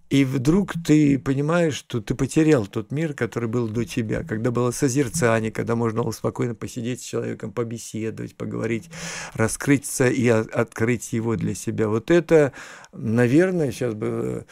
И 0.09 0.25
вдруг 0.25 0.73
ты 0.85 1.19
понимаешь, 1.19 1.75
что 1.75 2.01
ты 2.01 2.15
потерял 2.15 2.65
тот 2.65 2.91
мир, 2.91 3.13
который 3.13 3.47
был 3.47 3.67
до 3.67 3.85
тебя, 3.85 4.23
когда 4.23 4.49
было 4.49 4.71
созерцание, 4.71 5.51
когда 5.51 5.75
можно 5.75 6.01
было 6.01 6.11
спокойно 6.11 6.55
посидеть 6.55 7.01
с 7.01 7.05
человеком, 7.05 7.51
побеседовать, 7.51 8.35
поговорить, 8.35 8.89
раскрыться 9.35 10.09
и 10.09 10.27
открыть 10.27 11.13
его 11.13 11.35
для 11.35 11.53
себя. 11.53 11.89
Вот 11.89 12.09
это, 12.09 12.53
наверное, 12.91 13.71
сейчас 13.71 13.93
бы 13.93 14.47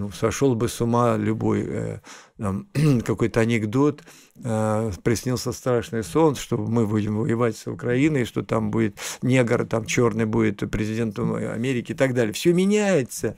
ну, 0.00 0.10
сошел 0.10 0.54
бы 0.54 0.68
с 0.68 0.80
ума 0.80 1.18
любой 1.18 1.66
э, 1.68 2.00
какой-то 3.04 3.40
анекдот, 3.40 4.02
э, 4.42 4.92
приснился 5.04 5.52
страшный 5.52 6.02
сон, 6.02 6.36
что 6.36 6.56
мы 6.56 6.86
будем 6.86 7.18
воевать 7.18 7.58
с 7.58 7.66
Украиной, 7.66 8.24
что 8.24 8.42
там 8.42 8.70
будет 8.70 8.96
негр, 9.20 9.66
там 9.66 9.84
черный 9.84 10.24
будет 10.24 10.70
президентом 10.70 11.34
Америки 11.34 11.92
и 11.92 11.94
так 11.94 12.14
далее. 12.14 12.32
Все 12.32 12.54
меняется. 12.54 13.36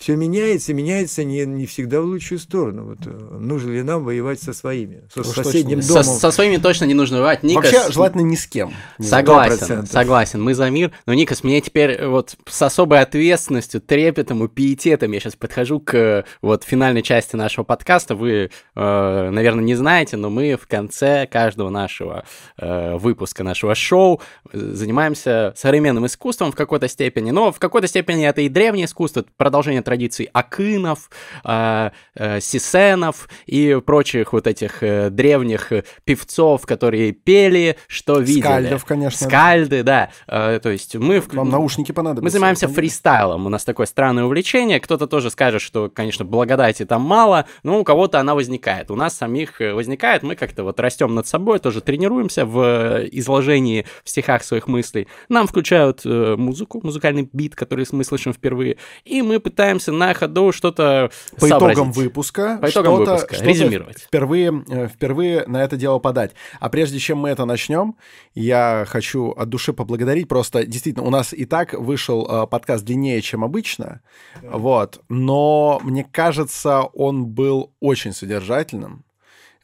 Все 0.00 0.16
меняется, 0.16 0.72
меняется 0.72 1.24
не, 1.24 1.44
не 1.44 1.66
всегда 1.66 2.00
в 2.00 2.06
лучшую 2.06 2.38
сторону. 2.38 2.86
Вот, 2.86 3.00
э, 3.04 3.10
нужно 3.10 3.70
ли 3.70 3.82
нам 3.82 4.02
воевать 4.02 4.40
со 4.40 4.54
своими, 4.54 5.02
со 5.12 5.20
Уж 5.20 5.26
соседним 5.26 5.80
точно. 5.80 6.02
Со, 6.02 6.04
домом? 6.04 6.20
со 6.20 6.30
своими 6.30 6.56
точно 6.56 6.84
не 6.86 6.94
нужно 6.94 7.18
воевать. 7.18 7.42
Никас, 7.42 7.70
Вообще, 7.70 7.92
желательно 7.92 8.22
ни 8.22 8.34
с 8.34 8.46
кем. 8.46 8.72
Согласен, 8.98 9.80
100%. 9.80 9.86
согласен, 9.92 10.42
мы 10.42 10.54
за 10.54 10.70
мир. 10.70 10.90
Но, 11.04 11.12
Никас, 11.12 11.44
мне 11.44 11.60
теперь 11.60 12.06
вот 12.06 12.34
с 12.46 12.62
особой 12.62 13.00
ответственностью, 13.00 13.82
трепетом 13.82 14.42
и 14.42 14.48
пиететом 14.48 15.12
я 15.12 15.20
сейчас 15.20 15.36
подхожу 15.36 15.80
к 15.80 16.24
вот 16.40 16.64
финальной 16.64 17.02
части 17.02 17.36
нашего 17.36 17.64
подкаста. 17.64 18.14
Вы, 18.14 18.50
э, 18.74 19.30
наверное, 19.30 19.64
не 19.64 19.74
знаете, 19.74 20.16
но 20.16 20.30
мы 20.30 20.56
в 20.56 20.66
конце 20.66 21.26
каждого 21.26 21.68
нашего 21.68 22.24
э, 22.56 22.96
выпуска, 22.96 23.44
нашего 23.44 23.74
шоу 23.74 24.22
э, 24.50 24.58
занимаемся 24.58 25.52
современным 25.58 26.06
искусством 26.06 26.52
в 26.52 26.56
какой-то 26.56 26.88
степени. 26.88 27.32
Но 27.32 27.52
в 27.52 27.58
какой-то 27.58 27.86
степени 27.86 28.26
это 28.26 28.40
и 28.40 28.48
древнее 28.48 28.86
искусство, 28.86 29.26
продолжение 29.36 29.82
традиций 29.90 30.28
Акынов, 30.32 31.10
э, 31.44 31.90
э, 32.14 32.40
Сисенов 32.40 33.28
и 33.46 33.80
прочих 33.84 34.32
вот 34.32 34.46
этих 34.46 34.84
э, 34.84 35.10
древних 35.10 35.72
э, 35.72 35.82
певцов, 36.04 36.64
которые 36.64 37.10
пели, 37.10 37.76
что 37.88 38.20
видели. 38.20 38.40
Скальдов, 38.42 38.84
конечно. 38.84 39.26
Скальды, 39.26 39.82
да. 39.82 40.10
Э, 40.28 40.60
то 40.62 40.70
есть 40.70 40.94
мы... 40.94 41.20
в- 41.20 41.34
Вам 41.34 41.50
наушники 41.50 41.90
понадобятся. 41.90 42.22
мы 42.22 42.30
занимаемся 42.30 42.68
фристайлом, 42.68 43.46
у 43.46 43.48
нас 43.48 43.64
такое 43.64 43.86
странное 43.86 44.24
увлечение. 44.24 44.78
Кто-то 44.78 45.08
тоже 45.08 45.28
скажет, 45.30 45.60
что, 45.60 45.90
конечно, 45.92 46.24
благодати 46.24 46.84
там 46.84 47.02
мало, 47.02 47.46
но 47.64 47.80
у 47.80 47.84
кого-то 47.84 48.20
она 48.20 48.36
возникает. 48.36 48.92
У 48.92 48.94
нас 48.94 49.16
самих 49.16 49.60
э, 49.60 49.74
возникает, 49.74 50.22
мы 50.22 50.36
как-то 50.36 50.62
вот 50.62 50.78
растем 50.78 51.16
над 51.16 51.26
собой, 51.26 51.58
тоже 51.58 51.80
тренируемся 51.80 52.44
в 52.46 52.60
э, 52.60 53.08
изложении 53.10 53.86
в 54.04 54.08
стихах 54.10 54.44
своих 54.44 54.68
мыслей. 54.68 55.08
Нам 55.28 55.48
включают 55.48 56.02
э, 56.04 56.36
музыку, 56.36 56.80
музыкальный 56.84 57.28
бит, 57.32 57.56
который 57.56 57.80
мы 57.92 58.04
слышим 58.04 58.32
впервые, 58.34 58.76
и 59.06 59.22
мы 59.22 59.40
пытаемся 59.40 59.79
на 59.88 60.14
ходу 60.14 60.52
что-то 60.52 61.10
По 61.38 61.46
сообразить. 61.46 61.76
итогам 61.76 61.92
выпуска. 61.92 62.58
По 62.60 62.68
итогам 62.70 62.94
что-то- 62.96 63.10
выпуска, 63.12 63.34
что-то 63.34 63.48
резюмировать. 63.50 63.98
Впервые, 64.00 64.64
э, 64.68 64.88
впервые 64.88 65.44
на 65.46 65.62
это 65.62 65.76
дело 65.76 65.98
подать. 65.98 66.32
А 66.60 66.68
прежде 66.68 66.98
чем 66.98 67.18
мы 67.18 67.28
это 67.30 67.44
начнем, 67.44 67.96
я 68.34 68.84
хочу 68.88 69.30
от 69.30 69.48
души 69.48 69.72
поблагодарить. 69.72 70.28
Просто 70.28 70.64
действительно, 70.66 71.06
у 71.06 71.10
нас 71.10 71.32
и 71.32 71.44
так 71.44 71.72
вышел 71.74 72.26
э, 72.28 72.46
подкаст 72.46 72.84
длиннее, 72.84 73.20
чем 73.22 73.44
обычно. 73.44 74.00
Вот. 74.42 75.00
Но 75.08 75.80
мне 75.82 76.04
кажется, 76.04 76.80
он 76.82 77.26
был 77.26 77.72
очень 77.80 78.12
содержательным. 78.12 79.04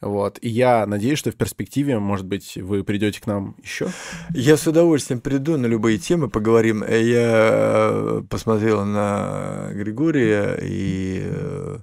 Вот. 0.01 0.37
И 0.41 0.49
я 0.49 0.85
надеюсь, 0.85 1.17
что 1.17 1.31
в 1.31 1.35
перспективе, 1.35 1.97
может 1.97 2.25
быть, 2.25 2.55
вы 2.55 2.83
придете 2.83 3.19
к 3.19 3.25
нам 3.25 3.55
еще. 3.63 3.89
Я 4.29 4.55
с 4.55 4.67
удовольствием 4.67 5.19
приду 5.19 5.57
на 5.57 5.65
любые 5.65 5.97
темы, 5.97 6.29
поговорим. 6.29 6.83
Э, 6.83 7.01
Я 7.01 7.49
э, 7.51 8.23
посмотрел 8.29 8.85
на 8.85 9.69
Григория 9.73 10.57
и 10.61 11.21
э, 11.25 11.77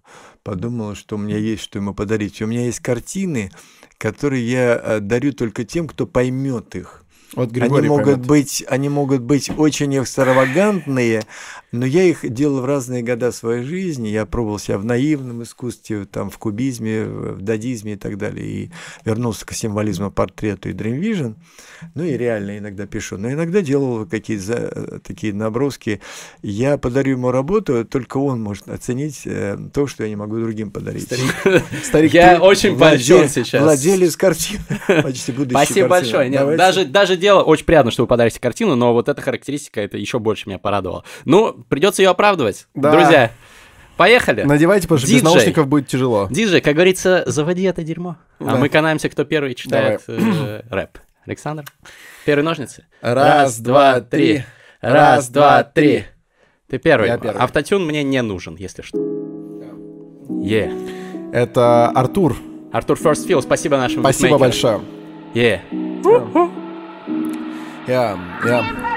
подумал, 0.44 0.94
что 0.94 1.16
у 1.16 1.18
меня 1.18 1.38
есть 1.38 1.62
что 1.62 1.78
ему 1.78 1.92
подарить. 1.92 2.40
У 2.40 2.46
меня 2.46 2.66
есть 2.66 2.80
картины, 2.80 3.50
которые 3.98 4.48
я 4.48 5.00
дарю 5.00 5.32
только 5.32 5.64
тем, 5.64 5.88
кто 5.88 6.06
поймет 6.06 6.76
их. 6.76 7.04
Вот 7.34 7.52
Они 7.56 7.88
могут, 7.88 8.04
поймет. 8.04 8.26
быть, 8.26 8.64
они 8.68 8.88
могут 8.88 9.22
быть 9.22 9.50
очень 9.56 9.98
экстравагантные, 9.98 11.24
но 11.74 11.86
я 11.86 12.04
их 12.04 12.28
делал 12.32 12.60
в 12.60 12.64
разные 12.64 13.02
года 13.02 13.32
своей 13.32 13.64
жизни. 13.64 14.08
Я 14.08 14.26
пробовал 14.26 14.58
себя 14.58 14.78
в 14.78 14.84
наивном 14.84 15.42
искусстве, 15.42 16.04
там, 16.04 16.30
в 16.30 16.38
кубизме, 16.38 17.04
в 17.04 17.42
дадизме 17.42 17.94
и 17.94 17.96
так 17.96 18.16
далее. 18.16 18.46
И 18.46 18.70
вернулся 19.04 19.44
к 19.44 19.52
символизму, 19.52 20.10
портрету 20.10 20.68
и 20.68 20.72
Dream 20.72 21.00
Vision. 21.00 21.34
Ну 21.94 22.04
и 22.04 22.16
реально 22.16 22.58
иногда 22.58 22.86
пишу. 22.86 23.18
Но 23.18 23.30
иногда 23.30 23.60
делал 23.60 24.06
какие-то 24.06 24.44
за- 24.44 25.00
такие 25.00 25.34
наброски. 25.34 26.00
Я 26.42 26.78
подарю 26.78 27.12
ему 27.12 27.32
работу, 27.32 27.84
только 27.84 28.18
он 28.18 28.40
может 28.40 28.68
оценить 28.68 29.22
э, 29.24 29.58
то, 29.72 29.86
что 29.88 30.04
я 30.04 30.08
не 30.08 30.16
могу 30.16 30.38
другим 30.38 30.70
подарить. 30.70 31.08
Старик, 31.82 32.14
Я 32.14 32.40
очень 32.40 32.78
польщен 32.78 33.28
сейчас. 33.28 33.62
Владелец 33.62 34.16
картины. 34.16 34.62
Почти 35.02 35.32
будущий 35.32 35.64
Спасибо 35.64 35.88
большое. 35.88 36.30
Нет, 36.30 36.56
даже, 36.56 36.84
даже 36.84 37.16
дело 37.16 37.42
очень 37.42 37.64
приятно, 37.64 37.90
что 37.90 38.04
вы 38.04 38.06
подарите 38.06 38.38
картину, 38.38 38.76
но 38.76 38.92
вот 38.92 39.08
эта 39.08 39.20
характеристика, 39.20 39.80
это 39.80 39.98
еще 39.98 40.20
больше 40.20 40.48
меня 40.48 40.58
порадовало. 40.58 41.04
Ну, 41.24 41.63
придется 41.68 42.02
ее 42.02 42.10
оправдывать. 42.10 42.66
Да. 42.74 42.90
Друзья, 42.92 43.30
поехали. 43.96 44.42
Надевайте, 44.42 44.86
потому 44.86 44.98
что 44.98 45.06
без 45.08 45.14
Диджей. 45.20 45.24
наушников 45.34 45.66
будет 45.68 45.88
тяжело. 45.88 46.28
Диджей, 46.30 46.60
как 46.60 46.74
говорится, 46.74 47.22
заводи 47.26 47.62
это 47.64 47.82
дерьмо. 47.82 48.16
А 48.40 48.44
Да. 48.44 48.56
мы 48.56 48.68
канаемся, 48.68 49.08
кто 49.08 49.24
первый 49.24 49.54
читает 49.54 50.02
э, 50.08 50.62
рэп. 50.70 50.98
Александр? 51.26 51.64
Первые 52.26 52.44
ножницы? 52.44 52.86
Раз, 53.00 53.58
два, 53.58 54.00
три. 54.00 54.44
Раз, 54.80 55.28
два, 55.30 55.62
три. 55.64 56.04
Ты 56.68 56.78
первый. 56.78 57.08
Я 57.08 57.18
первый. 57.18 57.40
Автотюн 57.40 57.84
мне 57.86 58.02
не 58.02 58.20
нужен, 58.22 58.56
если 58.56 58.82
что. 58.82 58.98
Е. 60.42 60.70
Это 61.32 61.88
Артур. 61.88 62.36
Артур 62.72 62.96
Ферстфилл, 62.96 63.40
спасибо 63.42 63.76
нашему 63.76 64.02
Спасибо 64.02 64.36
битмейкеру. 64.36 64.38
большое. 64.38 64.80
Е. 65.34 65.62
Я, 67.86 68.18
я. 68.44 68.93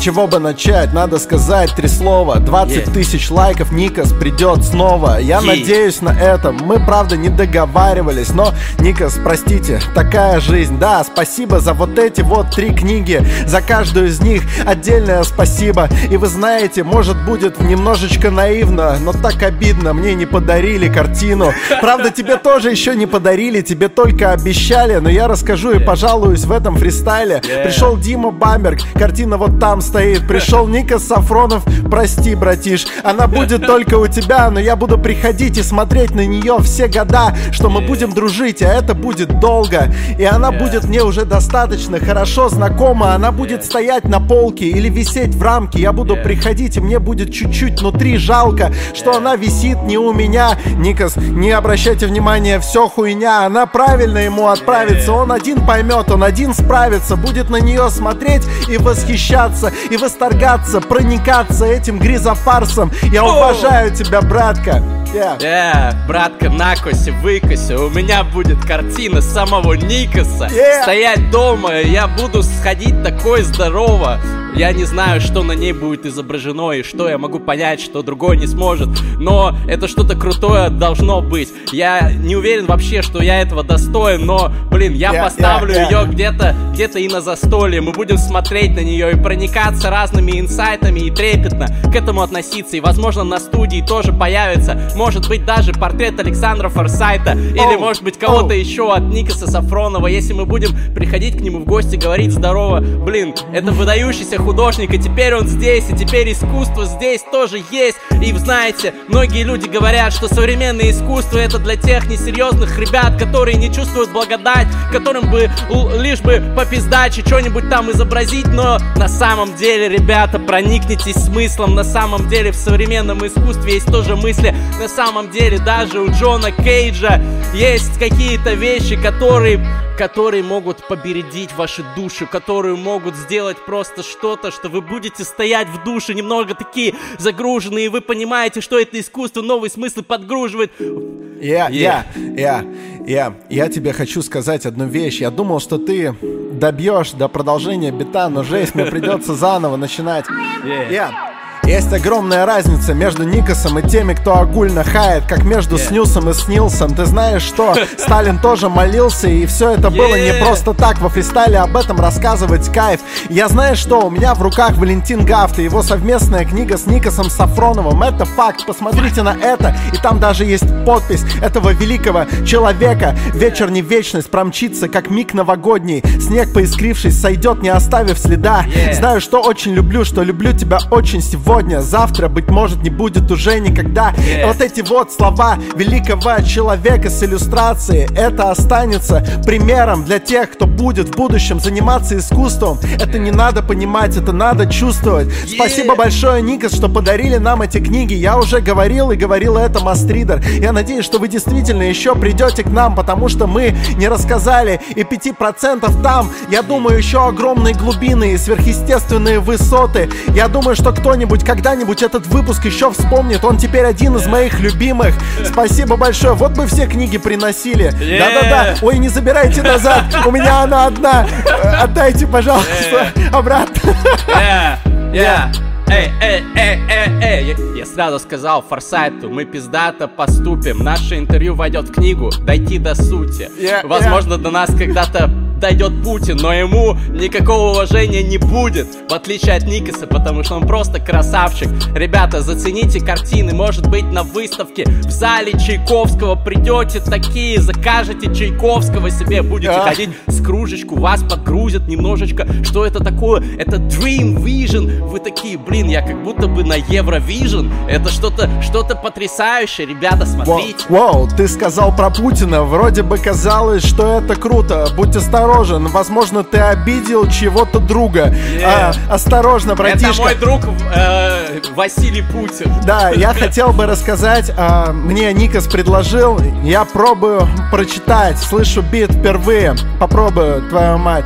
С 0.00 0.02
чего 0.02 0.26
бы 0.26 0.38
начать? 0.38 0.94
Надо 0.94 1.18
сказать 1.18 1.74
три 1.76 1.86
слова 1.86 2.36
20 2.38 2.70
Yeah. 2.86 2.90
тысяч 2.90 3.30
лайков, 3.30 3.70
Никас 3.70 4.14
придет 4.14 4.64
снова 4.64 5.18
Я 5.20 5.40
Yeah. 5.40 5.46
надеюсь 5.46 6.00
на 6.00 6.08
это 6.18 6.52
Мы, 6.52 6.80
правда, 6.80 7.18
не 7.18 7.28
договаривались 7.28 8.30
Но, 8.30 8.54
Никас, 8.78 9.18
простите, 9.22 9.78
такая 9.94 10.40
жизнь 10.40 10.78
Да, 10.78 11.04
спасибо 11.04 11.60
за 11.60 11.74
вот 11.74 11.98
эти 11.98 12.22
вот 12.22 12.50
три 12.50 12.70
книги 12.70 13.22
За 13.46 13.60
каждую 13.60 14.08
из 14.08 14.20
них 14.20 14.42
отдельное 14.64 15.22
спасибо 15.22 15.90
И 16.10 16.16
вы 16.16 16.28
знаете, 16.28 16.82
может 16.82 17.22
будет 17.26 17.60
немножечко 17.60 18.30
наивно 18.30 18.96
Но 19.00 19.12
так 19.12 19.42
обидно, 19.42 19.92
мне 19.92 20.14
не 20.14 20.24
подарили 20.24 20.88
картину 20.88 21.52
Правда, 21.82 22.10
тебе 22.10 22.36
тоже 22.36 22.70
еще 22.70 22.96
не 22.96 23.04
подарили 23.04 23.60
Тебе 23.60 23.88
только 23.88 24.32
обещали 24.32 24.96
Но 24.96 25.10
я 25.10 25.28
расскажу 25.28 25.72
и 25.72 25.78
пожалуюсь 25.78 26.44
в 26.44 26.52
этом 26.52 26.78
фристайле. 26.78 27.42
Пришел 27.64 27.98
Дима 27.98 28.30
Бамберг, 28.30 28.78
картина 28.94 29.36
вот 29.36 29.60
там 29.60 29.82
стоит. 29.90 30.28
Пришел 30.28 30.68
Ника 30.68 31.00
Сафронов, 31.00 31.64
прости, 31.90 32.36
братиш. 32.36 32.86
Она 33.02 33.26
будет 33.26 33.66
только 33.66 33.96
у 33.96 34.06
тебя, 34.06 34.48
но 34.48 34.60
я 34.60 34.76
буду 34.76 34.98
приходить 34.98 35.58
и 35.58 35.64
смотреть 35.64 36.12
на 36.12 36.24
нее 36.24 36.58
все 36.60 36.86
года 36.86 37.34
Что 37.50 37.68
мы 37.68 37.80
будем 37.80 38.12
дружить, 38.12 38.62
а 38.62 38.68
это 38.68 38.94
будет 38.94 39.40
долго. 39.40 39.92
И 40.16 40.24
она 40.24 40.52
будет 40.52 40.84
мне 40.84 41.02
уже 41.02 41.24
достаточно 41.24 41.98
хорошо 41.98 42.48
знакома. 42.48 43.14
Она 43.14 43.32
будет 43.32 43.64
стоять 43.64 44.04
на 44.04 44.20
полке 44.20 44.66
или 44.66 44.88
висеть 44.88 45.34
в 45.34 45.42
рамке. 45.42 45.80
Я 45.80 45.92
буду 45.92 46.16
приходить, 46.16 46.76
и 46.76 46.80
мне 46.80 47.00
будет 47.00 47.32
чуть-чуть 47.32 47.80
внутри 47.80 48.16
жалко 48.16 48.72
Что 48.94 49.16
она 49.16 49.34
висит 49.34 49.82
не 49.82 49.98
у 49.98 50.12
меня. 50.12 50.56
Никас, 50.76 51.16
не 51.16 51.50
обращайте 51.50 52.06
внимания, 52.06 52.60
все 52.60 52.88
хуйня. 52.88 53.44
Она 53.44 53.66
правильно 53.66 54.18
ему 54.18 54.46
отправится. 54.46 55.12
Он 55.12 55.32
один 55.32 55.66
поймет, 55.66 56.12
он 56.12 56.22
один 56.22 56.54
справится. 56.54 57.16
Будет 57.16 57.50
на 57.50 57.56
нее 57.56 57.90
смотреть 57.90 58.42
и 58.68 58.76
восхищаться 58.76 59.72
И 59.88 59.96
восторгаться, 59.96 60.80
проникаться 60.80 61.64
этим 61.66 61.98
гризофарсом 61.98 62.92
Я 63.12 63.24
уважаю 63.24 63.94
тебя, 63.94 64.20
братка 64.20 64.82
Yeah. 65.12 65.42
Э, 65.42 66.06
братка, 66.06 66.48
накоси, 66.48 67.10
выкоси, 67.10 67.72
у 67.72 67.90
меня 67.90 68.22
будет 68.22 68.64
картина 68.64 69.20
самого 69.20 69.72
Никаса. 69.72 70.46
Yeah. 70.46 70.82
Стоять 70.82 71.30
дома, 71.32 71.80
я 71.80 72.06
буду 72.06 72.44
сходить 72.44 73.02
такой 73.02 73.42
здорово. 73.42 74.20
Я 74.56 74.72
не 74.72 74.84
знаю, 74.84 75.20
что 75.20 75.42
на 75.42 75.52
ней 75.52 75.72
будет 75.72 76.06
изображено 76.06 76.72
и 76.72 76.82
что 76.82 77.08
я 77.08 77.18
могу 77.18 77.38
понять, 77.38 77.80
что 77.80 78.02
другой 78.02 78.36
не 78.36 78.46
сможет. 78.46 78.88
Но 79.18 79.54
это 79.68 79.88
что-то 79.88 80.16
крутое 80.16 80.70
должно 80.70 81.20
быть. 81.20 81.48
Я 81.72 82.12
не 82.12 82.36
уверен 82.36 82.66
вообще, 82.66 83.02
что 83.02 83.22
я 83.22 83.40
этого 83.40 83.62
достоин, 83.62 84.26
но, 84.26 84.50
блин, 84.70 84.94
я 84.94 85.10
Yeah, 85.10 85.24
поставлю 85.24 85.74
yeah, 85.74 85.90
yeah. 85.90 86.02
ее 86.04 86.12
где-то 86.12 86.54
где-то 86.72 86.98
и 86.98 87.08
на 87.08 87.20
застолье. 87.20 87.80
Мы 87.80 87.92
будем 87.92 88.16
смотреть 88.16 88.74
на 88.74 88.80
нее 88.80 89.12
и 89.12 89.16
проникаться 89.16 89.90
разными 89.90 90.40
инсайтами 90.40 91.00
и 91.00 91.10
трепетно 91.10 91.66
к 91.92 91.94
этому 91.94 92.22
относиться. 92.22 92.76
И, 92.76 92.80
возможно, 92.80 93.24
на 93.24 93.38
студии 93.38 93.84
тоже 93.86 94.12
появится, 94.12 94.80
может 94.96 95.28
быть, 95.28 95.44
даже 95.44 95.72
портрет 95.72 96.18
Александра 96.20 96.68
Форсайта 96.68 97.32
или, 97.32 97.74
Оу, 97.74 97.80
может 97.80 98.02
быть, 98.02 98.18
кого-то 98.18 98.54
оу. 98.54 98.60
еще 98.60 98.94
от 98.94 99.02
Никаса 99.02 99.46
Сафронова. 99.46 100.06
Если 100.06 100.32
мы 100.32 100.46
будем 100.46 100.70
приходить 100.94 101.36
к 101.36 101.40
нему 101.40 101.58
в 101.58 101.64
гости, 101.64 101.96
говорить 101.96 102.32
здорово, 102.32 102.80
блин, 102.80 103.34
это 103.52 103.72
выдающийся 103.72 104.39
художник, 104.40 104.92
и 104.94 104.98
теперь 104.98 105.34
он 105.34 105.46
здесь, 105.46 105.88
и 105.88 105.96
теперь 105.96 106.32
искусство 106.32 106.84
здесь 106.84 107.22
тоже 107.30 107.62
есть. 107.70 107.96
И 108.20 108.32
знаете, 108.32 108.94
многие 109.08 109.44
люди 109.44 109.68
говорят, 109.68 110.12
что 110.12 110.28
современное 110.28 110.90
искусство 110.90 111.38
это 111.38 111.58
для 111.58 111.76
тех 111.76 112.06
несерьезных 112.08 112.78
ребят, 112.78 113.18
которые 113.18 113.56
не 113.56 113.72
чувствуют 113.72 114.10
благодать, 114.10 114.68
которым 114.92 115.30
бы 115.30 115.50
лишь 115.98 116.20
бы 116.20 116.42
попиздачить, 116.56 117.26
что-нибудь 117.26 117.68
там 117.68 117.90
изобразить, 117.90 118.46
но 118.46 118.78
на 118.96 119.08
самом 119.08 119.54
деле, 119.56 119.88
ребята, 119.88 120.38
проникнитесь 120.38 121.16
смыслом, 121.24 121.74
на 121.74 121.84
самом 121.84 122.28
деле 122.28 122.52
в 122.52 122.56
современном 122.56 123.26
искусстве 123.26 123.74
есть 123.74 123.86
тоже 123.86 124.16
мысли, 124.16 124.54
на 124.78 124.88
самом 124.88 125.30
деле 125.30 125.58
даже 125.58 126.00
у 126.00 126.10
Джона 126.10 126.50
Кейджа 126.50 127.20
есть 127.54 127.98
какие-то 127.98 128.54
вещи, 128.54 128.96
которые 128.96 129.60
которые 130.00 130.42
могут 130.42 130.88
побередить 130.88 131.52
ваши 131.54 131.84
души, 131.94 132.24
которые 132.24 132.74
могут 132.74 133.14
сделать 133.16 133.58
просто 133.66 134.02
что-то, 134.30 134.52
что 134.52 134.68
вы 134.68 134.80
будете 134.80 135.24
стоять 135.24 135.66
в 135.68 135.82
душе 135.82 136.14
немного 136.14 136.54
такие 136.54 136.94
загруженные, 137.18 137.86
и 137.86 137.88
вы 137.88 138.00
понимаете, 138.00 138.60
что 138.60 138.78
это 138.78 139.00
искусство, 139.00 139.42
новый 139.42 139.70
смысл 139.70 140.02
подгруживает. 140.02 140.70
Я, 140.78 141.68
Yeah. 141.70 141.72
я, 141.72 142.04
я, 142.36 142.64
я, 143.06 143.34
я 143.48 143.68
тебе 143.68 143.92
хочу 143.92 144.22
сказать 144.22 144.66
одну 144.66 144.86
вещь. 144.86 145.20
Я 145.20 145.30
думал, 145.30 145.58
что 145.58 145.78
ты 145.78 146.14
добьешь 146.52 147.12
до 147.12 147.28
продолжения 147.28 147.90
бита, 147.90 148.28
но 148.28 148.44
жесть, 148.44 148.74
мне 148.74 148.84
придется 148.84 149.34
заново 149.34 149.76
начинать. 149.76 150.26
Yeah. 150.62 150.92
Я. 150.92 151.29
Есть 151.64 151.92
огромная 151.92 152.46
разница 152.46 152.94
между 152.94 153.22
Никосом 153.22 153.78
и 153.78 153.88
теми, 153.88 154.14
кто 154.14 154.38
огульно 154.38 154.82
хает, 154.82 155.24
как 155.26 155.44
между 155.44 155.76
Yeah. 155.76 155.88
Снюсом 155.88 156.28
и 156.28 156.32
Снилсом. 156.34 156.94
Ты 156.94 157.04
знаешь 157.04 157.42
что? 157.42 157.76
Сталин 157.98 158.38
тоже 158.38 158.68
молился, 158.68 159.28
и 159.28 159.46
все 159.46 159.70
это 159.70 159.90
было 159.90 160.16
не 160.16 160.30
Yeah. 160.30 160.44
просто 160.44 160.74
так. 160.74 160.98
Во 161.00 161.08
фристайле 161.08 161.58
об 161.58 161.76
этом 161.76 162.00
рассказывать 162.00 162.72
кайф. 162.72 163.00
Я 163.28 163.46
знаю 163.48 163.76
что? 163.76 164.00
У 164.00 164.10
меня 164.10 164.34
в 164.34 164.42
руках 164.42 164.72
Валентин 164.78 165.24
Гафт 165.24 165.58
и 165.60 165.64
его 165.64 165.82
совместная 165.82 166.44
книга 166.44 166.76
с 166.76 166.86
Никосом 166.86 167.30
Сафроновым. 167.30 168.02
Это 168.02 168.24
факт. 168.24 168.66
Посмотрите 168.66 169.22
на 169.22 169.36
это. 169.36 169.76
И 169.92 169.96
там 169.98 170.18
даже 170.18 170.44
есть 170.44 170.64
подпись 170.84 171.22
этого 171.40 171.70
великого 171.70 172.24
человека. 172.44 173.14
Вечер 173.34 173.70
не 173.70 173.82
вечность 173.82 174.30
промчится, 174.30 174.88
как 174.88 175.08
миг 175.10 175.34
новогодний. 175.34 176.02
Снег, 176.20 176.52
поискрившись, 176.52 177.20
сойдет, 177.20 177.62
не 177.62 177.68
оставив 177.68 178.18
следа. 178.18 178.64
Yeah. 178.66 178.94
Знаю, 178.94 179.20
что 179.20 179.40
очень 179.40 179.72
люблю, 179.72 180.04
что 180.04 180.22
люблю 180.22 180.52
тебя 180.52 180.78
очень 180.90 181.22
сегодня. 181.22 181.49
Завтра, 181.80 182.28
быть 182.28 182.48
может, 182.48 182.82
не 182.82 182.90
будет 182.90 183.30
уже 183.30 183.58
никогда. 183.58 184.12
Yeah. 184.12 184.46
Вот 184.46 184.60
эти 184.60 184.82
вот 184.82 185.12
слова 185.12 185.58
великого 185.74 186.40
человека 186.42 187.10
с 187.10 187.22
иллюстрацией, 187.24 188.06
это 188.16 188.50
останется 188.50 189.26
примером 189.44 190.04
для 190.04 190.20
тех, 190.20 190.52
кто 190.52 190.66
будет 190.66 191.08
в 191.08 191.16
будущем 191.16 191.58
заниматься 191.58 192.16
искусством. 192.16 192.78
Это 193.00 193.18
не 193.18 193.32
надо 193.32 193.62
понимать, 193.62 194.16
это 194.16 194.32
надо 194.32 194.66
чувствовать. 194.66 195.28
Спасибо 195.46 195.96
большое, 195.96 196.40
Никас, 196.40 196.72
что 196.72 196.88
подарили 196.88 197.38
нам 197.38 197.62
эти 197.62 197.78
книги. 197.78 198.14
Я 198.14 198.38
уже 198.38 198.60
говорил 198.60 199.10
и 199.10 199.16
говорил 199.16 199.56
это 199.56 199.80
Мастридер. 199.80 200.40
Я 200.60 200.70
надеюсь, 200.72 201.04
что 201.04 201.18
вы 201.18 201.26
действительно 201.26 201.82
еще 201.82 202.14
придете 202.14 202.62
к 202.62 202.68
нам, 202.68 202.94
потому 202.94 203.28
что 203.28 203.48
мы 203.48 203.74
не 203.96 204.08
рассказали 204.08 204.80
и 204.94 205.02
5% 205.02 206.02
там. 206.02 206.30
Я 206.48 206.62
думаю, 206.62 206.96
еще 206.96 207.26
огромные 207.26 207.74
глубины 207.74 208.34
и 208.34 208.36
сверхъестественные 208.38 209.40
высоты. 209.40 210.08
Я 210.28 210.46
думаю, 210.46 210.76
что 210.76 210.92
кто-нибудь 210.92 211.39
когда-нибудь 211.44 212.02
этот 212.02 212.26
выпуск 212.26 212.64
еще 212.64 212.90
вспомнит. 212.90 213.44
Он 213.44 213.56
теперь 213.56 213.84
один 213.84 214.16
из 214.16 214.26
моих 214.26 214.60
любимых. 214.60 215.14
Спасибо 215.44 215.96
большое. 215.96 216.34
Вот 216.34 216.52
бы 216.52 216.66
все 216.66 216.86
книги 216.86 217.18
приносили. 217.18 217.92
Yeah. 218.00 218.18
Да-да-да. 218.18 218.74
Ой, 218.82 218.98
не 218.98 219.08
забирайте 219.08 219.62
назад. 219.62 220.04
У 220.26 220.30
меня 220.30 220.62
она 220.62 220.86
одна. 220.86 221.26
Э, 221.46 221.82
Отдайте, 221.82 222.26
пожалуйста, 222.26 223.12
обратно. 223.32 223.94
Yeah, 224.30 224.78
yeah. 225.12 225.52
Эй, 225.88 226.08
эй, 226.22 226.44
эй, 226.54 226.78
эй, 226.88 227.20
эй, 227.20 227.56
я, 227.76 227.84
сразу 227.84 228.20
сказал 228.20 228.62
Форсайту, 228.62 229.28
мы 229.28 229.44
пиздато 229.44 230.06
поступим 230.06 230.78
Наше 230.78 231.18
интервью 231.18 231.56
войдет 231.56 231.88
в 231.88 231.92
книгу, 231.92 232.30
дойти 232.42 232.78
до 232.78 232.94
сути 232.94 233.50
Yeah, 233.60 233.84
Возможно, 233.86 234.38
до 234.38 234.50
нас 234.50 234.70
когда-то 234.72 235.28
дойдет 235.60 236.02
Путин, 236.02 236.38
но 236.38 236.52
ему 236.52 236.96
никакого 237.10 237.72
уважения 237.72 238.22
не 238.22 238.38
будет, 238.38 238.88
в 239.08 239.12
отличие 239.12 239.54
от 239.54 239.64
Никаса, 239.64 240.06
потому 240.06 240.42
что 240.42 240.56
он 240.56 240.66
просто 240.66 240.98
красавчик. 240.98 241.68
Ребята, 241.94 242.40
зацените 242.40 243.00
картины, 243.00 243.54
может 243.54 243.86
быть 243.88 244.04
на 244.04 244.22
выставке 244.22 244.84
в 244.86 245.10
зале 245.10 245.52
Чайковского 245.52 246.34
придете 246.36 247.00
такие, 247.00 247.60
закажете 247.60 248.34
Чайковского 248.34 249.10
себе, 249.10 249.42
будете 249.42 249.72
А. 249.72 249.84
ходить 249.84 250.10
с 250.26 250.42
кружечку, 250.42 250.98
вас 250.98 251.22
подгрузят 251.22 251.86
немножечко. 251.88 252.46
Что 252.64 252.86
это 252.86 253.02
такое? 253.02 253.42
Это 253.58 253.76
Dream 253.76 254.42
Vision. 254.42 255.04
Вы 255.06 255.20
такие, 255.20 255.58
блин, 255.58 255.88
я 255.88 256.02
как 256.02 256.22
будто 256.22 256.46
бы 256.48 256.64
на 256.64 256.78
Eurovision. 256.78 257.70
Это 257.88 258.10
что-то 258.10 258.48
что-то 258.62 258.96
потрясающее, 258.96 259.86
ребята, 259.86 260.24
смотрите. 260.26 260.84
Вау, 260.88 261.28
ты 261.28 261.46
сказал 261.48 261.94
про 261.94 262.10
Путина. 262.10 262.62
Вроде 262.62 263.02
бы 263.02 263.18
казалось, 263.18 263.84
что 263.84 264.20
это 264.20 264.36
круто. 264.36 264.88
Будь 264.96 265.14
осторожен. 265.50 265.86
Возможно, 265.88 266.44
ты 266.44 266.58
обидел 266.58 267.28
чего-то 267.28 267.80
друга. 267.80 268.34
А, 268.64 268.92
осторожно, 269.10 269.72
Это 269.72 269.82
братишка. 269.82 270.22
мой 270.22 270.34
друг 270.34 270.60
э, 270.94 271.60
Василий 271.74 272.22
Путин. 272.22 272.72
Да, 272.84 273.10
я 273.10 273.34
хотел 273.38 273.72
бы 273.72 273.86
рассказать, 273.86 274.52
а, 274.56 274.92
мне 274.92 275.32
Никас 275.32 275.66
предложил, 275.66 276.40
я 276.62 276.84
пробую 276.84 277.48
прочитать, 277.70 278.38
слышу 278.38 278.82
бит 278.82 279.10
впервые, 279.12 279.74
попробую, 279.98 280.68
твою 280.68 280.98
мать. 280.98 281.24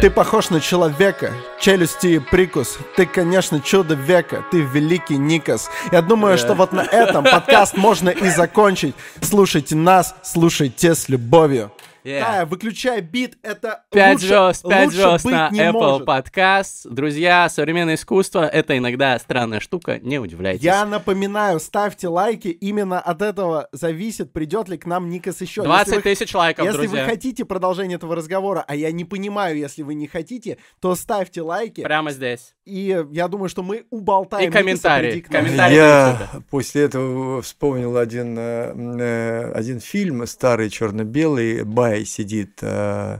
Ты 0.00 0.08
похож 0.08 0.50
на 0.50 0.60
человека, 0.60 1.32
челюсти 1.60 2.06
и 2.06 2.18
прикус, 2.18 2.78
ты, 2.96 3.04
конечно, 3.04 3.60
чудо 3.60 3.94
века, 3.94 4.42
ты 4.50 4.62
великий 4.62 5.18
Никас. 5.18 5.68
Я 5.92 6.00
думаю, 6.00 6.38
что 6.38 6.54
вот 6.54 6.72
на 6.72 6.80
этом 6.80 7.24
подкаст 7.24 7.76
можно 7.76 8.08
и 8.08 8.30
закончить. 8.30 8.94
Слушайте 9.20 9.74
нас, 9.76 10.14
слушайте 10.22 10.94
с 10.94 11.08
любовью. 11.10 11.70
Yeah. 12.04 12.20
Да, 12.20 12.46
выключай 12.46 13.00
бит, 13.00 13.36
это 13.42 13.84
5 13.90 14.12
лучше, 14.14 14.26
звезд, 14.26 14.62
5 14.68 14.84
лучше 14.86 14.96
звезд 14.98 15.24
быть 15.24 15.32
на 15.34 15.50
не 15.50 15.60
Apple 15.60 15.72
может. 15.72 16.08
Podcast. 16.08 16.88
Друзья, 16.88 17.48
современное 17.48 17.94
искусство— 17.96 18.46
это 18.52 18.78
иногда 18.78 19.18
странная 19.18 19.60
штука, 19.60 19.98
не 19.98 20.18
удивляйтесь. 20.18 20.62
Я 20.64 20.84
напоминаю, 20.86 21.60
ставьте 21.60 22.08
лайки, 22.08 22.48
именно 22.48 23.00
от 23.00 23.20
этого 23.22 23.68
зависит, 23.72 24.32
придет 24.32 24.68
ли 24.68 24.78
к 24.78 24.86
нам 24.86 25.10
Никас 25.10 25.40
еще. 25.40 25.62
20 25.62 25.86
Если 25.88 25.96
вы- 25.96 26.02
тысяч 26.02 26.34
лайков, 26.34 26.64
Если 26.64 26.78
друзья. 26.78 27.04
вы 27.04 27.10
хотите 27.10 27.44
продолжение 27.44 27.96
этого 27.96 28.16
разговора, 28.16 28.64
а 28.66 28.74
я 28.74 28.90
не 28.92 29.04
понимаю, 29.04 29.58
если 29.58 29.82
вы 29.82 29.94
не 29.94 30.06
хотите, 30.06 30.58
то 30.80 30.94
ставьте 30.94 31.42
лайки. 31.42 31.82
Прямо 31.82 32.12
здесь. 32.12 32.54
И 32.70 33.04
я 33.10 33.26
думаю, 33.26 33.48
что 33.48 33.64
мы 33.64 33.84
уболтаем. 33.90 34.48
И 34.48 34.52
комментарии. 34.52 35.10
прийти 35.10 35.26
к 35.26 35.30
нам. 35.32 35.44
Комментарии. 35.44 35.74
Я 35.74 36.30
после 36.50 36.82
этого 36.82 37.42
вспомнил 37.42 37.96
один, 37.96 38.38
э, 38.38 38.72
э, 39.00 39.52
один 39.52 39.80
фильм 39.80 40.24
старый 40.26 40.70
черно-белый. 40.70 41.64
Бай 41.64 42.04
сидит 42.04 42.60
э, 42.62 43.18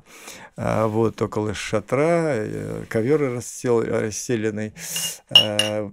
вот 0.57 1.21
около 1.21 1.53
шатра, 1.53 2.47
ковер 2.89 3.35
расстел, 3.35 3.83
расстеленный. 3.83 4.73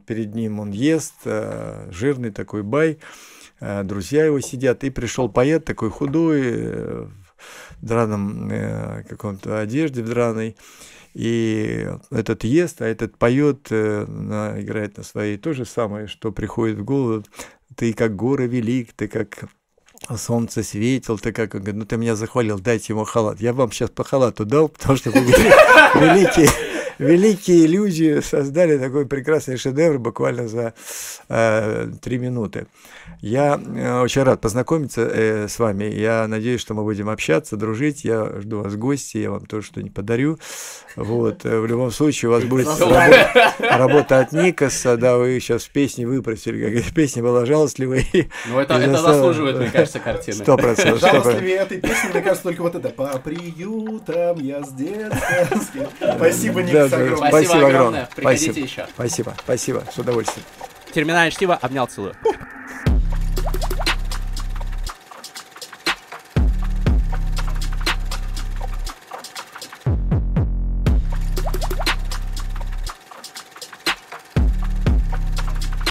Перед 0.06 0.36
ним 0.36 0.60
он 0.60 0.72
ест, 0.72 1.16
жирный 1.90 2.32
такой 2.32 2.62
бай. 2.62 3.00
Друзья 3.60 4.26
его 4.26 4.40
сидят. 4.40 4.84
И 4.84 4.92
пришел 4.92 5.30
поэт 5.30 5.66
такой 5.66 5.90
худой, 5.90 7.08
в 7.82 7.86
драном 7.86 8.52
каком-то 9.08 9.60
одежде, 9.60 10.04
в 10.04 10.10
драной. 10.10 10.56
И 11.18 11.90
этот 12.12 12.44
ест, 12.44 12.80
а 12.84 12.86
этот 12.86 13.18
поет, 13.18 13.72
э, 13.72 14.06
играет 14.60 14.98
на 14.98 15.04
своей 15.04 15.38
то 15.38 15.52
же 15.52 15.66
самое, 15.66 16.06
что 16.06 16.32
приходит 16.32 16.78
в 16.78 16.84
голову. 16.84 17.24
Ты 17.76 17.94
как 17.94 18.16
горы 18.16 18.46
велик, 18.46 18.94
ты 18.94 19.08
как 19.08 19.46
солнце 20.16 20.62
светил, 20.62 21.18
ты 21.18 21.32
как... 21.32 21.56
Ну 21.56 21.86
ты 21.86 21.98
меня 21.98 22.16
захвалил, 22.16 22.60
дайте 22.60 22.94
ему 22.94 23.04
халат. 23.04 23.42
Я 23.42 23.54
вам 23.54 23.72
сейчас 23.72 23.90
по 23.90 24.04
халату 24.04 24.46
дал, 24.46 24.70
потому 24.78 24.96
что 24.96 25.10
великие, 25.10 26.50
великие 27.00 27.66
люди 27.66 28.22
создали 28.22 28.78
такой 28.78 29.08
прекрасный 29.08 29.58
шедевр 29.58 29.98
буквально 29.98 30.48
за 30.48 30.76
э, 31.30 31.90
три 32.00 32.20
минуты. 32.20 32.68
Я 33.20 33.60
э, 33.64 34.02
очень 34.02 34.24
рад 34.24 34.42
познакомиться 34.42 35.02
э, 35.02 35.48
с 35.48 35.58
вами. 35.58 35.86
Я 35.86 36.28
надеюсь, 36.28 36.62
что 36.62 36.74
мы 36.74 36.84
будем 36.84 37.10
общаться, 37.10 37.58
дружить. 37.58 38.04
Я 38.04 38.42
жду 38.42 38.62
вас 38.62 38.74
в 38.74 38.78
гости, 38.78 39.18
я 39.18 39.32
вам 39.32 39.46
тоже 39.46 39.68
что-нибудь 39.68 39.94
подарю. 39.94 40.38
Вот. 40.96 41.44
э, 41.46 41.60
В 41.60 41.66
любом 41.66 41.92
случае 41.92 42.30
у 42.30 42.34
вас 42.34 42.44
будет 42.44 42.68
работа, 42.68 43.54
работа 43.60 44.20
от 44.20 44.32
Никаса. 44.34 44.98
Да, 44.98 45.18
вы 45.18 45.40
сейчас 45.40 45.66
песни 45.66 46.06
выпросили. 46.06 46.82
Как 46.82 46.94
песня 46.94 47.24
была 47.24 47.46
жалостливой. 47.46 48.08
Ну, 48.48 48.60
это, 48.60 48.76
это 48.76 48.98
заслуживает, 48.98 49.58
мне 49.58 49.70
кажется, 49.72 50.00
картины. 50.00 50.38
Сто 50.38 50.56
процентов. 50.58 51.00
Жалостливее 51.02 51.58
этой 51.58 51.82
песни, 51.82 52.10
мне 52.12 52.22
кажется, 52.22 52.44
только 52.44 52.62
вот 52.62 52.76
это 52.76 52.90
«По 52.90 53.18
приютам 53.18 54.40
я 54.40 54.64
с 54.64 54.72
детства». 54.74 55.90
Спасибо, 56.16 56.62
Никас, 56.62 56.94
огромное. 56.94 57.30
Спасибо 57.30 57.68
огромное. 57.68 58.10
Приходите 58.16 58.62
еще. 58.62 58.86
Спасибо, 58.94 59.34
спасибо, 59.44 59.84
с 59.92 59.98
удовольствием. 59.98 60.46
Терминальное 60.94 61.32
чтиво. 61.32 61.56
Обнял, 61.56 61.88
целую. 61.88 62.16